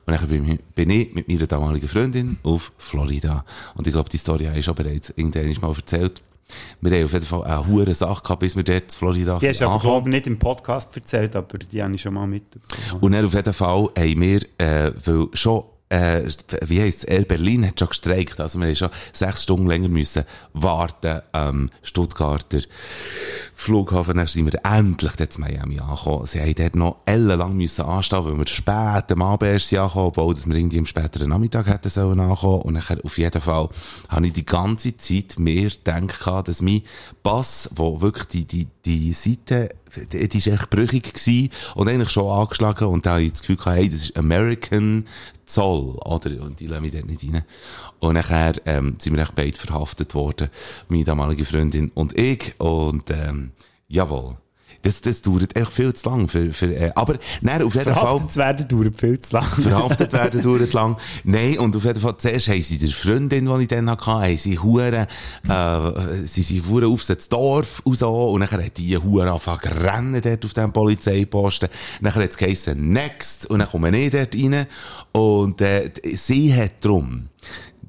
Und 0.05 0.13
dann 0.13 0.59
bin 0.75 0.89
ich 0.89 1.13
mit 1.13 1.27
meiner 1.27 1.47
damaligen 1.47 1.87
Freundin 1.87 2.37
auf 2.43 2.71
Florida. 2.77 3.43
Und 3.75 3.87
ich 3.87 3.93
glaube, 3.93 4.09
die 4.09 4.17
Story 4.17 4.45
habe 4.45 4.59
ich 4.59 4.65
schon 4.65 4.75
bereits 4.75 5.11
irgendwann 5.15 5.69
mal 5.69 5.75
erzählt. 5.75 6.21
Wir 6.81 6.91
haben 6.97 7.05
auf 7.05 7.13
jeden 7.13 7.25
Fall 7.25 7.43
eine 7.43 7.67
hohe 7.67 7.95
Sache 7.95 8.21
gehabt, 8.23 8.39
bis 8.39 8.55
wir 8.55 8.63
dort 8.63 8.83
in 8.83 8.89
Florida 8.89 9.39
Die 9.39 9.49
hast 9.49 9.61
du 9.61 9.67
aber, 9.67 9.79
glaube 9.79 10.09
ich, 10.09 10.13
nicht 10.13 10.27
im 10.27 10.37
Podcast 10.39 10.95
erzählt, 10.95 11.35
aber 11.35 11.57
die 11.57 11.81
habe 11.81 11.93
ich 11.95 12.01
schon 12.01 12.13
mal 12.13 12.27
mitbekommen. 12.27 13.01
Und 13.01 13.11
dann 13.13 13.25
auf 13.25 13.33
jeden 13.33 13.53
Fall 13.53 13.89
haben 13.97 14.21
wir, 14.21 14.41
äh, 14.57 14.91
weil 15.05 15.27
schon, 15.33 15.63
äh, 15.93 16.23
wie 16.65 16.81
heisst 16.81 17.07
es, 17.07 17.25
Berlin 17.25 17.67
hat 17.67 17.79
schon 17.79 17.89
gestreikt, 17.89 18.39
also 18.39 18.59
wir 18.59 18.67
haben 18.67 18.75
schon 18.75 18.89
sechs 19.11 19.43
Stunden 19.43 19.67
länger 19.67 19.89
müssen 19.89 20.23
warten 20.53 21.21
am 21.31 21.69
Stuttgarter 21.83 22.61
Flughafen, 23.53 24.17
dann 24.17 24.27
sind 24.27 24.51
wir 24.51 24.59
endlich 24.65 25.13
dort 25.13 25.35
in 25.35 25.41
Miami 25.41 25.79
angekommen. 25.79 26.25
Sie 26.25 26.41
haben 26.41 26.55
dort 26.55 26.75
noch 26.75 26.97
ellenlang 27.05 27.55
müssen 27.55 27.85
anstehen, 27.85 28.25
weil 28.25 28.37
wir 28.37 28.47
spät 28.47 29.11
am 29.11 29.21
Abend 29.21 29.43
erst 29.43 29.73
angekommen, 29.73 30.07
obwohl 30.07 30.33
dass 30.33 30.47
wir 30.47 30.55
irgendwie 30.55 30.79
am 30.79 30.85
späteren 30.85 31.29
Nachmittag 31.29 31.67
hätten 31.67 31.89
sollen 31.89 32.19
ankommen. 32.19 32.63
Und 32.63 32.73
nachher 32.73 32.97
auf 33.03 33.17
jeden 33.17 33.41
Fall 33.41 33.69
habe 34.09 34.27
ich 34.27 34.33
die 34.33 34.45
ganze 34.45 34.97
Zeit 34.97 35.37
mehr 35.37 35.69
gedacht, 35.69 36.47
dass 36.47 36.61
mein 36.61 36.81
Pass, 37.21 37.69
wo 37.75 38.01
wirklich 38.01 38.27
die, 38.27 38.45
die, 38.45 38.67
die 38.83 39.13
Seite, 39.13 39.69
die, 39.95 40.37
ist 40.37 40.47
echt 40.47 40.69
brüchig 40.69 41.13
gewesen 41.13 41.49
und 41.75 41.87
eigentlich 41.87 42.09
schon 42.09 42.29
angeschlagen 42.29 42.87
und 42.87 43.05
da 43.05 43.13
habe 43.13 43.23
ich 43.23 43.31
das 43.33 43.41
Gefühl 43.41 43.57
gehabt, 43.57 43.77
hey, 43.77 43.89
das 43.89 44.01
ist 44.01 44.17
American 44.17 45.05
Zoll, 45.45 45.95
oder? 46.03 46.41
Und 46.41 46.59
die 46.59 46.67
lassen 46.67 46.83
mich 46.83 46.91
dort 46.91 47.05
nicht 47.05 47.23
rein. 47.23 47.43
Und 47.99 48.13
nachher, 48.15 48.53
ähm, 48.65 48.95
sind 48.99 49.15
wir 49.15 49.23
echt 49.23 49.35
beide 49.35 49.57
verhaftet 49.57 50.15
worden, 50.15 50.49
meine 50.87 51.03
damalige 51.03 51.45
Freundin 51.45 51.91
und 51.93 52.17
ich 52.17 52.59
und, 52.59 53.09
ähm, 53.09 53.51
jawohl. 53.87 54.37
Das, 54.83 55.01
das 55.01 55.21
dauert 55.21 55.57
echt 55.57 55.71
viel 55.71 55.93
zu 55.93 56.09
lang 56.09 56.27
für, 56.27 56.53
für, 56.53 56.67
äh, 56.67 56.91
aber, 56.93 57.17
nein, 57.41 57.63
auf 57.63 57.73
jeden 57.73 57.85
Fall. 57.85 57.93
Verhaftet 57.93 58.31
zu 58.33 58.39
werden 58.39 58.67
dauert 58.67 58.99
viel 58.99 59.19
zu 59.19 59.33
lang. 59.33 59.45
verhaftet 59.45 60.13
werden 60.13 60.41
dauert 60.41 60.73
lang. 60.73 60.97
Nein, 61.23 61.57
und 61.57 61.75
auf 61.75 61.85
jeden 61.85 61.99
Fall, 61.99 62.17
zuerst 62.17 62.49
haben 62.49 62.61
sie 62.61 62.77
der 62.77 62.89
Freundin, 62.89 63.45
die 63.45 63.61
ich 63.61 63.67
dann 63.69 63.89
hatte, 63.89 64.05
haben 64.05 64.37
sie 64.37 64.59
Huren, 64.59 65.07
äh, 65.47 66.25
sie 66.25 66.43
sind 66.43 66.67
Huren 66.67 66.91
aufs 66.91 67.07
das 67.07 67.29
Dorf 67.29 67.81
und 67.85 67.97
so, 67.97 68.29
und 68.29 68.41
dann 68.41 68.51
hat 68.51 68.77
die 68.77 68.97
Huren 68.97 69.29
angefangen 69.29 69.71
rennen 69.71 70.21
dort 70.21 70.45
auf 70.45 70.53
diesem 70.53 70.73
Polizeiposten. 70.73 71.69
Dann 72.01 72.13
hat 72.13 72.29
es 72.29 72.37
geheißen, 72.37 72.89
next, 72.89 73.45
und 73.45 73.59
dann 73.59 73.69
kommen 73.69 73.93
wir 73.93 74.11
dort 74.11 74.35
rein, 74.35 74.67
und, 75.13 75.61
äh, 75.61 75.91
sie 76.13 76.53
hat 76.53 76.83
drum, 76.83 77.29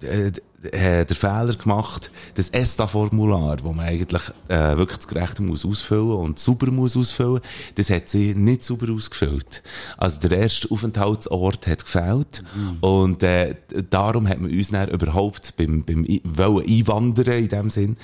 äh, 0.02 0.30
äh, 0.72 1.04
der 1.04 1.16
Fehler 1.16 1.54
gemacht, 1.54 2.10
das 2.34 2.50
ESTA-Formular, 2.50 3.58
wo 3.62 3.72
man 3.72 3.86
eigentlich 3.86 4.22
äh, 4.48 4.76
wirklich 4.76 4.98
das 4.98 5.08
Gerechte 5.08 5.42
muss 5.42 5.64
ausfüllen 5.64 6.12
und 6.12 6.38
sauber 6.38 6.70
muss 6.70 6.96
ausfüllen, 6.96 7.40
das 7.74 7.90
hat 7.90 8.08
sie 8.08 8.34
nicht 8.34 8.64
sauber 8.64 8.92
ausgefüllt. 8.92 9.62
Also 9.96 10.28
der 10.28 10.38
erste 10.38 10.70
Aufenthaltsort 10.70 11.66
hat 11.66 11.84
gefehlt 11.84 12.42
und 12.80 13.22
äh, 13.22 13.56
darum 13.90 14.28
hat 14.28 14.40
man 14.40 14.50
uns 14.50 14.70
dann 14.70 14.88
überhaupt 14.88 15.56
beim, 15.56 15.84
beim 15.84 16.06
wollen 16.24 16.66
einwandern 16.66 17.38
in 17.38 17.48
dem 17.48 17.70
Sinn, 17.70 17.96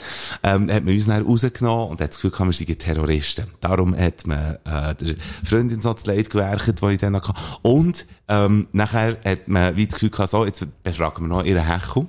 ähm, 0.42 0.70
hat 0.70 0.84
man 0.84 0.94
uns 0.94 1.06
dann 1.06 1.24
rausgenommen 1.24 1.90
und 1.90 2.00
hat 2.00 2.10
das 2.10 2.16
Gefühl, 2.16 2.30
gehabt, 2.30 2.60
wir 2.60 2.66
seien 2.66 2.78
Terroristen. 2.78 3.46
Darum 3.60 3.96
hat 3.96 4.26
man 4.26 4.56
äh, 4.64 4.94
der 4.94 5.16
Freundin 5.44 5.80
so 5.80 5.92
das 5.92 6.06
Leid 6.06 6.30
gewerkt, 6.30 6.80
die 6.80 6.86
ich 6.86 6.98
dann 6.98 7.16
hatte. 7.16 7.34
Und 7.62 8.06
ähm, 8.28 8.68
nachher 8.72 9.18
hat 9.24 9.48
man 9.48 9.76
wie 9.76 9.86
das 9.86 9.94
Gefühl 9.94 10.10
gehabt, 10.10 10.30
so, 10.30 10.44
jetzt 10.44 10.64
befragen 10.82 11.24
wir 11.24 11.28
noch 11.28 11.44
ihren 11.44 11.66
Hechel. 11.66 12.06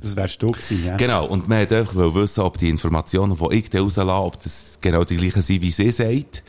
Das 0.00 0.16
wärst 0.16 0.42
du 0.42 0.48
gewesen, 0.48 0.84
ja. 0.84 0.96
Genau, 0.96 1.26
und 1.26 1.48
man 1.48 1.60
wollte 1.60 1.78
einfach 1.78 2.14
wissen, 2.14 2.40
ob 2.40 2.58
die 2.58 2.68
Informationen, 2.68 3.36
die 3.36 3.56
ich 3.56 3.70
da 3.70 3.80
rauslasse, 3.80 4.10
ob 4.10 4.42
das 4.42 4.78
genau 4.80 5.04
die 5.04 5.16
gleichen 5.16 5.42
sind, 5.42 5.62
wie 5.62 5.70
sie 5.70 5.90
sagt. 5.90 6.42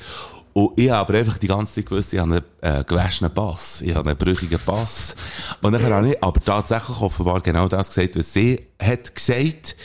Und 0.58 0.72
ich 0.78 0.90
habe 0.90 1.00
aber 1.00 1.20
einfach 1.20 1.38
die 1.38 1.50
ganze 1.50 1.74
Zeit 1.74 1.86
gewusst, 1.88 2.14
ich 2.14 2.20
habe 2.20 2.42
einen 2.62 2.80
äh, 2.80 2.84
gewaschenen 2.86 3.34
Pass. 3.34 3.82
Ich 3.82 3.94
habe 3.94 4.10
einen 4.10 4.18
brüchigen 4.18 4.60
Pass. 4.66 5.18
Und 5.62 5.74
dann 5.74 5.84
habe 5.84 6.10
ich 6.10 6.24
aber 6.24 6.40
tatsächlich 6.40 7.02
offenbar 7.02 7.42
genau 7.42 7.68
das 7.68 7.90
gesagt, 7.90 8.16
was 8.16 8.32
sie 8.32 8.66
hat 8.82 9.14
gesagt. 9.14 9.76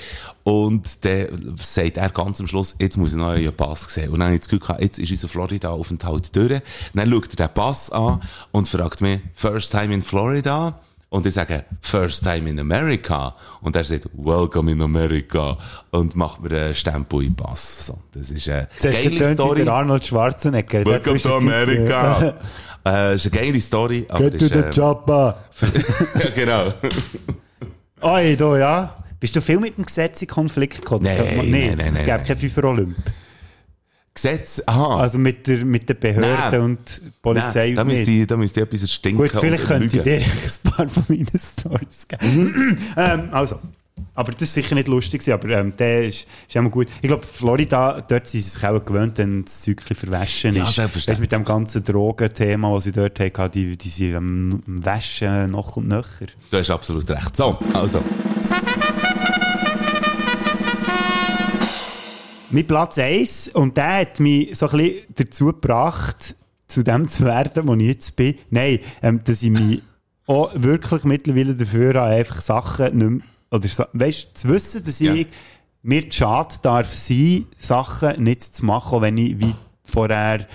Und 0.45 1.05
dann 1.05 1.57
sagt 1.57 1.97
er 1.97 2.11
ganz 2.11 2.41
am 2.41 2.47
Schluss, 2.47 2.77
jetzt 2.79 2.97
muss 2.97 3.11
ich 3.11 3.17
noch 3.17 3.31
einen 3.31 3.53
Pass 3.53 3.93
sehen. 3.93 4.11
Und 4.11 4.21
dann 4.21 4.27
habe 4.27 4.35
ich 4.37 4.43
das 4.43 4.49
Gefühl 4.49 4.61
gehabt, 4.61 4.81
jetzt 4.81 5.01
ist 5.01 5.11
unser 5.11 5.29
Florida-Aufenthalt 5.29 6.37
durch. 6.37 6.63
Dann 6.95 7.11
schaut 7.11 7.31
er 7.31 7.49
den 7.49 7.55
Pass 7.55 7.91
an 7.91 8.23
und 8.53 8.69
fragt 8.69 9.01
mich, 9.01 9.21
first 9.35 9.73
time 9.73 9.93
in 9.93 10.03
Florida? 10.03 10.79
Und 11.11 11.27
ich 11.27 11.35
sage, 11.35 11.65
first 11.83 12.23
time 12.23 12.49
in 12.49 12.61
America. 12.61 13.35
Und 13.61 13.75
er 13.75 13.83
sagt, 13.83 14.09
welcome 14.15 14.71
in 14.71 14.81
America. 14.81 15.59
Und 15.91 16.15
macht 16.15 16.41
mir 16.41 16.57
einen 16.57 16.75
Stempel 16.75 17.25
im 17.25 17.35
Pass. 17.35 17.87
So, 17.87 17.99
das 18.13 18.31
ist 18.31 18.49
eine 18.49 18.69
Das 18.81 18.95
geile 18.95 19.35
Story. 19.35 19.65
der 19.65 19.73
Arnold 19.73 20.07
Schwarzenegger. 20.07 20.87
Welcome 20.87 21.21
to 21.21 21.37
America. 21.37 22.39
äh, 22.87 23.17
ist 23.17 23.27
eine 23.27 23.43
geile 23.43 23.61
Story. 23.61 24.07
Aber 24.09 24.31
Get 24.31 24.39
to 24.39 24.45
ist, 24.45 24.55
the 24.55 24.81
äh, 24.81 26.31
genau. 26.37 26.73
Oi, 28.03 28.37
da, 28.37 28.59
ja. 28.59 28.97
Bist 29.19 29.35
du 29.35 29.43
viel 29.43 29.59
mit 29.59 29.77
dem 29.77 29.85
Gesetz 29.85 30.23
in 30.23 30.29
Konflikt 30.29 30.77
gekommen? 30.79 31.05
Nein, 31.05 31.51
nein, 31.51 31.75
nein, 31.77 31.79
Es 31.89 31.99
gäbe 31.99 32.11
nein. 32.19 32.25
kein 32.25 32.37
FIFA-Olymp. 32.37 32.97
Gesetz, 34.23 34.63
aha. 34.67 34.99
Also 34.99 35.19
mit, 35.19 35.47
der, 35.47 35.65
mit 35.65 35.89
den 35.89 35.99
Behörden 35.99 36.51
Nein. 36.51 36.61
und 36.61 37.01
Polizei 37.23 37.69
Nein, 37.69 37.75
da 37.77 37.85
nicht. 37.85 37.99
müsste 37.99 38.13
ich, 38.13 38.27
da 38.27 38.37
müsste 38.37 38.61
ich 38.61 38.67
etwas 38.67 38.83
erstinken. 38.83 39.19
Gut, 39.19 39.41
vielleicht 39.41 39.65
könnte 39.65 39.97
ich 39.97 40.03
dir 40.03 40.17
ein 40.19 40.71
paar 40.71 40.89
von 40.89 41.05
meinen 41.09 41.27
Stories 41.39 42.07
geben. 42.07 42.79
ähm, 42.97 43.29
also, 43.31 43.59
aber 44.15 44.33
das 44.33 44.43
ist 44.43 44.55
sicher 44.55 44.75
nicht 44.75 44.89
lustig, 44.89 45.27
aber 45.33 45.49
ähm, 45.49 45.75
der 45.77 46.09
ist, 46.09 46.27
ist 46.47 46.55
immer 46.57 46.69
gut. 46.69 46.89
Ich 47.01 47.09
glaube, 47.09 47.25
Florida, 47.27 48.03
dort 48.03 48.29
sind 48.29 48.43
sie 48.43 48.51
sich 48.51 48.65
auch 48.65 48.85
gewöhnt, 48.85 49.17
wenn 49.19 49.45
das 49.45 49.63
Zeug 49.63 49.81
verwaschen 49.83 50.55
Ja, 50.55 50.65
ist. 50.65 50.75
selbstverständlich. 50.75 51.09
Weißt, 51.09 51.21
mit 51.21 51.33
dem 51.33 51.45
ganzen 51.45 51.83
Drogenthema, 51.83 52.75
das 52.75 52.85
sie 52.85 52.93
dort 52.93 53.19
hatten, 53.19 53.51
die, 53.53 53.77
die 53.79 53.89
sind 53.89 54.15
am 54.17 54.63
Waschen 54.67 55.51
noch 55.51 55.77
und 55.77 55.89
nöcher. 55.89 56.27
Du 56.51 56.59
hast 56.59 56.71
absolut 56.71 57.09
recht. 57.11 57.37
So, 57.37 57.59
also. 57.73 58.03
Mein 62.53 62.67
Platz 62.67 62.99
1, 62.99 63.49
und 63.51 63.77
der 63.77 63.99
hat 64.01 64.19
mich 64.21 64.57
so 64.59 64.69
ein 64.69 64.77
bisschen 64.79 65.05
dazu 65.15 65.47
gebracht, 65.47 66.35
zu 66.67 66.83
dem 66.83 67.07
zu 67.09 67.25
werden, 67.25 67.67
wo 67.69 67.75
ich 67.75 67.87
jetzt 67.87 68.17
bin. 68.17 68.35
Nein, 68.51 68.81
ähm, 69.03 69.21
dass 69.25 69.43
ich 69.43 69.51
mich 69.51 69.83
auch 70.27 70.51
wirklich 70.55 71.05
mittlerweile 71.05 71.55
dafür 71.55 71.95
habe, 71.95 72.11
einfach 72.15 72.41
Sachen 72.41 72.97
nicht 72.99 73.11
mehr, 73.11 73.21
oder 73.53 73.69
so, 73.69 73.85
weißt, 73.93 74.37
zu 74.39 74.49
wissen, 74.49 74.85
dass 74.85 74.99
Ja. 75.01 75.15
ich 75.15 75.27
mir 75.83 76.09
zu 76.11 76.19
schade 76.19 76.55
darf 76.63 76.93
sein, 76.93 77.47
Sachen 77.57 78.23
nicht 78.23 78.43
zu 78.43 78.65
machen, 78.65 78.97
auch 78.97 79.03
wenn 79.03 79.17
ich 79.17 79.39
wie 79.41 79.55
vorher 79.85 80.47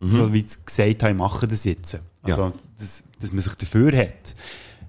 so 0.00 0.32
wie 0.32 0.38
ich 0.40 0.64
gesagt 0.64 1.02
habe, 1.02 1.12
ich 1.12 1.18
mache 1.18 1.48
das 1.48 1.64
jetzt. 1.64 1.98
Also, 2.22 2.52
dass, 2.78 3.02
dass 3.20 3.32
man 3.32 3.40
sich 3.40 3.54
dafür 3.54 3.96
hat. 3.96 4.34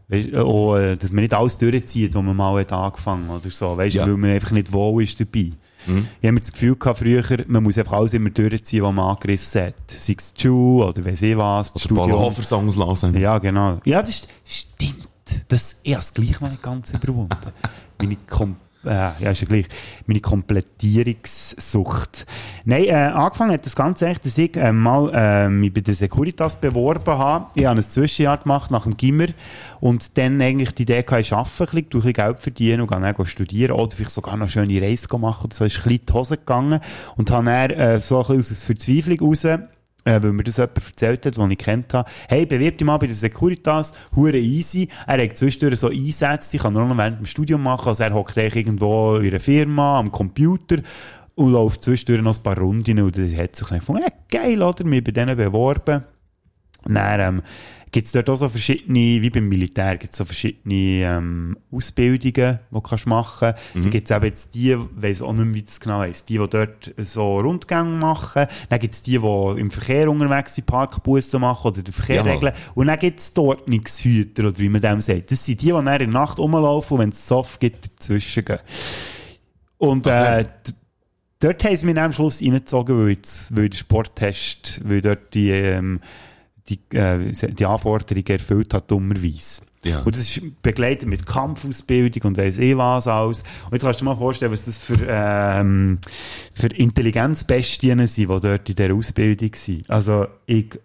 Weißt, 0.08 0.36
auch, 0.36 0.76
äh, 0.78 0.96
dass 0.96 1.12
man 1.12 1.22
nicht 1.22 1.34
alles 1.34 1.58
durchzieht, 1.58 2.14
was 2.14 2.24
man 2.24 2.36
mal 2.36 2.60
hat 2.60 2.72
angefangen 2.72 3.28
oder 3.30 3.50
so. 3.50 3.76
Weißt, 3.78 3.96
Ja. 3.96 4.06
weil 4.08 4.18
man 4.18 4.32
einfach 4.32 4.52
nicht 4.52 4.72
wohl 4.72 5.02
ist 5.04 5.20
dabei. 5.20 5.52
Ich 5.88 5.94
habe 6.28 6.32
mir 6.34 6.40
das 6.42 6.52
Gefühl 6.52 6.76
gehabt, 6.76 7.00
früher, 7.00 7.24
man 7.48 7.64
muss 7.64 7.78
einfach 7.78 7.94
alles 7.94 8.14
immer 8.14 8.30
durchziehen, 8.30 8.84
was 8.84 8.94
man 8.94 9.10
angerissen 9.16 9.62
hat. 9.68 9.74
Sei 9.88 10.16
es 10.18 10.34
die 10.34 10.42
Schule 10.42 10.86
oder 10.88 11.06
weiss 11.06 11.22
ich 11.22 11.38
was, 11.38 11.76
Oder 11.76 11.96
Paul 11.96 12.04
Studium. 12.10 12.20
Hofer 12.20 12.44
Songs 12.44 12.76
hören. 12.78 13.18
Ja, 13.18 13.38
genau. 13.40 13.80
Ja, 13.86 14.02
das 14.02 14.10
ist- 14.10 14.28
stimmt. 14.46 15.08
Das, 15.48 15.80
ich 15.84 15.94
habe 15.94 16.02
es 16.02 16.14
gleich 16.14 16.42
mal 16.42 16.50
nicht 16.50 16.62
ganz 16.64 16.92
überwunden. 16.94 17.38
Meine 18.00 18.18
ja, 19.20 19.32
ist 19.32 19.42
ja 19.42 19.48
gleich. 19.48 19.66
Meine 20.06 20.22
Komplettierungssucht. 20.22 22.26
Nein, 22.64 22.86
äh, 22.86 22.94
angefangen 22.94 23.52
hat 23.52 23.66
das 23.66 23.76
Ganze 23.76 24.08
echt, 24.08 24.26
dass 24.26 24.38
ich 24.38 24.56
äh, 24.56 24.72
mal 24.72 25.12
äh, 25.14 25.50
mich 25.50 25.74
bei 25.74 25.82
der 25.82 25.96
Securitas 25.96 26.62
beworben 26.62 27.18
habe. 27.18 27.48
Ich 27.56 27.66
habe 27.66 27.80
ein 27.80 27.84
Zwischenjahr 27.84 28.38
gemacht 28.38 28.72
nach 28.72 28.84
dem 28.84 28.96
Gimmer 28.96 29.28
und 29.82 30.18
dann 30.18 30.42
eigentlich 30.42 30.74
die 30.76 30.84
Idee 30.84 31.04
gehabt, 31.04 31.22
ich 31.22 31.34
arbeite 31.34 31.50
ein 31.50 31.66
bisschen, 31.66 31.78
ein 31.78 31.90
bisschen 31.90 32.14
Geld 32.14 32.40
verdienen 32.40 32.82
und 32.82 32.92
dann 32.92 33.26
studieren 33.26 33.74
oder 33.74 33.96
vielleicht 33.96 34.12
sogar 34.12 34.38
noch 34.38 34.50
schöne 34.50 34.82
Reise 34.82 35.08
machen. 35.18 35.52
So 35.52 35.66
ist 35.66 35.78
ein 35.78 35.84
bisschen 35.84 36.06
die 36.08 36.14
Hose 36.14 36.38
gegangen 36.38 36.80
und 37.18 37.32
habe 37.32 37.46
dann 37.46 37.72
äh, 37.72 38.00
so 38.00 38.24
ein 38.24 38.38
bisschen 38.38 38.56
aus 38.56 38.66
Verzweiflung 38.66 39.20
raus 39.20 39.46
äh, 40.10 40.24
weil 40.24 40.34
mir 40.34 40.44
das 40.44 40.58
jemand 40.58 40.78
erzählt 40.78 41.26
hat, 41.26 41.38
den 41.38 41.52
ich 41.52 41.58
kennt 41.58 41.94
habe. 41.94 42.10
Hey, 42.28 42.46
bewirb 42.46 42.78
dich 42.78 42.86
mal 42.86 42.98
bei 42.98 43.08
der 43.08 43.16
Securitas, 43.16 43.94
hure 44.16 44.38
easy. 44.38 44.88
Er 45.06 45.24
hat 45.24 45.38
zwischendurch 45.38 45.80
so 45.80 45.90
Einsätze, 45.90 46.52
die 46.52 46.58
kann 46.58 46.76
er 46.76 46.86
noch 46.86 46.98
während 46.98 47.20
dem 47.20 47.26
Studium 47.26 47.64
machen. 47.64 47.90
Also 47.90 48.04
er 48.04 48.14
hockt 48.14 48.38
irgendwo 48.38 49.16
in 49.18 49.28
einer 49.28 49.40
Firma 49.40 50.00
am 50.00 50.12
Computer 50.12 50.78
und 51.36 51.52
läuft 51.52 51.84
zwischendurch 51.84 52.22
noch 52.22 52.38
ein 52.38 52.44
paar 52.44 52.58
Runden 52.58 53.00
und 53.00 53.18
dann 53.18 53.38
hat 53.38 53.56
sich 53.56 53.68
gedacht, 53.68 53.88
hey, 53.88 54.12
geil, 54.30 54.62
oder? 54.62 54.84
Mich 54.84 55.04
bei 55.04 55.12
denen 55.12 55.38
beworben. 55.38 56.04
Dann, 56.86 57.20
ähm, 57.20 57.42
gibt 57.92 58.06
es 58.08 58.14
dort 58.14 58.30
auch 58.30 58.36
so 58.36 58.50
verschiedene, 58.50 59.22
wie 59.22 59.30
beim 59.30 59.48
Militär, 59.50 59.98
gibt 59.98 60.14
es 60.14 60.18
so 60.18 60.26
verschiedene 60.26 61.04
ähm, 61.06 61.58
Ausbildungen, 61.72 62.60
die 62.70 62.74
du 62.74 62.82
kannst 62.82 63.08
machen 63.08 63.54
kannst. 63.56 63.76
Mhm. 63.76 63.84
Da 63.84 63.90
gibt 63.90 64.10
es 64.10 64.16
eben 64.16 64.26
jetzt 64.26 64.56
die, 64.56 64.72
ich 64.72 64.78
weiss 64.96 65.22
auch 65.22 65.34
nicht 65.34 65.46
mehr, 65.46 65.54
wie 65.56 65.62
das 65.64 65.80
genau 65.80 66.00
heisst, 66.00 66.30
die, 66.30 66.38
die 66.38 66.48
dort 66.48 66.94
so 66.98 67.40
Rundgänge 67.40 67.98
machen. 67.98 68.46
Dann 68.70 68.80
gibt 68.80 68.94
es 68.94 69.02
die, 69.02 69.18
die 69.18 69.60
im 69.60 69.72
Verkehr 69.72 70.10
unterwegs 70.10 70.56
sind, 70.56 70.68
Parkbussen 70.68 71.42
machen 71.42 71.72
oder 71.72 71.82
den 71.82 71.94
Verkehr 71.94 72.18
Jawohl. 72.18 72.32
regeln. 72.32 72.54
Und 72.76 72.88
dann 72.88 73.00
gibt 73.00 73.20
es 73.20 73.34
die 73.34 73.42
Ordnungshüter, 73.42 74.48
oder 74.48 74.58
wie 74.60 74.70
man 74.70 74.82
dem 74.82 75.02
sagt. 75.02 75.32
Das 75.32 75.46
sind 75.46 75.62
die, 75.62 75.66
die 75.68 75.72
dann 75.72 75.88
in 75.88 75.98
der 75.98 76.08
Nacht 76.08 76.38
rumlaufen 76.38 76.96
und 76.96 77.02
wenn 77.02 77.10
es 77.10 77.28
Soft 77.28 77.60
gibt, 77.60 77.90
dazwischen 78.00 78.46
gehen. 78.46 78.60
Und 79.78 80.06
äh, 80.08 80.44
d- 80.44 80.50
dort 81.40 81.64
haben 81.64 81.76
sie 81.78 81.86
mich 81.86 81.98
am 81.98 82.12
Schluss 82.12 82.42
reingezogen, 82.42 82.98
weil, 83.00 83.18
weil 83.52 83.70
der 83.70 83.78
Sporttest, 83.78 84.82
weil 84.84 85.02
dort 85.02 85.34
die, 85.34 85.50
ähm, 85.52 86.02
die, 86.70 86.80
äh, 86.96 87.32
die 87.32 87.66
Anforderungen 87.66 88.28
erfüllt 88.28 88.74
hat, 88.74 88.90
dummerweise. 88.92 89.64
Ja. 89.84 90.00
Und 90.00 90.16
das 90.16 90.22
ist 90.22 90.62
begleitet 90.62 91.08
mit 91.08 91.26
Kampfausbildung 91.26 92.24
und 92.24 92.38
weiss 92.38 92.60
eh 92.60 92.76
was 92.76 93.08
alles. 93.08 93.44
Und 93.66 93.74
jetzt 93.74 93.84
kannst 93.84 94.02
du 94.02 94.06
dir 94.06 94.12
mal 94.12 94.18
vorstellen, 94.18 94.52
was 94.52 94.66
das 94.66 94.78
für, 94.78 94.98
ähm, 95.08 96.00
für 96.54 96.68
Intelligenzbestien 96.68 98.06
sind, 98.08 98.30
die 98.30 98.40
dort 98.40 98.70
in 98.70 98.76
dieser 98.76 98.94
Ausbildung 98.94 99.52
sind. 99.56 99.90
Also, 99.90 100.28
ich, 100.46 100.78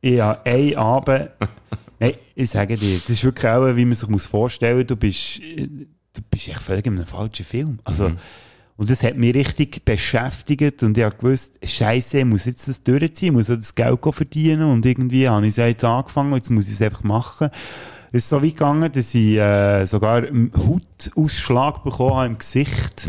ich 0.00 0.20
habe 0.20 0.46
einen 0.46 0.76
Abend, 0.76 1.30
nein, 2.00 2.14
ich 2.34 2.50
sage 2.50 2.76
dir, 2.76 2.98
das 2.98 3.10
ist 3.10 3.24
wirklich 3.24 3.50
auch, 3.50 3.76
wie 3.76 3.84
man 3.84 3.94
sich 3.94 4.08
muss 4.08 4.26
vorstellen 4.26 4.86
du 4.86 4.96
bist, 4.96 5.40
du 5.42 6.22
bist 6.30 6.48
echt 6.48 6.62
völlig 6.62 6.86
in 6.86 6.94
einem 6.94 7.06
falschen 7.06 7.44
Film. 7.44 7.80
Also, 7.84 8.12
und 8.78 8.88
das 8.88 9.02
hat 9.02 9.16
mich 9.16 9.34
richtig 9.34 9.84
beschäftigt 9.84 10.84
und 10.84 10.96
ich 10.96 11.02
habe 11.02 11.16
gewusst, 11.16 11.58
Scheiße, 11.60 12.20
ich 12.20 12.24
muss 12.24 12.44
jetzt 12.44 12.68
das 12.68 12.80
durchziehen, 12.80 13.30
ich 13.30 13.32
muss 13.32 13.46
das 13.48 13.74
Geld 13.74 13.98
verdienen 14.08 14.70
und 14.70 14.86
irgendwie 14.86 15.28
habe 15.28 15.44
ich 15.46 15.50
es 15.50 15.56
ja 15.56 15.66
jetzt 15.66 15.84
angefangen, 15.84 16.32
jetzt 16.34 16.48
muss 16.48 16.68
ich 16.68 16.74
es 16.74 16.82
einfach 16.82 17.02
machen. 17.02 17.50
Es 18.12 18.22
ist 18.22 18.28
so 18.28 18.36
weit 18.36 18.52
gegangen, 18.52 18.92
dass 18.92 19.14
ich 19.16 19.36
äh, 19.36 19.84
sogar 19.84 20.18
einen 20.18 20.52
Hautausschlag 20.56 21.82
bekommen 21.82 22.14
habe 22.14 22.26
im 22.26 22.38
Gesicht, 22.38 23.08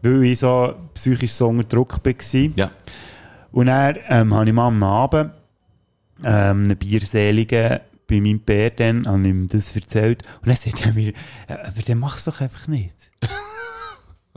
weil 0.00 0.22
ich 0.22 0.38
so 0.38 0.74
psychisch 0.94 1.32
so 1.32 1.48
unter 1.48 1.64
Druck 1.64 1.98
war. 2.04 2.50
Ja. 2.54 2.70
Und 3.50 3.66
dann 3.66 3.96
ähm, 4.08 4.32
habe 4.32 4.46
ich 4.46 4.52
mal 4.52 4.68
am 4.68 4.80
Abend 4.80 5.32
ähm, 6.22 6.64
einen 6.64 6.76
Bierseligen 6.76 7.80
bei 8.06 8.20
meinem 8.20 8.38
Bär 8.38 8.70
dann, 8.70 9.08
habe 9.08 9.26
ihm 9.26 9.48
das 9.48 9.74
erzählt. 9.74 10.22
Und 10.40 10.50
dann 10.50 10.56
sagt 10.56 10.86
er 10.86 10.92
mir, 10.92 11.08
äh, 11.48 11.54
aber 11.54 11.82
dann 11.84 11.98
mach's 11.98 12.26
doch 12.26 12.40
einfach 12.40 12.68
nicht. 12.68 12.94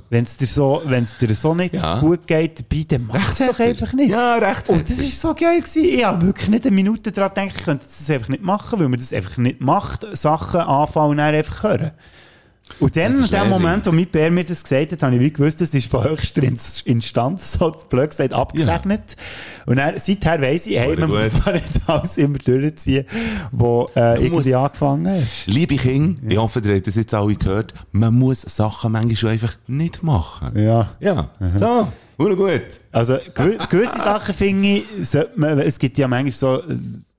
Wenn 0.09 0.23
es 0.23 0.38
dir 0.38 0.47
so, 0.47 0.81
wenn's 0.85 1.17
dir 1.17 1.34
so 1.35 1.53
nicht 1.53 1.73
Ja. 1.73 1.99
gut 1.99 2.25
geht 2.27 2.59
dabei, 2.61 2.85
dann 2.88 3.07
mach's 3.07 3.39
doch 3.39 3.59
einfach 3.59 3.91
nicht. 3.93 4.09
Ja, 4.11 4.35
recht. 4.38 4.69
Und 4.69 4.89
das 4.89 4.99
ist 4.99 5.19
so 5.19 5.34
geil 5.34 5.59
gewesen. 5.59 5.84
Ich 5.84 6.03
habe 6.05 6.25
wirklich 6.27 6.47
nicht 6.47 6.65
eine 6.65 6.73
Minute 6.75 7.11
daran 7.11 7.34
gedacht, 7.34 7.55
ich 7.57 7.63
könnte 7.65 7.85
das 7.85 8.09
einfach 8.09 8.29
nicht 8.29 8.41
machen, 8.43 8.79
weil 8.79 8.88
man 8.88 8.99
das 8.99 9.11
einfach 9.11 9.38
nicht 9.38 9.59
macht, 9.59 10.05
Sachen 10.17 10.61
anfangen 10.61 11.11
und 11.11 11.17
dann 11.17 11.35
einfach 11.35 11.63
hören. 11.63 11.91
Und 12.80 12.95
dann, 12.95 13.14
in 13.23 13.27
dem. 13.30 13.49
Moment, 13.49 13.85
wo 13.85 13.91
mein 13.91 14.07
Bär 14.07 14.30
mir 14.30 14.44
das 14.44 14.64
gesagt 14.64 14.91
hat, 14.91 15.03
habe 15.03 15.15
ich 15.15 15.22
wie 15.22 15.31
gewusst, 15.34 15.60
das 15.61 15.73
ist 15.73 15.89
von 15.89 16.03
höchster 16.03 16.44
Ins- 16.44 16.81
Instanz, 16.81 17.53
so 17.53 17.76
blöd 17.89 18.10
gesagt, 18.11 18.34
abgesegnet. 18.34 19.15
Und 19.65 19.77
dann, 19.77 19.98
seither 19.99 20.41
weiss 20.41 20.68
ich, 20.68 20.77
hey, 20.77 20.95
man 20.98 21.10
muss 21.10 21.19
einfach 21.22 21.53
nicht 21.53 21.69
alles 21.88 22.18
immer 22.18 22.38
durchziehen, 22.38 23.06
wo 23.52 23.88
äh, 23.95 24.23
irgendwie 24.23 24.53
angefangen 24.56 25.06
ist. 25.23 25.48
Liebe 25.48 25.76
Kinder, 25.76 26.22
ich 26.27 26.38
hoffe, 26.38 26.61
ihr 26.64 26.76
habt 26.76 26.88
das 26.88 26.95
jetzt 26.95 27.14
alle 27.14 27.35
gehört, 27.35 27.73
man 27.91 28.14
muss 28.14 28.41
Sachen 28.41 28.91
manchmal 28.91 29.15
schon 29.15 29.30
einfach 29.30 29.53
nicht 29.68 30.03
machen. 30.03 30.57
Ja. 30.60 30.95
Ja. 30.99 31.30
So. 31.56 31.88
Nur 32.19 32.35
gut. 32.35 32.61
Also, 32.91 33.18
gew 33.35 33.57
gewisse 33.69 33.99
Sachen 33.99 34.34
finde 34.34 34.68
ich, 34.68 34.85
man, 35.35 35.60
es 35.60 35.77
gibt 35.77 35.98
ja 35.99 36.07
manchmal 36.07 36.31
so, 36.31 36.64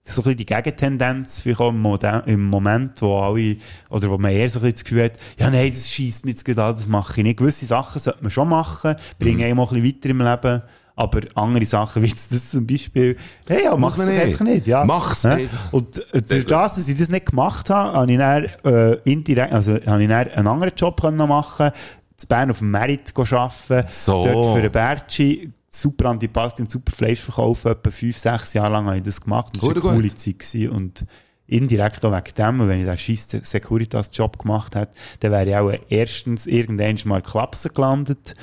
so 0.08 0.24
ein 0.24 0.36
die 0.36 0.46
Gegentendenz, 0.46 1.44
im, 1.44 2.44
Moment, 2.44 3.02
wo 3.02 3.18
alle, 3.18 3.56
oder 3.90 4.10
wo 4.10 4.18
man 4.18 4.32
eher 4.32 4.48
so 4.48 4.60
ein 4.60 4.72
das 4.72 4.84
Gefühl 4.84 5.04
hat, 5.04 5.12
ja, 5.38 5.50
nein, 5.50 5.70
das 5.70 5.90
schießt 5.90 6.24
mir 6.24 6.32
jetzt 6.32 6.44
gerade 6.44 6.64
an, 6.64 6.76
das 6.76 6.86
mache 6.86 7.20
ich 7.20 7.24
nicht. 7.24 7.38
Gewisse 7.38 7.66
Sachen 7.66 8.00
sollte 8.00 8.22
man 8.22 8.30
schon 8.30 8.48
machen, 8.48 8.96
bringen 9.18 9.42
einem 9.42 9.60
auch 9.60 9.72
ein 9.72 9.82
bisschen 9.82 9.96
weiter 9.96 10.10
im 10.10 10.20
Leben, 10.20 10.62
aber 10.96 11.20
andere 11.34 11.66
Sachen, 11.66 12.02
wie 12.02 12.10
das 12.10 12.50
zum 12.50 12.66
Beispiel, 12.66 13.16
hey, 13.46 13.64
ja, 13.64 13.76
mach's 13.76 13.96
doch 13.96 14.04
nicht. 14.04 14.20
einfach 14.20 14.44
nicht, 14.44 14.66
ja. 14.66 14.84
Mach's 14.84 15.22
Ja? 15.22 15.38
Und 15.70 15.98
äh, 16.12 16.22
durch 16.22 16.46
das, 16.46 16.76
dass 16.76 16.88
ich 16.88 16.98
das 16.98 17.08
nicht 17.08 17.26
gemacht 17.26 17.70
habe, 17.70 17.98
habe 17.98 18.12
ich 18.12 18.18
dann, 18.18 18.44
äh, 18.64 18.94
indirekt, 19.04 19.52
also, 19.52 19.72
habe 19.86 20.02
ich 20.02 20.08
dann 20.08 20.28
einen 20.28 20.46
anderen 20.46 20.72
Job 20.76 21.00
können 21.00 21.16
machen, 21.28 21.70
zu 22.16 22.26
Bern 22.26 22.50
auf 22.50 22.58
dem 22.58 22.72
Merit 22.72 23.12
arbeiten, 23.16 23.86
So. 23.90 24.24
dort 24.24 24.56
für 24.56 24.62
einen 24.62 24.72
Bertschi, 24.72 25.52
super 25.80 26.06
Antipasti 26.10 26.62
und 26.62 26.70
super 26.70 26.92
Fleisch 26.92 27.20
verkaufen, 27.20 27.72
etwa 27.72 27.90
fünf, 27.90 28.18
sechs 28.18 28.52
Jahre 28.54 28.72
lang 28.72 28.86
habe 28.86 28.98
ich 28.98 29.02
das 29.04 29.20
gemacht. 29.20 29.54
Das 29.56 29.62
war 29.62 29.70
eine 29.70 29.80
coole. 29.80 30.14
Zeit 30.14 30.38
gewesen. 30.38 30.70
und 30.70 31.04
indirekt 31.46 32.04
auch 32.04 32.12
wegen 32.12 32.34
dem, 32.36 32.60
und 32.60 32.68
wenn 32.68 32.80
ich 32.80 32.86
den 32.86 32.98
scheiß 32.98 33.28
Securitas-Job 33.42 34.38
gemacht 34.38 34.74
hätte, 34.74 34.92
dann 35.20 35.32
wäre 35.32 35.48
ich 35.48 35.56
auch 35.56 35.84
erstens 35.88 36.46
irgendwann 36.46 36.98
mal 37.06 37.22
Klapsen 37.22 37.72
gelandet 37.72 38.34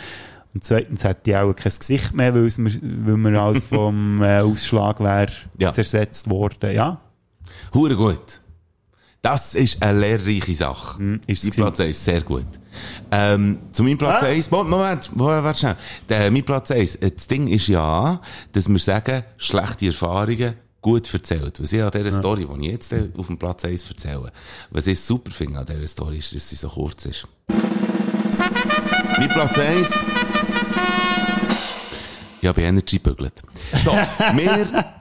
und 0.55 0.63
zweitens 0.63 1.03
hätte 1.03 1.29
ich 1.29 1.35
auch 1.37 1.53
kein 1.53 1.71
Gesicht 1.77 2.13
mehr, 2.15 2.33
weil, 2.33 2.45
es 2.47 2.57
mir, 2.57 2.71
weil 2.81 3.17
mir 3.17 3.39
alles 3.39 3.63
vom 3.69 4.21
äh, 4.23 4.39
Ausschlag 4.39 4.99
wäre 5.01 5.27
Ja. 5.59 5.71
zersetzt 5.73 6.29
worden. 6.29 6.73
Ja, 6.73 6.99
Hure 7.75 7.95
gut. 7.95 8.41
Das 9.21 9.53
ist 9.55 9.81
eine 9.83 9.99
lehrreiche 9.99 10.55
Sache. 10.55 11.19
Ist 11.27 11.43
Die 11.43 11.49
es 11.49 11.55
Platz 11.55 11.79
1, 11.79 12.05
sehr 12.05 12.21
gut. 12.21 12.45
Ähm, 13.11 13.60
zu 13.72 13.84
meinem 13.84 13.97
Platz 13.97 14.23
Ah. 14.23 14.27
1, 14.27 14.52
Moment, 14.52 15.15
Moment, 15.15 15.43
warte 15.43 15.60
schnell. 15.60 15.76
Der, 16.10 16.31
mein 16.31 16.43
Platz 16.43 16.72
1, 16.72 16.95
äh, 16.95 17.11
das 17.11 17.27
Ding 17.27 17.47
ist 17.47 17.68
ja, 17.68 18.19
dass 18.52 18.68
wir 18.69 18.80
sagen, 18.80 19.23
schlechte 19.38 19.88
Erfahrungen 19.88 20.53
gut 20.81 21.11
erzählt. 21.14 21.61
Was 21.61 21.73
ich 21.73 21.81
an 21.81 21.89
dieser 21.91 22.11
Story, 22.14 22.45
die 22.60 22.65
ich 22.68 22.72
jetzt 22.72 22.93
äh, 22.93 23.10
auf 23.18 23.27
dem 23.27 23.38
Platz 23.38 23.65
1 23.65 23.89
erzähle, 23.89 24.31
was 24.69 24.85
ich 24.88 24.99
super 24.99 25.31
finde 25.31 25.60
an 25.60 25.65
dieser 25.65 25.88
Story, 25.88 26.18
ist, 26.18 26.35
dass 26.35 26.49
sie 26.49 26.56
so 26.56 26.69
kurz 26.69 27.06
ist. 27.06 27.27
Mein 29.18 29.30
Platz 29.30 29.57
1. 29.57 29.89
Ich 32.41 32.47
habe 32.47 32.61
Energy 32.61 32.99
gebügelt. 32.99 33.41
So, 33.84 33.91
wir, 34.35 34.52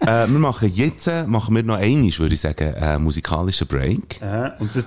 äh, 0.00 0.26
wir 0.26 0.38
machen 0.38 0.72
jetzt, 0.74 1.06
äh, 1.08 1.26
machen 1.26 1.54
wir 1.54 1.62
noch 1.62 1.76
einmal, 1.76 2.10
würde 2.18 2.32
ich 2.34 2.40
sagen, 2.40 2.74
einen 2.74 3.04
musikalischen 3.04 3.66
Break. 3.66 4.20
äh, 4.22 4.50
und 4.58 4.70
das, 4.74 4.86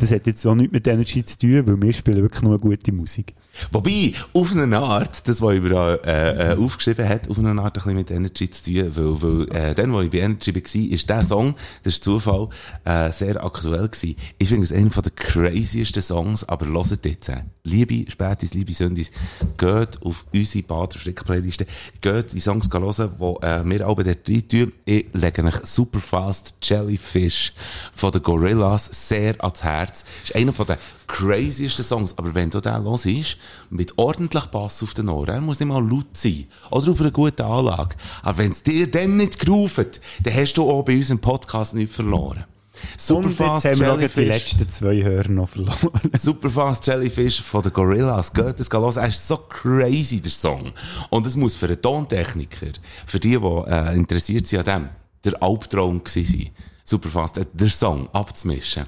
das 0.00 0.10
hat 0.10 0.26
jetzt 0.26 0.46
auch 0.46 0.54
nichts 0.54 0.72
mit 0.72 0.86
Energy 0.86 1.24
zu 1.24 1.38
tun, 1.38 1.66
weil 1.66 1.82
wir 1.82 1.92
spielen 1.92 2.22
wirklich 2.22 2.42
nur 2.42 2.58
gute 2.58 2.92
Musik. 2.92 3.34
Wobei, 3.72 4.14
auf 4.32 4.52
eine 4.52 4.78
Art, 4.78 5.28
das, 5.28 5.42
was 5.42 5.54
ich 5.54 5.60
mir 5.60 6.00
äh, 6.04 6.52
äh, 6.52 6.56
aufgeschrieben 6.56 7.08
hat, 7.08 7.28
auf 7.28 7.38
eine 7.38 7.50
Art 7.50 7.58
ein 7.58 7.72
bisschen 7.72 7.94
mit 7.94 8.10
Energy 8.10 8.48
zu 8.50 8.64
tun, 8.64 8.92
weil, 8.94 9.22
weil 9.22 9.56
äh, 9.56 9.74
dann, 9.74 9.92
wo 9.92 10.00
ich 10.00 10.10
bei 10.10 10.18
Energy 10.18 10.54
war, 10.54 10.92
ist 10.92 11.08
der 11.10 11.24
Song, 11.24 11.54
das 11.82 11.94
ist 11.94 12.04
Zufall, 12.04 12.48
äh, 12.84 13.10
sehr 13.12 13.42
aktuell 13.44 13.88
gewesen. 13.88 14.16
Ich 14.38 14.48
finde 14.48 14.64
es 14.64 14.72
einer 14.72 14.90
der 14.90 15.12
craziesten 15.12 16.02
Songs, 16.02 16.48
aber 16.48 16.66
hört 16.66 17.04
jetzt, 17.04 17.30
liebe 17.64 18.10
Spätis, 18.10 18.54
liebe 18.54 18.72
Sündis, 18.72 19.10
geht 19.56 20.02
auf 20.02 20.24
unsere 20.32 20.64
Bader-Frick-Playliste, 20.64 21.66
geht 22.00 22.32
die 22.32 22.40
Songs 22.40 22.68
hören, 22.72 23.10
die 23.18 23.46
äh, 23.46 23.64
wir 23.64 23.86
alle 23.86 24.04
dort 24.04 24.28
rein 24.28 24.48
tun. 24.48 24.72
Ich 24.84 25.06
lege 25.12 25.44
euch 25.44 25.56
Superfast 25.64 26.54
Jellyfish 26.62 27.52
von 27.92 28.12
den 28.12 28.22
Gorillas 28.22 28.88
sehr 29.08 29.34
ans 29.42 29.62
Herz. 29.62 30.04
Ist 30.24 30.34
einer 30.34 30.52
von 30.52 30.66
den 30.66 30.76
craziesten 31.10 31.84
Songs, 31.84 32.16
aber 32.16 32.34
wenn 32.34 32.50
du 32.50 32.60
den 32.60 32.84
hörst, 32.84 33.36
mit 33.70 33.98
ordentlich 33.98 34.44
Bass 34.46 34.82
auf 34.82 34.94
den 34.94 35.08
Ohren, 35.08 35.34
er 35.34 35.40
muss 35.40 35.60
nicht 35.60 35.68
mal 35.68 35.86
laut 35.86 36.16
sein, 36.16 36.46
oder 36.70 36.90
auf 36.90 37.00
einer 37.00 37.10
guten 37.10 37.42
Anlage, 37.42 37.96
aber 38.22 38.38
wenn 38.38 38.52
es 38.52 38.62
dir 38.62 38.90
dann 38.90 39.16
nicht 39.16 39.38
gerufen, 39.38 39.86
dann 40.22 40.34
hast 40.34 40.54
du 40.54 40.70
auch 40.70 40.82
bei 40.82 40.96
uns 40.96 41.10
im 41.10 41.18
Podcast 41.18 41.74
nichts 41.74 41.96
verloren. 41.96 42.44
Und 42.80 42.90
jetzt 42.92 43.06
Superfast 43.06 43.66
haben 43.66 43.80
wir 43.80 43.86
die 43.94 44.00
Jellyfish. 44.00 44.26
letzten 44.26 44.70
zwei 44.70 45.02
Hörer 45.02 45.28
noch 45.28 45.48
verloren. 45.48 46.00
Superfast 46.18 46.86
Jellyfish 46.86 47.42
von 47.42 47.62
den 47.62 47.72
Gorillas. 47.72 48.32
Geht 48.32 48.58
das 48.58 48.70
hören. 48.70 48.96
Er 48.96 49.08
ist 49.08 49.26
so 49.28 49.36
crazy, 49.36 50.20
der 50.20 50.30
Song. 50.30 50.72
Und 51.10 51.26
es 51.26 51.36
muss 51.36 51.54
für 51.54 51.66
einen 51.66 51.82
Tontechniker, 51.82 52.72
für 53.06 53.20
die, 53.20 53.38
die 53.38 53.70
äh, 53.70 53.94
interessiert 53.94 54.46
sind 54.46 54.66
an 54.66 54.82
dem, 54.82 54.88
der 55.24 55.42
Albtraum 55.42 56.02
gewesen 56.02 56.38
sein. 56.38 56.50
Superfast, 56.84 57.38
äh, 57.38 57.46
der 57.52 57.70
Song 57.70 58.08
abzumischen. 58.12 58.86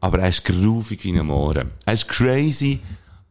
Aber 0.00 0.18
er 0.20 0.28
ist 0.30 0.44
groovig 0.44 1.04
wie 1.04 1.18
ein 1.18 1.26
Mohren. 1.26 1.70
Er 1.84 1.92
ist 1.94 2.08
crazy. 2.08 2.80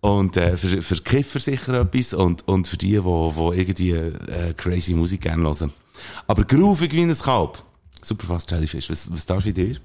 Und 0.02 0.38
äh, 0.38 0.56
für, 0.56 0.82
für 0.82 0.96
Kiffer 1.02 1.40
sicher 1.40 1.82
etwas 1.82 2.14
und, 2.14 2.48
und 2.48 2.68
für 2.68 2.78
die, 2.78 2.92
die, 2.92 3.02
die 3.02 3.60
irgendwie 3.60 3.92
äh, 3.92 4.54
crazy 4.56 4.94
Musik 4.94 5.22
gerne 5.22 5.44
hören. 5.44 5.72
Aber 6.28 6.44
groovig 6.46 6.94
wie 6.94 7.02
ein 7.02 7.18
Kalb. 7.18 7.62
Superfast 8.02 8.50
Jellyfish. 8.52 8.90
Was, 8.90 9.12
was 9.12 9.26
darf 9.26 9.46
ich 9.46 9.54
dir? 9.54 9.76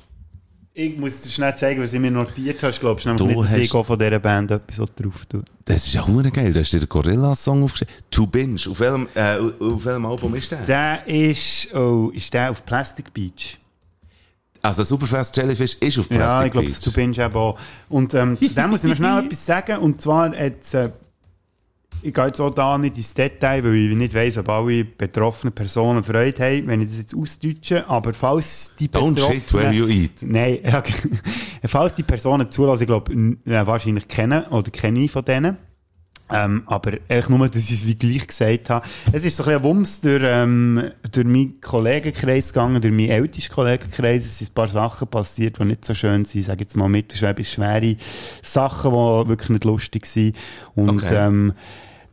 Ich 0.76 0.96
muss 0.96 1.20
dir 1.20 1.30
schnell 1.30 1.56
zeigen, 1.56 1.82
was 1.82 1.92
ich 1.92 2.00
mir 2.00 2.10
notiert 2.10 2.62
habe. 2.62 2.72
Glaube, 2.76 3.00
es 3.00 3.06
ist 3.06 3.06
nämlich 3.06 3.18
Du 3.22 3.26
nicht, 3.26 3.38
dass 3.42 3.50
hast- 3.50 3.58
ich 3.64 3.74
auch 3.74 3.86
von 3.86 3.98
dieser 3.98 4.18
Band 4.20 4.50
etwas 4.50 4.76
drauf 4.76 5.26
tue. 5.28 5.42
Das 5.64 5.86
ist 5.86 5.94
ja 5.94 6.06
hure 6.06 6.30
geil. 6.30 6.52
Du 6.52 6.60
hast 6.60 6.72
dir 6.72 6.80
den 6.80 6.88
Gorillaz-Song 6.88 7.62
aufgeschrieben. 7.64 7.94
To 8.10 8.26
Binge. 8.26 8.60
Auf 8.68 8.78
welchem, 8.80 9.08
äh, 9.14 9.36
auf 9.38 9.84
welchem 9.84 10.06
Album 10.06 10.34
ist 10.36 10.50
der? 10.52 10.62
Der 10.62 11.06
ist, 11.08 11.74
oh, 11.74 12.10
ist 12.14 12.32
der 12.34 12.50
auf 12.50 12.64
Plastic 12.64 13.12
Beach? 13.14 13.58
Also 14.64 14.82
Superfast 14.82 15.36
Jellyfish 15.36 15.74
ist 15.74 15.98
auf 15.98 16.08
Plastic 16.08 16.18
ja, 16.18 16.44
ich 16.46 16.52
glaube, 16.52 16.68
das 16.68 16.80
du 16.80 16.90
bist 16.90 17.18
eben 17.18 17.34
auch. 17.34 17.58
Und 17.90 18.14
ähm, 18.14 18.38
zu 18.38 18.54
dem 18.54 18.70
muss 18.70 18.82
ich 18.82 18.90
noch 18.90 18.96
schnell 18.96 19.18
etwas 19.26 19.44
sagen. 19.44 19.78
Und 19.78 20.00
zwar 20.00 20.30
hat 20.30 20.74
äh, 20.74 20.90
ich 22.00 22.12
gehe 22.12 22.26
jetzt 22.26 22.40
auch 22.40 22.50
da 22.50 22.78
nicht 22.78 22.96
ins 22.96 23.12
Detail, 23.12 23.62
weil 23.62 23.74
ich 23.74 23.96
nicht 23.96 24.14
weiss, 24.14 24.38
ob 24.38 24.48
alle 24.48 24.84
betroffenen 24.84 25.54
Personen 25.54 26.02
Freude 26.02 26.42
haben, 26.42 26.66
wenn 26.66 26.80
ich 26.80 26.88
das 26.88 26.98
jetzt 26.98 27.14
ausdeutsche. 27.14 27.88
Aber 27.88 28.14
falls 28.14 28.74
die 28.76 28.88
Don't 28.88 29.18
shit 29.18 29.52
where 29.52 29.70
you 29.70 29.86
eat. 29.86 30.22
Nein, 30.22 30.58
ja, 30.64 30.82
falls 31.66 31.94
die 31.94 32.02
Personen 32.02 32.50
zulassen, 32.50 32.84
ich 32.84 32.88
glaube, 32.88 33.36
ja, 33.44 33.66
wahrscheinlich 33.66 34.08
kennen 34.08 34.44
oder 34.46 34.70
kenne 34.70 35.00
ich 35.00 35.10
von 35.10 35.24
denen. 35.24 35.58
Ähm, 36.34 36.62
aber 36.66 36.94
echt 37.08 37.30
nur, 37.30 37.48
dass 37.48 37.70
ich 37.70 37.72
es 37.72 37.86
wie 37.86 37.94
gleich 37.94 38.26
gesagt 38.26 38.70
habe. 38.70 38.84
Es 39.12 39.24
ist 39.24 39.36
so 39.36 39.44
ein 39.44 39.46
bisschen 39.46 39.60
ein 39.60 39.64
Wumms 39.64 40.00
durch, 40.00 40.22
ähm, 40.26 40.90
durch 41.12 41.26
meinen 41.26 41.60
Kollegenkreis 41.60 42.52
gegangen, 42.52 42.82
durch 42.82 42.92
meinen 42.92 43.10
ältesten 43.10 43.54
Kollegenkreis. 43.54 44.24
Es 44.24 44.38
sind 44.38 44.50
ein 44.50 44.54
paar 44.54 44.68
Sachen 44.68 45.06
passiert, 45.08 45.58
die 45.60 45.64
nicht 45.64 45.84
so 45.84 45.94
schön 45.94 46.24
sind. 46.24 46.40
Ich 46.40 46.46
sage 46.46 46.64
jetzt 46.64 46.76
mal 46.76 46.88
mittelschwer 46.88 47.34
schwere 47.44 47.96
Sachen, 48.42 48.90
die 48.90 49.28
wirklich 49.28 49.50
nicht 49.50 49.64
lustig 49.64 50.06
sind. 50.06 50.36
Und 50.74 51.04
Okay. 51.04 51.14
ähm, 51.14 51.52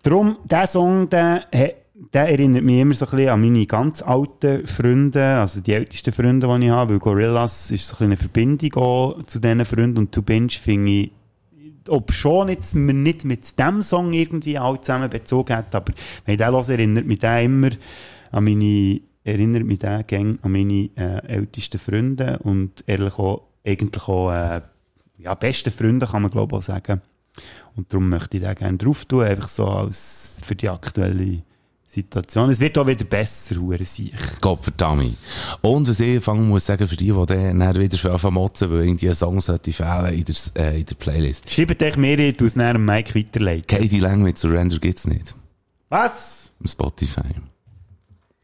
darum, 0.04 0.38
der 0.46 0.68
Song, 0.68 1.10
der, 1.10 1.46
der 1.52 2.30
erinnert 2.30 2.64
mich 2.64 2.80
immer 2.80 2.94
so 2.94 3.06
ein 3.06 3.12
bisschen 3.12 3.30
an 3.30 3.42
meine 3.42 3.66
ganz 3.66 4.02
alten 4.02 4.68
Freunde, 4.68 5.24
also 5.38 5.62
die 5.62 5.74
ältesten 5.74 6.12
Freunde, 6.14 6.48
die 6.48 6.66
ich 6.66 6.72
habe, 6.72 6.94
weil 6.94 7.00
Gorillaz 7.00 7.72
ist 7.72 7.88
so 7.88 7.94
ein 7.94 7.98
bisschen 7.98 8.06
eine 8.08 8.18
Verbindung 8.18 8.74
auch 8.76 9.24
zu 9.26 9.40
diesen 9.40 9.66
Freunden 9.66 9.98
und 9.98 10.12
To 10.12 10.22
Binge 10.22 10.50
finde 10.52 10.92
ich 10.92 11.12
ob 11.88 12.14
schon 12.14 12.50
jetzt 12.50 12.76
man 12.76 13.04
nicht 13.04 13.26
mit 13.26 13.58
dem 13.60 13.82
Song 13.82 14.14
irgendwie 14.14 14.58
alle 14.58 14.82
zusammen 14.82 15.10
bezogen 15.10 15.56
hat, 15.56 15.74
aber 15.74 15.94
wenn 16.26 16.34
ich 16.34 16.38
den 16.38 16.52
höre, 16.52 16.70
erinnert 16.70 17.06
mich 17.06 17.20
der 17.20 17.42
immer 17.42 17.72
an 18.32 18.44
meine, 18.44 19.02
erinnert 19.24 19.66
mich 19.66 19.80
der 19.80 20.04
gang 20.04 20.40
an 20.44 20.52
meine 20.52 20.90
äh, 20.96 21.26
ältesten 21.28 21.80
Freunde 21.80 22.40
und 22.44 22.84
ehrlich 22.88 23.18
auch, 23.18 23.48
eigentlich 23.66 24.08
auch, 24.08 24.32
äh, 24.32 24.62
ja, 25.18 25.34
beste 25.36 25.72
Freunde 25.72 26.08
kann 26.08 26.24
man 26.24 26.32
glaube 26.32 26.56
ich 26.56 26.58
auch 26.60 26.64
sagen. 26.64 27.02
Und 27.76 27.92
darum 27.94 28.10
möchte 28.10 28.38
ich 28.38 28.44
den 28.44 28.56
gerne 28.56 28.78
drauf 28.78 29.06
tun, 29.06 29.24
einfach 29.24 29.48
so 29.48 29.66
als 29.68 30.42
für 30.44 30.56
die 30.56 30.70
aktuelle 30.70 31.44
Situation. 31.92 32.50
Es 32.50 32.60
wird 32.62 32.78
auch 32.78 32.88
wieder 32.88 33.04
besser, 33.04 33.58
hure 33.58 33.84
sich. 33.84 34.14
Gott 34.40 34.64
verdammt. 34.64 35.18
Und 35.60 35.90
was 35.90 36.00
ich 36.00 36.24
fangen 36.24 36.48
muss 36.48 36.66
sagen, 36.66 36.88
für 36.88 36.96
die, 36.96 37.12
die 37.12 37.26
dann 37.26 37.80
wieder 37.80 37.98
schon 37.98 38.12
anfangen 38.12 38.36
motzen, 38.36 38.72
weil 38.72 38.86
irgendwie 38.86 39.10
ein 39.10 39.16
Song 39.16 39.42
sollte 39.42 39.74
fehlen 39.74 40.14
in 40.14 40.24
der, 40.24 40.36
äh, 40.56 40.80
in 40.80 40.86
der 40.86 40.96
Playlist. 40.96 41.52
Schreibt 41.52 41.84
euch 41.84 41.98
mehr, 41.98 42.18
ich 42.18 42.38
tue 42.38 42.48
es 42.48 42.54
dem 42.54 42.86
Mike 42.86 43.14
weiterleiten. 43.14 43.68
Katie 43.68 44.00
Lang 44.00 44.22
mit 44.22 44.38
Surrender 44.38 44.80
gibt's 44.80 45.06
nicht. 45.06 45.36
Was? 45.90 46.54
Im 46.62 46.68
Spotify. 46.68 47.24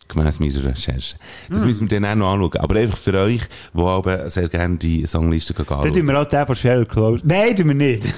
Gemäss 0.09 0.41
meiner 0.41 0.63
Recherche. 0.65 1.15
Das 1.49 1.63
müssen 1.65 1.89
wir 1.89 2.01
dann 2.01 2.05
auch 2.05 2.15
noch 2.15 2.33
anschauen. 2.33 2.61
Aber 2.61 2.75
einfach 2.75 2.97
für 2.97 3.13
euch, 3.13 3.41
die 3.73 3.81
aber 3.81 4.29
sehr 4.29 4.49
gerne 4.49 4.77
die 4.77 5.05
Songliste 5.05 5.53
gehen 5.53 5.65
Dann 5.69 5.79
anschauen. 5.79 5.93
tun 5.93 6.07
wir 6.07 6.19
auch 6.21 6.25
den 6.25 6.45
von 6.45 6.55
Sheryl 6.55 6.85
Close. 6.85 7.23
Nein, 7.25 7.55
tun 7.55 7.67
wir 7.69 7.75
nicht. 7.75 8.03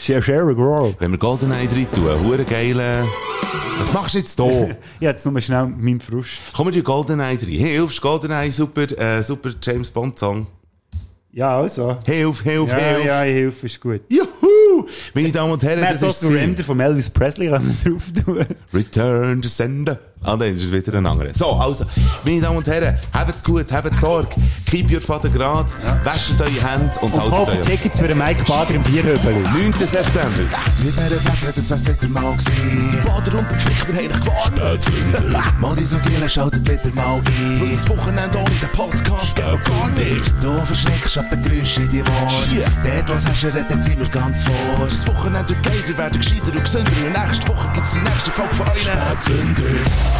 Sheryl 0.00 0.22
Sheryl 0.22 0.54
Crow. 0.54 0.94
Wenn 0.98 1.10
wir 1.12 1.18
GoldenEye 1.18 1.66
drin 1.68 1.86
tun, 1.92 2.04
hure 2.24 2.44
geile... 2.44 3.04
Was 3.78 3.92
machst 3.92 4.14
du 4.14 4.18
jetzt 4.18 4.38
da? 4.38 4.44
Ja, 5.00 5.10
jetzt 5.10 5.24
nur 5.26 5.40
schnell 5.40 5.66
meinen 5.66 6.00
Frust. 6.00 6.32
Komm, 6.52 6.66
wir 6.66 6.72
tun 6.72 6.84
GoldenEye 6.84 7.36
drin. 7.36 7.48
Hilfst, 7.58 8.00
GoldenEye, 8.00 8.50
super, 8.52 8.82
äh, 8.98 9.22
super 9.22 9.50
James 9.62 9.90
Bond 9.90 10.18
Song. 10.18 10.46
Ja, 11.32 11.58
also. 11.58 11.96
Hilf, 12.06 12.42
hilf, 12.42 12.70
Ja, 12.70 12.76
hilf. 12.78 13.04
ja, 13.06 13.20
helfe, 13.22 13.66
ist 13.66 13.80
gut. 13.80 14.02
Juhu! 14.08 14.86
Meine 15.14 15.32
Damen 15.32 15.52
und 15.52 15.62
Herren, 15.64 15.80
Man 15.80 15.92
das 15.92 16.02
hat 16.02 16.08
ist 16.10 16.22
auch 16.24 16.28
Surrender 16.28 16.62
von 16.62 16.78
Elvis 16.78 17.10
Presley 17.10 17.48
man 17.48 17.64
drauf 17.84 18.02
tun. 18.24 18.46
Return 18.72 19.42
to 19.42 19.48
Sender. 19.48 19.98
Ah, 20.24 20.36
nein, 20.36 20.52
das 20.52 20.62
ist 20.62 20.72
wieder 20.72 20.96
ein 20.96 21.06
anderer. 21.06 21.34
So, 21.34 21.52
also, 21.52 21.84
meine 22.24 22.40
Damen 22.40 22.56
und 22.56 22.66
Herren, 22.66 22.98
habt's 23.12 23.44
gut, 23.44 23.70
habt 23.70 23.98
Sorge, 24.00 24.28
keep 24.64 24.90
your 24.90 25.00
Vater 25.00 25.28
grad, 25.28 25.66
wäscht 26.02 26.40
eure 26.40 26.50
Hände 26.50 26.98
und, 27.02 27.12
Und 27.12 27.30
haltet 27.30 27.60
euch. 27.60 27.66
Tickets 27.66 27.98
für 27.98 28.08
den 28.08 28.16
Mike 28.16 28.42
Bader 28.44 28.74
im 28.74 28.82
Bierhöbeli. 28.82 29.40
9. 29.40 29.72
September. 29.78 30.28
Mit 30.82 30.96
dieser 30.96 31.20
Fette, 31.20 31.52
das 31.56 31.70
wär's 31.70 31.86
wieder 31.86 32.08
mal 32.08 32.32
gewesen. 32.32 33.02
Bader 33.04 33.38
und 33.38 33.50
der 33.50 33.58
Pflicht, 33.58 33.86
wir 33.88 33.96
haben 33.96 34.08
dich 34.08 34.20
gewarnt. 34.20 35.60
Mal 35.60 35.76
die 35.76 35.84
so 35.84 35.98
Giele, 35.98 36.28
schaltet 36.28 36.70
wieder 36.70 36.94
mal 36.94 37.16
ein. 37.16 37.60
Weil 37.60 37.70
das 37.70 37.88
Wochenende 37.88 38.38
ohne 38.38 38.50
den 38.50 38.68
Podcast 38.70 39.36
geht 39.36 39.44
gar 39.44 39.88
nicht. 39.90 40.32
Du 40.42 40.56
verschreckst 40.64 41.18
ab 41.18 41.26
den 41.30 41.42
Geräuschen 41.42 41.84
in 41.84 41.90
die 41.90 42.00
Ohren. 42.00 42.64
Dort, 42.82 43.08
was 43.08 43.28
hast 43.28 43.42
du, 43.42 43.46
redet 43.48 43.84
sind 43.84 43.98
wir 43.98 44.08
ganz 44.08 44.42
vor. 44.44 44.54
Das 44.88 45.06
Wochenende 45.06 45.50
wird 45.50 45.62
geiler, 45.62 45.98
werden 45.98 46.18
gescheiter 46.18 46.46
und 46.46 46.64
gesünder. 46.64 46.90
Und 46.90 47.26
nächste 47.26 47.48
Woche 47.48 47.68
gibt's 47.74 47.92
die 47.92 48.00
nächste 48.00 48.30
Folge 48.30 48.54
von 48.54 48.66
euch. 48.68 48.82
Spätzünder. 48.82 50.13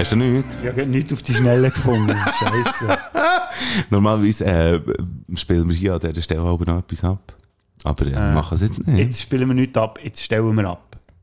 Hast 0.00 0.12
du 0.12 0.16
nichts? 0.16 0.56
Ich 0.62 0.68
habe 0.68 0.86
nichts 0.86 1.12
auf 1.12 1.22
die 1.22 1.34
Schnelle 1.34 1.70
gefunden. 1.70 2.16
Scheiße. 2.38 2.98
Normalerweise 3.90 4.44
äh, 4.46 4.80
spielen 5.34 5.68
wir 5.68 5.76
hier 5.76 5.94
an 5.94 6.00
dieser 6.00 6.22
Stelle 6.22 6.40
aber 6.40 6.64
noch 6.64 6.78
etwas 6.78 7.04
ab. 7.04 7.36
Aber 7.84 8.06
äh, 8.06 8.34
machen 8.34 8.54
es 8.54 8.62
jetzt 8.62 8.86
nicht. 8.86 8.98
Jetzt 8.98 9.20
spielen 9.20 9.48
wir 9.48 9.54
nichts 9.54 9.76
ab, 9.76 9.98
jetzt 10.02 10.22
stellen 10.22 10.54
wir 10.56 10.70
ab. 10.70 10.89